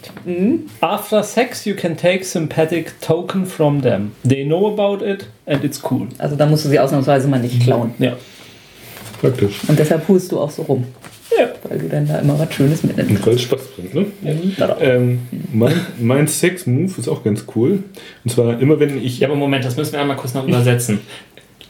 After 0.80 1.22
sex, 1.22 1.64
you 1.64 1.74
can 1.74 1.96
take 1.96 2.24
sympathetic 2.24 3.00
token 3.00 3.46
from 3.46 3.80
them. 3.82 4.12
They 4.28 4.44
know 4.44 4.66
about 4.66 5.04
it 5.04 5.28
and 5.46 5.64
it's 5.64 5.80
cool. 5.90 6.08
Also 6.18 6.36
da 6.36 6.46
musst 6.46 6.64
du 6.64 6.68
sie 6.68 6.78
ausnahmsweise 6.78 7.28
mal 7.28 7.40
nicht 7.40 7.62
klauen. 7.62 7.94
Ja. 7.98 8.16
Praktisch. 9.20 9.60
Und 9.66 9.78
deshalb 9.78 10.06
hust 10.08 10.30
du 10.32 10.40
auch 10.40 10.50
so 10.50 10.62
rum. 10.62 10.84
Ja. 11.36 11.48
Weil 11.64 11.78
du 11.78 11.88
dann 11.88 12.06
da 12.06 12.18
immer 12.18 12.38
was 12.38 12.52
Schönes 12.54 12.82
mitnimmst. 12.82 13.26
Weil 13.26 13.34
es 13.34 13.42
Spaß 13.42 13.60
bringt, 13.76 13.94
ne? 13.94 14.06
Ja. 14.56 14.76
Ähm, 14.80 15.20
mein 15.52 15.74
mein 15.98 16.26
Sex-Move 16.26 16.92
ist 16.98 17.08
auch 17.08 17.22
ganz 17.24 17.44
cool. 17.54 17.82
Und 18.24 18.30
zwar 18.30 18.60
immer, 18.60 18.78
wenn 18.80 19.02
ich. 19.02 19.20
Ja, 19.20 19.28
aber 19.28 19.36
Moment, 19.36 19.64
das 19.64 19.76
müssen 19.76 19.92
wir 19.92 20.00
einmal 20.00 20.16
kurz 20.16 20.34
noch 20.34 20.46
übersetzen. 20.46 21.00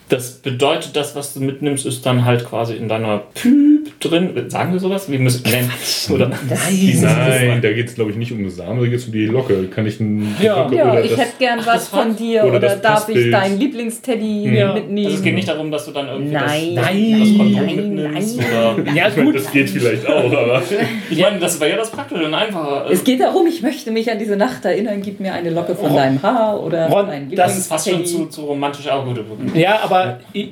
Das 0.09 0.33
bedeutet, 0.33 0.97
das, 0.97 1.15
was 1.15 1.35
du 1.35 1.41
mitnimmst, 1.41 1.85
ist 1.85 2.07
dann 2.07 2.25
halt 2.25 2.47
quasi 2.47 2.75
in 2.75 2.89
deiner 2.89 3.19
Püp 3.35 3.78
drin. 4.01 4.45
Sagen 4.49 4.73
wir 4.73 4.81
sowas? 4.81 5.11
Wir 5.11 5.19
müssen 5.19 5.43
nennen. 5.51 5.71
Oder? 6.11 6.29
Nein. 6.29 6.99
Nein, 7.03 7.61
da 7.63 7.73
geht 7.73 7.89
es 7.89 7.95
glaube 7.95 8.11
ich 8.11 8.17
nicht 8.17 8.33
um 8.33 8.43
das 8.45 8.57
Samen, 8.57 8.81
da 8.81 8.87
geht 8.87 8.99
es 8.99 9.07
um 9.07 9.13
die 9.13 9.27
Locke. 9.27 9.65
Kann 9.69 9.87
ich 9.87 9.99
ein 10.01 10.37
die 10.41 10.45
Ja. 10.45 10.63
Locke 10.63 10.77
Ja, 10.77 10.93
oder 10.93 11.05
ich 11.05 11.11
das, 11.11 11.21
hätte 11.21 11.33
gern 11.39 11.61
was 11.65 11.89
von 11.89 12.17
dir 12.17 12.45
oder 12.45 12.57
oder, 12.59 12.77
darf 12.77 13.09
ich 13.09 13.31
deinen 13.31 13.59
Lieblingsteddy 13.59 14.55
Ja. 14.57 14.75
mitnehmen? 14.75 15.07
Also 15.07 15.19
es 15.19 15.23
geht 15.25 15.35
nicht 15.35 15.49
darum, 15.49 15.71
dass 15.71 15.85
du 15.87 15.91
dann 15.93 16.09
irgendwie 16.09 16.33
Nein, 16.33 16.75
das, 16.75 16.85
nein, 16.85 17.17
das 17.21 17.29
Kondom 17.37 17.53
nein, 17.67 17.77
mitnimmst. 17.77 18.37
nein. 18.39 18.47
Oder, 18.85 18.93
Ja, 18.95 19.09
ich 19.09 19.17
meine, 19.17 19.25
gut. 19.27 19.35
das 19.37 19.51
geht 19.53 19.71
vielleicht 19.71 20.07
auch, 20.07 20.25
aber. 20.33 20.63
ich 21.11 21.21
meine, 21.21 21.39
das 21.39 21.61
wäre 21.61 21.71
ja 21.73 21.77
das 21.77 21.91
Praktische 21.91 22.25
und 22.25 22.35
einfacher. 22.35 22.87
Es 22.91 23.05
geht 23.05 23.21
darum, 23.21 23.47
ich 23.47 23.63
möchte 23.63 23.91
mich 23.91 24.11
an 24.11 24.19
diese 24.19 24.37
Nacht 24.37 24.65
erinnern, 24.65 25.01
gib 25.03 25.21
mir 25.21 25.33
eine 25.33 25.51
Locke 25.51 25.75
von 25.75 25.95
deinem 25.95 26.23
Haar 26.23 26.63
oder 26.63 26.89
Ron, 26.89 27.07
dein 27.07 27.31
das 27.35 27.59
ist 27.59 27.69
fast 27.69 27.89
schon 27.89 28.05
zu, 28.05 28.27
zu 28.27 28.43
romantisch. 28.43 28.89
Auch 28.89 29.05
gut. 29.05 29.19
Ja, 29.55 29.81
aber 29.83 30.21
ich, 30.33 30.51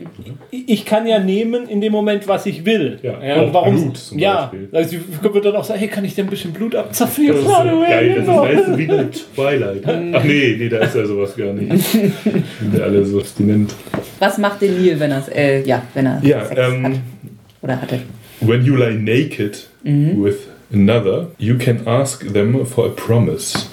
ich 0.50 0.84
kann 0.84 1.06
ja 1.06 1.18
nehmen 1.18 1.68
in 1.68 1.80
dem 1.80 1.92
Moment, 1.92 2.26
was 2.28 2.46
ich 2.46 2.64
will. 2.64 2.98
Ja, 3.02 3.18
Und 3.42 3.48
auch 3.50 3.54
warum? 3.54 3.82
Blut 3.82 3.96
zum 3.96 4.18
ja, 4.18 4.46
Beispiel. 4.46 4.68
also 4.72 4.96
ich 4.96 5.22
würde 5.22 5.40
dann 5.40 5.56
auch 5.56 5.64
sagen, 5.64 5.80
hey, 5.80 5.88
kann 5.88 6.04
ich 6.04 6.14
denn 6.14 6.26
ein 6.26 6.30
bisschen 6.30 6.52
Blut 6.52 6.74
abzapfen? 6.74 7.26
Das 7.28 7.36
ist 7.36 7.42
so 7.44 7.48
geil, 7.48 8.08
das 8.08 8.18
ist 8.18 8.24
genau. 8.26 8.42
weißt 8.42 8.68
du, 8.68 8.78
wie 8.78 8.86
bei 8.86 9.04
Twilight. 9.34 9.82
Ach 9.86 10.24
nee, 10.24 10.56
nee, 10.58 10.68
da 10.68 10.78
ist 10.78 10.94
ja 10.96 11.06
sowas 11.06 11.36
gar 11.36 11.52
nicht. 11.52 11.86
Sind 11.92 12.80
alle 12.80 13.04
so 13.04 13.20
abstinent. 13.20 13.74
Was 14.18 14.38
macht 14.38 14.62
den 14.62 14.82
Neil, 14.82 14.98
wenn 15.00 15.10
er 15.10 15.24
äh, 15.34 15.62
ja, 15.66 15.82
wenn 15.94 16.06
er 16.06 16.20
Ja, 16.22 16.44
Sex 16.44 16.60
hat 16.60 16.72
ähm, 16.72 17.00
oder 17.62 17.80
hatte? 17.80 18.00
when 18.40 18.64
you 18.64 18.76
lie 18.76 18.94
naked 18.94 19.66
with 19.82 20.48
another, 20.72 21.28
you 21.38 21.56
can 21.56 21.86
ask 21.86 22.20
them 22.32 22.64
for 22.66 22.86
a 22.86 22.90
promise. 22.90 23.68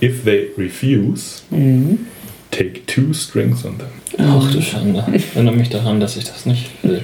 If 0.00 0.24
they 0.24 0.50
refuse, 0.56 1.42
take 2.50 2.86
two 2.86 3.12
strings 3.14 3.64
on 3.64 3.78
them. 3.78 3.88
Ach 4.18 4.50
du 4.50 4.60
Schande. 4.62 5.04
Erinnere 5.34 5.56
mich 5.56 5.68
daran, 5.70 6.00
dass 6.00 6.16
ich 6.16 6.24
das 6.24 6.46
nicht 6.46 6.70
will. 6.82 7.02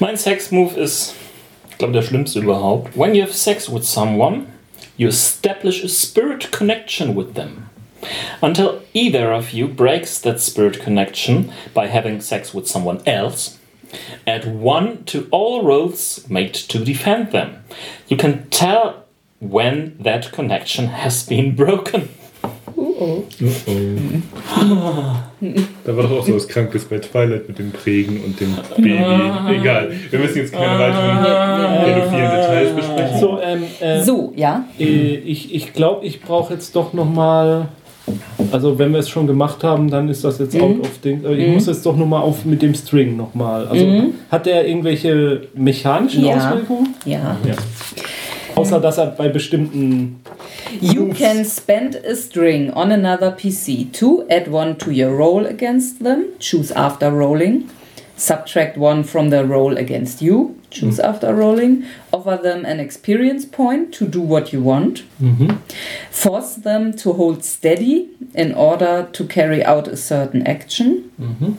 Mein 0.00 0.16
Sex-Move 0.16 0.78
ist, 0.78 1.14
ich 1.70 1.78
glaube, 1.78 1.92
der 1.92 2.02
schlimmste 2.02 2.38
überhaupt. 2.38 2.96
When 2.96 3.16
you 3.16 3.22
have 3.22 3.32
sex 3.32 3.68
with 3.68 3.82
someone, 3.82 4.46
you 4.96 5.08
establish 5.08 5.82
a 5.84 5.88
spirit 5.88 6.52
connection 6.52 7.16
with 7.16 7.34
them. 7.34 7.68
Until 8.40 8.82
either 8.94 9.32
of 9.32 9.52
you 9.52 9.66
breaks 9.66 10.20
that 10.20 10.40
spirit 10.40 10.80
connection 10.80 11.50
by 11.74 11.88
having 11.88 12.20
sex 12.20 12.54
with 12.54 12.68
someone 12.68 13.00
else, 13.06 13.58
add 14.24 14.46
one 14.46 15.04
to 15.06 15.26
all 15.32 15.64
rolls 15.64 16.24
made 16.28 16.54
to 16.54 16.78
defend 16.84 17.32
them. 17.32 17.64
You 18.06 18.16
can 18.16 18.48
tell 18.50 19.04
when 19.40 19.96
that 19.98 20.30
connection 20.30 20.86
has 20.88 21.26
been 21.26 21.56
broken. 21.56 22.08
Oh 23.00 23.22
oh. 23.36 23.72
Da 25.84 25.96
war 25.96 26.02
doch 26.02 26.10
auch 26.18 26.26
so 26.26 26.34
was 26.34 26.48
Krankes 26.48 26.84
bei 26.84 26.98
Twilight 26.98 27.48
mit 27.48 27.58
dem 27.58 27.70
Prägen 27.70 28.20
und 28.24 28.40
dem 28.40 28.54
Baby. 28.76 28.98
Egal, 29.60 29.90
wir 30.10 30.18
müssen 30.18 30.38
jetzt 30.38 30.52
keine 30.52 30.78
weiteren 30.78 31.84
pädophilen 31.84 32.30
Details 32.30 32.74
besprechen. 32.74 33.20
So, 33.20 33.38
ähm, 33.40 33.62
äh, 33.80 34.02
So, 34.02 34.32
ja. 34.36 34.64
äh, 34.78 34.84
ich 34.84 35.54
ich 35.54 35.72
glaube, 35.72 36.04
ich 36.06 36.20
brauche 36.20 36.54
jetzt 36.54 36.74
doch 36.74 36.92
nochmal. 36.92 37.68
Also, 38.52 38.78
wenn 38.78 38.90
wir 38.92 39.00
es 39.00 39.08
schon 39.10 39.26
gemacht 39.26 39.62
haben, 39.62 39.90
dann 39.90 40.08
ist 40.08 40.24
das 40.24 40.38
jetzt 40.38 40.54
Mhm. 40.54 40.62
out 40.62 40.80
of 40.80 40.98
Ding. 41.04 41.20
Aber 41.24 41.34
Ich 41.34 41.46
muss 41.52 41.66
jetzt 41.66 41.84
doch 41.84 41.94
nochmal 41.96 42.22
auf 42.22 42.44
mit 42.46 42.62
dem 42.62 42.74
String 42.74 43.16
nochmal. 43.18 43.68
Also, 43.68 43.86
hat 44.30 44.46
der 44.46 44.66
irgendwelche 44.66 45.42
mechanischen 45.54 46.22
Mhm. 46.22 46.28
Ja. 46.28 46.36
Auswirkungen? 46.50 46.94
Ja. 47.04 47.36
Ja. 47.46 47.54
Außer, 48.54 48.80
dass 48.80 48.98
er 48.98 49.06
bei 49.06 49.28
bestimmten. 49.28 50.20
You 50.70 51.12
can 51.14 51.44
spend 51.44 51.96
a 51.96 52.14
string 52.14 52.70
on 52.72 52.92
another 52.92 53.32
PC 53.32 53.92
to 53.94 54.28
add 54.28 54.48
one 54.48 54.76
to 54.78 54.90
your 54.90 55.16
roll 55.16 55.46
against 55.46 56.02
them. 56.02 56.38
Choose 56.38 56.70
after 56.72 57.10
rolling. 57.10 57.70
Subtract 58.16 58.76
one 58.76 59.04
from 59.04 59.30
the 59.30 59.44
roll 59.44 59.76
against 59.76 60.20
you. 60.20 60.60
Choose 60.70 60.98
mm-hmm. 60.98 61.08
after 61.08 61.34
rolling. 61.34 61.84
Offer 62.12 62.40
them 62.42 62.64
an 62.64 62.80
experience 62.80 63.44
point 63.44 63.94
to 63.94 64.06
do 64.06 64.20
what 64.20 64.52
you 64.52 64.62
want. 64.62 65.04
Mm-hmm. 65.22 65.56
Force 66.10 66.56
them 66.56 66.92
to 66.94 67.12
hold 67.12 67.44
steady 67.44 68.10
in 68.34 68.52
order 68.54 69.08
to 69.12 69.26
carry 69.26 69.64
out 69.64 69.88
a 69.88 69.96
certain 69.96 70.46
action. 70.46 71.10
Mm-hmm. 71.20 71.52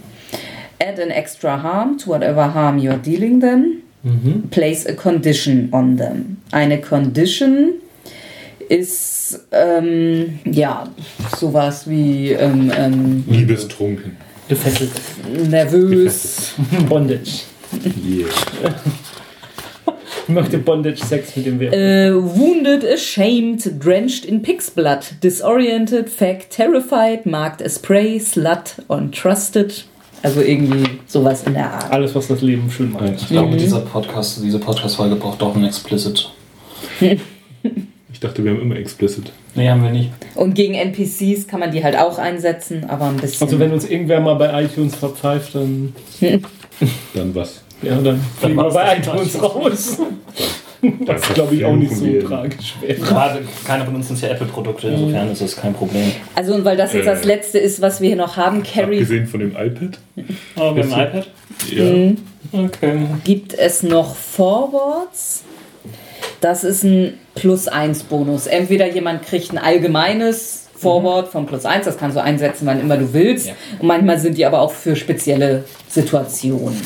Add 0.82 0.99
an 0.99 1.12
extra 1.12 1.57
harm 1.57 1.97
to 1.99 2.10
whatever 2.10 2.47
harm 2.47 2.78
you're 2.78 2.97
dealing 2.97 3.39
them. 3.39 3.84
Place 4.51 4.86
a 4.86 4.95
condition 4.95 5.70
on 5.74 5.95
them. 5.97 6.41
Eine 6.53 6.82
Condition 6.82 7.82
ist 8.70 9.41
ähm, 9.51 10.39
ja 10.45 10.88
sowas 11.38 11.89
wie 11.89 12.32
ähm, 12.32 12.72
ähm, 12.76 13.24
Liebestrunken. 13.28 14.17
Gefesselt. 14.47 14.91
nervös. 15.49 16.53
Bondage. 16.88 17.41
Yeah. 18.03 18.28
Ich 20.28 20.34
möchte 20.36 20.59
Bondage-Sex 20.59 21.36
mit 21.38 21.45
dem 21.47 21.59
Wert. 21.59 21.74
Äh, 21.74 22.13
wounded, 22.13 22.86
ashamed, 22.86 23.84
drenched 23.84 24.26
in 24.26 24.41
pig's 24.43 24.70
blood, 24.70 24.99
disoriented, 25.24 26.07
fact, 26.09 26.51
terrified, 26.51 27.26
marked 27.26 27.63
as 27.63 27.80
prey, 27.80 28.20
slut, 28.20 28.76
untrusted. 28.88 29.86
Also 30.22 30.41
irgendwie 30.41 30.99
sowas 31.07 31.43
in 31.47 31.53
der 31.53 31.72
Art. 31.72 31.91
Alles, 31.91 32.13
was 32.13 32.28
das 32.28 32.41
Leben 32.41 32.70
schön 32.70 32.91
macht. 32.91 33.13
Ich 33.15 33.30
glaube, 33.30 33.55
dieser 33.55 33.80
Podcast, 33.80 34.39
diese 34.43 34.59
Podcast-Folge 34.59 35.15
braucht 35.15 35.41
auch 35.41 35.55
ein 35.55 35.63
Explicit. 35.63 36.30
Ich 38.12 38.20
dachte, 38.20 38.43
wir 38.43 38.51
haben 38.51 38.62
immer 38.62 38.76
explicit. 38.76 39.32
Nee, 39.55 39.70
haben 39.70 39.84
wir 39.84 39.91
nicht. 39.91 40.10
Und 40.36 40.55
gegen 40.55 40.74
NPCs 40.74 41.47
kann 41.47 41.60
man 41.60 41.72
die 41.72 41.84
halt 41.84 41.95
auch 41.97 42.18
einsetzen, 42.18 42.86
aber 42.89 43.05
ein 43.05 43.18
bisschen. 43.18 43.45
Also, 43.47 43.60
wenn 43.60 43.72
uns 43.72 43.88
irgendwer 43.88 44.20
mal 44.20 44.34
bei 44.36 44.64
iTunes 44.64 44.95
verpfeift, 44.95 45.55
dann. 45.55 45.93
Dann 47.14 47.36
was? 47.36 47.62
Ja, 47.82 47.95
dann 48.01 48.22
fliegen 48.39 48.55
wir 48.55 48.70
bei 48.72 48.95
das. 48.95 49.07
iTunes 49.07 49.41
raus. 49.43 49.97
Das 51.05 51.22
Dann 51.24 51.34
glaube 51.34 51.55
ich 51.55 51.66
auch 51.66 51.76
nicht 51.76 51.93
so 51.93 52.05
tragisch 52.22 52.76
wäre. 52.80 52.93
Gerade 53.01 53.41
keiner 53.66 53.84
von 53.84 53.95
uns 53.95 54.07
sind 54.07 54.22
ja 54.22 54.30
Apple-Produkte, 54.30 54.88
insofern 54.88 55.30
ist 55.30 55.41
das 55.41 55.57
kein 55.57 55.74
Problem. 55.74 56.10
also 56.36 56.53
und 56.53 56.64
weil 56.64 56.78
das 56.78 56.93
jetzt 56.93 57.05
das 57.05 57.24
Äh. 57.24 57.28
letzte 57.28 57.57
ist, 57.60 57.82
was 57.82 57.99
wir 57.99 58.07
hier 58.07 58.16
noch 58.16 58.38
haben, 58.38 58.64
Carrie, 58.64 58.99
Abgesehen 59.01 59.28
von 59.28 59.41
dem 59.41 59.51
iPad? 59.57 59.99
Wir 60.16 60.26
haben 60.55 60.78
ein 60.82 60.88
iPad? 60.89 61.28
Ja. 61.70 62.64
Okay. 62.64 62.97
gibt 63.26 63.53
es 63.55 63.84
noch 63.84 64.16
Forwards. 64.16 65.43
Das 66.39 66.64
ist 66.64 66.86
ein 66.86 67.16
Plus 67.40 67.68
1 67.68 68.04
Bonus. 68.04 68.48
Entweder 68.48 68.88
jemand 68.88 69.24
kriegt 69.24 69.52
ein 69.52 69.58
allgemeines 69.58 70.68
Forward 70.76 71.30
von 71.30 71.46
Plus 71.46 71.66
1, 71.66 71.86
das 71.86 71.98
kannst 71.98 72.18
du 72.18 72.22
einsetzen, 72.22 72.66
wann 72.66 72.80
immer 72.82 72.98
du 72.98 73.14
willst. 73.14 73.48
Ja. 73.48 73.54
Und 73.80 73.88
manchmal 73.88 74.20
sind 74.20 74.38
die 74.38 74.46
aber 74.46 74.62
auch 74.62 74.72
für 74.72 74.96
spezielle 74.96 75.64
Situationen. 75.88 76.82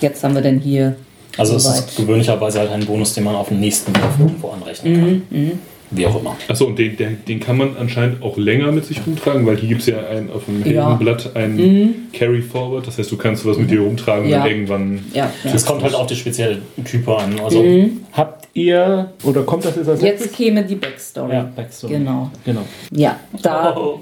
Jetzt 0.00 0.22
haben 0.22 0.34
wir 0.34 0.42
denn 0.42 0.60
hier. 0.60 0.96
Also 1.36 1.56
es 1.56 1.66
ist 1.66 1.96
gewöhnlicherweise 1.96 2.60
halt 2.60 2.70
ein 2.70 2.84
Bonus, 2.86 3.14
den 3.14 3.24
man 3.24 3.34
auf 3.34 3.48
den 3.48 3.60
nächsten 3.60 3.94
Wurf 3.94 4.18
irgendwo 4.18 4.48
anrechnen 4.50 5.22
kann. 5.30 5.60
Wie 5.90 6.06
auch 6.06 6.20
immer. 6.20 6.36
Achso, 6.48 6.66
und 6.66 6.78
den, 6.78 6.96
den, 6.96 7.24
den 7.26 7.40
kann 7.40 7.56
man 7.56 7.76
anscheinend 7.78 8.22
auch 8.22 8.36
länger 8.36 8.72
mit 8.72 8.84
sich 8.84 9.00
rumtragen, 9.06 9.46
weil 9.46 9.56
hier 9.56 9.68
gibt 9.70 9.80
es 9.80 9.86
ja 9.86 10.06
ein, 10.06 10.30
auf 10.30 10.44
dem 10.44 10.60
Ja. 10.70 10.88
Heldenblatt 10.90 11.34
ein 11.34 12.08
Carry 12.12 12.42
Forward. 12.42 12.86
Das 12.86 12.98
heißt, 12.98 13.10
du 13.10 13.16
kannst 13.16 13.46
was 13.46 13.56
mit 13.58 13.70
dir 13.70 13.80
rumtragen 13.80 14.24
und 14.24 14.30
Ja. 14.30 14.40
dann 14.40 14.48
irgendwann. 14.48 15.04
Ja, 15.14 15.30
ja. 15.44 15.50
Es 15.54 15.64
kommt 15.64 15.82
halt 15.82 15.94
auf 15.94 16.06
die 16.06 16.16
spezielle 16.16 16.58
Type 16.84 17.16
an. 17.16 17.40
Also 17.40 17.64
Habt 18.12 18.48
ihr, 18.54 19.10
oder 19.22 19.42
kommt 19.42 19.64
das 19.64 19.76
jetzt 19.76 19.88
als 19.88 20.02
Jetzt 20.02 20.34
käme 20.34 20.64
die 20.64 20.74
Backstory. 20.74 21.32
Ja, 21.32 21.50
Backstory. 21.54 21.94
Genau. 21.94 22.30
Genau. 22.44 22.62
Ja, 22.92 23.18
da. 23.42 23.76
Oh. 23.76 24.00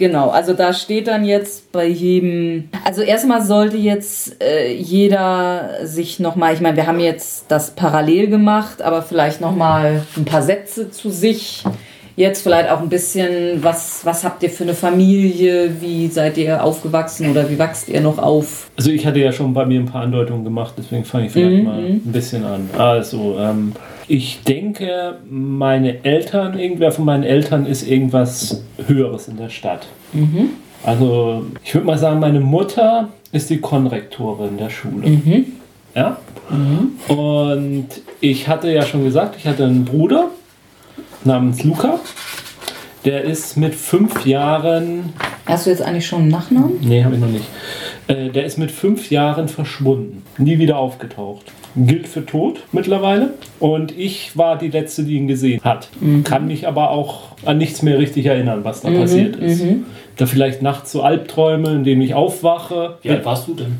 Genau, 0.00 0.30
also 0.30 0.54
da 0.54 0.72
steht 0.72 1.08
dann 1.08 1.26
jetzt 1.26 1.72
bei 1.72 1.84
jedem. 1.84 2.70
Also 2.86 3.02
erstmal 3.02 3.42
sollte 3.42 3.76
jetzt 3.76 4.42
äh, 4.42 4.72
jeder 4.72 5.80
sich 5.82 6.18
nochmal, 6.18 6.54
ich 6.54 6.62
meine, 6.62 6.78
wir 6.78 6.86
haben 6.86 7.00
jetzt 7.00 7.44
das 7.48 7.72
parallel 7.72 8.28
gemacht, 8.28 8.80
aber 8.80 9.02
vielleicht 9.02 9.42
nochmal 9.42 10.02
ein 10.16 10.24
paar 10.24 10.40
Sätze 10.40 10.90
zu 10.90 11.10
sich. 11.10 11.64
Jetzt 12.20 12.42
vielleicht 12.42 12.68
auch 12.68 12.82
ein 12.82 12.90
bisschen, 12.90 13.64
was, 13.64 14.02
was 14.04 14.24
habt 14.24 14.42
ihr 14.42 14.50
für 14.50 14.64
eine 14.64 14.74
Familie, 14.74 15.80
wie 15.80 16.06
seid 16.08 16.36
ihr 16.36 16.62
aufgewachsen 16.62 17.30
oder 17.30 17.48
wie 17.48 17.58
wachst 17.58 17.88
ihr 17.88 18.02
noch 18.02 18.18
auf? 18.18 18.70
Also 18.76 18.90
ich 18.90 19.06
hatte 19.06 19.20
ja 19.20 19.32
schon 19.32 19.54
bei 19.54 19.64
mir 19.64 19.80
ein 19.80 19.86
paar 19.86 20.02
Andeutungen 20.02 20.44
gemacht, 20.44 20.74
deswegen 20.76 21.02
fange 21.06 21.26
ich 21.26 21.32
vielleicht 21.32 21.62
Mhm, 21.62 21.64
mal 21.64 21.78
ein 21.78 22.02
bisschen 22.04 22.44
an. 22.44 22.68
Also, 22.76 23.38
ähm, 23.38 23.72
ich 24.06 24.42
denke, 24.42 25.14
meine 25.30 26.04
Eltern, 26.04 26.58
irgendwer 26.58 26.92
von 26.92 27.06
meinen 27.06 27.22
Eltern 27.22 27.64
ist 27.64 27.88
irgendwas 27.88 28.64
Höheres 28.86 29.28
in 29.28 29.38
der 29.38 29.48
Stadt. 29.48 29.86
Mhm. 30.12 30.50
Also, 30.84 31.46
ich 31.64 31.72
würde 31.74 31.86
mal 31.86 31.96
sagen, 31.96 32.20
meine 32.20 32.40
Mutter 32.40 33.08
ist 33.32 33.48
die 33.48 33.62
Konrektorin 33.62 34.58
der 34.58 34.68
Schule. 34.68 35.08
Mhm. 35.08 35.46
Ja? 35.94 36.18
Und 37.08 37.86
ich 38.20 38.46
hatte 38.46 38.70
ja 38.70 38.82
schon 38.82 39.04
gesagt, 39.04 39.36
ich 39.38 39.46
hatte 39.46 39.64
einen 39.64 39.86
Bruder 39.86 40.28
namens 41.24 41.62
Luca. 41.64 42.00
Der 43.04 43.24
ist 43.24 43.56
mit 43.56 43.74
fünf 43.74 44.26
Jahren 44.26 45.14
Hast 45.46 45.66
du 45.66 45.70
jetzt 45.70 45.82
eigentlich 45.82 46.06
schon 46.06 46.20
einen 46.20 46.28
Nachnamen? 46.28 46.78
Nee, 46.80 47.02
habe 47.02 47.14
ich 47.14 47.20
noch 47.20 47.28
nicht. 47.28 47.46
Äh, 48.06 48.28
der 48.28 48.44
ist 48.44 48.58
mit 48.58 48.70
fünf 48.70 49.10
Jahren 49.10 49.48
verschwunden. 49.48 50.22
Nie 50.38 50.58
wieder 50.58 50.76
aufgetaucht. 50.78 51.46
Gilt 51.76 52.06
für 52.08 52.24
tot 52.26 52.60
mittlerweile. 52.72 53.30
Und 53.58 53.96
ich 53.96 54.36
war 54.36 54.58
die 54.58 54.68
Letzte, 54.68 55.02
die 55.04 55.14
ihn 55.16 55.28
gesehen 55.28 55.60
hat. 55.64 55.88
Kann 56.24 56.46
mich 56.46 56.68
aber 56.68 56.90
auch 56.90 57.36
an 57.44 57.58
nichts 57.58 57.82
mehr 57.82 57.98
richtig 57.98 58.26
erinnern, 58.26 58.64
was 58.64 58.82
da 58.82 58.90
passiert 58.90 59.36
ist. 59.36 59.64
Da 60.16 60.26
vielleicht 60.26 60.62
nachts 60.62 60.92
so 60.92 61.02
Albträume, 61.02 61.70
in 61.70 61.84
denen 61.84 62.02
ich 62.02 62.14
aufwache. 62.14 62.98
Wie 63.02 63.10
alt 63.10 63.24
warst 63.24 63.48
du 63.48 63.54
denn? 63.54 63.78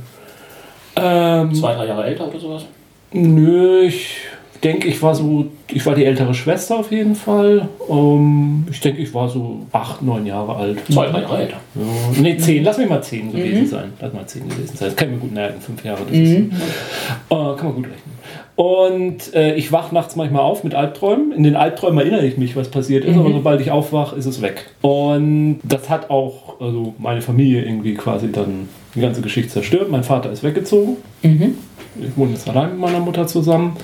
Ähm, 0.97 1.55
Zwei, 1.55 1.75
drei 1.75 1.87
Jahre 1.87 2.05
älter 2.05 2.29
oder 2.29 2.39
sowas? 2.41 2.65
nö, 3.13 3.83
ich 3.83 4.17
denke, 4.61 4.89
ich 4.89 5.03
war 5.03 5.15
so, 5.15 5.47
ich 5.69 5.85
war 5.87 5.95
die 5.95 6.05
ältere 6.05 6.35
Schwester 6.35 6.79
auf 6.79 6.91
jeden 6.91 7.15
Fall. 7.15 7.69
Ähm, 7.89 8.65
ich 8.71 8.81
denke, 8.81 9.03
ich 9.03 9.13
war 9.15 9.29
so 9.29 9.61
acht, 9.73 10.03
neun 10.03 10.27
Jahre 10.27 10.57
alt. 10.57 10.79
Zwei, 10.91 11.07
drei 11.09 11.23
Jahre 11.23 11.39
älter. 11.39 11.57
Ja, 11.75 12.21
nee, 12.21 12.37
zehn. 12.37 12.65
Lass 12.65 12.79
mich 12.79 12.89
mal 12.89 13.03
zehn 13.03 13.33
gewesen 13.33 13.67
sein. 13.67 13.93
Lass 14.01 14.13
mal 14.13 14.27
zehn 14.27 14.49
gewesen 14.49 14.77
sein. 14.77 14.89
Das 14.89 14.97
kann 14.97 15.09
ich 15.09 15.15
mir 15.15 15.21
gut 15.21 15.33
merken. 15.33 15.61
Fünf 15.61 15.85
Jahre, 15.85 16.01
das 16.07 16.17
ist, 16.17 16.33
äh, 16.33 16.41
kann 17.29 17.65
man 17.65 17.75
gut 17.75 17.87
rechnen. 17.87 18.21
Und 18.57 19.35
äh, 19.35 19.55
ich 19.55 19.73
wach 19.73 19.91
nachts 19.91 20.17
manchmal 20.17 20.43
auf 20.43 20.65
mit 20.65 20.75
Albträumen. 20.75 21.33
In 21.33 21.45
den 21.45 21.57
Albträumen 21.57 21.99
erinnere 21.99 22.27
ich 22.27 22.37
mich, 22.37 22.57
was 22.57 22.69
passiert 22.69 23.07
ist, 23.07 23.17
aber 23.17 23.33
sobald 23.33 23.61
ich 23.63 23.71
aufwach, 23.71 24.13
ist 24.13 24.27
es 24.27 24.43
weg. 24.43 24.67
Und 24.83 25.61
das 25.63 25.89
hat 25.89 26.11
auch 26.11 26.61
also 26.61 26.95
meine 26.99 27.23
Familie 27.23 27.63
irgendwie 27.65 27.95
quasi 27.95 28.31
dann 28.31 28.69
die 28.95 29.01
ganze 29.01 29.23
Geschichte 29.23 29.51
zerstört. 29.51 29.91
Mein 29.91 30.05
Vater 30.05 30.31
ist 30.31 30.43
weggezogen. 30.43 30.99
Ich 31.99 32.17
wohne 32.17 32.33
jetzt 32.33 32.49
allein 32.49 32.71
mit 32.71 32.79
meiner 32.79 33.01
Mutter 33.01 33.27
zusammen. 33.27 33.77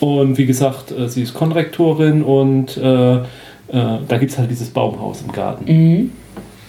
Und 0.00 0.38
wie 0.38 0.46
gesagt, 0.46 0.92
äh, 0.92 1.08
sie 1.08 1.22
ist 1.22 1.34
Konrektorin 1.34 2.22
und 2.22 2.76
äh, 2.76 3.16
äh, 3.16 3.22
da 3.68 4.18
gibt 4.18 4.32
es 4.32 4.38
halt 4.38 4.50
dieses 4.50 4.70
Baumhaus 4.70 5.22
im 5.22 5.32
Garten. 5.32 6.12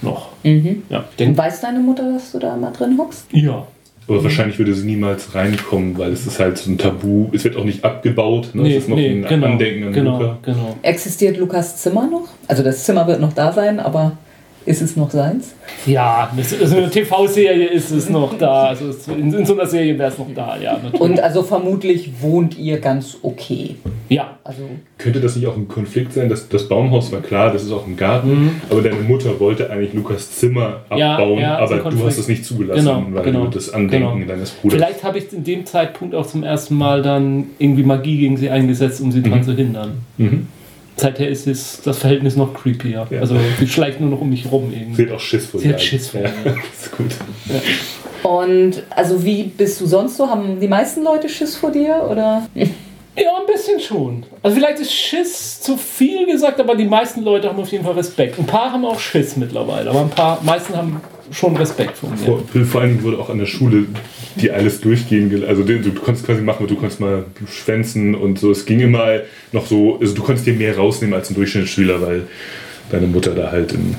Noch. 0.01 0.29
Ja, 0.43 1.05
ich 1.17 1.27
Und 1.27 1.37
weiß 1.37 1.61
deine 1.61 1.79
Mutter, 1.79 2.11
dass 2.13 2.31
du 2.31 2.39
da 2.39 2.55
mal 2.57 2.71
drin 2.71 2.97
hockst? 2.97 3.25
ja. 3.31 3.65
Aber 4.07 4.23
wahrscheinlich 4.23 4.57
würde 4.57 4.73
sie 4.73 4.85
niemals 4.85 5.35
reinkommen, 5.35 5.97
weil 5.97 6.11
es 6.11 6.27
ist 6.27 6.37
halt 6.39 6.57
so 6.57 6.69
ein 6.69 6.77
Tabu. 6.77 7.27
Es 7.31 7.43
wird 7.45 7.55
auch 7.55 7.63
nicht 7.63 7.85
abgebaut. 7.85 8.49
Ne? 8.53 8.63
Nee, 8.63 8.75
es 8.75 8.83
ist 8.83 8.89
noch 8.89 8.97
nee, 8.97 9.09
ein 9.11 9.21
genau, 9.23 9.47
Andenken 9.47 9.87
an 9.87 9.93
genau, 9.93 10.19
Luca. 10.19 10.37
genau. 10.41 10.75
Existiert 10.81 11.37
Lukas 11.37 11.77
Zimmer 11.77 12.09
noch? 12.09 12.27
Also 12.47 12.61
das 12.61 12.83
Zimmer 12.83 13.07
wird 13.07 13.21
noch 13.21 13.31
da 13.31 13.53
sein, 13.53 13.79
aber 13.79 14.17
ist 14.66 14.82
es 14.82 14.95
noch 14.95 15.09
seins? 15.09 15.53
Ja, 15.86 16.32
ist 16.38 16.62
eine 16.74 16.89
TV-Serie 16.89 17.68
ist 17.68 17.89
es 17.91 18.09
noch 18.09 18.38
da. 18.38 18.66
Also 18.66 18.91
in, 19.12 19.34
in 19.34 19.45
so 19.45 19.53
einer 19.53 19.66
Serie 19.66 19.97
wäre 19.97 20.12
es 20.12 20.18
noch 20.18 20.28
da, 20.36 20.57
ja. 20.57 20.74
Natürlich. 20.74 21.01
Und 21.01 21.20
also 21.20 21.41
vermutlich 21.41 22.12
wohnt 22.22 22.57
ihr 22.57 22.80
ganz 22.80 23.18
okay. 23.24 23.76
ja, 24.09 24.38
Also 24.43 24.64
Könnte 24.97 25.20
das 25.20 25.36
nicht 25.36 25.47
auch 25.47 25.55
ein 25.57 25.68
Konflikt 25.68 26.14
sein? 26.14 26.30
Das, 26.30 26.47
das 26.49 26.68
Baumhaus 26.68 27.12
war 27.12 27.22
klar, 27.22 27.51
das 27.51 27.64
ist 27.64 27.72
auch 27.72 27.88
im 27.88 27.97
Garten, 27.97 28.62
aber 28.70 28.82
deine 28.82 28.97
Mutter 29.01 29.39
wollte 29.39 29.70
eigentlich 29.72 29.93
Lukas 29.93 30.32
Zimmer 30.32 30.82
Mhm. 30.91 30.97
Ja, 30.97 31.14
abbauen, 31.16 31.39
ja, 31.39 31.57
ein 31.57 31.64
aber 31.64 31.89
du 31.89 32.05
hast 32.05 32.18
es 32.18 32.28
nicht 32.28 32.45
zugelassen, 32.45 32.86
Genau, 32.86 33.05
weil 33.12 33.24
genau, 33.24 33.45
du 33.45 33.51
das 33.51 33.74
Andenken 33.74 34.20
genau. 34.20 34.28
deines 34.28 34.51
Bruders. 34.51 34.76
vielleicht 34.78 35.03
habe 35.03 35.18
ich 35.18 35.32
in 35.34 35.43
dem 35.43 35.66
Zeitpunkt 35.66 36.14
auch 36.14 36.28
zum 36.28 36.43
ersten 36.43 36.76
Mal 36.76 37.01
dann 37.01 37.45
irgendwie 37.57 37.84
Magie 37.84 38.18
gegen 38.18 38.38
sie 38.38 38.49
eingesetzt, 38.49 39.01
um 39.01 39.12
sie 39.12 39.22
daran 39.24 39.43
zu 39.43 39.53
hindern. 39.53 40.01
Mhm. 40.18 40.47
Seither 41.01 41.29
ist 41.29 41.47
es, 41.47 41.81
das 41.83 41.97
Verhältnis 41.97 42.35
noch 42.35 42.53
creepier. 42.53 43.07
Ja. 43.09 43.19
Also 43.21 43.35
sie 43.59 43.67
schleicht 43.67 43.99
nur 43.99 44.11
noch 44.11 44.21
um 44.21 44.29
mich 44.29 44.51
rum 44.51 44.71
irgendwie. 44.71 45.05
Sie 45.05 45.09
hat 45.09 45.15
auch 45.15 45.19
Schiss 45.19 45.47
vor 45.47 45.59
Sie 45.59 45.67
dir 45.67 45.73
hat 45.73 45.81
Schiss 45.81 46.09
vor 46.09 46.21
ja, 46.21 46.29
mir. 46.29 46.55
Das 46.55 46.83
ist 46.83 46.95
gut. 46.95 47.11
und 48.21 48.83
also 48.91 49.23
wie 49.25 49.43
bist 49.45 49.81
du 49.81 49.87
sonst 49.87 50.17
so? 50.17 50.29
Haben 50.29 50.59
die 50.59 50.67
meisten 50.67 51.03
Leute 51.03 51.27
Schiss 51.27 51.55
vor 51.55 51.71
dir 51.71 52.07
oder? 52.09 52.47
Ja, 53.13 53.37
ein 53.41 53.45
bisschen 53.45 53.77
schon. 53.81 54.23
Also 54.41 54.55
vielleicht 54.55 54.79
ist 54.79 54.93
Schiss 54.93 55.59
zu 55.59 55.75
viel 55.75 56.25
gesagt, 56.25 56.61
aber 56.61 56.75
die 56.75 56.85
meisten 56.85 57.23
Leute 57.23 57.49
haben 57.49 57.59
auf 57.59 57.69
jeden 57.69 57.83
Fall 57.83 57.95
Respekt. 57.95 58.39
Ein 58.39 58.45
paar 58.45 58.71
haben 58.71 58.85
auch 58.85 58.99
Schiss 58.99 59.35
mittlerweile, 59.35 59.89
aber 59.89 59.99
ein 59.99 60.09
paar, 60.09 60.41
meisten 60.41 60.77
haben 60.77 61.01
schon 61.32 61.55
Respekt 61.57 61.97
vor 61.97 62.09
mir. 62.09 62.17
Vor, 62.17 62.43
vor 62.65 62.82
Dingen 62.82 63.03
wurde 63.03 63.17
auch 63.17 63.29
an 63.29 63.39
der 63.39 63.45
Schule 63.45 63.88
die 64.36 64.51
alles 64.51 64.79
durchgehen, 64.79 65.43
also 65.45 65.63
du, 65.63 65.79
du 65.79 65.91
konntest 65.93 66.25
quasi 66.25 66.41
machen, 66.41 66.65
du 66.67 66.75
konntest 66.75 66.99
mal 66.99 67.25
schwänzen 67.49 68.15
und 68.15 68.39
so. 68.39 68.51
Es 68.51 68.65
ging 68.65 68.79
immer 68.79 69.21
noch 69.51 69.65
so, 69.65 69.99
also 69.99 70.13
du 70.13 70.23
konntest 70.23 70.47
dir 70.47 70.53
mehr 70.53 70.77
rausnehmen 70.77 71.13
als 71.13 71.29
ein 71.29 71.36
Durchschnittsschüler, 71.36 72.01
weil 72.01 72.27
deine 72.89 73.07
Mutter 73.07 73.36
da 73.36 73.51
halt 73.51 73.73
in 73.73 73.95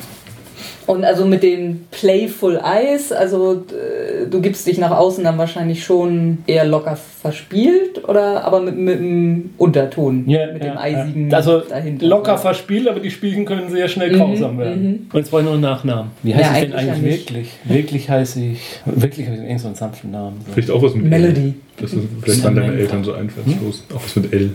Und 0.86 1.04
also 1.04 1.24
mit 1.26 1.42
den 1.42 1.86
Playful 1.90 2.60
Eyes, 2.62 3.12
also 3.12 3.64
äh, 3.70 4.26
du 4.28 4.40
gibst 4.40 4.66
dich 4.66 4.78
nach 4.78 4.90
außen 4.90 5.22
dann 5.22 5.38
wahrscheinlich 5.38 5.84
schon 5.84 6.38
eher 6.46 6.64
locker 6.64 6.96
verspielt 6.96 8.06
oder 8.08 8.44
aber 8.44 8.60
mit, 8.60 8.76
mit 8.76 8.98
dem 8.98 9.50
Unterton, 9.58 10.28
Ja, 10.28 10.52
mit 10.52 10.64
ja, 10.64 10.70
dem 10.72 10.78
eisigen 10.78 11.30
ja. 11.30 11.36
Also 11.36 11.60
dahinter. 11.60 12.06
locker 12.06 12.36
verspielt, 12.36 12.88
aber 12.88 13.00
die 13.00 13.10
Spielchen 13.10 13.44
können 13.44 13.70
sehr 13.70 13.86
schnell 13.88 14.10
grausam 14.10 14.58
werden. 14.58 15.08
Und 15.12 15.18
jetzt 15.18 15.32
wollen 15.32 15.44
wir 15.46 15.50
noch 15.50 15.54
einen 15.54 15.62
Nachnamen. 15.62 16.10
Wie 16.22 16.34
heißt 16.34 16.44
Ja, 16.50 16.54
ich 16.56 16.70
denn 16.70 16.72
eigentlich 16.74 17.02
wirklich? 17.02 17.48
Wirklich 17.64 18.10
heiße 18.10 18.40
ich. 18.44 18.60
Wirklich 18.84 19.26
habe 19.26 19.36
ich 19.36 19.42
irgend 19.44 19.60
so 19.60 19.66
einen 19.68 19.76
sanften 19.76 20.10
Namen. 20.10 20.40
So. 20.46 20.52
vielleicht 20.52 20.70
auch 20.70 20.82
was 20.82 20.94
mit 20.94 21.04
Melody. 21.04 21.40
L. 21.40 21.54
Das 21.80 21.92
ist, 21.92 22.02
vielleicht 22.22 22.44
waren 22.44 22.56
deine. 22.56 22.74
Eltern 22.74 23.04
so 23.04 23.12
einfallslos. 23.12 23.84
Auch 23.94 24.02
was 24.02 24.16
mit 24.16 24.32
L. 24.32 24.50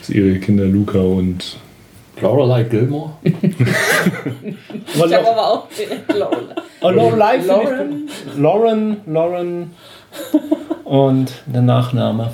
Dass 0.00 0.10
ihre 0.10 0.38
Kinder 0.38 0.64
Luca 0.64 0.98
und 0.98 1.56
Lorelei 2.20 2.64
Gilmore? 2.64 3.10
Ich 4.94 5.14
habe 5.14 5.30
aber 5.30 5.52
auch 5.52 5.68
direkt 5.68 6.12
Lola. 6.12 6.56
Oh, 6.80 6.90
Lorelei 6.90 7.36
Lauren. 7.38 8.08
Lauren, 8.36 8.96
Lauren 9.06 9.70
und 10.84 11.32
der 11.46 11.62
Nachname. 11.62 12.32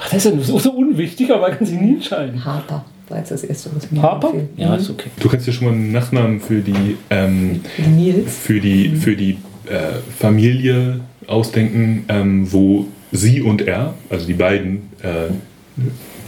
Ach, 0.00 0.10
das 0.10 0.24
ist 0.24 0.34
ja 0.34 0.40
so, 0.40 0.58
so 0.58 0.70
unwichtig, 0.72 1.30
aber 1.30 1.48
man 1.48 1.58
kann 1.58 1.66
sich 1.66 1.78
nie 1.78 1.94
entscheiden. 1.94 2.44
Harper 2.44 2.84
war 3.08 3.18
jetzt 3.18 3.30
das 3.30 3.44
erste, 3.44 3.70
was 3.74 3.90
mir 3.90 4.02
Harper? 4.02 4.28
einfiel. 4.28 4.48
Ja, 4.56 4.74
ist 4.74 4.90
okay. 4.90 5.10
du 5.18 5.28
kannst 5.28 5.46
dir 5.46 5.52
schon 5.52 5.66
mal 5.66 5.74
einen 5.74 5.92
Nachnamen 5.92 6.40
für 6.40 6.60
die 6.60 6.96
ähm, 7.10 7.62
Nils. 7.94 8.36
für 8.36 8.60
die, 8.60 8.90
für 8.90 9.16
die 9.16 9.38
äh, 9.66 10.00
Familie 10.18 11.00
ausdenken, 11.26 12.04
ähm, 12.08 12.52
wo 12.52 12.86
sie 13.12 13.42
und 13.42 13.62
er, 13.62 13.94
also 14.10 14.26
die 14.26 14.34
beiden 14.34 14.90
äh, 15.02 15.32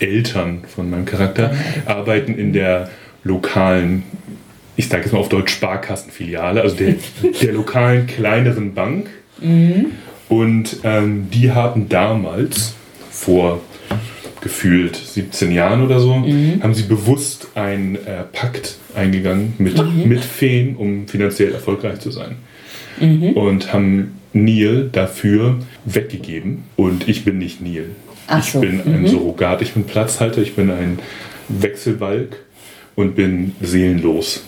Eltern 0.00 0.64
von 0.66 0.90
meinem 0.90 1.04
Charakter, 1.04 1.54
arbeiten 1.86 2.34
in 2.36 2.52
der 2.52 2.90
lokalen, 3.24 4.02
ich 4.76 4.88
sage 4.88 5.04
jetzt 5.04 5.12
mal 5.12 5.18
auf 5.18 5.28
Deutsch 5.28 5.52
Sparkassenfiliale, 5.52 6.62
also 6.62 6.76
der, 6.76 6.94
der 7.42 7.52
lokalen 7.52 8.06
kleineren 8.06 8.74
Bank. 8.74 9.08
Und 10.28 10.78
ähm, 10.84 11.28
die 11.32 11.52
haben 11.52 11.88
damals, 11.88 12.74
vor 13.10 13.60
gefühlt 14.40 14.94
17 14.94 15.50
Jahren 15.50 15.82
oder 15.84 15.98
so, 15.98 16.14
haben 16.62 16.74
sie 16.74 16.84
bewusst 16.84 17.48
einen 17.54 17.96
äh, 17.96 18.22
Pakt 18.32 18.76
eingegangen 18.94 19.54
mit, 19.58 19.76
mit 20.06 20.20
Feen, 20.24 20.76
um 20.76 21.08
finanziell 21.08 21.52
erfolgreich 21.52 21.98
zu 22.00 22.10
sein. 22.10 22.36
Und 23.34 23.72
haben 23.72 24.14
Neil 24.32 24.88
dafür 24.92 25.58
weggegeben. 25.84 26.64
Und 26.76 27.08
ich 27.08 27.24
bin 27.24 27.38
nicht 27.38 27.60
Neil. 27.60 27.90
Ach 28.28 28.44
ich 28.44 28.52
so, 28.52 28.60
bin 28.60 28.80
ein 28.82 29.06
Surrogat, 29.06 29.62
ich 29.62 29.72
bin 29.72 29.84
Platzhalter, 29.84 30.42
ich 30.42 30.54
bin 30.54 30.70
ein 30.70 30.98
Wechselbalg 31.48 32.36
und 32.94 33.14
bin 33.14 33.54
seelenlos. 33.60 34.44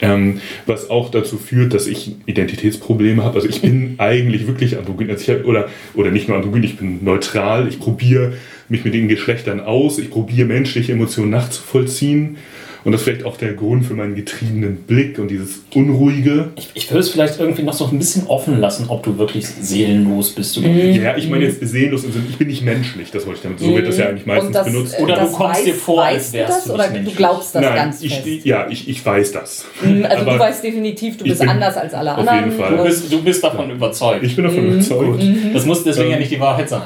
Ähm, 0.00 0.40
was 0.66 0.88
auch 0.88 1.10
dazu 1.10 1.36
führt, 1.36 1.74
dass 1.74 1.86
ich 1.88 2.14
Identitätsprobleme 2.26 3.22
habe. 3.24 3.36
Also 3.36 3.48
ich 3.48 3.60
bin 3.60 3.94
eigentlich 3.98 4.46
wirklich 4.46 4.78
androgyn. 4.78 5.10
Also 5.10 5.22
ich 5.22 5.38
hab, 5.38 5.46
oder, 5.46 5.68
oder 5.94 6.10
nicht 6.10 6.28
nur 6.28 6.36
androgyn, 6.36 6.62
ich 6.62 6.76
bin 6.76 7.04
neutral. 7.04 7.68
Ich 7.68 7.80
probiere 7.80 8.34
mich 8.68 8.84
mit 8.84 8.94
den 8.94 9.08
Geschlechtern 9.08 9.60
aus. 9.60 9.98
Ich 9.98 10.10
probiere 10.10 10.46
menschliche 10.46 10.92
Emotionen 10.92 11.30
nachzuvollziehen. 11.30 12.36
Und 12.84 12.92
das 12.92 13.00
ist 13.00 13.04
vielleicht 13.06 13.24
auch 13.24 13.36
der 13.36 13.54
Grund 13.54 13.84
für 13.84 13.94
meinen 13.94 14.14
getriebenen 14.14 14.76
Blick 14.76 15.18
und 15.18 15.28
dieses 15.30 15.62
Unruhige. 15.74 16.50
Ich, 16.56 16.70
ich 16.74 16.90
würde 16.90 17.00
es 17.00 17.08
vielleicht 17.10 17.40
irgendwie 17.40 17.62
noch 17.62 17.72
so 17.72 17.86
ein 17.86 17.98
bisschen 17.98 18.26
offen 18.28 18.60
lassen, 18.60 18.86
ob 18.88 19.02
du 19.02 19.18
wirklich 19.18 19.46
seelenlos 19.48 20.30
bist 20.30 20.56
oder 20.58 20.68
Mhm. 20.68 20.76
nicht. 20.76 21.02
Ja, 21.02 21.16
ich 21.16 21.28
meine 21.28 21.44
jetzt 21.44 21.60
seelenlos 21.60 22.04
im 22.04 22.12
Sinne, 22.12 22.24
ich 22.30 22.36
bin 22.38 22.48
nicht 22.48 22.62
menschlich, 22.64 23.10
das 23.10 23.26
wollte 23.26 23.38
ich 23.38 23.42
damit. 23.42 23.58
So 23.60 23.74
wird 23.74 23.86
das 23.88 23.98
ja 23.98 24.06
eigentlich 24.08 24.26
meistens 24.26 24.52
das, 24.52 24.66
benutzt. 24.66 24.94
äh, 24.98 25.02
Oder 25.02 25.14
du 25.16 25.20
das 25.22 25.32
kommst 25.32 25.66
dir 25.66 25.74
vor, 25.74 26.04
als 26.04 26.16
weißt 26.16 26.34
du 26.34 26.38
wärst 26.38 26.50
das 26.58 26.64
du 26.64 26.72
oder 26.74 26.90
nicht 26.90 27.06
du 27.06 27.10
glaubst 27.16 27.54
das 27.54 27.62
Nein, 27.62 27.74
ganz 27.74 28.02
ich, 28.02 28.14
fest? 28.14 28.44
ja, 28.46 28.66
ich, 28.70 28.88
ich 28.88 29.04
weiß 29.04 29.32
das. 29.32 29.64
Also 29.82 30.04
Aber 30.22 30.32
du 30.34 30.38
weißt 30.38 30.62
definitiv, 30.64 31.16
du 31.18 31.24
bist 31.24 31.40
anders 31.42 31.76
als 31.76 31.94
alle 31.94 32.12
auf 32.12 32.18
anderen. 32.18 32.50
jeden 32.50 32.58
Fall. 32.58 32.76
Du 32.76 32.84
bist, 32.84 33.12
du 33.12 33.22
bist 33.22 33.42
davon 33.44 33.70
überzeugt. 33.70 34.22
Ich 34.24 34.36
bin 34.36 34.44
davon 34.44 34.64
Mhm. 34.66 34.72
überzeugt. 34.74 35.22
Das 35.52 35.66
muss 35.66 35.82
deswegen 35.84 36.06
Ähm, 36.06 36.12
ja 36.12 36.18
nicht 36.20 36.30
die 36.30 36.40
Wahrheit 36.40 36.68
sein. 36.68 36.82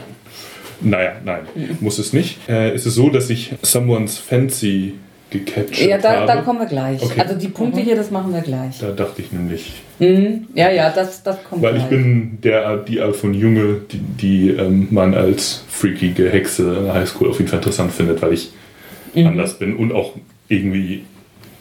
Naja, 0.80 1.12
nein, 1.24 1.42
muss 1.80 1.98
es 2.00 2.12
nicht. 2.12 2.38
Äh, 2.48 2.70
es 2.70 2.86
ist 2.86 2.94
so, 2.96 3.08
dass 3.08 3.30
ich 3.30 3.52
Someone's 3.62 4.18
Fancy 4.18 4.94
gecaptured 5.32 5.88
Ja, 5.88 5.98
da, 5.98 6.16
habe. 6.18 6.26
da 6.26 6.36
kommen 6.42 6.60
wir 6.60 6.66
gleich. 6.66 7.02
Okay. 7.02 7.20
Also 7.20 7.34
die 7.34 7.48
Punkte 7.48 7.80
hier, 7.80 7.96
das 7.96 8.10
machen 8.10 8.32
wir 8.32 8.40
gleich. 8.42 8.78
da 8.78 8.90
dachte 8.92 9.22
ich 9.22 9.32
nämlich, 9.32 9.72
Mhm. 9.98 10.46
Ja, 10.54 10.70
ja, 10.70 10.90
das, 10.90 11.22
das 11.22 11.42
kommt 11.44 11.62
weil 11.62 11.72
gleich. 11.74 11.84
ich 11.84 11.90
bin 11.90 12.38
der, 12.42 12.76
die 12.78 13.00
Art 13.00 13.16
von 13.16 13.34
Junge, 13.34 13.80
die, 13.90 13.98
die 13.98 14.50
ähm, 14.50 14.88
man 14.90 15.14
als 15.14 15.64
freakige 15.68 16.28
Hexe 16.30 16.62
in 16.78 16.84
der 16.84 16.94
Highschool 16.94 17.30
auf 17.30 17.38
jeden 17.38 17.48
Fall 17.48 17.58
interessant 17.60 17.92
findet, 17.92 18.20
weil 18.22 18.32
ich 18.34 18.52
Mhm. 19.14 19.26
anders 19.26 19.58
bin 19.58 19.76
und 19.76 19.92
auch 19.92 20.12
irgendwie, 20.48 21.02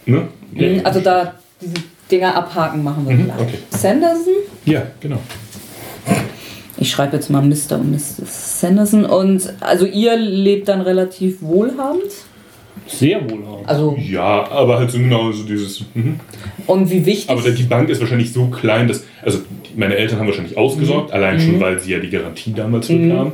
ne? 0.06 0.28
Mhm, 0.54 0.82
Also 0.86 1.02
da 1.02 1.34
diese 1.60 1.74
Dinger 2.10 2.36
abhaken 2.36 2.82
machen 2.84 3.08
wir 3.08 3.16
Mhm, 3.16 3.26
gleich. 3.26 3.42
okay. 3.42 3.58
Sanderson? 3.72 4.34
Ja, 4.66 4.84
genau. 5.02 5.20
Ich 6.78 6.90
schreibe 6.90 7.16
jetzt 7.18 7.30
mal 7.30 7.42
Mr. 7.44 7.76
und 7.76 7.92
Mrs. 7.92 8.60
Sanderson. 8.60 9.06
Und 9.06 9.54
also 9.60 9.86
ihr 9.86 10.16
lebt 10.18 10.68
dann 10.68 10.82
relativ 10.82 11.42
wohlhabend. 11.42 12.12
Sehr 12.88 13.22
wohlhabend. 13.30 13.68
Also, 13.68 13.96
Ja, 14.00 14.50
aber 14.52 14.80
halt 14.80 14.92
so 14.92 14.98
genau 14.98 15.32
so 15.32 15.44
dieses. 15.44 15.84
Mhm. 15.94 16.20
und 16.68 16.90
wie 16.90 17.06
wichtig. 17.06 17.30
Aber 17.30 17.42
die 17.50 17.64
Bank 17.64 17.90
ist 17.90 18.00
wahrscheinlich 18.02 18.34
so 18.34 18.46
klein, 18.48 18.88
dass. 18.88 19.06
Also, 19.24 19.40
meine 19.76 19.96
Eltern 19.96 20.20
haben 20.20 20.28
wahrscheinlich 20.28 20.58
ausgesorgt, 20.58 21.14
allein 21.14 21.40
schon, 21.40 21.60
weil 21.60 21.80
sie 21.80 21.92
ja 21.94 22.00
die 22.00 22.10
Garantie 22.10 22.54
damals 22.54 22.88
zurücknahmen. 22.88 23.34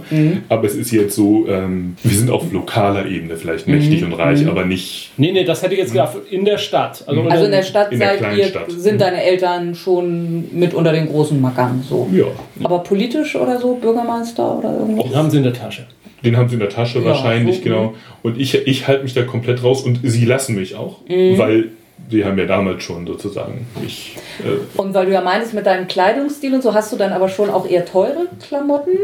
Aber 0.50 0.66
es 0.68 0.76
ist 0.76 0.92
jetzt 0.92 1.16
so, 1.16 1.48
ähm, 1.48 1.96
wir 2.04 2.16
sind 2.16 2.30
auf 2.30 2.52
lokaler 2.52 3.06
Ebene 3.08 3.38
vielleicht 3.38 3.68
mächtig 3.68 4.04
und 4.04 4.14
reich, 4.14 4.46
aber 4.48 4.66
nicht. 4.66 5.12
Nee, 5.18 5.32
nee, 5.32 5.44
das 5.44 5.64
hätte 5.64 5.74
ich 5.74 5.80
jetzt 5.80 5.94
gedacht, 5.94 6.16
in 6.30 6.46
der 6.46 6.58
Stadt. 6.60 7.04
Also, 7.08 7.22
also 7.24 7.46
in 7.46 7.52
der 7.52 7.64
Stadt 7.64 7.92
In 7.92 8.00
der 8.00 8.36
ihr, 8.36 8.44
Stadt. 8.46 8.66
sind 8.70 9.02
deine 9.02 9.24
Eltern 9.24 9.74
schon 9.74 10.46
mit 10.54 10.74
unter 10.74 10.92
den 10.92 11.08
großen 11.08 11.40
Mackern 11.42 11.84
so. 11.88 12.08
Ja, 12.14 12.26
Aber 12.64 12.80
politisch 12.80 13.36
oder 13.36 13.60
so, 13.60 13.76
Bürgermeister 13.76 14.60
oder 14.60 14.78
irgendwas? 14.80 15.16
Haben 15.16 15.32
sie 15.32 15.38
in 15.38 15.44
der 15.44 15.54
Tasche. 15.54 15.88
Den 16.24 16.36
haben 16.38 16.50
sie 16.50 16.56
in 16.56 16.60
der 16.60 16.70
Tasche 16.70 17.00
Ja, 17.00 17.06
wahrscheinlich, 17.06 17.58
so, 17.58 17.64
genau. 17.64 17.94
Und 18.24 18.40
ich, 18.40 18.56
ich 18.68 18.88
halte 18.88 19.04
mich 19.04 19.14
da 19.14 19.24
komplett 19.24 19.64
raus 19.64 19.84
und 19.84 20.00
sie 20.04 20.26
lassen 20.26 20.56
mich 20.56 20.76
auch, 20.76 21.02
Mhm. 21.08 21.38
weil 21.38 21.70
sie 22.10 22.26
haben 22.26 22.38
ja 22.38 22.46
damals 22.46 22.84
schon 22.84 23.06
sozusagen. 23.08 23.66
Ich, 23.86 24.16
äh, 24.40 24.80
Und 24.80 24.94
weil 24.94 25.06
du 25.08 25.12
ja 25.14 25.22
meinst, 25.22 25.54
mit 25.54 25.66
deinem 25.66 25.88
Kleidungsstil 25.88 26.54
und 26.54 26.64
so, 26.64 26.74
hast 26.74 26.92
du 26.92 26.98
dann 26.98 27.12
aber 27.14 27.30
schon 27.30 27.50
auch 27.50 27.68
eher 27.70 27.86
teure 27.86 28.28
Klamotten? 28.48 28.98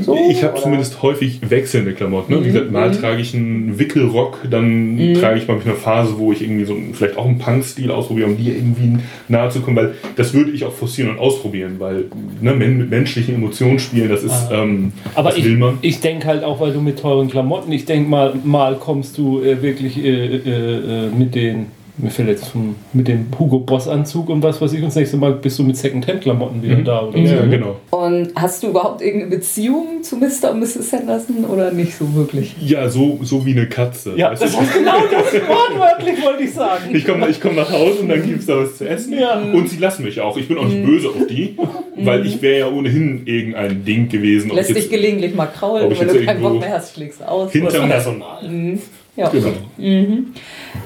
So, 0.00 0.16
ich 0.30 0.42
habe 0.42 0.58
zumindest 0.60 1.02
häufig 1.02 1.40
wechselnde 1.50 1.92
Klamotten. 1.92 2.32
Ne? 2.32 2.40
Wie 2.42 2.46
gesagt, 2.46 2.70
mal 2.70 2.90
trage 2.90 3.20
ich 3.20 3.34
einen 3.34 3.78
Wickelrock, 3.78 4.38
dann 4.50 5.16
trage 5.20 5.38
ich 5.38 5.48
mal 5.48 5.58
eine 5.62 5.74
Phase, 5.74 6.14
wo 6.18 6.32
ich 6.32 6.42
irgendwie 6.42 6.64
so 6.64 6.76
vielleicht 6.92 7.16
auch 7.16 7.26
einen 7.26 7.38
Punk-Stil 7.38 7.90
ausprobiere, 7.90 8.28
um 8.28 8.36
dir 8.36 8.54
irgendwie 8.54 8.98
nahe 9.28 9.50
zu 9.50 9.60
kommen, 9.60 9.76
weil 9.76 9.94
das 10.16 10.32
würde 10.32 10.50
ich 10.52 10.64
auch 10.64 10.72
forcieren 10.72 11.10
und 11.10 11.18
ausprobieren, 11.18 11.76
weil 11.78 12.06
ne, 12.40 12.54
mit 12.54 12.90
menschlichen 12.90 13.34
Emotionen 13.34 13.78
spielen, 13.78 14.08
das 14.08 14.22
ist, 14.22 14.48
ähm, 14.50 14.92
Aber 15.14 15.30
das 15.30 15.38
ich, 15.38 15.44
will 15.44 15.58
man. 15.58 15.78
ich 15.82 16.00
denke 16.00 16.26
halt 16.26 16.42
auch, 16.44 16.60
weil 16.60 16.72
du 16.72 16.80
mit 16.80 16.98
teuren 16.98 17.28
Klamotten, 17.28 17.70
ich 17.72 17.84
denke 17.84 18.08
mal, 18.08 18.34
mal 18.44 18.76
kommst 18.76 19.18
du 19.18 19.40
äh, 19.42 19.60
wirklich 19.62 20.02
äh, 20.02 20.08
äh, 20.08 21.06
äh, 21.06 21.10
mit 21.10 21.34
den, 21.34 21.66
mir 21.98 22.10
fällt 22.10 22.28
jetzt 22.28 22.46
vom, 22.48 22.74
mit 22.94 23.06
dem 23.06 23.26
Hugo 23.38 23.58
Boss 23.58 23.86
Anzug 23.86 24.30
und 24.30 24.42
was 24.42 24.60
weiß 24.60 24.72
ich, 24.72 24.78
und 24.78 24.86
das 24.86 24.96
nächste 24.96 25.18
Mal 25.18 25.32
bist 25.32 25.58
du 25.58 25.62
mit 25.62 25.76
Secondhand-Klamotten 25.76 26.62
wieder 26.62 26.76
da 26.76 27.02
oder 27.02 27.18
so. 27.18 27.34
Ja, 27.34 27.42
ne? 27.42 27.48
genau. 27.50 27.76
Und 27.90 28.30
hast 28.34 28.62
du 28.62 28.68
überhaupt 28.68 29.02
irgendeine 29.02 29.36
Beziehung 29.36 30.02
zu 30.02 30.16
Mr. 30.16 30.52
und 30.52 30.60
Mrs. 30.60 30.88
Sanderson 30.90 31.44
oder 31.44 31.70
nicht 31.70 31.94
so 31.94 32.14
wirklich? 32.14 32.56
Ja, 32.60 32.88
so, 32.88 33.18
so 33.22 33.44
wie 33.44 33.52
eine 33.52 33.68
Katze. 33.68 34.14
Ja, 34.16 34.30
das 34.30 34.42
ist 34.42 34.56
genau 34.74 35.00
das 35.10 35.34
wortwörtlich, 35.46 36.24
wollte 36.24 36.44
ich 36.44 36.54
sagen. 36.54 36.94
Ich 36.94 37.06
komme 37.06 37.28
ich 37.28 37.40
komm 37.40 37.56
nach 37.56 37.70
Hause 37.70 38.00
und 38.00 38.08
dann 38.08 38.22
gibt 38.22 38.40
es 38.40 38.46
da 38.46 38.56
was 38.58 38.78
zu 38.78 38.88
essen. 38.88 39.12
Ja. 39.18 39.40
Und 39.40 39.68
sie 39.68 39.76
lassen 39.78 40.04
mich 40.04 40.18
auch. 40.20 40.36
Ich 40.38 40.48
bin 40.48 40.56
auch 40.58 40.64
Mhm. 40.64 40.70
nicht 40.70 40.86
böse 40.86 41.08
auf 41.08 41.26
die, 41.28 41.56
weil 41.96 42.24
ich 42.26 42.40
wäre 42.40 42.58
ja 42.60 42.68
ohnehin 42.70 43.22
irgendein 43.26 43.84
Ding 43.84 44.08
gewesen. 44.08 44.50
Lässt 44.50 44.70
ich 44.70 44.76
dich 44.76 44.90
gelegentlich 44.90 45.34
mal 45.34 45.46
kraulen, 45.46 45.90
wenn 45.90 46.08
du 46.08 46.24
keinen 46.24 46.40
Bock 46.42 46.58
mehr 46.58 46.70
hast, 46.72 46.94
schlägst 46.94 47.20
du 47.20 47.28
aus. 47.28 47.52
hinterm 47.52 47.88
Personal. 47.88 48.78
Ja. 49.16 49.28
Genau. 49.28 49.52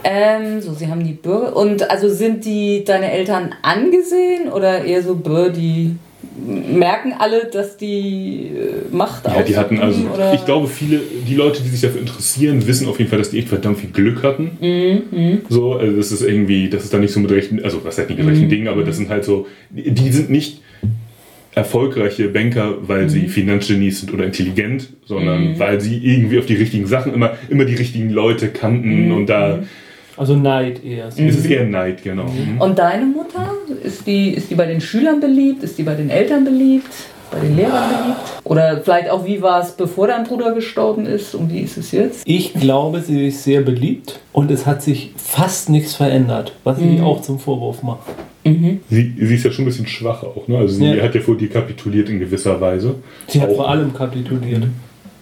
Ähm, 0.05 0.61
so, 0.61 0.72
sie 0.74 0.87
haben 0.89 1.05
die 1.05 1.12
Bürger. 1.12 1.57
Und 1.57 1.91
also 1.91 2.09
sind 2.09 2.45
die 2.45 2.85
deine 2.85 3.11
Eltern 3.12 3.55
angesehen 3.62 4.49
oder 4.53 4.85
eher 4.85 5.03
so 5.03 5.14
Bürger, 5.14 5.51
die 5.51 5.97
merken 6.47 7.14
alle, 7.18 7.47
dass 7.47 7.77
die 7.79 8.51
äh, 8.55 8.95
Macht 8.95 9.24
Ja, 9.27 9.43
die 9.43 9.57
hatten 9.57 9.81
also, 9.81 10.03
oder? 10.12 10.35
ich 10.35 10.45
glaube, 10.45 10.66
viele, 10.68 11.01
die 11.27 11.35
Leute, 11.35 11.62
die 11.62 11.68
sich 11.70 11.81
dafür 11.81 12.01
interessieren, 12.01 12.66
wissen 12.66 12.89
auf 12.89 12.99
jeden 12.99 13.09
Fall, 13.09 13.18
dass 13.18 13.31
die 13.31 13.39
echt 13.39 13.49
verdammt 13.49 13.79
viel 13.79 13.91
Glück 13.91 14.22
hatten. 14.22 14.51
Mhm, 14.61 15.41
So, 15.49 15.72
also 15.74 15.97
das 15.97 16.12
ist 16.12 16.22
irgendwie, 16.22 16.68
das 16.68 16.85
ist 16.85 16.93
dann 16.93 17.01
nicht 17.01 17.12
so 17.12 17.20
mit 17.20 17.31
rechten, 17.31 17.62
also 17.64 17.83
was 17.85 17.97
heißt 17.99 18.09
nicht 18.11 18.18
mit 18.18 18.27
Mhm. 18.27 18.33
rechten 18.33 18.49
Dingen, 18.51 18.68
aber 18.68 18.85
das 18.85 18.97
sind 18.97 19.09
halt 19.09 19.24
so, 19.24 19.47
die 19.70 20.11
sind 20.12 20.29
nicht 20.31 20.61
erfolgreiche 21.57 22.28
Banker, 22.28 22.74
weil 22.82 23.04
Mhm. 23.04 23.09
sie 23.09 23.28
Finanzgenies 23.28 24.00
sind 24.00 24.12
oder 24.12 24.24
intelligent, 24.26 24.90
sondern 25.07 25.59
weil 25.59 25.80
sie 25.80 25.96
irgendwie 25.96 26.38
auf 26.38 26.46
die 26.46 26.54
richtigen 26.54 26.86
Sachen 26.86 27.14
immer, 27.14 27.32
immer 27.48 27.64
die 27.64 27.74
richtigen 27.74 28.11
Leute 28.11 28.48
kannten 28.48 29.07
Mhm. 29.07 29.12
und 29.12 29.26
da 29.26 29.61
Also 30.18 30.36
Neid 30.36 30.84
eher. 30.84 31.11
So. 31.11 31.22
ist 31.22 31.38
es 31.38 31.46
eher 31.46 31.64
Neid, 31.66 32.02
genau. 32.04 32.24
Mhm. 32.24 32.61
Und 32.61 32.78
deine 32.78 33.07
Mutter, 33.07 33.50
ist 33.82 34.07
die, 34.07 34.30
ist 34.30 34.50
die 34.50 34.54
bei 34.54 34.66
den 34.66 34.80
Schülern 34.80 35.18
beliebt? 35.20 35.62
Ist 35.62 35.76
die 35.78 35.82
bei 35.82 35.94
den 35.94 36.09
Eltern 36.11 36.44
beliebt? 36.44 36.88
Bei 37.39 37.47
den 37.47 37.57
Lehrern 37.57 37.89
beliebt? 37.91 38.20
Oder 38.45 38.80
vielleicht 38.82 39.11
auch, 39.11 39.24
wie 39.26 39.43
war 39.43 39.61
es, 39.61 39.72
bevor 39.72 40.07
dein 40.07 40.24
Bruder 40.24 40.53
gestorben 40.55 41.05
ist 41.07 41.34
und 41.34 41.53
wie 41.53 41.61
ist 41.61 41.76
es 41.76 41.93
jetzt? 41.93 42.22
Ich 42.24 42.55
glaube, 42.55 43.01
sie 43.03 43.28
ist 43.28 43.45
sehr 43.45 43.61
beliebt 43.61 44.20
und 44.32 44.51
es 44.51 44.64
hat 44.66 44.82
sich 44.82 45.12
fast 45.16 45.68
nichts 45.68 45.95
verändert, 45.95 46.53
was 46.64 46.78
Mhm. 46.78 46.95
ich 46.95 47.01
auch 47.03 47.20
zum 47.22 47.39
Vorwurf 47.39 47.82
mache. 47.82 47.99
Sie, 48.45 48.80
sie 49.18 49.34
ist 49.34 49.45
ja 49.45 49.51
schon 49.51 49.64
ein 49.64 49.68
bisschen 49.68 49.89
schwach 49.89 50.22
auch, 50.22 50.47
ne? 50.47 50.57
Also 50.59 50.76
sie 50.76 50.84
Ja. 50.87 51.03
hat 51.03 51.14
ja 51.16 51.20
vor 51.20 51.37
dir 51.37 51.51
kapituliert 51.51 52.09
in 52.09 52.20
gewisser 52.20 52.61
Weise. 52.61 52.95
Sie 53.26 53.41
hat 53.41 53.51
Auch- 53.51 53.57
vor 53.57 53.68
allem 53.68 53.93
kapituliert. 53.93 54.62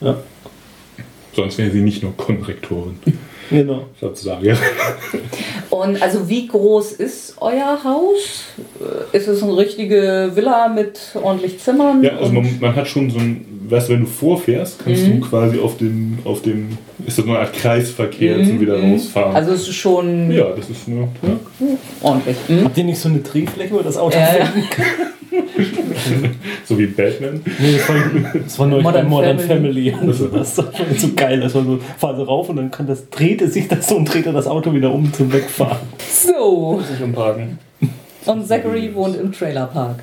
Ja, 0.02 0.16
Sonst 1.34 1.58
wäre 1.58 1.70
sie 1.70 1.80
nicht 1.80 2.02
nur 2.02 2.14
Konrektorin, 2.16 2.96
genau. 3.50 3.84
sozusagen. 4.00 4.44
Ja. 4.44 4.54
Und 5.70 6.00
also 6.02 6.28
wie 6.28 6.46
groß 6.46 6.92
ist 6.92 7.34
euer 7.40 7.78
Haus? 7.82 8.44
Äh, 9.12 9.16
Ist 9.16 9.28
es 9.28 9.42
eine 9.42 9.56
richtige 9.56 10.30
Villa 10.34 10.68
mit 10.68 11.00
ordentlich 11.20 11.58
Zimmern? 11.58 12.02
Ja, 12.02 12.16
also 12.16 12.32
man, 12.32 12.48
man 12.60 12.74
hat 12.76 12.86
schon 12.88 13.10
so 13.10 13.18
ein, 13.18 13.44
weißt 13.68 13.88
du, 13.88 13.92
wenn 13.94 14.00
du 14.02 14.06
vorfährst, 14.06 14.84
kannst 14.84 15.02
Mhm. 15.06 15.20
du 15.20 15.26
quasi 15.28 15.58
auf 15.58 15.76
dem, 15.78 16.18
auf 16.24 16.42
dem, 16.42 16.78
ist 17.06 17.18
das 17.18 17.24
nur 17.24 17.36
eine 17.38 17.46
Art 17.46 17.54
Kreisverkehr 17.56 18.36
zum 18.44 18.60
wieder 18.60 18.80
rausfahren. 18.80 19.30
Mhm. 19.30 19.36
also 19.36 19.52
es 19.52 19.62
ist 19.62 19.74
schon 19.74 20.30
ja, 20.30 20.44
das 20.56 20.70
ist 20.70 20.86
nur, 20.86 21.08
ja. 21.22 21.36
ordentlich. 22.02 22.36
Hm? 22.46 22.64
Habt 22.64 22.78
ihr 22.78 22.84
nicht 22.84 22.98
so 22.98 23.08
eine 23.08 23.18
Drehfläche, 23.18 23.74
wo 23.74 23.78
das 23.80 23.96
Auto 23.96 24.16
Ja, 24.16 24.26
fährt? 24.26 24.48
ja. 24.54 24.74
so 26.64 26.78
wie 26.78 26.86
Batman. 26.86 27.40
Nee, 27.58 27.72
das 27.72 27.88
war, 27.88 27.96
das 28.34 28.58
war 28.58 28.66
neulich 28.66 28.84
Modern 28.84 29.04
bei 29.04 29.08
Modern 29.08 29.38
Family. 29.38 29.90
Family. 29.90 30.08
Also 30.08 30.28
das 30.28 30.58
war 30.58 30.70
so 30.96 31.08
geil. 31.14 31.40
Das 31.40 31.54
war 31.54 31.64
so, 31.64 31.78
fahren 31.98 32.16
sie 32.16 32.26
rauf 32.26 32.48
und 32.48 32.56
dann 32.56 32.70
kann 32.70 32.86
das, 32.86 33.08
dreht 33.10 33.42
es 33.42 33.54
sich 33.54 33.68
das 33.68 33.88
so 33.88 33.96
und 33.96 34.12
dreht 34.12 34.26
er 34.26 34.32
das 34.32 34.46
Auto 34.46 34.72
wieder 34.72 34.92
um 34.92 35.12
zum 35.12 35.32
Wegfahren. 35.32 35.78
So, 36.10 36.82
Sich 36.88 37.02
umparken. 37.02 37.58
Und 38.26 38.46
Zachary 38.46 38.94
wohnt 38.94 39.16
im 39.16 39.32
Trailerpark. 39.32 39.96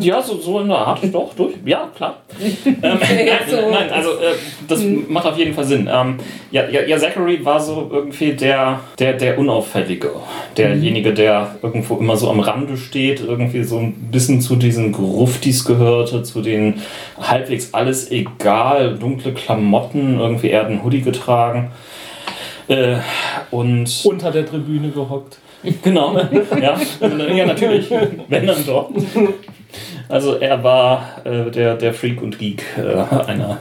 Ja, 0.00 0.22
so, 0.22 0.38
so 0.38 0.60
in 0.60 0.68
der 0.68 0.78
Art, 0.78 1.00
doch, 1.12 1.34
durch. 1.34 1.54
Ja, 1.66 1.90
klar. 1.94 2.16
ähm, 2.64 2.74
nein, 2.80 3.00
so. 3.50 3.70
nein, 3.70 3.90
also 3.90 4.10
äh, 4.12 4.34
das 4.66 4.82
macht 5.08 5.26
auf 5.26 5.36
jeden 5.36 5.52
Fall 5.52 5.64
Sinn. 5.64 5.88
Ähm, 5.92 6.16
ja, 6.50 6.66
ja, 6.68 6.82
ja, 6.82 6.96
Zachary 6.96 7.44
war 7.44 7.60
so 7.60 7.90
irgendwie 7.92 8.32
der, 8.32 8.80
der, 8.98 9.14
der 9.14 9.38
Unauffällige. 9.38 10.10
Derjenige, 10.56 11.12
der 11.12 11.56
irgendwo 11.62 11.96
immer 11.98 12.16
so 12.16 12.30
am 12.30 12.40
Rande 12.40 12.76
steht, 12.76 13.20
irgendwie 13.20 13.64
so 13.64 13.78
ein 13.78 13.92
bisschen 14.10 14.40
zu 14.40 14.56
diesen 14.56 14.92
Gruftis 14.92 15.64
gehörte, 15.64 16.22
zu 16.22 16.40
den 16.40 16.80
halbwegs 17.20 17.74
alles 17.74 18.10
egal, 18.10 18.96
dunkle 18.96 19.32
Klamotten, 19.32 20.18
irgendwie 20.18 20.50
er 20.50 20.60
hat 20.60 20.68
einen 20.68 20.82
Hoodie 20.84 21.02
getragen. 21.02 21.70
Äh, 22.68 22.96
und 23.50 24.04
Unter 24.04 24.30
der 24.30 24.46
Tribüne 24.46 24.88
gehockt. 24.88 25.38
Genau, 25.82 26.16
ja, 26.60 26.78
ja 27.34 27.46
natürlich, 27.46 27.90
wenn 28.28 28.46
dann 28.46 28.66
doch. 28.66 28.90
Also 30.08 30.36
er 30.36 30.62
war 30.62 31.22
äh, 31.24 31.50
der, 31.50 31.76
der 31.76 31.94
Freak 31.94 32.22
und 32.22 32.38
Geek 32.38 32.62
äh, 32.76 33.26
einer 33.26 33.58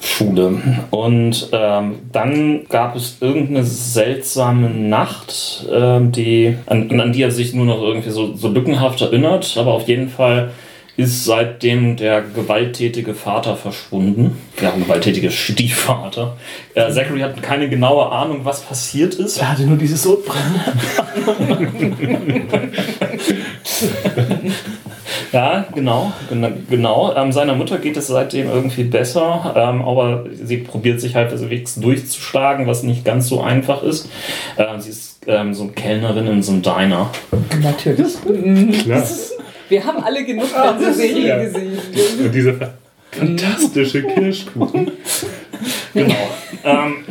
Schule. 0.00 0.60
Und 0.90 1.48
ähm, 1.52 1.96
dann 2.12 2.66
gab 2.68 2.96
es 2.96 3.18
irgendeine 3.20 3.64
seltsame 3.64 4.68
Nacht, 4.70 5.66
ähm, 5.72 6.12
die, 6.12 6.56
an, 6.66 7.00
an 7.00 7.12
die 7.12 7.22
er 7.22 7.30
sich 7.30 7.54
nur 7.54 7.66
noch 7.66 7.82
irgendwie 7.82 8.10
so, 8.10 8.34
so 8.34 8.48
lückenhaft 8.48 9.00
erinnert, 9.00 9.56
aber 9.56 9.72
auf 9.72 9.88
jeden 9.88 10.08
Fall 10.08 10.50
ist 10.96 11.24
seitdem 11.24 11.96
der 11.96 12.22
gewalttätige 12.22 13.14
Vater 13.14 13.56
verschwunden. 13.56 14.38
Ja, 14.60 14.70
gewalttätige 14.70 15.30
Stiefvater. 15.30 16.36
Äh, 16.74 16.90
Zachary 16.90 17.20
hat 17.20 17.42
keine 17.42 17.68
genaue 17.68 18.10
Ahnung, 18.10 18.40
was 18.44 18.62
passiert 18.62 19.14
ist. 19.14 19.38
Er 19.38 19.50
hatte 19.50 19.62
nur 19.62 19.76
dieses 19.76 20.02
Sodbrennen. 20.02 20.60
Ja, 25.32 25.66
genau, 25.74 26.12
genau. 26.28 26.48
genau. 26.70 27.14
Ähm, 27.16 27.32
seiner 27.32 27.54
Mutter 27.54 27.78
geht 27.78 27.96
es 27.96 28.06
seitdem 28.06 28.48
irgendwie 28.48 28.84
besser, 28.84 29.54
ähm, 29.56 29.82
aber 29.82 30.24
sie 30.32 30.58
probiert 30.58 31.00
sich 31.00 31.14
halt 31.14 31.30
halbwegs 31.30 31.74
durchzuschlagen, 31.74 32.66
was 32.66 32.82
nicht 32.82 33.04
ganz 33.04 33.28
so 33.28 33.40
einfach 33.42 33.82
ist. 33.82 34.08
Ähm, 34.56 34.80
sie 34.80 34.90
ist 34.90 35.20
ähm, 35.26 35.52
so 35.52 35.64
eine 35.64 35.72
Kellnerin 35.72 36.26
in 36.26 36.42
so 36.42 36.52
einem 36.52 36.62
Diner. 36.62 37.10
Natürlich. 37.60 38.14
Klar. 38.84 39.04
Wir 39.68 39.84
haben 39.84 40.02
alle 40.02 40.24
genug 40.24 40.46
Fernsehserien 40.46 41.26
ja. 41.26 41.36
gesehen. 41.42 41.78
Und 42.24 42.32
dieser 42.34 42.54
fantastische 43.10 44.02
Kirschkuchen. 44.02 44.90
Genau. 45.94 46.14
ähm, 46.64 47.04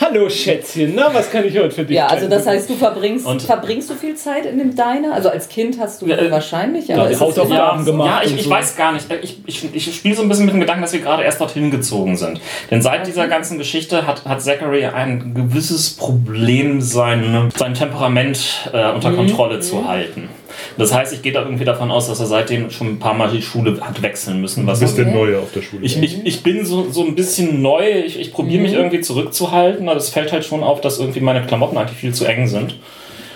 Hallo 0.00 0.30
Schätzchen, 0.30 0.92
na, 0.94 1.12
was 1.12 1.28
kann 1.28 1.44
ich 1.44 1.58
heute 1.58 1.72
für 1.72 1.84
dich 1.84 1.96
Ja, 1.96 2.06
also 2.06 2.28
das 2.28 2.46
heißt, 2.46 2.70
du 2.70 2.76
verbringst, 2.76 3.26
Und- 3.26 3.42
verbringst 3.42 3.90
du 3.90 3.94
viel 3.94 4.14
Zeit 4.14 4.46
in 4.46 4.56
dem 4.56 4.70
Diner? 4.76 5.12
Also 5.12 5.28
als 5.28 5.48
Kind 5.48 5.76
hast 5.80 6.00
du 6.00 6.06
Ja, 6.06 6.16
äh, 6.16 6.30
wahrscheinlich, 6.30 6.86
ja, 6.86 6.98
aber 6.98 7.10
es 7.10 7.20
Hausaufgaben 7.20 7.80
immer- 7.80 7.84
gemacht. 7.84 8.22
ja, 8.22 8.28
ich, 8.30 8.36
ich 8.36 8.44
so. 8.44 8.50
weiß 8.50 8.76
gar 8.76 8.92
nicht. 8.92 9.06
Ich, 9.22 9.40
ich, 9.44 9.74
ich 9.74 9.94
spiele 9.96 10.14
so 10.14 10.22
ein 10.22 10.28
bisschen 10.28 10.44
mit 10.46 10.54
dem 10.54 10.60
Gedanken, 10.60 10.82
dass 10.82 10.92
wir 10.92 11.00
gerade 11.00 11.24
erst 11.24 11.40
dorthin 11.40 11.72
gezogen 11.72 12.16
sind. 12.16 12.40
Denn 12.70 12.80
seit 12.80 13.08
dieser 13.08 13.26
ganzen 13.26 13.58
Geschichte 13.58 14.06
hat, 14.06 14.24
hat 14.24 14.40
Zachary 14.40 14.84
ein 14.86 15.34
gewisses 15.34 15.90
Problem, 15.96 16.80
sein, 16.80 17.50
sein 17.56 17.74
Temperament 17.74 18.70
äh, 18.72 18.92
unter 18.92 19.10
Kontrolle 19.12 19.58
zu 19.58 19.88
halten. 19.88 20.28
Das 20.76 20.94
heißt, 20.94 21.12
ich 21.12 21.22
gehe 21.22 21.32
da 21.32 21.42
irgendwie 21.42 21.64
davon 21.64 21.90
aus, 21.90 22.08
dass 22.08 22.20
er 22.20 22.26
seitdem 22.26 22.70
schon 22.70 22.88
ein 22.88 22.98
paar 22.98 23.14
Mal 23.14 23.30
die 23.30 23.42
Schule 23.42 23.80
hat 23.80 24.00
wechseln 24.02 24.40
müssen. 24.40 24.66
Du 24.66 24.72
Was 24.72 24.80
bist 24.80 24.96
der 24.96 25.06
Okay. 25.06 25.16
Neue 25.16 25.38
auf 25.38 25.52
der 25.52 25.62
Schule. 25.62 25.84
ich, 25.84 26.02
ich, 26.02 26.24
ich 26.24 26.42
bin 26.42 26.64
so, 26.64 26.90
so 26.90 27.04
ein 27.04 27.14
bisschen 27.14 27.62
neu, 27.62 27.88
ich, 28.04 28.18
ich 28.18 28.32
probiere 28.32 28.62
mich 28.62 28.72
irgendwie 28.72 29.00
zurückzuhalten, 29.00 29.88
aber 29.88 29.98
es 29.98 30.10
fällt 30.10 30.32
halt 30.32 30.44
schon 30.44 30.62
auf, 30.62 30.80
dass 30.80 30.98
irgendwie 30.98 31.20
meine 31.20 31.42
Klamotten 31.46 31.76
eigentlich 31.78 31.98
viel 31.98 32.14
zu 32.14 32.24
eng 32.24 32.46
sind. 32.46 32.76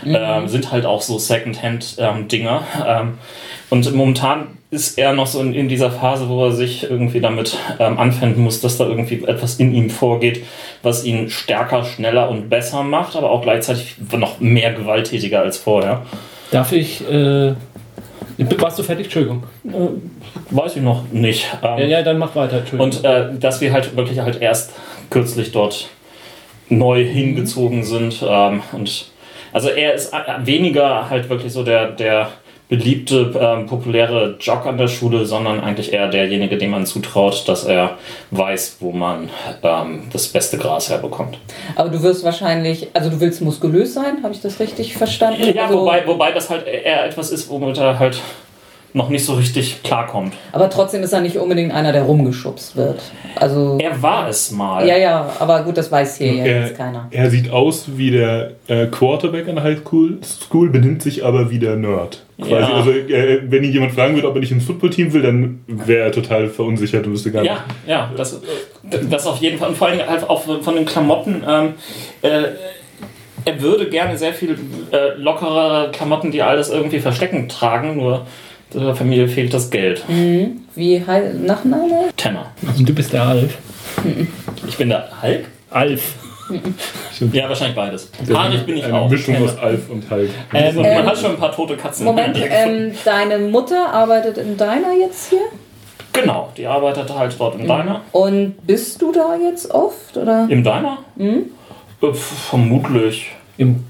Ähm, 0.05 0.49
sind 0.49 0.73
halt 0.73 0.85
auch 0.85 1.01
so 1.01 1.17
Second-Hand-Dinger. 1.19 2.63
Ähm, 2.87 3.15
und 3.71 3.95
momentan 3.95 4.59
ist 4.71 4.99
er 4.99 5.13
noch 5.13 5.27
so 5.27 5.41
in, 5.41 5.55
in 5.55 5.69
dieser 5.69 5.91
Phase, 5.91 6.29
wo 6.29 6.45
er 6.47 6.53
sich 6.53 6.83
irgendwie 6.91 7.21
damit 7.21 7.57
ähm, 7.79 7.99
anfinden 7.99 8.43
muss, 8.43 8.61
dass 8.61 8.79
da 8.79 8.87
irgendwie 8.87 9.23
etwas 9.25 9.57
in 9.57 9.75
ihm 9.75 9.91
vorgeht, 9.91 10.43
was 10.83 11.05
ihn 11.05 11.31
stärker, 11.31 11.85
schneller 11.85 12.29
und 12.31 12.49
besser 12.49 12.83
macht, 12.83 13.15
aber 13.15 13.31
auch 13.31 13.43
gleichzeitig 13.43 13.95
noch 14.17 14.41
mehr 14.41 14.73
gewalttätiger 14.73 15.41
als 15.43 15.59
vorher. 15.59 16.03
Darf 16.53 16.71
ich. 16.73 17.01
Äh, 17.11 17.55
warst 18.59 18.79
du 18.79 18.83
fertig? 18.83 19.07
Entschuldigung. 19.07 19.43
Weiß 20.51 20.77
ich 20.77 20.83
noch 20.83 21.11
nicht. 21.11 21.47
Ähm, 21.63 21.79
Ja, 21.79 21.85
ja, 21.85 22.03
dann 22.03 22.19
mach 22.19 22.37
weiter. 22.37 22.59
Entschuldigung. 22.59 22.99
Und 22.99 23.05
äh, 23.05 23.39
dass 23.39 23.61
wir 23.63 23.73
halt 23.73 23.97
wirklich 23.97 24.19
halt 24.21 24.41
erst 24.41 24.73
kürzlich 25.11 25.51
dort 25.51 25.89
neu 26.69 27.05
hingezogen 27.05 27.83
sind. 27.85 28.23
Ähm, 28.27 28.63
und 28.73 29.07
also 29.53 29.71
er 29.71 29.95
ist 29.95 30.13
äh, 30.13 30.19
weniger 30.45 31.09
halt 31.09 31.31
wirklich 31.31 31.53
so 31.53 31.65
der, 31.65 31.91
der 31.91 32.29
beliebte, 32.73 33.39
ähm, 33.39 33.67
populäre 33.67 34.37
Jock 34.41 34.65
an 34.65 34.79
der 34.79 34.89
Schule, 34.89 35.27
sondern 35.27 35.61
eigentlich 35.61 35.93
eher 35.93 36.09
derjenige, 36.09 36.57
dem 36.57 36.71
man 36.71 36.87
zutraut, 36.87 37.47
dass 37.47 37.65
er 37.65 37.99
weiß, 38.31 38.79
wo 38.81 38.93
man 38.93 39.29
ähm, 39.63 40.05
das 40.11 40.29
beste 40.29 40.57
Gras 40.57 40.89
herbekommt. 40.89 41.37
Aber 41.77 41.91
du 41.91 42.03
wirst 42.03 42.25
wahrscheinlich, 42.25 42.89
also 42.95 43.11
du 43.11 43.21
willst 43.21 43.43
muskulös 43.43 43.93
sein, 43.93 44.23
habe 44.23 44.33
ich 44.33 44.41
das 44.41 44.59
richtig 44.59 44.97
verstanden? 44.97 45.53
Ja, 45.55 45.67
also, 45.67 45.81
wobei, 45.81 46.07
wobei 46.07 46.33
das 46.33 46.49
halt 46.49 46.67
eher 46.67 47.05
etwas 47.05 47.31
ist, 47.31 47.51
womit 47.51 47.77
er 47.77 47.99
halt 47.99 48.23
noch 48.95 49.09
nicht 49.09 49.25
so 49.25 49.35
richtig 49.35 49.83
klarkommt. 49.83 50.35
Aber 50.53 50.69
trotzdem 50.69 51.03
ist 51.03 51.13
er 51.13 51.21
nicht 51.21 51.39
unbedingt 51.39 51.73
einer, 51.73 51.93
der 51.93 52.03
rumgeschubst 52.03 52.77
wird. 52.77 53.01
Also. 53.37 53.79
Er 53.81 54.03
war 54.03 54.29
es 54.29 54.51
mal. 54.51 54.87
Ja, 54.87 54.97
ja, 54.97 55.33
aber 55.39 55.63
gut, 55.63 55.77
das 55.79 55.91
weiß 55.91 56.19
hier 56.19 56.35
ja 56.35 56.45
er, 56.45 56.61
jetzt 56.67 56.77
keiner. 56.77 57.09
er 57.11 57.31
sieht 57.31 57.51
aus 57.51 57.87
wie 57.97 58.11
der 58.11 58.53
äh, 58.69 58.87
Quarterback 58.87 59.49
an 59.49 59.57
der 59.57 59.65
High 59.65 59.79
School, 59.79 60.19
School, 60.23 60.69
benimmt 60.69 61.03
sich 61.03 61.25
aber 61.25 61.51
wie 61.51 61.59
der 61.59 61.77
Nerd. 61.77 62.23
Quasi. 62.39 62.53
Ja. 62.53 62.75
Also, 62.75 62.91
äh, 62.91 63.41
wenn 63.49 63.65
ihn 63.65 63.73
jemand 63.73 63.93
fragen 63.93 64.15
würde, 64.15 64.29
ob 64.29 64.35
er 64.35 64.41
nicht 64.41 64.53
ins 64.53 64.65
Footballteam 64.65 65.13
will, 65.13 65.23
dann 65.23 65.61
wäre 65.67 66.05
er 66.05 66.13
total 66.13 66.49
verunsichert 66.49 67.07
und 67.07 67.13
wüsste 67.13 67.31
gar 67.31 67.43
nicht. 67.43 67.51
Ja, 67.51 67.65
ja, 67.87 68.11
das, 68.17 68.41
das 69.11 69.27
auf 69.27 69.39
jeden 69.39 69.59
Fall. 69.59 69.71
Und 69.71 69.77
vor 69.77 69.89
allem 69.89 70.01
halt 70.07 70.29
auch 70.29 70.43
von 70.43 70.75
den 70.75 70.85
Klamotten. 70.85 71.43
Ähm, 71.49 71.75
äh, 72.23 72.49
er 73.45 73.61
würde 73.61 73.89
gerne 73.89 74.17
sehr 74.17 74.33
viel 74.33 74.57
äh, 74.93 75.15
lockere 75.17 75.91
Klamotten, 75.93 76.31
die 76.31 76.43
alles 76.43 76.71
irgendwie 76.71 77.01
versteckend 77.01 77.51
tragen, 77.51 77.97
nur 77.97 78.27
der 78.75 78.95
Familie 78.95 79.29
fehlt 79.29 79.53
das 79.53 79.71
Geld. 79.71 80.03
Wie 80.75 81.05
heißt 81.05 81.35
Nachname? 81.41 82.09
Tenner. 82.17 82.47
Und 82.77 82.89
du 82.89 82.95
bist 82.95 83.13
der 83.13 83.23
Alf. 83.23 83.59
Ich 84.67 84.77
bin 84.77 84.89
der 84.89 85.09
Hulk? 85.23 85.47
Alf. 85.71 86.15
Ja, 87.33 87.49
wahrscheinlich 87.49 87.77
beides. 87.77 88.11
Ich 88.21 88.67
bin 88.67 88.77
ich 88.77 88.85
eine 88.85 88.95
auch. 88.95 89.09
Mischung 89.09 89.37
aus 89.43 89.57
Alf 89.59 89.89
und 89.89 90.11
Hulk. 90.11 90.31
Ähm, 90.53 90.77
Und 90.77 90.83
man 90.83 91.07
hat 91.07 91.19
schon 91.19 91.31
ein 91.33 91.37
paar 91.37 91.53
tote 91.53 91.77
Katzen. 91.77 92.05
Moment, 92.05 92.37
ähm, 92.37 92.93
deine 93.05 93.39
Mutter 93.39 93.89
arbeitet 93.93 94.39
in 94.39 94.57
deiner 94.57 94.93
jetzt 95.01 95.31
hier? 95.31 95.41
Genau, 96.13 96.51
die 96.57 96.67
arbeitet 96.67 97.15
halt 97.17 97.35
dort 97.39 97.55
im 97.55 97.63
Diner. 97.63 98.03
Und 98.13 98.55
bist 98.67 99.01
du 99.01 99.13
da 99.13 99.37
jetzt 99.37 99.71
oft? 99.71 100.17
Oder? 100.17 100.47
Im 100.51 100.63
Diner? 100.63 100.99
Äh, 101.19 102.13
vermutlich. 102.13 103.31
Im, 103.57 103.85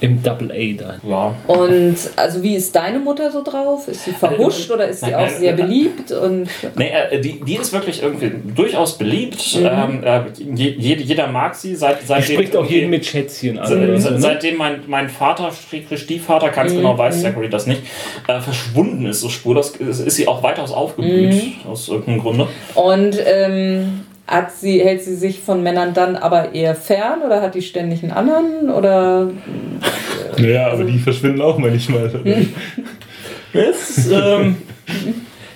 Im 0.00 0.22
Double 0.22 0.50
A 0.52 0.76
dann. 0.82 1.00
Ja. 1.08 1.34
Und 1.46 1.96
also 2.16 2.42
wie 2.42 2.54
ist 2.56 2.76
deine 2.76 2.98
Mutter 2.98 3.30
so 3.32 3.42
drauf? 3.42 3.88
Ist 3.88 4.04
sie 4.04 4.10
verhuscht 4.12 4.70
oder 4.70 4.88
ist 4.88 5.00
sie 5.00 5.06
Nein, 5.06 5.14
auch 5.14 5.20
nein, 5.30 5.34
sehr 5.40 5.56
nein. 5.56 5.66
beliebt? 5.66 6.12
Und 6.12 6.48
Nee, 6.76 6.90
äh, 7.10 7.18
die, 7.20 7.40
die 7.40 7.56
ist 7.56 7.72
wirklich 7.72 8.02
irgendwie 8.02 8.30
durchaus 8.54 8.98
beliebt. 8.98 9.42
Ähm, 9.58 10.02
äh, 10.04 10.20
je, 10.54 10.70
jede- 10.78 11.02
jeder 11.02 11.28
mag 11.28 11.54
sie. 11.54 11.74
Seit, 11.74 12.02
Die 12.02 12.06
seitdem, 12.06 12.34
spricht 12.36 12.56
auch 12.56 12.66
jeden 12.68 12.90
mit 12.90 13.06
Schätzchen 13.06 13.58
an. 13.58 13.66
Se- 13.68 13.98
se- 14.00 14.10
ne? 14.12 14.20
Seitdem 14.20 14.56
mein, 14.58 14.80
mein 14.86 15.08
Vater, 15.08 15.50
Stiefvater, 15.96 16.50
ganz 16.50 16.72
genau 16.72 16.98
weiß 16.98 17.22
Zachary 17.22 17.48
das 17.48 17.66
nicht, 17.66 17.80
äh, 18.28 18.38
verschwunden 18.40 19.06
ist, 19.06 19.20
so 19.20 19.28
spurlos, 19.30 19.70
ist, 19.76 20.00
ist 20.00 20.16
sie 20.16 20.28
auch 20.28 20.42
weitaus 20.42 20.72
aufgeblüht, 20.72 21.54
aus 21.66 21.88
irgendeinem 21.88 22.20
Grunde. 22.20 22.48
Und 22.74 23.16
ähm, 23.24 24.02
hat 24.26 24.52
sie, 24.52 24.80
hält 24.80 25.02
sie 25.02 25.14
sich 25.14 25.40
von 25.40 25.62
Männern 25.62 25.94
dann 25.94 26.16
aber 26.16 26.54
eher 26.54 26.74
fern 26.74 27.20
oder 27.24 27.40
hat 27.42 27.54
die 27.54 27.62
ständig 27.62 28.02
einen 28.02 28.12
anderen? 28.12 28.70
Oder 28.70 29.30
Naja, 30.38 30.68
aber 30.72 30.84
die 30.84 30.98
verschwinden 30.98 31.40
auch 31.42 31.58
manchmal. 31.58 32.10
Ist, 33.52 34.10
ähm, 34.12 34.56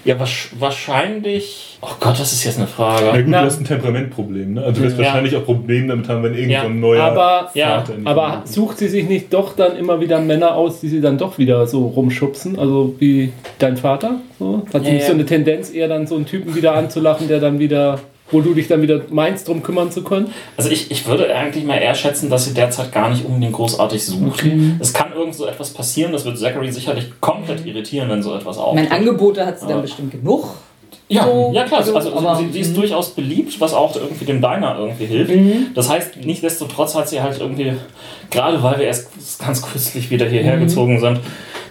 ja, 0.05 0.17
wahrscheinlich. 0.59 1.79
Oh 1.83 1.89
Gott, 2.01 2.19
das 2.19 2.33
ist 2.33 2.45
jetzt 2.45 2.57
eine 2.57 2.67
Na 2.67 2.73
Frage. 2.99 3.19
gut, 3.19 3.29
Na. 3.31 3.41
du 3.41 3.47
hast 3.47 3.61
ein 3.61 3.65
Temperamentproblem, 3.67 4.55
ne? 4.55 4.63
Also 4.63 4.81
du 4.81 4.87
wirst 4.87 4.99
Ja. 4.99 5.05
wahrscheinlich 5.05 5.37
auch 5.37 5.45
Probleme 5.45 5.89
damit 5.89 6.09
haben, 6.09 6.23
wenn 6.23 6.35
irgend 6.35 6.51
Ja. 6.53 6.63
ein 6.63 6.81
neuer 6.81 7.03
Aber- 7.05 7.51
Ja, 7.55 7.85
Aber 8.05 8.43
sucht 8.45 8.79
sie 8.79 8.89
sich 8.89 9.07
nicht 9.07 9.33
doch 9.35 9.55
dann 9.55 9.77
immer 9.77 10.01
wieder 10.01 10.19
Männer 10.21 10.55
aus, 10.55 10.81
die 10.81 10.89
sie 10.89 11.03
dann 11.03 11.19
doch 11.19 11.37
wieder 11.37 11.67
so 11.67 11.87
rumschubsen? 11.89 12.59
Also 12.59 12.95
wie 12.99 13.33
dein 13.59 13.77
Vater? 13.77 14.17
So? 14.39 14.63
Hat 14.73 14.83
sie 14.83 14.89
Ja, 14.89 14.95
nicht 14.95 15.03
ja. 15.03 15.09
so 15.09 15.13
eine 15.15 15.27
Tendenz, 15.27 15.71
eher 15.71 15.89
dann 15.89 16.07
so 16.07 16.17
einen 16.17 16.25
Typen 16.27 16.55
wieder 16.55 16.75
anzulachen, 16.75 17.29
der 17.29 17.41
dann 17.41 17.59
wieder, 17.59 18.01
wo 18.31 18.41
du 18.41 18.55
dich 18.55 18.69
dann 18.69 18.83
wieder 18.83 19.01
meinst, 19.11 19.49
drum 19.49 19.63
kümmern 19.63 19.91
zu 19.91 20.03
können? 20.03 20.33
Also 20.57 20.71
ich, 20.71 20.91
ich 20.91 21.07
würde 21.07 21.35
eigentlich 21.35 21.65
mal 21.65 21.77
eher 21.79 21.95
schätzen, 21.95 22.31
dass 22.31 22.45
sie 22.45 22.55
derzeit 22.55 22.93
gar 22.93 23.11
nicht 23.11 23.25
unbedingt 23.25 23.53
großartig 23.55 24.05
sucht. 24.05 24.45
Es 24.81 24.93
kann 24.93 25.13
irgend 25.13 25.35
so 25.35 25.47
etwas 25.47 25.71
passieren, 25.71 26.13
das 26.13 26.25
wird 26.25 26.39
Zachary 26.39 26.71
sicherlich 26.73 27.07
komplett 27.21 27.65
irritieren, 27.67 28.09
wenn 28.09 28.23
so 28.23 28.35
etwas 28.35 28.59
auftritt. 28.59 28.89
meine, 28.91 28.95
Angebote 28.95 29.45
hat 29.45 29.59
sie 29.61 29.67
dann 29.67 29.83
bestimmt 29.83 30.13
genug. 30.13 30.47
Ja, 31.09 31.25
So, 31.25 31.51
ja 31.53 31.65
klar, 31.65 31.81
also, 31.81 31.95
also, 31.97 32.15
aber- 32.17 32.37
sie, 32.37 32.51
sie 32.53 32.61
ist 32.61 32.77
durchaus 32.77 33.11
beliebt, 33.11 33.61
was 33.61 33.75
auch 33.75 33.97
irgendwie 33.97 34.25
dem 34.25 34.41
Diner 34.41 34.77
irgendwie 34.79 35.07
hilft. 35.07 35.35
Mhm. 35.35 35.67
Das 35.75 35.89
heißt, 35.89 36.19
nichtsdestotrotz 36.25 36.95
hat 36.95 37.09
sie 37.09 37.21
halt 37.21 37.41
irgendwie, 37.41 37.73
gerade 38.31 38.63
weil 38.63 38.79
wir 38.79 38.87
erst 38.87 39.11
ganz 39.45 39.61
kürzlich 39.61 40.09
wieder 40.11 40.27
hierher 40.27 40.57
Mhm. 40.57 40.61
gezogen 40.69 41.01
sind, 41.01 41.19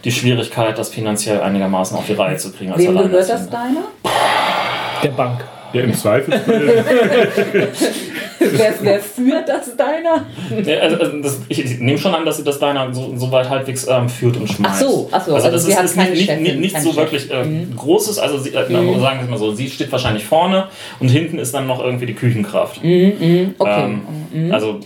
die 0.03 0.11
Schwierigkeit, 0.11 0.77
das 0.77 0.89
finanziell 0.89 1.39
einigermaßen 1.39 1.97
auf 1.97 2.05
die 2.05 2.13
Reihe 2.13 2.35
zu 2.35 2.51
kriegen. 2.51 2.71
als 2.73 2.81
Wem 2.81 2.97
gehört 2.97 3.29
das 3.29 3.49
deiner? 3.49 3.83
Der 5.03 5.09
Bank. 5.11 5.41
Ja, 5.73 5.81
im 5.81 5.93
Zweifelsfall. 5.93 6.71
wer, 8.39 8.73
wer 8.81 8.99
führt 8.99 9.47
das 9.49 9.75
deiner? 9.75 10.25
Ja, 10.65 10.79
also, 10.79 10.97
also 10.97 11.21
das, 11.21 11.41
ich 11.47 11.79
nehme 11.79 11.97
schon 11.97 12.13
an, 12.13 12.25
dass 12.25 12.37
sie 12.37 12.43
das 12.43 12.59
Diner 12.59 12.93
so, 12.93 13.13
so 13.15 13.31
weit 13.31 13.49
halbwegs 13.49 13.87
ähm, 13.87 14.09
führt 14.09 14.37
und 14.37 14.47
schmeißt. 14.47 14.75
Ach 14.75 14.79
so, 14.81 15.09
ach 15.11 15.25
so, 15.25 15.35
also 15.35 15.51
das 15.51 15.65
sie 15.65 15.71
ist, 15.71 15.77
hat 15.77 15.85
ist 15.85 15.95
keine 15.95 16.09
nicht, 16.11 16.19
nicht, 16.19 16.29
Chefin, 16.47 16.59
nicht, 16.59 16.81
so 16.81 16.93
Chef. 16.93 16.95
Mhm. 16.95 16.97
wirklich 16.97 17.31
äh, 17.31 17.65
großes, 17.75 18.19
also 18.19 18.37
sie, 18.37 18.49
äh, 18.53 18.65
na, 18.69 18.79
sagen 18.99 19.19
wir 19.19 19.23
es 19.23 19.29
mal 19.29 19.37
so, 19.37 19.51
sie 19.53 19.69
steht 19.69 19.91
wahrscheinlich 19.91 20.25
vorne 20.25 20.67
und 20.99 21.09
hinten 21.09 21.39
ist 21.39 21.53
dann 21.53 21.67
noch 21.67 21.83
irgendwie 21.83 22.05
die 22.05 22.15
Küchenkraft. 22.15 22.83
Mhm, 22.83 23.55
Okay. 23.57 23.97
Ähm, 24.33 24.51
Also 24.51 24.79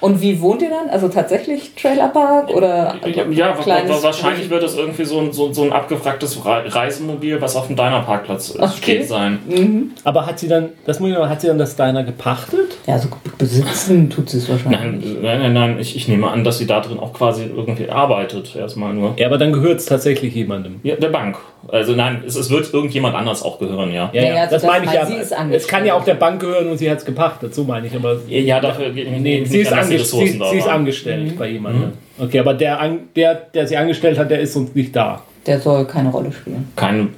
Und 0.00 0.20
wie 0.22 0.40
wohnt 0.40 0.62
ihr 0.62 0.70
dann? 0.70 0.88
Also 0.90 1.08
tatsächlich 1.08 1.74
Trailerpark 1.74 2.50
oder 2.50 2.94
Ja, 3.04 3.24
ja 3.28 3.54
wahrscheinlich 4.02 4.48
wird 4.48 4.62
es 4.62 4.76
irgendwie 4.76 5.04
so 5.04 5.18
ein, 5.18 5.32
so, 5.32 5.52
so 5.52 5.62
ein 5.64 5.72
abgefragtes 5.72 6.44
Re- 6.44 6.72
Reisemobil, 6.72 7.40
was 7.40 7.56
auf 7.56 7.66
dem 7.66 7.76
Diner-Parkplatz 7.76 8.54
äh, 8.54 8.62
Okay. 8.62 8.68
steht, 8.76 9.08
sein. 9.08 9.92
Aber 10.04 10.26
hat 10.26 10.38
sie 10.38 10.46
dann, 10.48 10.70
das 10.84 11.00
muss 11.00 11.10
ich 11.10 11.16
noch, 11.16 11.28
hat 11.28 11.40
sie 11.40 11.48
dann 11.48 11.58
das 11.58 11.74
Diner 11.74 12.04
gepachtet? 12.04 12.76
Ja, 12.86 12.98
so 12.98 13.08
besitzen 13.38 14.08
tut 14.10 14.30
sie 14.30 14.38
es 14.38 14.48
wahrscheinlich. 14.48 14.80
Nein, 14.80 15.18
nein, 15.22 15.38
nein, 15.40 15.52
nein 15.52 15.78
ich, 15.80 15.96
ich 15.96 16.06
nehme 16.08 16.30
an, 16.30 16.44
dass 16.44 16.58
sie 16.58 16.66
da 16.66 16.80
drin 16.80 16.98
auch 17.00 17.12
quasi 17.12 17.44
irgendwie 17.44 17.90
arbeitet, 17.90 18.54
erstmal 18.56 18.94
nur. 18.94 19.14
Ja, 19.16 19.26
aber 19.26 19.38
dann 19.38 19.52
gehört 19.52 19.80
es 19.80 19.86
tatsächlich 19.86 20.34
jemandem. 20.34 20.80
Ja, 20.84 20.96
der 20.96 21.08
Bank. 21.08 21.38
Also 21.66 21.94
nein, 21.94 22.22
es, 22.26 22.36
es 22.36 22.50
wird 22.50 22.72
irgendjemand 22.72 23.14
anders 23.14 23.42
auch 23.42 23.58
gehören, 23.58 23.92
ja. 23.92 24.10
Ja, 24.12 24.22
Ja, 24.22 24.28
ja, 24.28 24.40
also 24.42 24.54
das 24.54 24.62
das 24.62 24.70
meine 24.70 24.86
ich 24.86 24.92
ja. 24.92 25.06
sie 25.06 25.14
ist 25.14 25.34
Es 25.50 25.66
kann 25.66 25.84
ja 25.84 25.94
auch 25.94 26.04
der 26.04 26.14
Bank 26.14 26.40
gehören 26.40 26.68
und 26.68 26.78
sie 26.78 26.90
hat 26.90 26.98
es 26.98 27.04
gepachtet, 27.04 27.54
so 27.54 27.64
meine 27.64 27.86
ich. 27.86 27.94
Aber 27.94 28.16
Ja, 28.28 28.60
dafür 28.60 28.90
geht 28.90 29.10
nee, 29.10 29.40
nicht 29.40 29.50
sie 29.50 29.60
ist, 29.60 29.72
ange 29.72 29.94
Ressourcen 29.94 30.32
sie, 30.32 30.38
da 30.38 30.50
sie 30.50 30.58
ist 30.58 30.68
angestellt 30.68 31.38
bei 31.38 31.48
jemandem. 31.48 31.92
Okay, 32.18 32.38
aber 32.38 32.54
der, 32.54 32.78
der, 33.14 33.34
der 33.34 33.66
sie 33.66 33.76
angestellt 33.76 34.18
hat, 34.18 34.30
der 34.30 34.40
ist 34.40 34.52
sonst 34.52 34.74
nicht 34.74 34.94
da. 34.94 35.22
Der 35.46 35.60
soll 35.60 35.84
keine 35.86 36.10
Rolle 36.10 36.32
spielen. 36.32 36.70
Kein, 36.76 37.14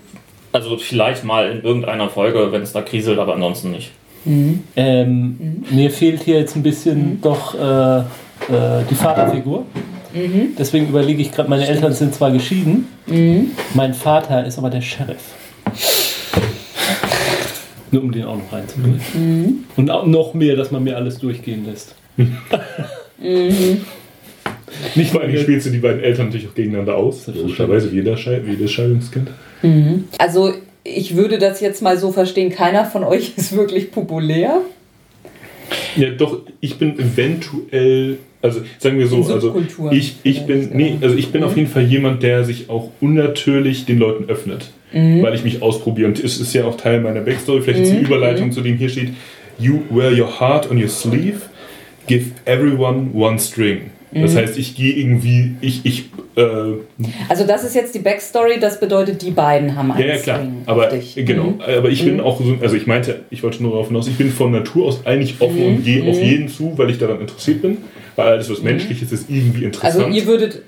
also 0.53 0.77
vielleicht 0.77 1.25
mal 1.25 1.51
in 1.51 1.63
irgendeiner 1.63 2.09
Folge, 2.09 2.51
wenn 2.53 2.63
es 2.63 2.73
da 2.73 2.83
kriselt, 2.83 3.19
aber 3.19 3.35
ansonsten 3.35 3.71
nicht. 3.71 3.93
Ähm, 4.77 5.65
Mir 5.71 5.91
fehlt 5.91 6.23
hier 6.23 6.39
jetzt 6.41 6.55
ein 6.55 6.63
bisschen 6.63 7.21
doch 7.23 7.55
äh, 7.55 7.99
äh, 8.01 8.03
die 8.91 8.95
Vaterfigur. 8.95 9.65
Deswegen 10.59 10.89
überlege 10.89 11.23
ich 11.23 11.33
gerade, 11.33 11.49
meine 11.49 11.67
Eltern 11.67 11.93
sind 11.93 12.15
zwar 12.15 12.31
geschieden, 12.33 12.89
mein 13.75 13.95
Vater 13.95 14.45
ist 14.47 14.59
aber 14.59 14.71
der 14.71 14.81
Sheriff. 14.81 15.35
Nur 17.93 18.03
um 18.03 18.13
den 18.13 18.25
auch 18.25 18.37
noch 18.37 18.53
reinzubringen. 18.53 19.65
Und 19.77 19.91
auch 19.91 20.07
noch 20.07 20.35
mehr, 20.35 20.55
dass 20.57 20.71
man 20.71 20.85
mir 20.85 20.97
alles 20.97 21.19
durchgehen 21.19 21.65
lässt. 21.67 21.95
Nicht 24.95 25.11
Vor 25.11 25.21
allem 25.21 25.33
mal 25.33 25.39
spielst 25.41 25.67
du 25.67 25.71
die 25.71 25.79
beiden 25.79 26.01
Eltern 26.01 26.27
natürlich 26.27 26.49
auch 26.49 26.55
gegeneinander 26.55 26.97
aus. 26.97 27.27
Logischerweise 27.27 27.91
wie 27.93 27.97
jeder 27.97 28.17
Schei- 28.17 28.41
wie 28.45 28.53
jedes 28.53 28.71
Scheidungskind. 28.73 29.29
Also 30.19 30.53
ich 30.85 31.17
würde 31.17 31.39
das 31.39 31.61
jetzt 31.61 31.83
mal 31.83 31.99
so 31.99 32.13
verstehen, 32.13 32.51
keiner 32.51 32.85
von 32.85 33.05
euch 33.05 33.33
ist 33.37 33.55
wirklich 33.57 33.91
populär. 33.91 34.61
Ja, 35.97 36.11
doch, 36.11 36.41
ich 36.61 36.79
bin 36.79 36.99
eventuell, 36.99 38.19
also 38.43 38.61
sagen 38.79 38.99
wir 38.99 39.07
so, 39.07 39.25
also 39.25 39.55
ich, 39.91 40.17
ich 40.23 40.47
bin, 40.47 40.71
nee, 40.73 40.97
also 41.01 41.17
ich 41.17 41.31
bin 41.33 41.43
auf 41.43 41.57
jeden 41.57 41.69
Fall 41.69 41.85
jemand, 41.85 42.23
der 42.23 42.45
sich 42.45 42.69
auch 42.71 42.91
unnatürlich 43.01 43.85
den 43.87 43.99
Leuten 43.99 44.29
öffnet, 44.31 44.71
weil 45.23 45.35
ich 45.35 45.45
mich 45.45 45.63
ausprobiere. 45.63 46.09
Und 46.09 46.23
es 46.23 46.41
ist 46.41 46.53
ja 46.53 46.65
auch 46.65 46.77
Teil 46.77 47.01
meiner 47.01 47.21
Backstory, 47.21 47.63
vielleicht 47.63 47.81
ist 47.83 47.93
die 47.93 47.99
Überleitung 48.05 48.53
zu 48.53 48.61
dem 48.61 48.77
hier 48.77 48.89
steht, 48.89 49.11
you 49.59 49.81
wear 49.91 50.11
your 50.13 50.41
heart 50.41 50.71
on 50.71 50.79
your 50.79 50.89
sleeve, 50.89 51.43
give 52.07 52.27
everyone 52.45 53.11
one 53.15 53.39
string. 53.39 53.91
Das 54.13 54.35
heißt, 54.35 54.59
ich 54.59 54.75
gehe 54.75 54.93
irgendwie, 54.95 55.53
ich, 55.61 55.85
ich, 55.85 56.11
äh, 56.37 56.43
Also 57.29 57.47
das 57.47 57.63
ist 57.65 57.75
jetzt 57.77 57.95
die 57.95 58.01
Backstory, 58.01 58.59
das 58.59 58.81
bedeutet, 58.81 59.23
die 59.23 59.31
beiden 59.31 59.77
haben 59.77 59.93
einen 59.93 60.01
ja, 60.09 60.15
ja, 60.17 60.21
klar. 60.21 60.41
Aber 60.67 60.91
genau. 61.15 61.45
Mhm. 61.45 61.61
Aber 61.61 61.89
ich 61.91 62.05
bin 62.05 62.21
auch 62.21 62.41
so, 62.41 62.57
also 62.61 62.75
ich 62.77 62.87
meinte, 62.87 63.21
ich 63.31 63.43
wollte 63.43 63.63
nur 63.63 63.73
darauf 63.73 63.89
hinaus, 63.89 64.09
ich 64.09 64.17
bin 64.17 64.31
von 64.33 64.51
Natur 64.51 64.87
aus 64.87 65.07
eigentlich 65.07 65.37
offen 65.41 65.59
Mhm. 65.61 65.77
und 65.77 65.85
gehe 65.85 66.03
auf 66.11 66.21
jeden 66.21 66.49
zu, 66.49 66.77
weil 66.77 66.91
ich 66.91 66.99
daran 66.99 67.21
interessiert 67.21 67.63
bin. 67.63 67.79
Weil 68.17 68.27
alles, 68.33 68.51
was 68.51 68.63
menschlich 68.63 69.01
ist, 69.01 69.13
ist 69.13 69.31
irgendwie 69.31 69.65
interessant. 69.65 70.05
Also 70.05 70.09
ihr 70.17 70.27
würdet 70.27 70.63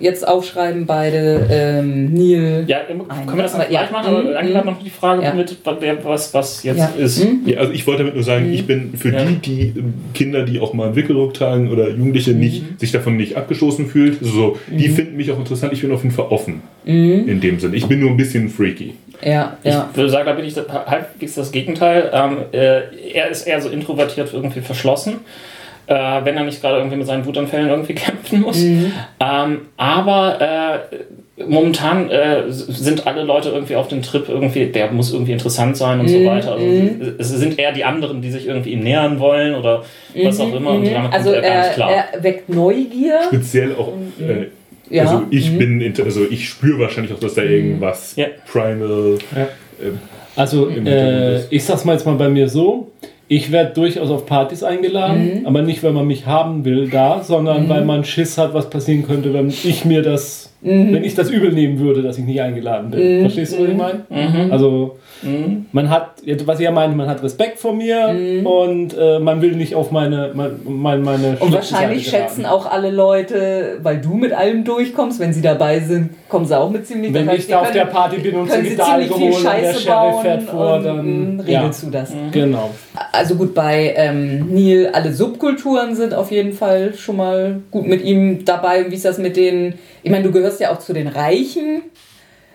jetzt 0.00 0.26
aufschreiben, 0.26 0.86
beide 0.86 1.46
ähm, 1.50 2.12
Neil. 2.12 2.64
Ja, 2.66 2.80
können 2.80 3.04
wir 3.36 3.42
das 3.42 3.54
Aber 3.54 3.64
dann 3.64 3.72
ja. 3.72 3.80
gleich 3.80 3.90
machen? 3.92 4.06
Aber 4.14 4.22
Mhm. 4.22 4.36
eigentlich 4.36 4.56
hat 4.56 4.64
noch 4.64 4.82
die 4.82 4.90
Frage 4.90 5.22
Ja. 5.22 5.34
mit, 5.34 5.56
was, 6.04 6.32
was 6.34 6.62
jetzt 6.62 6.78
Ja. 6.78 6.92
ist. 6.98 7.24
Mhm. 7.24 7.40
Ja, 7.46 7.58
also 7.58 7.72
ich 7.72 7.86
wollte 7.86 8.02
damit 8.02 8.14
nur 8.14 8.24
sagen, 8.24 8.52
ich 8.52 8.66
bin 8.66 8.92
für 8.96 9.10
Ja. 9.12 9.24
die, 9.24 9.36
die 9.36 9.78
ähm, 9.78 9.94
Kinder, 10.14 10.42
die 10.44 10.60
auch 10.60 10.72
mal 10.74 10.86
einen 10.86 10.96
Wickelrock 10.96 11.34
tragen 11.34 11.70
oder 11.70 11.88
Jugendliche 11.90 12.32
nicht, 12.32 12.80
sich 12.80 12.92
davon 12.92 13.16
nicht 13.16 13.36
abgestoßen 13.36 13.86
fühlt, 13.86 14.18
so, 14.20 14.58
die 14.70 14.88
finden 14.88 15.16
mich 15.16 15.30
auch 15.32 15.38
interessant. 15.38 15.72
Ich 15.72 15.80
bin 15.82 15.92
auf 15.92 16.02
jeden 16.02 16.14
Fall 16.14 16.26
offen 16.30 16.62
in 16.84 17.40
dem 17.40 17.58
Sinne. 17.58 17.76
Ich 17.76 17.86
bin 17.86 18.00
nur 18.00 18.10
ein 18.10 18.16
bisschen 18.16 18.48
freaky. 18.48 18.94
Ja, 19.24 19.56
ja. 19.64 19.88
Ich 19.90 19.96
würde 19.96 20.10
sagen, 20.10 20.26
da 20.26 20.32
bin 20.34 20.44
ich 20.44 20.54
halbwegs 20.56 21.34
das 21.34 21.50
Gegenteil. 21.50 22.10
Ähm, 22.12 22.36
äh, 22.52 22.80
er 23.14 23.30
ist 23.30 23.46
eher 23.46 23.60
so 23.60 23.68
introvertiert, 23.70 24.30
irgendwie 24.32 24.60
verschlossen. 24.60 25.14
Äh, 25.88 25.94
wenn 26.24 26.36
er 26.36 26.44
nicht 26.44 26.60
gerade 26.60 26.78
irgendwie 26.78 26.96
mit 26.96 27.06
seinen 27.06 27.24
Wutanfällen 27.24 27.68
irgendwie 27.68 27.94
kämpfen 28.06 28.40
muss. 28.42 28.60
Ähm, 28.60 29.60
aber 29.76 30.40
äh, 30.90 31.44
momentan 31.48 32.10
äh, 32.10 32.44
sind 32.48 33.06
alle 33.06 33.22
Leute 33.22 33.50
irgendwie 33.50 33.76
auf 33.76 33.88
dem 33.88 34.02
Trip 34.02 34.28
irgendwie, 34.28 34.66
der 34.66 34.90
muss 34.90 35.12
irgendwie 35.12 35.32
interessant 35.32 35.76
sein 35.76 36.00
und 36.00 36.08
so 36.08 36.24
weiter. 36.24 36.52
Also 36.54 36.66
es 37.18 37.28
sind 37.28 37.58
eher 37.58 37.72
die 37.72 37.84
anderen, 37.84 38.20
die 38.22 38.30
sich 38.30 38.46
irgendwie 38.46 38.70
ihm 38.72 38.80
nähern 38.80 39.20
wollen 39.20 39.54
oder 39.54 39.84
was 40.24 40.40
auch 40.40 40.52
immer. 40.54 40.70
Und 40.72 40.86
damit 40.86 41.02
kommt 41.02 41.14
Also 41.14 41.30
er 41.32 41.42
gar 41.42 41.56
nicht 41.58 41.66
er, 41.68 41.74
klar. 41.74 41.90
er 42.14 42.22
weckt 42.24 42.48
Neugier. 42.48 43.20
Speziell 43.28 43.74
auch, 43.76 43.92
äh, 44.20 44.46
Ja. 44.94 45.02
also 45.04 45.22
ich 45.30 45.56
bin, 45.58 45.94
also 46.04 46.22
ich 46.30 46.48
spüre 46.48 46.80
wahrscheinlich 46.80 47.12
auch, 47.12 47.20
dass 47.20 47.34
da 47.34 47.42
irgendwas 47.42 48.16
Ja. 48.16 48.26
Primal, 48.50 49.18
Ja. 49.36 49.42
äh, 49.42 49.90
Also, 50.36 50.68
äh, 50.70 51.40
ich 51.50 51.64
sag's 51.64 51.84
mal 51.84 51.92
jetzt 51.92 52.06
mal 52.06 52.14
bei 52.16 52.28
mir 52.28 52.48
so. 52.48 52.90
Ich 53.28 53.50
werde 53.50 53.72
durchaus 53.74 54.10
auf 54.10 54.24
Partys 54.26 54.62
eingeladen, 54.62 55.42
aber 55.46 55.62
nicht, 55.62 55.82
weil 55.82 55.92
man 55.92 56.06
mich 56.06 56.26
haben 56.26 56.64
will 56.64 56.88
da, 56.88 57.22
sondern 57.24 57.68
weil 57.68 57.84
man 57.84 58.04
Schiss 58.04 58.38
hat, 58.38 58.54
was 58.54 58.70
passieren 58.70 59.04
könnte, 59.04 59.34
wenn 59.34 59.48
ich 59.48 59.84
mir 59.84 60.02
das, 60.02 60.52
wenn 60.60 61.04
ich 61.04 61.14
das 61.14 61.30
übel 61.30 61.52
nehmen 61.52 61.78
würde, 61.78 62.02
dass 62.02 62.18
ich 62.18 62.24
nicht 62.24 62.40
eingeladen 62.40 62.90
bin. 62.90 63.20
Verstehst 63.20 63.56
du, 63.56 63.62
was 63.62 63.68
ich 63.70 63.76
meine? 63.76 64.52
Also, 64.52 64.96
man 65.72 65.90
hat, 65.90 66.22
was 66.44 66.58
ich 66.58 66.64
ja 66.64 66.70
meine, 66.70 66.94
man 66.94 67.08
hat 67.08 67.22
Respekt 67.22 67.58
vor 67.58 67.72
mir 67.74 68.14
und 68.44 68.96
äh, 68.98 69.18
man 69.18 69.40
will 69.42 69.52
nicht 69.52 69.74
auf 69.74 69.90
meine, 69.90 70.30
meine, 70.34 71.02
meine, 71.02 71.36
Und 71.40 71.52
wahrscheinlich 71.52 72.08
schätzen 72.08 72.46
auch 72.46 72.70
alle 72.70 72.90
Leute, 72.90 73.78
weil 73.82 74.00
du 74.00 74.14
mit 74.14 74.32
allem 74.32 74.64
durchkommst, 74.64 75.20
wenn 75.20 75.32
sie 75.32 75.42
dabei 75.42 75.80
sind, 75.80 76.10
kommen 76.28 76.46
sie 76.46 76.58
auch 76.58 76.70
mit 76.70 76.86
ziemlich 76.86 77.12
Wenn 77.12 77.28
ich 77.30 77.46
da 77.46 77.60
auf 77.60 77.70
der 77.70 77.82
können- 77.82 77.94
Party 77.94 78.18
bin 78.18 78.34
und 78.34 78.50
ziemlich 78.50 78.80
Alkohol 78.82 79.16
viel 79.18 79.26
und 79.26 79.44
der 79.44 79.50
Scheiße 79.50 79.80
Sheriff 79.80 79.86
bauen 79.86 80.22
fährt 80.22 80.42
vor, 80.42 80.74
und 80.76 80.84
dann 80.84 81.36
mh, 81.36 81.42
ja. 81.46 81.60
regelst 81.60 81.82
du 81.84 81.90
das. 81.90 82.12
Genau. 82.32 82.70
Also 83.12 83.34
gut, 83.36 83.54
bei 83.54 83.94
ähm, 83.96 84.46
Neil, 84.52 84.90
alle 84.92 85.12
Subkulturen 85.12 85.94
sind 85.94 86.14
auf 86.14 86.30
jeden 86.30 86.52
Fall 86.52 86.94
schon 86.94 87.16
mal 87.16 87.60
gut 87.70 87.86
mit 87.86 88.02
ihm 88.04 88.44
dabei. 88.44 88.90
Wie 88.90 88.94
ist 88.94 89.04
das 89.04 89.18
mit 89.18 89.36
den, 89.36 89.74
ich 90.06 90.12
meine, 90.12 90.22
du 90.22 90.30
gehörst 90.30 90.60
ja 90.60 90.72
auch 90.72 90.78
zu 90.78 90.92
den 90.92 91.08
Reichen. 91.08 91.82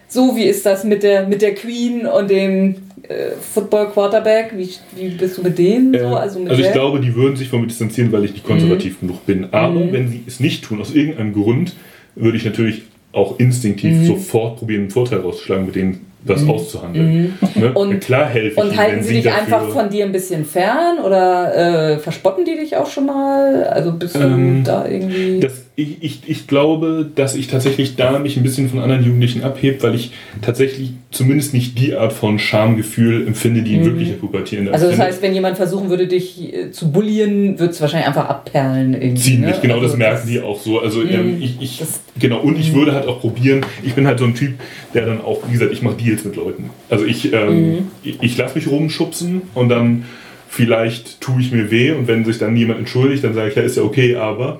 So, 0.08 0.38
wie 0.38 0.44
ist 0.46 0.66
das 0.66 0.86
mit 0.86 1.04
der, 1.04 1.28
mit 1.28 1.42
der 1.42 1.54
Queen 1.54 2.06
und 2.06 2.30
dem 2.30 2.76
äh, 3.04 3.32
Football 3.42 3.90
Quarterback? 3.92 4.54
Wie, 4.56 4.70
wie 4.96 5.10
bist 5.10 5.38
du 5.38 5.42
mit 5.42 5.58
denen 5.58 5.92
so? 5.92 6.00
Äh, 6.00 6.16
Also, 6.16 6.40
mit 6.40 6.50
also 6.50 6.64
ich 6.64 6.72
glaube, 6.72 7.02
die 7.02 7.14
würden 7.14 7.36
sich 7.36 7.50
von 7.50 7.60
mir 7.60 7.68
distanzieren, 7.68 8.10
weil 8.14 8.24
ich 8.24 8.32
nicht 8.32 8.46
konservativ 8.46 9.02
genug 9.02 9.26
bin. 9.26 9.50
Aber 9.52 9.92
wenn 9.92 10.08
sie 10.08 10.24
es 10.26 10.40
nicht 10.40 10.64
tun, 10.64 10.80
aus 10.80 10.96
irgendeinem 10.96 11.34
Grund, 11.34 11.74
würde 12.16 12.38
ich 12.38 12.46
natürlich 12.46 12.84
auch 13.12 13.38
instinktiv 13.38 14.08
sofort 14.08 14.60
probieren, 14.60 14.84
einen 14.84 14.92
Vorteil 14.92 15.20
rauszuschlagen, 15.20 15.66
mit 15.66 15.76
denen 15.76 16.06
was 16.24 16.48
auszuhandeln. 16.48 17.34
Ne? 17.56 17.72
Und- 17.74 18.00
Klar 18.02 18.28
helfe 18.28 18.50
ich 18.56 18.58
Und 18.58 18.68
ihnen, 18.70 18.78
halten 18.78 19.04
sie 19.04 19.14
dich 19.16 19.24
dafür, 19.24 19.42
einfach 19.42 19.70
von 19.70 19.90
dir 19.90 20.06
ein 20.06 20.12
bisschen 20.12 20.46
fern 20.46 21.00
oder 21.04 21.94
äh, 21.94 21.98
verspotten 22.00 22.46
die 22.46 22.56
dich 22.56 22.76
auch 22.78 22.88
schon 22.90 23.08
mal? 23.08 23.64
Also 23.66 23.92
bist 23.94 24.16
du 24.16 24.20
Ähm, 24.20 24.64
da 24.64 24.88
irgendwie. 24.88 25.40
Das, 25.40 25.54
ich, 25.76 25.98
ich, 26.04 26.22
ich 26.28 26.48
glaube, 26.48 27.10
dass 27.16 27.34
ich 27.36 27.48
tatsächlich 27.48 27.96
da 27.96 28.20
mich 28.20 28.38
ein 28.38 28.44
bisschen 28.44 28.70
von 28.70 28.80
anderen 28.80 29.04
Jugendlichen 29.04 29.44
abhebe, 29.44 29.82
weil 29.84 29.96
ich 29.96 30.12
tatsächlich 30.42 30.92
zumindest 31.12 31.54
nicht 31.54 31.80
die 31.80 31.96
Art 31.96 32.14
von 32.14 32.38
Schamgefühl 32.40 33.26
empfinde, 33.26 33.62
die 33.64 33.84
wirkliche 33.84 34.14
Pubertierende 34.14 34.72
also 34.74 34.86
das 34.86 34.94
empfindet. 34.94 35.14
heißt, 35.14 35.24
wenn 35.24 35.34
jemand 35.34 35.58
versuchen 35.58 35.90
würde, 35.90 36.08
dich 36.08 36.54
äh, 36.54 36.72
zu 36.72 36.92
bullien, 36.92 37.58
wird 37.58 37.72
es 37.72 37.82
wahrscheinlich 37.82 38.08
einfach 38.08 38.30
abperlen 38.30 38.94
irgendwie. 38.94 39.22
Ziemlich, 39.22 39.56
ne? 39.56 39.60
genau, 39.62 39.74
also 39.76 39.88
das 39.88 39.98
merken 39.98 40.28
die 40.28 40.42
auch 40.42 40.60
so. 40.60 40.80
Also 40.80 41.02
ähm, 41.04 41.38
ich, 41.42 41.56
ich 41.62 41.80
das- 41.80 42.02
genau, 42.20 42.42
und 42.42 42.60
ich 42.60 42.74
würde 42.76 42.94
halt 42.94 43.08
auch 43.08 43.20
probieren, 43.22 43.62
ich 43.84 43.94
bin 43.96 44.06
halt 44.06 44.20
so 44.20 44.26
ein 44.26 44.36
Typ, 44.36 44.54
der 44.94 45.06
dann 45.08 45.22
auch, 45.22 45.40
wie 45.48 45.54
gesagt, 45.54 45.72
ich 45.74 45.82
mache 45.82 45.96
Deals 46.12 46.26
mit 46.26 46.36
Leuten. 46.36 46.70
Also 46.90 47.06
ich, 47.06 47.32
ähm, 47.34 47.88
ich, 48.04 48.22
ich 48.22 48.38
lasse 48.38 48.56
mich 48.56 48.68
rumschubsen 48.68 49.44
und 49.54 49.70
dann 49.70 50.06
vielleicht 50.50 51.22
tue 51.22 51.40
ich 51.40 51.52
mir 51.52 51.72
weh 51.72 51.92
und 51.92 52.08
wenn 52.08 52.26
sich 52.26 52.38
dann 52.38 52.56
jemand 52.56 52.80
entschuldigt, 52.80 53.24
dann 53.24 53.34
sage 53.34 53.50
ich, 53.50 53.56
ja, 53.56 53.62
ist 53.62 53.78
ja 53.78 53.84
okay, 53.84 54.16
aber. 54.16 54.60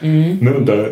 Ne, 0.00 0.54
und 0.54 0.66
da 0.66 0.86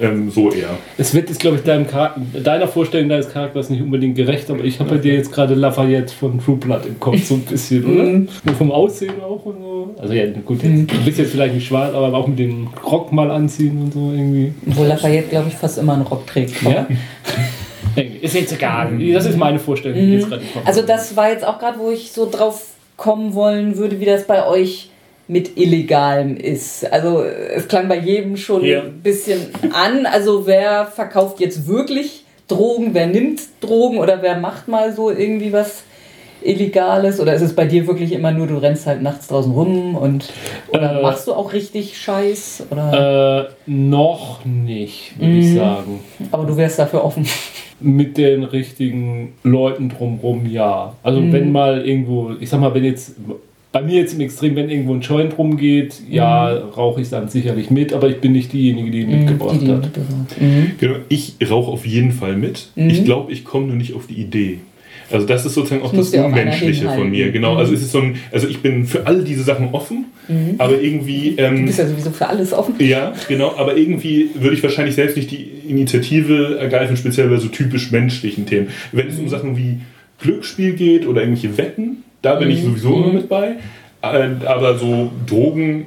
ähm, 0.00 0.30
so 0.30 0.52
eher. 0.52 0.68
Es 0.96 1.12
wird 1.14 1.28
jetzt, 1.30 1.40
glaube 1.40 1.56
ich, 1.56 1.64
deinem 1.64 1.84
Charakter, 1.84 2.20
deiner 2.44 2.68
Vorstellung 2.68 3.08
deines 3.08 3.28
Charakters 3.28 3.70
nicht 3.70 3.82
unbedingt 3.82 4.14
gerecht, 4.14 4.48
aber 4.50 4.62
ich 4.62 4.78
habe 4.78 4.90
bei 4.90 4.98
dir 4.98 5.14
jetzt 5.14 5.32
gerade 5.32 5.54
Lafayette 5.54 6.14
von 6.14 6.38
True 6.38 6.58
Blood 6.58 6.86
im 6.86 7.00
Kopf 7.00 7.24
so 7.24 7.34
ein 7.34 7.40
bisschen, 7.40 7.84
oder? 7.84 8.04
Nur 8.04 8.54
vom 8.56 8.70
Aussehen 8.70 9.20
auch 9.20 9.44
und 9.46 9.60
so. 9.60 9.94
Also 9.98 10.14
ja, 10.14 10.26
gut, 10.44 10.62
jetzt, 10.62 10.92
du 10.92 11.04
bist 11.04 11.18
jetzt 11.18 11.32
vielleicht 11.32 11.54
nicht 11.54 11.66
schwarz, 11.66 11.92
aber 11.92 12.14
auch 12.14 12.28
mit 12.28 12.38
dem 12.38 12.68
Rock 12.84 13.12
mal 13.12 13.32
anziehen 13.32 13.82
und 13.82 13.94
so 13.94 14.12
irgendwie. 14.12 14.52
Obwohl 14.68 14.86
Lafayette, 14.86 15.30
glaube 15.30 15.48
ich, 15.48 15.54
fast 15.54 15.78
immer 15.78 15.94
einen 15.94 16.02
Rock 16.02 16.26
trägt. 16.28 16.62
Ja? 16.62 16.86
Ist 18.22 18.34
jetzt 18.34 18.52
egal. 18.52 18.92
Das 19.12 19.26
ist 19.26 19.36
meine 19.36 19.58
Vorstellung, 19.58 19.98
die 19.98 20.14
jetzt 20.14 20.28
gerade 20.28 20.42
im 20.42 20.52
Kopf 20.52 20.66
Also 20.66 20.82
das 20.82 21.16
war 21.16 21.30
jetzt 21.30 21.44
auch 21.44 21.58
gerade, 21.58 21.78
wo 21.78 21.90
ich 21.90 22.12
so 22.12 22.28
drauf 22.30 22.66
kommen 22.96 23.34
wollen 23.34 23.76
würde, 23.76 24.00
wie 24.00 24.04
das 24.04 24.26
bei 24.26 24.46
euch 24.46 24.90
mit 25.28 25.56
Illegalem 25.56 26.36
ist. 26.36 26.90
Also 26.92 27.22
es 27.24 27.66
klang 27.68 27.88
bei 27.88 27.98
jedem 27.98 28.36
schon 28.36 28.64
Ja. 28.64 28.82
ein 28.82 29.00
bisschen 29.02 29.40
an. 29.72 30.06
Also 30.06 30.46
wer 30.46 30.86
verkauft 30.86 31.40
jetzt 31.40 31.66
wirklich 31.66 32.24
Drogen, 32.48 32.92
wer 32.92 33.06
nimmt 33.06 33.40
Drogen 33.60 33.98
oder 33.98 34.20
wer 34.22 34.36
macht 34.36 34.68
mal 34.68 34.92
so 34.94 35.10
irgendwie 35.10 35.52
was 35.52 35.84
Illegales? 36.44 37.20
Oder 37.20 37.34
ist 37.34 37.42
es 37.42 37.54
bei 37.54 37.66
dir 37.66 37.86
wirklich 37.86 38.12
immer 38.12 38.30
nur, 38.32 38.46
du 38.46 38.56
rennst 38.56 38.86
halt 38.86 39.02
nachts 39.02 39.28
draußen 39.28 39.52
rum 39.52 39.94
und 39.96 40.30
oder 40.68 40.98
Äh, 40.98 41.02
machst 41.02 41.26
du 41.26 41.32
auch 41.34 41.52
richtig 41.52 41.96
Scheiß? 41.98 42.64
Oder, 42.70 43.48
Äh, 43.48 43.70
noch 43.70 44.44
nicht, 44.44 45.18
würde 45.18 45.32
ich 45.38 45.54
sagen. 45.54 46.00
aber 46.30 46.44
du 46.44 46.56
wärst 46.56 46.78
dafür 46.78 47.04
offen. 47.04 47.26
Mit 47.80 48.16
den 48.16 48.44
richtigen 48.44 49.32
Leuten 49.42 49.88
drumrum, 49.88 50.46
ja. 50.48 50.94
Also 51.02 51.20
wenn 51.32 51.50
mal 51.50 51.84
irgendwo, 51.84 52.30
ich 52.40 52.48
sag 52.48 52.60
mal, 52.60 52.72
wenn 52.74 52.84
jetzt, 52.84 53.16
bei 53.72 53.80
mir 53.82 54.00
jetzt 54.00 54.14
im 54.14 54.20
Extrem, 54.20 54.54
wenn 54.54 54.68
irgendwo 54.70 54.92
ein 54.94 55.00
Joint 55.00 55.36
rumgeht, 55.38 56.00
ja, 56.08 56.48
rauche 56.52 57.00
ich 57.00 57.08
dann 57.08 57.28
sicherlich 57.28 57.70
mit, 57.70 57.92
aber 57.92 58.08
ich 58.08 58.20
bin 58.20 58.32
nicht 58.32 58.52
diejenige, 58.52 58.90
die 58.90 59.00
ihn 59.00 59.10
mitgebracht 59.20 59.56
Die, 59.60 59.64
die 59.64 59.72
hat. 59.72 59.80
mitgebracht. 59.82 60.40
Mhm. 60.40 60.72
Genau, 60.78 60.94
ich 61.08 61.34
rauche 61.50 61.72
auf 61.72 61.86
jeden 61.86 62.12
Fall 62.12 62.36
mit. 62.36 62.68
Ich 62.76 63.04
glaube, 63.04 63.32
ich 63.32 63.44
komme 63.44 63.66
nur 63.68 63.76
nicht 63.76 63.94
auf 63.94 64.06
die 64.06 64.14
Idee. 64.20 64.58
Also 65.10 65.26
das 65.26 65.44
ist 65.44 65.54
sozusagen 65.54 65.82
auch 65.82 65.92
das 65.92 66.10
Unmenschliche 66.14 66.88
von 66.88 67.10
mir. 67.10 67.30
Genau, 67.32 67.56
also 67.56 67.74
es 67.74 67.82
ist 67.82 67.92
so 67.92 67.98
ein, 68.00 68.16
also 68.30 68.46
ich 68.48 68.60
bin 68.60 68.86
für 68.86 69.06
all 69.06 69.24
diese 69.24 69.42
Sachen 69.42 69.70
offen, 69.72 70.06
aber 70.58 70.80
irgendwie, 70.80 71.34
Du 71.36 71.42
ähm, 71.42 71.66
bist 71.66 71.78
ja 71.78 71.86
sowieso 71.86 72.10
für 72.10 72.28
alles 72.28 72.52
offen. 72.52 72.74
ja, 72.78 73.12
genau, 73.28 73.54
aber 73.56 73.76
irgendwie 73.76 74.30
würde 74.34 74.54
ich 74.56 74.62
wahrscheinlich 74.62 74.94
selbst 74.94 75.16
nicht 75.16 75.30
die 75.30 75.42
Initiative 75.68 76.56
ergreifen, 76.58 76.96
speziell 76.96 77.28
bei 77.28 77.36
so 77.36 77.48
typisch 77.48 77.90
menschlichen 77.90 78.46
Themen. 78.46 78.68
Wenn 78.92 79.08
es 79.08 79.18
um 79.18 79.28
Sachen 79.28 79.56
wie 79.56 79.80
Glücksspiel 80.20 80.74
geht 80.74 81.06
oder 81.06 81.22
irgendwelche 81.22 81.56
Wetten, 81.58 82.04
da 82.22 82.36
bin 82.36 82.50
ich 82.50 82.62
sowieso 82.62 83.02
immer 83.02 83.12
mit 83.12 83.28
bei. 83.28 83.56
Äh, 84.02 84.28
Aber 84.46 84.78
so 84.78 85.10
Drogen, 85.26 85.86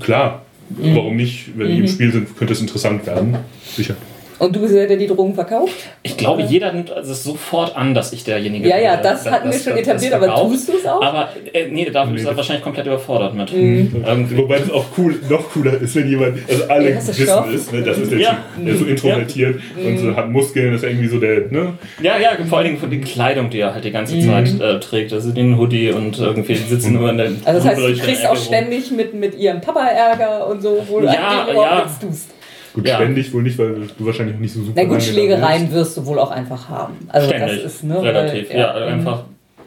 klar, 0.00 0.42
warum 0.70 1.16
nicht? 1.16 1.50
Wenn 1.56 1.68
die 1.68 1.78
im 1.78 1.88
Spiel 1.88 2.10
sind, 2.12 2.36
könnte 2.36 2.54
es 2.54 2.60
interessant 2.60 3.06
werden. 3.06 3.36
Sicher. 3.64 3.96
Und 4.38 4.56
du 4.56 4.60
bist 4.60 4.74
der, 4.74 4.86
der 4.88 4.96
die 4.96 5.06
Drogen 5.06 5.34
verkauft? 5.34 5.72
Ich 6.02 6.16
glaube, 6.16 6.42
jeder 6.42 6.72
nimmt 6.72 6.90
es 6.90 7.22
sofort 7.22 7.76
an, 7.76 7.94
dass 7.94 8.12
ich 8.12 8.24
derjenige 8.24 8.68
Ja, 8.68 8.76
ja, 8.78 8.96
der- 8.96 9.12
das 9.12 9.22
der- 9.22 9.32
hatten 9.32 9.44
wir 9.46 9.52
das- 9.52 9.62
schon 9.64 9.72
das 9.74 9.82
etabliert, 9.82 10.12
aber 10.14 10.34
tust 10.34 10.68
du 10.68 10.72
es 10.76 10.86
auch? 10.86 11.00
Aber 11.02 11.28
äh, 11.52 11.68
nee, 11.70 11.88
da 11.90 12.02
ist 12.12 12.24
er 12.24 12.36
wahrscheinlich 12.36 12.64
komplett 12.64 12.86
überfordert 12.86 13.34
mit. 13.34 13.52
Irgendwie. 13.52 14.36
Wobei 14.36 14.58
das 14.58 14.70
auch 14.72 14.84
cool, 14.98 15.14
noch 15.30 15.50
cooler 15.50 15.80
ist, 15.80 15.94
wenn 15.94 16.08
jemand, 16.08 16.38
also 16.48 16.64
alle 16.68 16.90
Ja, 16.90 16.96
du 17.00 17.06
wissen 17.06 17.24
Stoff? 17.24 17.54
es, 17.54 17.70
ne, 17.72 17.82
das 17.82 17.98
ist 17.98 18.10
der 18.12 18.18
Ja. 18.18 18.30
Typ, 18.56 18.64
der 18.66 18.74
ist 18.74 18.80
so 18.80 18.86
introvertiert 18.86 19.60
und 19.76 19.98
so 19.98 20.16
hat 20.16 20.28
Muskeln, 20.30 20.72
das 20.72 20.82
ist 20.82 20.88
irgendwie 20.88 21.08
so 21.08 21.18
der, 21.20 21.40
ne? 21.50 21.74
Ja, 22.02 22.18
ja, 22.18 22.30
vor 22.48 22.58
allen 22.58 22.66
Dingen 22.66 22.78
von 22.78 22.90
der 22.90 23.00
Kleidung, 23.00 23.50
die 23.50 23.60
er 23.60 23.72
halt 23.72 23.84
die 23.84 23.92
ganze 23.92 24.18
Zeit 24.20 24.60
äh, 24.60 24.80
trägt. 24.80 25.12
Also 25.12 25.30
den 25.30 25.56
Hoodie 25.58 25.90
und 25.92 26.18
irgendwie 26.18 26.54
die 26.54 26.58
sitzen 26.68 26.94
nur 26.94 27.08
in 27.10 27.18
der 27.18 27.26
Also 27.44 27.60
das 27.60 27.64
heißt, 27.68 27.80
du 27.80 27.94
kriegst 28.04 28.26
auch 28.26 28.36
ständig 28.36 28.90
mit, 28.90 29.14
mit 29.14 29.38
ihrem 29.38 29.60
Papa 29.60 29.86
Ärger 29.86 30.46
und 30.48 30.60
so, 30.60 30.82
wo 30.88 31.00
du 31.00 31.06
Ja, 31.06 31.46
überhaupt 31.50 32.02
ja. 32.02 32.08
tust. 32.08 32.30
Gut, 32.74 32.86
Ja. 32.88 32.96
ständig 32.96 33.32
wohl 33.32 33.42
nicht, 33.42 33.56
weil 33.58 33.74
du 33.96 34.04
wahrscheinlich 34.06 34.36
nicht 34.38 34.52
so 34.52 34.60
super 34.60 34.72
Na 34.82 34.84
gut, 34.88 35.00
Schlägereien 35.02 35.70
wirst 35.72 35.96
du 35.96 36.04
wohl 36.06 36.18
auch 36.18 36.30
einfach 36.32 36.68
haben. 36.68 36.96
Also 37.08 37.28
Ständig, 37.28 37.62
das 37.62 37.74
ist, 37.74 37.84
ne, 37.84 38.02
relativ. 38.02 38.50
weil- 38.50 38.58
ja, 38.58 38.72
einfach. 38.74 39.22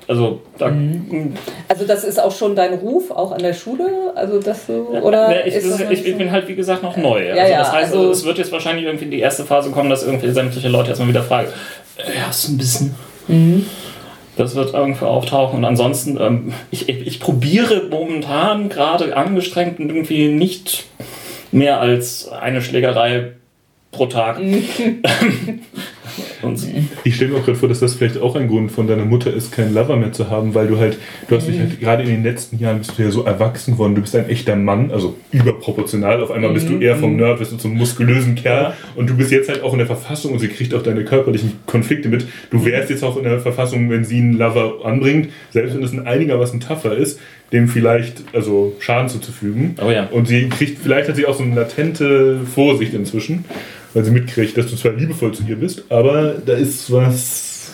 Also, 0.09 0.41
da, 0.57 0.71
Also 1.67 1.85
das 1.85 2.03
ist 2.05 2.17
auch 2.21 2.31
schon 2.31 2.55
dein 2.55 2.75
Ruf, 2.75 3.11
auch 3.11 3.31
an 3.33 3.39
der 3.41 3.53
Schule? 3.53 4.13
Also 4.15 4.39
dass 4.39 4.65
du, 4.67 4.87
oder 5.01 5.27
Ne, 5.29 5.41
ich, 5.47 5.55
ist 5.55 5.69
das 5.69 5.81
ich, 5.81 6.05
ich 6.05 6.11
so? 6.13 6.17
bin 6.17 6.31
halt, 6.31 6.47
wie 6.47 6.55
gesagt, 6.55 6.81
noch 6.83 6.95
neu. 6.95 7.25
Ja, 7.27 7.33
also, 7.35 7.51
ja, 7.51 7.59
das 7.59 7.71
heißt, 7.73 7.93
also- 7.95 8.11
es 8.11 8.23
wird 8.25 8.37
jetzt 8.37 8.51
wahrscheinlich 8.53 8.85
irgendwie 8.85 9.05
in 9.05 9.11
die 9.11 9.19
erste 9.19 9.43
Phase 9.43 9.69
kommen, 9.71 9.89
dass 9.89 10.03
irgendwie 10.05 10.29
sämtliche 10.31 10.69
Leute 10.69 10.89
erstmal 10.89 11.09
wieder 11.09 11.23
fragen, 11.23 11.49
äh, 11.97 12.01
hast 12.25 12.47
du 12.47 12.53
ein 12.53 12.57
bisschen? 12.57 12.95
Mhm. 13.27 13.65
Das 14.37 14.53
wird 14.55 14.73
irgendwo 14.73 15.07
auftauchen. 15.07 15.57
Und 15.59 15.65
ansonsten, 15.65 16.17
ähm, 16.21 16.53
ich, 16.71 16.87
ich, 16.87 17.07
ich 17.07 17.19
probiere 17.19 17.83
momentan 17.89 18.69
gerade 18.69 19.15
angestrengt 19.17 19.79
irgendwie 19.79 20.27
nicht 20.29 20.85
mehr 21.51 21.79
als 21.79 22.29
eine 22.29 22.61
Schlägerei 22.61 23.33
pro 23.91 24.05
Tag. 24.07 24.39
Mhm. 26.43 26.89
Ich 27.03 27.15
stelle 27.15 27.31
mir 27.31 27.37
auch 27.37 27.45
gerade 27.45 27.57
vor, 27.57 27.69
dass 27.69 27.79
das 27.79 27.95
vielleicht 27.95 28.17
auch 28.17 28.35
ein 28.35 28.47
Grund 28.47 28.71
von 28.71 28.87
deiner 28.87 29.05
Mutter 29.05 29.33
ist, 29.33 29.51
keinen 29.51 29.73
Lover 29.73 29.95
mehr 29.95 30.11
zu 30.11 30.29
haben, 30.29 30.53
weil 30.53 30.67
du 30.67 30.77
halt, 30.77 30.97
du 31.27 31.35
hast 31.35 31.47
dich 31.47 31.59
halt 31.59 31.79
gerade 31.79 32.03
in 32.03 32.09
den 32.09 32.23
letzten 32.23 32.59
Jahren 32.59 32.79
bist 32.79 32.97
du 32.97 33.03
ja 33.03 33.11
so 33.11 33.23
erwachsen 33.23 33.73
geworden, 33.73 33.95
du 33.95 34.01
bist 34.01 34.15
ein 34.15 34.29
echter 34.29 34.55
Mann, 34.55 34.91
also 34.91 35.15
überproportional. 35.31 36.21
Auf 36.21 36.31
einmal 36.31 36.51
bist 36.53 36.69
du 36.69 36.79
eher 36.79 36.95
vom 36.95 37.15
Nerd, 37.15 37.39
bist 37.39 37.51
du 37.51 37.57
zum 37.57 37.75
muskulösen 37.75 38.35
Kerl 38.35 38.73
und 38.95 39.09
du 39.09 39.15
bist 39.15 39.31
jetzt 39.31 39.49
halt 39.49 39.63
auch 39.63 39.73
in 39.73 39.79
der 39.79 39.87
Verfassung 39.87 40.33
und 40.33 40.39
sie 40.39 40.49
kriegt 40.49 40.73
auch 40.73 40.83
deine 40.83 41.05
körperlichen 41.05 41.53
Konflikte 41.65 42.09
mit. 42.09 42.27
Du 42.51 42.63
wärst 42.65 42.89
jetzt 42.89 43.03
auch 43.03 43.17
in 43.17 43.23
der 43.23 43.39
Verfassung, 43.39 43.89
wenn 43.89 44.03
sie 44.03 44.17
einen 44.17 44.33
Lover 44.33 44.85
anbringt, 44.85 45.29
selbst 45.51 45.75
wenn 45.75 45.83
es 45.83 45.93
ein 45.93 46.05
einigermaßen 46.05 46.59
tougher 46.59 46.95
ist, 46.95 47.19
dem 47.51 47.67
vielleicht 47.67 48.23
also 48.33 48.75
Schaden 48.79 49.09
zuzufügen. 49.09 49.75
Oh 49.81 49.89
ja. 49.89 50.07
Und 50.07 50.27
sie 50.27 50.49
kriegt, 50.49 50.79
vielleicht 50.79 51.07
hat 51.07 51.15
sie 51.15 51.25
auch 51.25 51.35
so 51.35 51.43
eine 51.43 51.55
latente 51.55 52.41
Vorsicht 52.53 52.93
inzwischen, 52.93 53.45
weil 53.93 54.03
sie 54.03 54.11
mitkriegt, 54.11 54.57
dass 54.57 54.67
du 54.67 54.75
zwar 54.75 54.93
liebevoll 54.93 55.33
zu 55.33 55.43
ihr 55.43 55.55
bist, 55.55 55.83
aber 55.89 56.35
da 56.45 56.53
ist 56.53 56.91
was, 56.91 57.71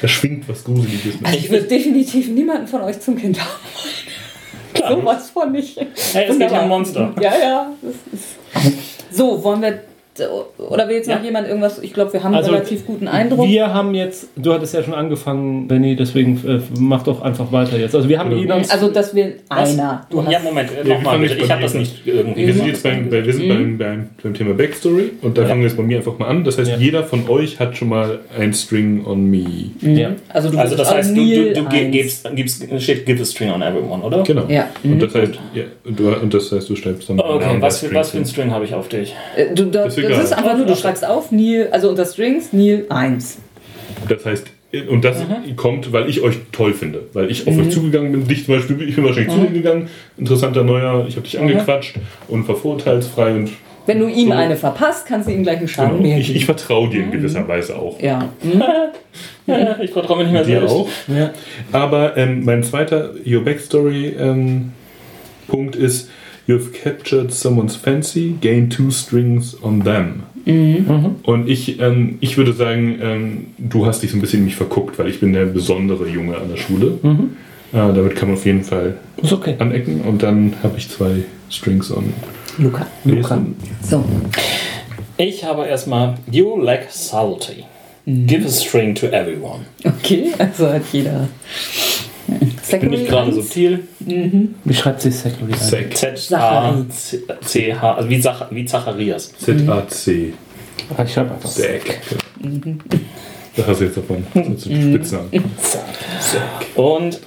da 0.00 0.08
schwingt 0.08 0.48
was 0.48 0.64
Gruseliges 0.64 1.20
mit. 1.20 1.26
Also 1.26 1.38
ich 1.38 1.50
würde 1.50 1.66
definitiv 1.66 2.28
niemanden 2.28 2.66
von 2.66 2.82
euch 2.82 3.00
zum 3.00 3.16
Kind 3.16 3.40
haben. 3.40 5.00
Sowas 5.00 5.30
von 5.30 5.52
nicht. 5.52 5.78
Hey, 6.12 6.26
es 6.28 6.38
geht 6.38 6.50
ja 6.50 6.62
um 6.62 6.68
Monster. 6.68 7.14
Ja, 7.20 7.32
ja. 7.38 7.70
Das 7.80 7.94
ist 8.12 9.16
so, 9.16 9.42
wollen 9.42 9.62
wir. 9.62 9.80
Oder 10.58 10.88
will 10.88 10.96
jetzt 10.96 11.08
noch 11.08 11.16
Ja. 11.18 11.24
jemand 11.24 11.48
irgendwas? 11.48 11.80
Ich 11.82 11.92
glaube, 11.92 12.12
wir 12.12 12.22
haben 12.22 12.34
Also, 12.34 12.48
einen 12.50 12.56
relativ 12.58 12.86
guten 12.86 13.08
Eindruck. 13.08 13.48
Wir 13.48 13.74
haben 13.74 13.94
jetzt, 13.94 14.28
du 14.36 14.52
hattest 14.52 14.72
ja 14.74 14.82
schon 14.82 14.94
angefangen, 14.94 15.66
Benny, 15.66 15.96
deswegen 15.96 16.40
äh, 16.46 16.60
mach 16.78 17.02
doch 17.02 17.20
einfach 17.22 17.50
weiter 17.50 17.76
jetzt. 17.78 17.94
Also 17.96 18.08
wir 18.08 18.18
haben 18.18 18.30
ihn 18.32 18.50
uns 18.52 18.70
also, 18.70 18.88
dass 18.90 19.14
wir 19.14 19.32
Was? 19.48 19.72
einer. 19.72 20.06
Du 20.10 20.24
hast, 20.24 20.30
ja, 20.32 20.38
Moment, 20.38 20.70
äh, 20.70 20.86
wir 20.86 20.94
nochmal 20.94 21.24
Ich 21.24 21.50
habe 21.50 21.62
das 21.62 21.74
nicht 21.74 22.06
irgendwie. 22.06 22.46
Wir 22.46 22.54
sind 22.54 22.66
jetzt 22.66 22.82
beim, 22.84 23.10
bei, 23.10 23.24
wir 23.26 23.32
sind 23.32 23.48
beim, 23.48 23.76
beim, 23.78 24.08
beim 24.22 24.34
Thema 24.34 24.54
Backstory 24.54 25.12
und 25.22 25.36
da 25.36 25.46
fangen 25.46 25.62
wir 25.62 25.68
jetzt 25.68 25.76
bei 25.76 25.82
mir 25.82 25.96
einfach 25.98 26.16
mal 26.18 26.28
an. 26.28 26.44
Das 26.44 26.58
heißt, 26.58 26.70
Ja. 26.70 26.76
jeder 26.76 27.02
von 27.02 27.28
euch 27.28 27.58
hat 27.58 27.76
schon 27.76 27.88
mal 27.88 28.20
ein 28.38 28.52
String 28.54 29.04
on 29.06 29.28
me. 29.28 29.44
ja. 29.80 30.12
also, 30.28 30.48
du 30.50 30.58
Also 30.58 30.76
das 30.76 30.94
heißt, 30.94 31.10
du, 31.16 31.24
du, 31.24 31.54
du 31.54 31.90
gibst, 31.90 32.28
gibst 32.36 32.64
steht 32.80 33.04
give 33.06 33.20
a 33.20 33.24
string 33.24 33.50
on 33.50 33.62
everyone, 33.62 34.02
oder? 34.02 34.22
Genau. 34.22 34.44
Ja. 34.48 34.68
Und 34.84 35.00
das 35.02 35.14
heißt, 35.14 35.32
ja, 35.54 35.64
du, 35.84 36.08
und 36.14 36.32
das 36.32 36.52
heißt, 36.52 36.70
du 36.70 36.76
schreibst 36.76 37.10
dann. 37.10 37.18
Oh, 37.20 37.34
Okay, 37.34 37.56
was 37.58 37.80
für, 37.80 37.92
was 37.92 38.10
für 38.10 38.18
ein 38.18 38.24
Strings 38.24 38.30
String 38.30 38.50
habe 38.52 38.64
ich 38.64 38.74
auf 38.74 38.88
dich? 38.88 39.14
Äh, 39.36 39.54
Du, 39.54 39.64
da, 40.08 40.16
das, 40.16 40.24
ist 40.24 40.32
einfach 40.32 40.56
nur, 40.56 40.66
du 40.66 40.76
schreibst 40.76 41.06
auf 41.06 41.30
Neil, 41.32 41.68
also 41.72 41.88
unter 41.90 42.04
Strings 42.06 42.52
Neil 42.52 42.86
1. 42.88 43.34
hin. 43.34 43.42
Das 44.08 44.24
heißt, 44.24 44.46
und 44.90 45.04
das 45.04 45.18
Mhm. 45.20 45.54
kommt, 45.56 45.92
weil 45.92 46.08
ich 46.10 46.20
euch 46.22 46.36
toll 46.50 46.72
finde. 46.74 47.02
Weil 47.12 47.30
ich 47.30 47.46
auf 47.46 47.56
euch 47.56 47.70
zugegangen 47.70 48.10
bin. 48.10 48.26
Dich 48.26 48.44
zum 48.44 48.56
Beispiel, 48.56 48.88
ich 48.88 48.96
bin 48.96 49.04
wahrscheinlich 49.04 49.32
Mhm. 49.34 49.40
zu 49.40 49.46
dir 49.46 49.52
gegangen. 49.52 49.88
Interessanter 50.18 50.64
Neuer, 50.64 51.04
ich 51.08 51.14
habe 51.16 51.24
dich 51.24 51.38
angequatscht 51.38 51.94
und 52.28 52.48
war 52.48 52.56
vorurteilsfrei 52.56 53.34
und 53.34 53.50
Wenn 53.86 54.00
du 54.00 54.08
ihm 54.08 54.28
So. 54.28 54.34
eine 54.34 54.56
verpasst, 54.56 55.06
kannst 55.06 55.28
du 55.28 55.32
ihm 55.32 55.42
gleich 55.42 55.58
einen 55.58 55.68
Schaden 55.68 55.98
genau, 55.98 56.02
mehr 56.08 56.18
ich, 56.18 56.26
geben. 56.28 56.38
ich 56.38 56.44
vertraue 56.46 56.88
dir 56.88 57.02
in 57.04 57.12
gewisser 57.12 57.46
Weise 57.46 57.76
auch. 57.76 58.00
ja. 58.00 58.28
Ja, 59.46 59.76
ich 59.80 59.90
vertraue 59.90 60.16
mir 60.18 60.22
nicht 60.24 60.32
mehr 60.32 60.42
Dir 60.44 60.58
selbst. 60.60 60.72
auch. 60.74 60.88
Ja. 61.06 61.30
Aber 61.70 62.16
ähm, 62.16 62.44
mein 62.44 62.62
zweiter 62.64 63.10
Your 63.26 63.44
Backstory 63.44 64.14
ähm, 64.18 64.72
Punkt 65.48 65.76
ist, 65.76 66.08
you've 66.46 66.72
captured 66.72 67.32
someone's 67.32 67.76
fancy, 67.76 68.36
gain 68.40 68.68
two 68.70 68.90
strings 68.90 69.56
on 69.62 69.82
them. 69.84 70.22
Und 71.22 71.48
ich, 71.48 71.80
ähm, 71.80 72.18
ich 72.20 72.36
würde 72.36 72.52
sagen, 72.52 72.98
ähm, 73.00 73.46
du 73.56 73.86
hast 73.86 74.02
dich 74.02 74.10
so 74.10 74.18
ein 74.18 74.20
bisschen 74.20 74.40
in 74.40 74.44
mich 74.44 74.56
verguckt, 74.56 74.98
weil 74.98 75.08
ich 75.08 75.18
bin 75.20 75.32
der 75.32 75.46
besondere 75.46 76.06
Junge 76.06 76.36
an 76.36 76.50
der 76.50 76.58
Schule. 76.58 76.98
Äh, 77.72 77.76
damit 77.94 78.14
kann 78.14 78.28
man 78.28 78.36
auf 78.36 78.44
jeden 78.44 78.62
Fall 78.62 78.98
Ist 79.22 79.32
okay. 79.32 79.54
anecken 79.58 80.02
und 80.02 80.22
dann 80.22 80.54
habe 80.62 80.76
ich 80.76 80.90
zwei 80.90 81.24
Strings 81.48 81.90
on. 81.90 82.12
Luca. 82.58 82.86
Luca. 83.04 83.42
So. 83.80 84.04
Ich 85.16 85.44
habe 85.44 85.64
erstmal 85.66 86.16
You 86.30 86.60
lack 86.60 86.88
salty. 86.90 87.64
Give 88.06 88.44
a 88.44 88.50
string 88.50 88.94
to 88.96 89.06
everyone. 89.06 89.60
Okay, 89.82 90.32
also 90.38 90.68
hat 90.68 90.82
jeder. 90.92 91.26
Bin 92.80 92.92
ich 92.92 93.06
gerade 93.08 93.32
subtil? 93.32 93.80
Wie 94.64 94.74
schreibt 94.74 95.00
sich? 95.02 95.14
Zack. 95.58 95.94
Z-A-C-H, 96.90 97.94
also 97.94 98.08
wie, 98.10 98.20
Zach 98.20 98.46
wie 98.50 98.64
Zacharias. 98.64 99.32
Z-A-C. 99.38 100.32
Ah, 100.96 101.02
Ich 101.04 101.12
schreibe 101.12 101.34
einfach. 101.34 101.50
Zack. 101.50 102.00
Da 103.56 103.66
hast 103.66 103.80
du 103.80 103.84
jetzt 103.84 103.96
davon. 103.96 104.26
Das 104.34 104.46
ist 104.46 104.66
ein 104.66 104.94
Spitznamen. 104.94 105.44
Und 106.74 107.20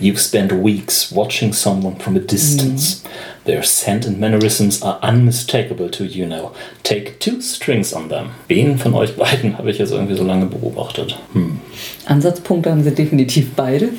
You've 0.00 0.18
spent 0.18 0.52
weeks 0.52 1.14
watching 1.14 1.52
someone 1.52 1.96
from 1.98 2.16
a 2.16 2.20
distance. 2.20 3.02
Their 3.44 3.62
scent 3.62 4.06
and 4.06 4.18
mannerisms 4.18 4.82
are 4.82 4.98
unmistakable 5.02 5.88
to 5.90 6.04
you 6.04 6.26
now. 6.26 6.52
Take 6.82 7.18
two 7.20 7.40
strings 7.40 7.94
on 7.94 8.08
them. 8.08 8.30
Wen 8.48 8.78
von 8.78 8.94
euch 8.94 9.16
beiden 9.16 9.56
habe 9.56 9.70
ich 9.70 9.78
jetzt 9.78 9.92
irgendwie 9.92 10.16
so 10.16 10.24
lange 10.24 10.46
beobachtet? 10.46 11.16
Hm. 11.32 11.60
Ansatzpunkte 12.06 12.70
haben 12.70 12.82
sie 12.82 12.92
definitiv 12.92 13.54
beide. 13.54 13.90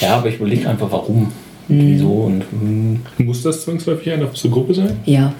Ja, 0.00 0.16
aber 0.16 0.28
ich 0.28 0.36
überlege 0.36 0.68
einfach, 0.68 0.90
warum. 0.90 1.32
Wieso 1.68 2.08
und 2.08 2.44
hm. 2.50 3.00
Muss 3.18 3.42
das 3.42 3.62
zwangsläufig 3.62 4.12
eine 4.12 4.28
aus 4.28 4.42
der 4.42 4.50
Gruppe 4.50 4.74
sein? 4.74 4.98
Ja. 5.04 5.34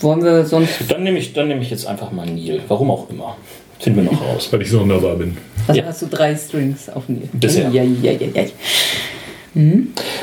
Wollen 0.00 0.22
wir 0.22 0.44
sonst. 0.44 0.72
Dann 0.88 1.02
nehme 1.02 1.18
ich, 1.18 1.32
dann 1.32 1.48
nehme 1.48 1.62
ich 1.62 1.70
jetzt 1.70 1.86
einfach 1.86 2.12
mal 2.12 2.26
Neil. 2.26 2.60
Warum 2.68 2.90
auch 2.90 3.08
immer. 3.10 3.36
Finden 3.80 4.04
wir 4.04 4.12
noch 4.12 4.20
raus. 4.22 4.48
Weil 4.52 4.62
ich 4.62 4.70
sonderbar 4.70 5.16
bin. 5.16 5.36
Also 5.66 5.80
Ja. 5.80 5.86
hast 5.86 6.02
du 6.02 6.06
drei 6.06 6.34
Strings 6.36 6.88
auf 6.88 7.08
mir. 7.08 7.22
Bisher. 7.32 7.68
Ja, 7.70 7.82
ja, 7.82 8.12
ja, 8.12 8.28
ja. 8.34 8.44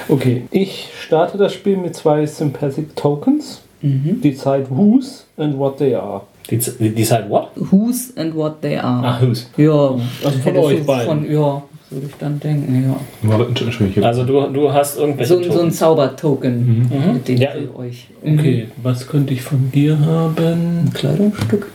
Okay, 0.08 0.44
ich 0.52 0.88
starte 1.06 1.38
das 1.38 1.54
Spiel 1.54 1.78
mit 1.78 1.96
zwei 1.96 2.26
Sympathetic 2.26 2.96
Tokens. 2.96 3.62
Die 3.82 4.36
Zeit 4.36 4.70
whose 4.72 5.24
and 5.38 5.58
what 5.58 5.78
they 5.78 5.94
are. 5.96 6.22
Decide 6.50 7.26
what? 7.30 7.50
Who's 7.56 8.12
and 8.18 8.34
what 8.36 8.62
they 8.62 8.76
are. 8.78 9.06
Ah, 9.06 9.20
who's. 9.22 9.50
Ja. 9.58 9.96
Also 10.24 10.40
von 10.44 10.58
euch 10.58 10.84
beiden. 10.86 11.06
Von, 11.08 11.32
ja, 11.32 11.62
würde 11.90 12.06
ich 12.08 12.14
dann 12.20 12.40
denken, 12.40 12.96
ja. 13.24 14.02
Also 14.04 14.24
du, 14.24 14.42
du 14.48 14.72
hast 14.74 14.98
irgendwelche 14.98 15.34
So, 15.36 15.40
ein- 15.40 15.52
so 15.52 15.62
ein. 15.62 15.72
Zaubertoken, 15.72 16.90
mit 17.14 17.28
dem 17.28 17.38
Ja. 17.38 17.52
für 17.52 17.78
euch. 17.78 18.08
Mhm. 18.24 18.40
Okay, 18.40 18.68
was 18.82 19.08
könnte 19.08 19.34
ich 19.34 19.42
von 19.42 19.72
dir 19.72 20.00
haben? 20.00 20.86
Ein 20.88 20.92
Kleidungsstück? 20.94 21.68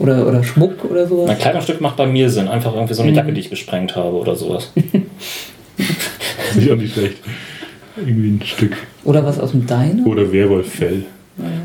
Oder, 0.00 0.26
oder 0.26 0.42
Schmuck 0.42 0.84
oder 0.90 1.06
sowas? 1.06 1.30
Ein 1.30 1.38
Kleidungsstück 1.38 1.80
macht 1.80 1.96
bei 1.96 2.06
mir 2.06 2.30
Sinn. 2.30 2.48
Einfach 2.48 2.74
irgendwie 2.74 2.94
so 2.94 3.02
eine 3.02 3.12
Jacke, 3.12 3.32
die 3.32 3.40
ich 3.40 3.50
gesprengt 3.50 3.94
habe 3.94 4.16
oder 4.16 4.34
sowas. 4.34 4.72
Das 6.52 6.64
ist 6.64 6.70
auch 6.70 6.76
nicht 6.76 6.92
schlecht. 6.94 7.18
Irgendwie 7.96 8.30
ein 8.30 8.42
Stück. 8.44 8.76
Oder 9.04 9.24
was 9.24 9.38
aus 9.38 9.52
dem 9.52 9.66
Diner? 9.66 10.04
Oder 10.04 10.32
Werwolffell. 10.32 11.04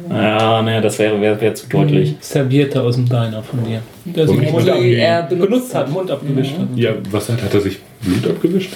Ja, 0.10 0.62
ne, 0.62 0.80
das 0.80 1.00
wäre 1.00 1.20
wär, 1.20 1.42
wär 1.42 1.56
zu 1.56 1.68
deutlich. 1.68 2.16
Servierte 2.20 2.82
aus 2.82 2.96
dem 2.96 3.06
Diner 3.06 3.42
von 3.42 3.66
dir. 3.66 3.82
Der 4.06 4.28
sich 4.28 4.52
Mund 4.52 4.68
er 4.68 5.24
benutzt 5.24 5.50
benutzt 5.50 5.76
hat, 5.76 5.92
Mund 5.92 6.12
abgewischt 6.12 6.58
hat. 6.58 6.68
Ja, 6.76 6.92
was 7.10 7.30
hat, 7.30 7.42
hat 7.42 7.54
er 7.54 7.62
sich 7.62 7.80
Blut 8.02 8.28
abgewischt? 8.28 8.74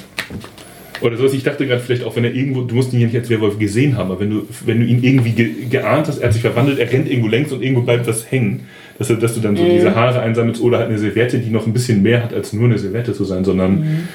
Oder 1.02 1.16
sowas, 1.16 1.34
ich 1.34 1.44
dachte 1.44 1.66
gerade 1.66 1.82
vielleicht 1.82 2.04
auch, 2.04 2.16
wenn 2.16 2.26
er 2.26 2.34
irgendwo, 2.34 2.62
du 2.62 2.76
musst 2.76 2.92
ihn 2.92 3.00
ja 3.00 3.06
nicht 3.06 3.16
als 3.16 3.30
Werwolf 3.30 3.58
gesehen 3.58 3.96
haben, 3.96 4.12
aber 4.12 4.20
wenn 4.20 4.32
du, 4.32 4.48
wenn 4.66 4.80
du 4.80 4.86
ihn 4.86 5.02
irgendwie 5.04 5.32
ge, 5.32 5.66
geahnt 5.70 6.08
hast, 6.08 6.18
er 6.18 6.28
hat 6.28 6.34
sich 6.34 6.42
verwandelt, 6.42 6.80
er 6.80 6.92
rennt 6.92 7.08
irgendwo 7.08 7.30
längs 7.30 7.52
und 7.52 7.62
irgendwo 7.62 7.84
bleibt 7.84 8.08
was 8.08 8.30
hängen, 8.30 8.66
dass, 9.00 9.10
er, 9.10 9.16
dass 9.16 9.34
du 9.34 9.40
dann 9.40 9.56
so 9.56 9.64
diese 9.64 9.96
Haare 9.96 10.20
einsammelst 10.20 10.62
oder 10.62 10.78
halt 10.78 10.90
eine 10.90 11.00
Serviette, 11.00 11.40
die 11.40 11.50
noch 11.50 11.66
ein 11.66 11.74
bisschen 11.74 12.02
mehr 12.04 12.22
hat, 12.24 12.34
als 12.34 12.54
nur 12.54 12.66
eine 12.66 12.78
Serviette 12.78 13.14
zu 13.14 13.24
sein, 13.26 13.44
sondern 13.46 14.08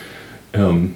ähm, 0.52 0.94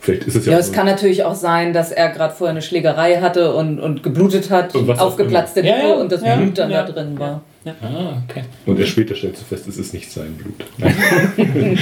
vielleicht 0.00 0.24
ist 0.24 0.36
es 0.36 0.46
ja, 0.46 0.52
Ja, 0.52 0.56
auch 0.58 0.60
es 0.62 0.68
so- 0.68 0.72
kann 0.72 0.86
natürlich 0.86 1.24
auch 1.24 1.34
sein, 1.34 1.72
dass 1.72 1.90
er 1.92 2.08
gerade 2.10 2.32
vorher 2.34 2.52
eine 2.52 2.62
Schlägerei 2.62 3.16
hatte 3.20 3.52
und, 3.54 3.78
und 3.80 4.02
geblutet 4.02 4.50
hat, 4.50 4.74
Und 4.74 4.88
aufgeplatzte. 4.98 5.60
Lippe 5.60 5.76
Ja, 5.76 5.88
ja, 5.88 5.94
und 5.94 6.10
das 6.12 6.22
ja, 6.22 6.36
Blut 6.36 6.56
dann 6.56 6.70
ja. 6.70 6.82
da 6.84 6.92
drin 6.92 7.18
war. 7.18 7.42
Ah, 7.82 8.22
okay. 8.30 8.44
Und 8.64 8.78
erst 8.78 8.92
später 8.92 9.16
stellst 9.16 9.42
du 9.42 9.44
fest, 9.44 9.66
es 9.66 9.76
ist 9.76 9.92
nicht 9.92 10.08
sein 10.12 10.36
Blut. 10.36 10.64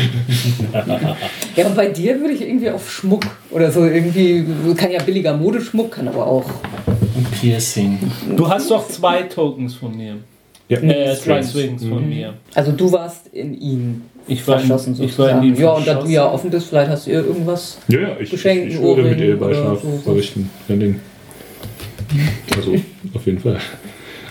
Ja, 1.56 1.66
aber 1.66 1.74
bei 1.74 1.86
dir 1.88 2.18
würde 2.20 2.32
ich 2.34 2.40
irgendwie 2.42 2.70
auf 2.70 2.90
Schmuck 2.90 3.24
oder 3.50 3.70
so 3.70 3.84
irgendwie, 3.84 4.44
kann 4.76 4.90
ja 4.90 5.02
billiger 5.02 5.36
Modeschmuck, 5.36 5.92
kann 5.92 6.08
aber 6.08 6.26
auch. 6.26 6.48
Ein 6.86 7.26
Piercing. 7.40 7.98
Du 8.36 8.48
hast 8.48 8.70
doch 8.70 8.88
zwei 8.88 9.22
Tokens 9.22 9.74
von 9.74 9.96
mir. 9.96 10.16
Ja, 10.68 10.78
Äh, 10.78 11.14
zwei 11.16 11.42
Strings. 11.42 11.52
Swings 11.52 11.84
von 11.86 12.08
mir. 12.08 12.34
Also 12.54 12.72
du 12.72 12.90
warst 12.92 13.26
in 13.28 13.54
ihn 13.60 14.02
Ich 14.26 14.46
war 14.48 14.54
in, 14.60 14.66
verschossen 14.66 14.94
ich 14.94 14.98
war 15.00 15.04
in 15.04 15.10
sozusagen. 15.10 15.46
ihn 15.46 15.56
ja, 15.56 15.70
und 15.72 15.86
da 15.86 15.94
du 15.94 16.08
ja 16.08 16.30
offen 16.30 16.50
bist, 16.50 16.68
vielleicht 16.68 16.90
hast 16.90 17.06
du 17.06 17.10
ihr 17.10 17.24
irgendwas. 17.24 17.78
Ja, 17.88 18.00
ja, 18.00 18.08
ich, 18.18 18.30
Geschenken, 18.30 18.68
ich 18.70 18.80
würde 18.80 19.02
mit 19.02 19.20
ihr 19.20 19.38
Beischlaf 19.38 19.82
oder 19.84 19.92
so. 19.96 19.98
verrichten. 19.98 20.48
Kein 20.66 20.80
Ding. 20.80 21.00
Also, 22.56 22.74
auf 23.14 23.26
jeden 23.26 23.38
Fall. 23.40 23.58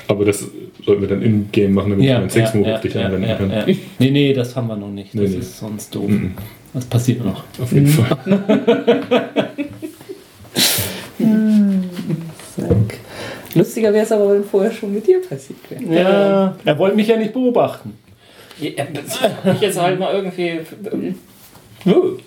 Aber 0.07 0.25
das 0.25 0.45
sollten 0.85 1.01
wir 1.01 1.07
dann 1.09 1.21
im 1.21 1.49
Game 1.51 1.73
machen, 1.73 1.91
damit 1.91 2.05
ich 2.05 2.11
meinen 2.11 2.29
Sexmove 2.29 2.73
auf 2.73 2.81
dich 2.81 2.97
anwenden 2.97 3.29
ja, 3.29 3.35
kann. 3.35 3.51
ja. 3.51 3.65
Nee, 3.99 4.11
nee, 4.11 4.33
das 4.33 4.55
haben 4.55 4.67
wir 4.67 4.75
noch 4.75 4.89
nicht. 4.89 5.13
Das 5.13 5.21
Nee, 5.21 5.27
nee. 5.29 5.35
ist 5.37 5.59
sonst 5.59 5.93
doof. 5.95 6.09
Mhm. 6.09 6.33
Das 6.73 6.85
passiert 6.85 7.23
noch. 7.23 7.43
Auf 7.61 7.71
jeden 7.71 7.87
Fall. 7.87 8.17
Zack. 12.55 12.99
Lustiger 13.55 13.93
wäre 13.93 14.03
es 14.05 14.11
aber, 14.11 14.33
wenn 14.33 14.43
vorher 14.43 14.71
schon 14.71 14.93
mit 14.93 15.05
dir 15.07 15.21
passiert 15.21 15.59
wäre. 15.69 16.01
Ja, 16.01 16.55
er 16.63 16.77
wollte 16.79 16.95
mich 16.95 17.07
ja 17.07 17.17
nicht 17.17 17.33
beobachten. 17.33 17.97
Ja, 18.59 18.69
ich 19.53 19.61
jetzt 19.61 19.81
halt 19.81 19.99
mal 19.99 20.13
irgendwie. 20.13 20.59
Nö, 21.85 22.17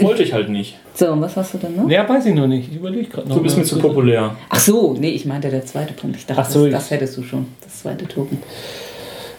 wollte 0.00 0.22
ich 0.22 0.32
halt 0.32 0.48
nicht. 0.48 0.78
So, 0.94 1.10
und 1.10 1.20
was 1.22 1.36
hast 1.36 1.54
du 1.54 1.58
denn 1.58 1.76
noch? 1.76 1.88
Ja, 1.88 2.08
weiß 2.08 2.26
ich 2.26 2.34
noch 2.34 2.46
nicht. 2.46 2.68
Ich 2.70 2.76
überlege 2.76 3.08
gerade 3.08 3.28
noch. 3.28 3.36
Du 3.36 3.42
bist 3.42 3.56
mir 3.56 3.64
zu 3.64 3.78
populär. 3.78 4.36
Ach 4.48 4.60
so, 4.60 4.94
nee, 4.98 5.10
ich 5.10 5.24
meinte 5.24 5.48
der 5.50 5.64
zweite 5.66 5.94
Punkt. 5.94 6.16
Ich 6.16 6.26
dachte, 6.26 6.42
Ach 6.42 6.48
so, 6.50 6.60
das, 6.60 6.66
ich- 6.66 6.72
das 6.74 6.90
hättest 6.90 7.16
du 7.16 7.22
schon, 7.22 7.46
das 7.64 7.80
zweite 7.80 8.06
Token. 8.06 8.38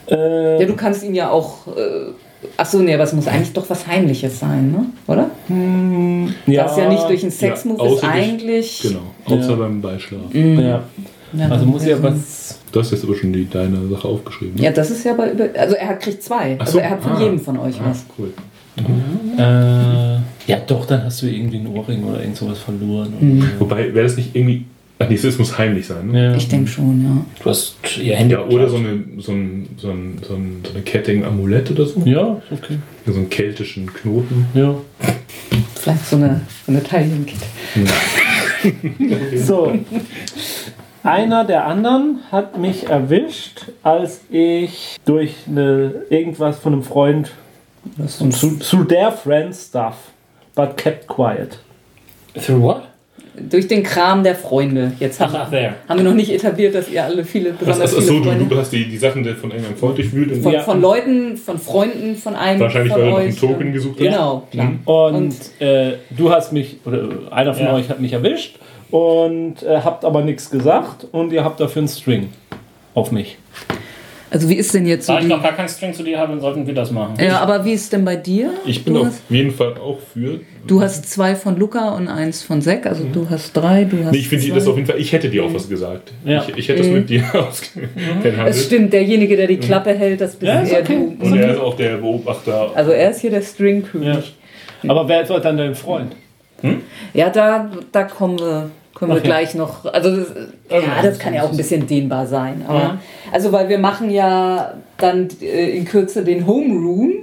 Äh, 0.09 0.59
Ja, 0.61 0.65
du 0.65 0.75
kannst 0.75 1.03
ihn 1.03 1.13
ja 1.15 1.29
auch. 1.29 1.67
Äh, 1.67 2.11
ach 2.57 2.65
so, 2.65 2.79
nee, 2.79 2.93
aber 2.93 3.03
es 3.03 3.13
muss 3.13 3.27
eigentlich 3.27 3.53
doch 3.53 3.69
was 3.69 3.85
Heimliches 3.87 4.39
sein, 4.39 4.71
ne? 4.71 4.85
Oder? 5.07 5.29
ja, 6.47 6.63
das 6.63 6.71
ist 6.73 6.77
ja 6.79 6.89
nicht 6.89 7.07
durch 7.07 7.21
einen 7.21 7.31
Sexmove, 7.31 7.79
Ja, 7.85 7.93
ist 7.93 8.03
eigentlich. 8.03 8.81
Genau, 8.81 9.01
außer 9.25 9.51
Ja. 9.51 9.55
beim 9.55 9.79
Beischlaf. 9.81 10.33
Ja. 10.33 10.83
Ja, 11.33 11.49
Also 11.49 11.65
muss 11.65 11.85
ja 11.85 12.01
was. 12.01 12.59
Du 12.71 12.79
hast 12.79 12.91
jetzt 12.91 13.03
aber 13.03 13.15
schon 13.15 13.33
die, 13.33 13.49
deine 13.49 13.87
Sache 13.89 14.07
aufgeschrieben. 14.07 14.55
ne? 14.55 14.63
Ja, 14.63 14.71
das 14.71 14.91
ist 14.91 15.03
ja 15.03 15.13
bei 15.13 15.31
über. 15.31 15.49
Also 15.57 15.75
er 15.75 15.89
hat 15.89 15.99
kriegt 16.01 16.23
zwei. 16.23 16.55
Ach 16.57 16.61
Also 16.61 16.73
so, 16.73 16.79
er 16.79 16.89
hat 16.91 17.01
von 17.03 17.11
ah. 17.13 17.19
jedem 17.21 17.39
von 17.39 17.57
euch 17.59 17.75
Ah, 17.79 17.89
was. 17.89 18.05
cool. 18.17 18.33
Äh, 19.37 19.41
ja, 20.49 20.57
doch, 20.65 20.85
dann 20.85 21.03
hast 21.03 21.21
du 21.21 21.27
irgendwie 21.27 21.57
einen 21.57 21.67
Ohrring 21.67 22.03
oder 22.03 22.21
irgend 22.21 22.37
sowas 22.37 22.59
verloren. 22.59 23.13
Wobei, 23.59 23.93
wäre 23.93 24.03
das 24.07 24.17
nicht 24.17 24.35
irgendwie. 24.35 24.65
Ach 24.99 25.09
nee, 25.09 25.15
es 25.15 25.37
muss 25.39 25.57
heimlich 25.57 25.87
sein, 25.87 26.07
ne? 26.11 26.25
Ja. 26.25 26.35
Ich 26.35 26.47
denke 26.47 26.69
schon, 26.69 27.03
ja. 27.03 27.25
Du 27.43 27.49
hast 27.49 27.75
ihr 27.99 28.15
Handy. 28.15 28.35
Ja, 28.35 28.45
oder 28.45 28.69
so 28.69 28.77
eine, 28.77 29.03
so 29.17 29.31
ein, 29.31 29.67
so 29.77 29.89
ein, 29.89 30.19
so 30.21 30.35
ein, 30.35 30.61
so 30.63 30.73
eine 30.73 30.83
Ketting-Amulett 30.83 31.71
oder 31.71 31.85
so. 31.87 32.01
Ja, 32.05 32.39
okay. 32.51 32.77
So 33.07 33.13
einen 33.15 33.29
keltischen 33.29 33.91
Knoten. 33.91 34.45
Ja. 34.53 34.75
Vielleicht 35.73 36.05
so 36.07 36.17
eine, 36.17 36.41
so 36.65 36.71
eine 36.71 36.83
Taillenkette. 36.83 37.45
So. 39.43 39.73
Einer 41.03 41.45
der 41.45 41.65
anderen 41.65 42.19
hat 42.31 42.57
mich 42.57 42.87
erwischt, 42.89 43.65
als 43.81 44.21
ich 44.29 44.97
durch 45.05 45.33
eine, 45.47 45.93
irgendwas 46.09 46.59
von 46.59 46.73
einem 46.73 46.83
Freund, 46.83 47.31
Das 47.97 48.19
so 48.19 48.29
through, 48.29 48.59
through 48.59 48.87
their 48.87 49.11
friend 49.11 49.55
stuff, 49.55 49.95
but 50.55 50.77
kept 50.77 51.07
quiet. 51.07 51.57
Through 52.35 52.61
what? 52.61 52.81
durch 53.49 53.65
den 53.67 53.81
Kram 53.81 54.23
der 54.25 54.35
Freunde. 54.35 54.91
Jetzt 54.99 55.21
haben, 55.21 55.31
Ach, 55.33 55.43
ach, 55.45 55.49
there. 55.49 55.73
haben 55.87 55.99
wir 55.99 56.03
noch 56.03 56.13
nicht 56.13 56.29
etabliert, 56.31 56.75
dass 56.75 56.89
ihr 56.89 57.01
alle 57.03 57.23
viele, 57.23 57.51
besonders 57.53 57.95
achso, 57.95 58.01
viele 58.01 58.19
du, 58.19 58.23
Freunde 58.25 58.45
du 58.45 58.57
hast 58.57 58.71
die, 58.73 58.85
die 58.89 58.97
Sachen 58.97 59.23
von 59.37 59.51
irgendeinem 59.51 59.77
Freund 59.77 59.97
durchwühlt. 59.97 60.31
und- 60.33 60.43
von, 60.43 60.51
Ja. 60.51 60.59
von 60.61 60.81
Leuten, 60.81 61.37
von 61.37 61.57
Freunden, 61.57 62.17
von 62.17 62.35
einem 62.35 62.59
Wahrscheinlich, 62.59 62.91
von 62.91 63.01
weil 63.01 63.09
noch 63.09 63.17
euch. 63.19 63.23
einen 63.27 63.37
Token 63.37 63.71
gesucht 63.73 63.93
hat. 63.93 64.05
Genau, 64.05 64.47
klar. 64.51 64.65
Mhm. 64.67 64.79
Und, 64.83 65.15
Und- 65.15 65.61
äh, 65.61 65.93
du 66.09 66.29
hast 66.29 66.51
mich, 66.51 66.77
oder 66.85 67.07
einer 67.31 67.53
von 67.53 67.65
Ja. 67.65 67.73
euch 67.73 67.87
hat 67.89 68.01
mich 68.01 68.11
erwischt 68.11 68.57
und 68.91 69.63
äh, 69.63 69.81
habt 69.83 70.05
aber 70.05 70.21
nichts 70.21 70.49
gesagt 70.49 71.07
und 71.11 71.31
ihr 71.33 71.43
habt 71.43 71.59
dafür 71.59 71.81
einen 71.81 71.87
String 71.87 72.29
auf 72.93 73.11
mich. 73.11 73.37
Also 74.33 74.47
wie 74.47 74.55
ist 74.55 74.73
denn 74.73 74.85
jetzt 74.85 75.07
so 75.07 75.13
Da 75.13 75.19
ich 75.19 75.27
noch 75.27 75.43
gar 75.43 75.51
keinen 75.51 75.67
String 75.67 75.93
zu 75.93 76.03
dir 76.03 76.17
habe, 76.17 76.31
dann 76.31 76.39
sollten 76.39 76.65
wir 76.65 76.73
das 76.73 76.89
machen. 76.89 77.15
Ja, 77.19 77.39
aber 77.41 77.65
wie 77.65 77.73
ist 77.73 77.91
denn 77.91 78.05
bei 78.05 78.15
dir? 78.15 78.53
Ich 78.65 78.85
bin 78.85 78.93
du 78.93 79.01
auf 79.01 79.07
hast, 79.07 79.23
jeden 79.27 79.51
Fall 79.51 79.73
auch 79.77 79.97
für. 80.13 80.39
du 80.65 80.81
hast 80.81 81.11
zwei 81.11 81.35
von 81.35 81.57
Luca 81.59 81.89
und 81.95 82.07
eins 82.07 82.41
von 82.41 82.61
Zack, 82.61 82.85
also 82.85 83.03
du 83.11 83.29
hast 83.29 83.51
drei, 83.51 83.83
du 83.83 84.05
hast 84.05 84.11
Nee, 84.13 84.19
ich 84.19 84.29
finde 84.29 84.47
das 84.53 84.67
auf 84.67 84.77
jeden 84.77 84.87
Fall. 84.87 84.99
Ich 85.01 85.11
hätte 85.11 85.29
dir 85.29 85.43
auch 85.43 85.53
was 85.53 85.67
gesagt. 85.67 86.13
Ja. 86.23 86.45
Ich, 86.47 86.57
ich 86.59 86.69
hätte 86.69 86.79
das 86.79 86.87
mit 86.87 87.09
dir 87.09 87.23
ausgehandelt. 87.33 88.37
Es 88.47 88.65
stimmt, 88.67 88.93
derjenige, 88.93 89.35
der 89.35 89.47
die 89.47 89.57
Klappe 89.57 89.93
hält, 89.93 90.21
das 90.21 90.37
bist 90.37 90.49
Ja, 90.49 90.61
ist 90.61 90.71
eher 90.71 90.79
okay. 90.79 90.97
du. 91.19 91.25
Und 91.25 91.37
er 91.37 91.51
ist 91.51 91.59
auch 91.59 91.75
der 91.75 91.97
Beobachter. 91.97 92.71
Also 92.73 92.91
er 92.91 93.11
ist 93.11 93.19
hier 93.19 93.31
der 93.31 93.41
Stringkönig. 93.41 94.33
Aber 94.87 95.09
wer 95.09 95.25
soll 95.25 95.41
dann 95.41 95.57
dein 95.57 95.75
Freund? 95.75 96.15
Ja, 97.13 97.29
da, 97.29 97.69
da 97.91 98.03
kommen 98.03 98.39
wir, 98.39 98.69
können 98.95 99.11
wir 99.11 99.17
Okay. 99.17 99.27
gleich 99.27 99.55
noch. 99.55 99.85
Also, 99.85 100.15
das, 100.17 100.27
ja, 100.69 101.01
das 101.01 101.17
kann 101.19 101.33
ja 101.33 101.43
auch 101.43 101.51
ein 101.51 101.57
bisschen 101.57 101.87
dehnbar 101.87 102.27
sein. 102.27 102.63
Aber, 102.67 102.97
Also, 103.31 103.51
weil 103.51 103.69
wir 103.69 103.79
machen 103.79 104.09
ja 104.11 104.73
dann 104.97 105.27
äh, 105.41 105.69
in 105.77 105.85
Kürze 105.85 106.23
den 106.23 106.45
Homeroom, 106.47 107.13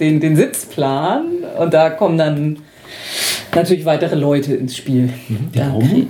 den, 0.00 0.20
den 0.20 0.36
Sitzplan, 0.36 1.24
und 1.58 1.72
da 1.72 1.90
kommen 1.90 2.18
dann 2.18 2.58
natürlich 3.54 3.84
weitere 3.84 4.16
Leute 4.16 4.54
ins 4.54 4.76
Spiel. 4.76 5.10
Da 5.54 5.70
Homeroom? 5.72 6.08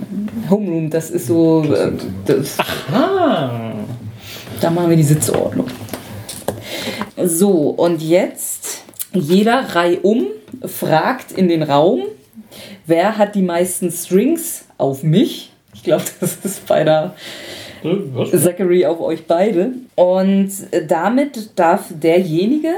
Homeroom, 0.49 0.89
das 0.89 1.11
ist 1.11 1.27
so. 1.27 1.63
äh, 1.71 1.91
Das, 2.25 2.57
Ah. 2.91 3.73
da 4.59 4.69
machen 4.71 4.89
wir 4.89 4.97
die 4.97 5.03
Sitzordnung. 5.03 5.67
So, 7.23 7.69
und 7.69 8.01
jetzt 8.01 8.83
jeder 9.13 9.63
reihum 9.75 10.27
fragt 10.65 11.31
in 11.31 11.47
den 11.47 11.63
Raum, 11.63 12.01
wer 12.85 13.17
hat 13.17 13.35
die 13.35 13.41
meisten 13.41 13.91
Strings 13.91 14.65
auf 14.77 15.03
mich? 15.03 15.51
Ich 15.73 15.83
glaube, 15.83 16.03
das 16.19 16.37
ist 16.43 16.67
bei 16.67 16.83
der 16.83 17.15
Was? 17.83 18.31
Zachary 18.43 18.85
auf 18.85 18.99
euch 18.99 19.25
beide. 19.27 19.73
Und 19.95 20.51
damit 20.87 21.57
darf 21.57 21.85
derjenige, 21.89 22.69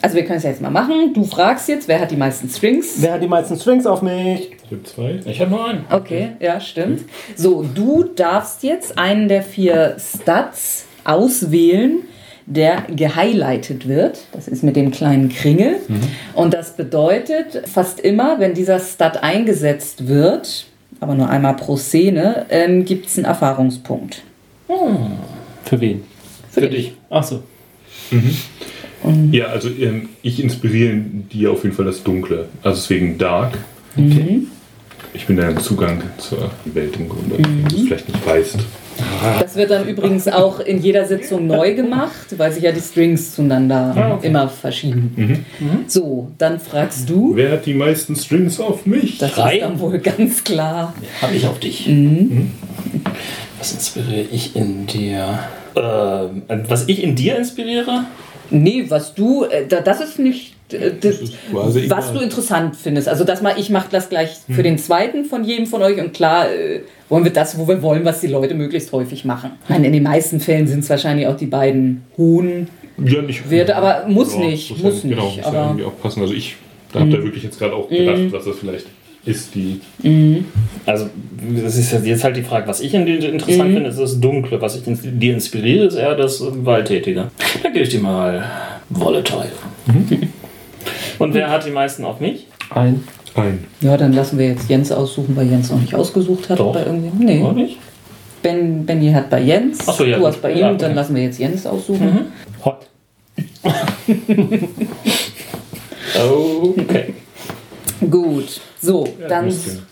also 0.00 0.16
wir 0.16 0.24
können 0.24 0.38
es 0.38 0.44
ja 0.44 0.50
jetzt 0.50 0.62
mal 0.62 0.70
machen, 0.70 1.12
du 1.12 1.24
fragst 1.24 1.68
jetzt, 1.68 1.88
wer 1.88 2.00
hat 2.00 2.10
die 2.10 2.16
meisten 2.16 2.48
Strings? 2.48 2.96
Wer 3.00 3.14
hat 3.14 3.22
die 3.22 3.28
meisten 3.28 3.58
Strings 3.58 3.86
auf 3.86 4.02
mich? 4.02 4.50
Ich 4.64 4.76
hab 4.76 4.86
zwei. 4.86 5.20
Ich 5.24 5.40
habe 5.40 5.50
nur 5.50 5.66
einen. 5.66 5.84
Okay, 5.90 6.30
ja, 6.40 6.60
stimmt. 6.60 7.04
So, 7.36 7.62
du 7.62 8.04
darfst 8.04 8.62
jetzt 8.62 8.98
einen 8.98 9.28
der 9.28 9.42
vier 9.42 9.96
Stats 9.98 10.84
auswählen, 11.04 12.02
der 12.50 12.84
gehighlightet 12.94 13.86
wird. 13.86 14.20
Das 14.32 14.48
ist 14.48 14.62
mit 14.62 14.74
dem 14.74 14.90
kleinen 14.90 15.28
Kringel. 15.28 15.76
Und 16.34 16.54
das 16.54 16.76
bedeutet, 16.76 17.68
fast 17.68 18.00
immer, 18.00 18.40
wenn 18.40 18.54
dieser 18.54 18.80
Stat 18.80 19.22
eingesetzt 19.22 20.08
wird, 20.08 20.66
aber 21.00 21.14
nur 21.14 21.28
einmal 21.28 21.54
pro 21.54 21.76
Szene, 21.76 22.46
ähm, 22.48 22.84
gibt 22.84 23.06
es 23.06 23.18
einen 23.18 23.26
Erfahrungspunkt. 23.26 24.22
Für 25.64 25.80
wen? 25.80 26.02
Für 26.50 26.68
dich. 26.68 26.94
Achso. 27.10 27.42
Ja, 29.30 29.46
also 29.46 29.68
ähm, 29.68 30.08
ich 30.22 30.42
inspiriere 30.42 30.96
die 30.96 31.46
auf 31.46 31.62
jeden 31.62 31.74
Fall 31.74 31.84
das 31.84 32.02
Dunkle. 32.02 32.48
Also 32.62 32.80
deswegen 32.80 33.18
Dark. 33.18 33.58
Ich 35.14 35.26
bin 35.26 35.36
der 35.36 35.56
Zugang 35.56 36.02
zur 36.18 36.50
Welt 36.64 36.96
im 36.98 37.08
Grunde, 37.08 37.38
wenn 37.38 37.64
du 37.64 37.76
es 37.76 37.82
vielleicht 37.82 38.08
nicht 38.08 38.26
weißt. 38.26 38.58
Das 39.40 39.54
wird 39.56 39.70
dann 39.70 39.86
übrigens 39.88 40.28
auch 40.28 40.60
in 40.60 40.80
jeder 40.82 41.04
Sitzung 41.06 41.46
neu 41.46 41.74
gemacht, 41.74 42.26
weil 42.36 42.52
sich 42.52 42.62
ja 42.62 42.72
die 42.72 42.80
Strings 42.80 43.34
zueinander 43.34 44.18
immer 44.22 44.48
verschieben. 44.48 45.44
So, 45.86 46.28
dann 46.38 46.58
fragst 46.60 47.08
du. 47.08 47.32
Wer 47.36 47.52
hat 47.52 47.66
die 47.66 47.74
meisten 47.74 48.14
Strings 48.16 48.58
auf 48.60 48.86
mich? 48.86 49.18
Das 49.18 49.32
Drei? 49.34 49.56
ist 49.56 49.62
dann 49.62 49.78
wohl 49.80 49.98
ganz 49.98 50.42
klar. 50.44 50.94
Habe 51.22 51.34
ich 51.36 51.46
auf 51.46 51.58
dich. 51.60 51.86
Mhm. 51.88 52.50
Was 53.58 53.72
inspiriere 53.72 54.26
ich 54.32 54.54
in 54.56 54.86
dir? 54.86 55.38
Ähm, 55.76 56.42
was 56.68 56.88
ich 56.88 57.02
in 57.02 57.14
dir 57.14 57.36
inspiriere? 57.36 58.04
Nee, 58.50 58.84
was 58.88 59.14
du, 59.14 59.44
äh, 59.44 59.66
da- 59.66 59.80
das 59.80 60.00
ist 60.00 60.18
nicht, 60.18 60.54
äh, 60.72 60.92
was 61.52 61.76
egal. 61.76 62.04
du 62.14 62.20
interessant 62.20 62.76
findest. 62.76 63.08
Also 63.08 63.24
das 63.24 63.42
mal, 63.42 63.54
ich 63.58 63.70
mache 63.70 63.88
das 63.90 64.08
gleich 64.08 64.30
für 64.50 64.62
den 64.62 64.78
zweiten 64.78 65.24
von 65.24 65.44
jedem 65.44 65.66
von 65.66 65.82
euch 65.82 65.98
und 66.00 66.12
klar 66.14 66.50
äh, 66.50 66.80
wollen 67.08 67.24
wir 67.24 67.32
das, 67.32 67.58
wo 67.58 67.66
wir 67.68 67.82
wollen, 67.82 68.04
was 68.04 68.20
die 68.20 68.26
Leute 68.26 68.54
möglichst 68.54 68.92
häufig 68.92 69.24
machen. 69.24 69.50
Ich 69.64 69.70
meine, 69.70 69.86
in 69.86 69.92
den 69.92 70.02
meisten 70.02 70.40
Fällen 70.40 70.66
sind 70.66 70.80
es 70.80 70.90
wahrscheinlich 70.90 71.26
auch 71.26 71.36
die 71.36 71.46
beiden 71.46 72.02
hohen 72.16 72.68
Ja, 73.04 73.22
nicht. 73.22 73.48
Werte, 73.50 73.76
aber 73.76 74.06
muss 74.08 74.34
Ja, 74.34 74.40
nicht, 74.40 74.70
ja- 74.70 74.76
muss 74.82 75.04
nicht, 75.04 75.14
Genau, 75.16 75.30
muss 75.36 75.44
aber- 75.44 75.58
Mhm. 75.62 75.68
irgendwie 75.78 75.84
auch 75.84 76.00
passen. 76.02 76.20
Also 76.22 76.34
ich 76.34 76.56
da 76.92 77.00
habe 77.00 77.10
da 77.10 77.22
wirklich 77.22 77.44
jetzt 77.44 77.58
gerade 77.58 77.74
auch 77.74 77.88
gedacht, 77.88 78.18
was 78.30 78.44
das 78.46 78.56
vielleicht 78.58 78.86
ist, 79.26 79.54
die. 79.54 79.80
Also, 80.86 81.10
das 81.62 81.76
ist 81.76 81.92
jetzt 82.04 82.24
halt 82.24 82.36
die 82.36 82.42
Frage, 82.42 82.66
was 82.66 82.80
ich 82.80 82.94
in 82.94 83.04
dir 83.04 83.18
interessant 83.30 83.74
finde, 83.74 83.90
ist 83.90 83.98
das 83.98 84.18
Dunkle. 84.18 84.58
Was 84.62 84.76
ich 84.76 84.82
dir 84.86 85.34
inspiriere, 85.34 85.84
ist 85.86 85.96
eher 85.96 86.14
das 86.14 86.38
Gewalttätige. 86.38 87.30
Da 87.62 87.68
gebe 87.68 87.84
ich 87.84 87.90
dir 87.90 88.00
mal 88.00 88.42
Volatile. 88.88 89.50
Und 91.18 91.34
wer 91.34 91.50
hat 91.50 91.64
die 91.66 91.70
meisten 91.70 92.04
auf 92.04 92.20
mich? 92.20 92.46
Ein. 92.70 93.04
Ein. 93.34 93.64
Ja, 93.80 93.96
dann 93.96 94.12
lassen 94.12 94.38
wir 94.38 94.46
jetzt 94.48 94.68
Jens 94.68 94.90
aussuchen, 94.92 95.36
weil 95.36 95.46
Jens 95.48 95.70
noch 95.70 95.80
nicht 95.80 95.94
ausgesucht 95.94 96.48
hat. 96.48 96.58
Doch. 96.58 96.72
Bei 96.74 96.84
irgendwie. 96.84 97.24
Nee. 97.24 97.42
Oder 97.42 97.52
nicht? 97.52 97.78
Ben, 98.42 98.86
Benny 98.86 99.10
hat 99.12 99.30
bei 99.30 99.40
Jens. 99.40 99.78
Ach 99.86 99.94
so, 99.94 100.04
ja, 100.04 100.16
du 100.18 100.26
hast 100.26 100.40
bei 100.40 100.52
ihm, 100.52 100.58
Ja, 100.58 100.68
okay. 100.70 100.78
dann 100.80 100.94
lassen 100.94 101.14
wir 101.14 101.22
jetzt 101.24 101.38
Jens 101.38 101.66
aussuchen. 101.66 102.26
Hot. 102.64 102.86
okay. 106.16 107.14
Gut. 108.10 108.60
So, 108.80 109.08
dann 109.28 109.46
Muskeln. 109.46 109.82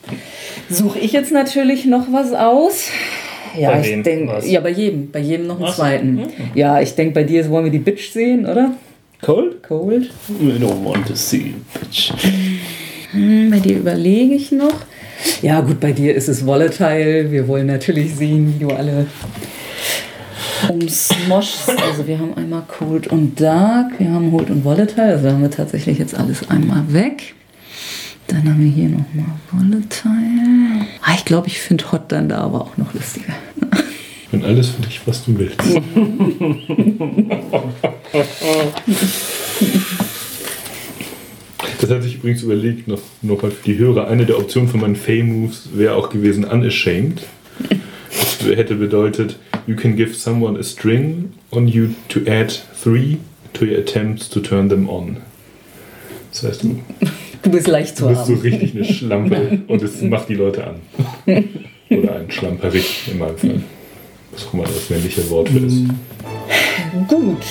suche 0.71 0.99
ich 1.01 1.13
jetzt 1.13 1.33
natürlich 1.33 1.85
noch 1.87 2.07
was 2.13 2.33
aus. 2.33 2.89
Ja, 3.59 3.71
Bei 3.73 3.81
ich 3.81 4.03
denke, 4.03 4.33
Was? 4.35 4.49
ja, 4.49 4.61
bei 4.61 4.71
jedem, 4.71 5.11
bei 5.11 5.19
jedem 5.19 5.47
noch 5.47 5.57
einen 5.57 5.65
Ach 5.65 5.71
so. 5.75 5.83
zweiten. 5.83 6.21
Ja, 6.55 6.81
ich 6.81 6.95
denke, 6.95 7.15
bei 7.15 7.25
dir 7.25 7.49
wollen 7.49 7.65
wir 7.65 7.73
die 7.73 7.79
Bitch 7.79 8.11
sehen, 8.13 8.45
oder? 8.47 8.73
Cold? 9.23 9.63
Cold. 9.63 10.11
We 10.29 10.59
don't 10.59 10.85
want 10.85 11.07
to 11.07 11.15
see, 11.17 11.55
bitch. 11.75 12.13
Hm, 13.13 13.51
Bei 13.51 13.59
dir 13.61 13.79
überlege 13.79 14.35
ich 14.35 14.53
noch. 14.53 14.75
Ja, 15.43 15.61
gut, 15.61 15.81
bei 15.81 15.93
dir 15.93 16.15
ist 16.15 16.29
es 16.29 16.45
volatile. 16.45 17.31
Wir 17.33 17.49
wollen 17.49 17.67
natürlich 17.67 18.15
sehen, 18.15 18.55
wie 18.55 18.65
du 18.65 18.71
alle 18.71 19.07
umsmoshst. 20.69 21.71
Also 21.71 22.07
wir 22.07 22.19
haben 22.19 22.35
einmal 22.37 22.63
Cold 22.69 23.07
und 23.09 23.41
Dark, 23.41 23.99
wir 23.99 24.11
haben 24.11 24.31
Hold 24.33 24.51
und 24.51 24.65
Volatile. 24.65 25.05
Also 25.15 25.29
haben 25.31 25.43
wir 25.43 25.51
tatsächlich 25.51 25.99
jetzt 25.99 26.15
alles 26.15 26.49
einmal 26.51 26.83
weg. 26.93 27.35
Dann 28.29 28.45
haben 28.45 28.61
wir 28.61 28.71
hier 28.71 28.89
nochmal 28.89 29.37
Volatile. 29.51 30.87
Ah, 31.03 31.15
ich 31.17 31.25
glaube, 31.25 31.47
ich 31.47 31.59
finde 31.61 31.91
Hot 31.93 32.11
dann 32.13 32.29
da 32.29 32.39
aber 32.39 32.61
auch 32.63 32.77
noch 32.77 32.93
lustiger. 32.93 33.33
Und 34.33 34.45
alles 34.45 34.71
für 34.71 34.83
dich, 34.83 35.01
was 35.07 35.25
du 35.25 35.39
willst. 35.39 35.57
Das 41.81 41.91
hatte 41.91 42.07
ich 42.07 42.17
übrigens 42.17 42.43
überlegt, 42.43 42.89
noch, 42.89 43.01
noch 43.23 43.43
mal 43.43 43.51
für 43.51 43.65
die 43.65 43.79
Hörer. 43.79 44.09
Eine 44.09 44.25
der 44.25 44.39
Optionen 44.39 44.69
für 44.69 44.79
meinen 44.79 44.97
Fame-Moves 44.97 45.71
wäre 45.75 45.95
auch 45.95 46.09
gewesen 46.09 46.45
Unashamed. 46.45 47.23
Das 48.11 48.57
hätte 48.57 48.77
bedeutet, 48.77 49.39
you 49.67 49.77
can 49.77 49.95
give 49.95 50.15
someone 50.15 50.59
a 50.59 50.63
string 50.63 51.33
on 51.51 51.69
you 51.69 51.89
to 52.09 52.21
add 52.27 52.55
three 52.83 53.19
to 53.53 53.67
your 53.67 53.79
attempts 53.79 54.29
to 54.31 54.41
turn 54.41 54.69
them 54.69 54.89
on. 54.89 55.19
Das 56.33 56.45
heißt, 56.45 56.65
du 56.65 56.81
Du 57.43 57.51
bist 57.53 57.69
leicht 57.69 57.97
zu 57.97 58.09
bist 58.09 58.27
so 58.27 58.35
richtig 58.35 58.75
eine 58.75 58.85
Schlampe 58.85 59.61
und 59.69 59.81
es 59.81 60.03
macht 60.03 60.29
die 60.29 60.35
Leute 60.35 60.67
an. 60.67 60.77
Oder 61.91 62.17
ein 62.17 62.29
Schlamperig 62.29 63.09
in 63.09 63.19
meinem 63.19 63.39
Fall. 63.39 63.63
Was 64.37 64.47
auch 64.49 64.55
immer 64.55 64.65
das 64.65 64.91
männliche 64.91 65.31
Wort 65.31 65.49
für 65.49 65.59
ist. 65.61 65.85
Gut. 67.09 67.43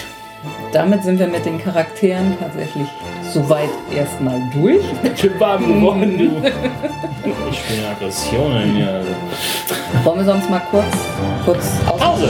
Damit 0.72 1.03
sind 1.03 1.18
wir 1.18 1.28
mit 1.28 1.44
den 1.45 1.60
Charakteren 1.60 2.38
tatsächlich 2.40 2.88
soweit 3.34 3.70
erstmal 3.95 4.40
durch. 4.53 4.84
Geworden, 5.22 6.18
du. 6.18 6.49
Ich 7.49 7.62
bin 7.64 7.86
Aggressionen, 7.86 8.78
ja. 8.78 9.02
Wollen 10.03 10.20
wir 10.20 10.26
sonst 10.26 10.49
mal 10.49 10.62
kurz, 10.70 10.86
kurz 11.44 11.66
aus 11.88 11.99
Pause! 11.99 12.30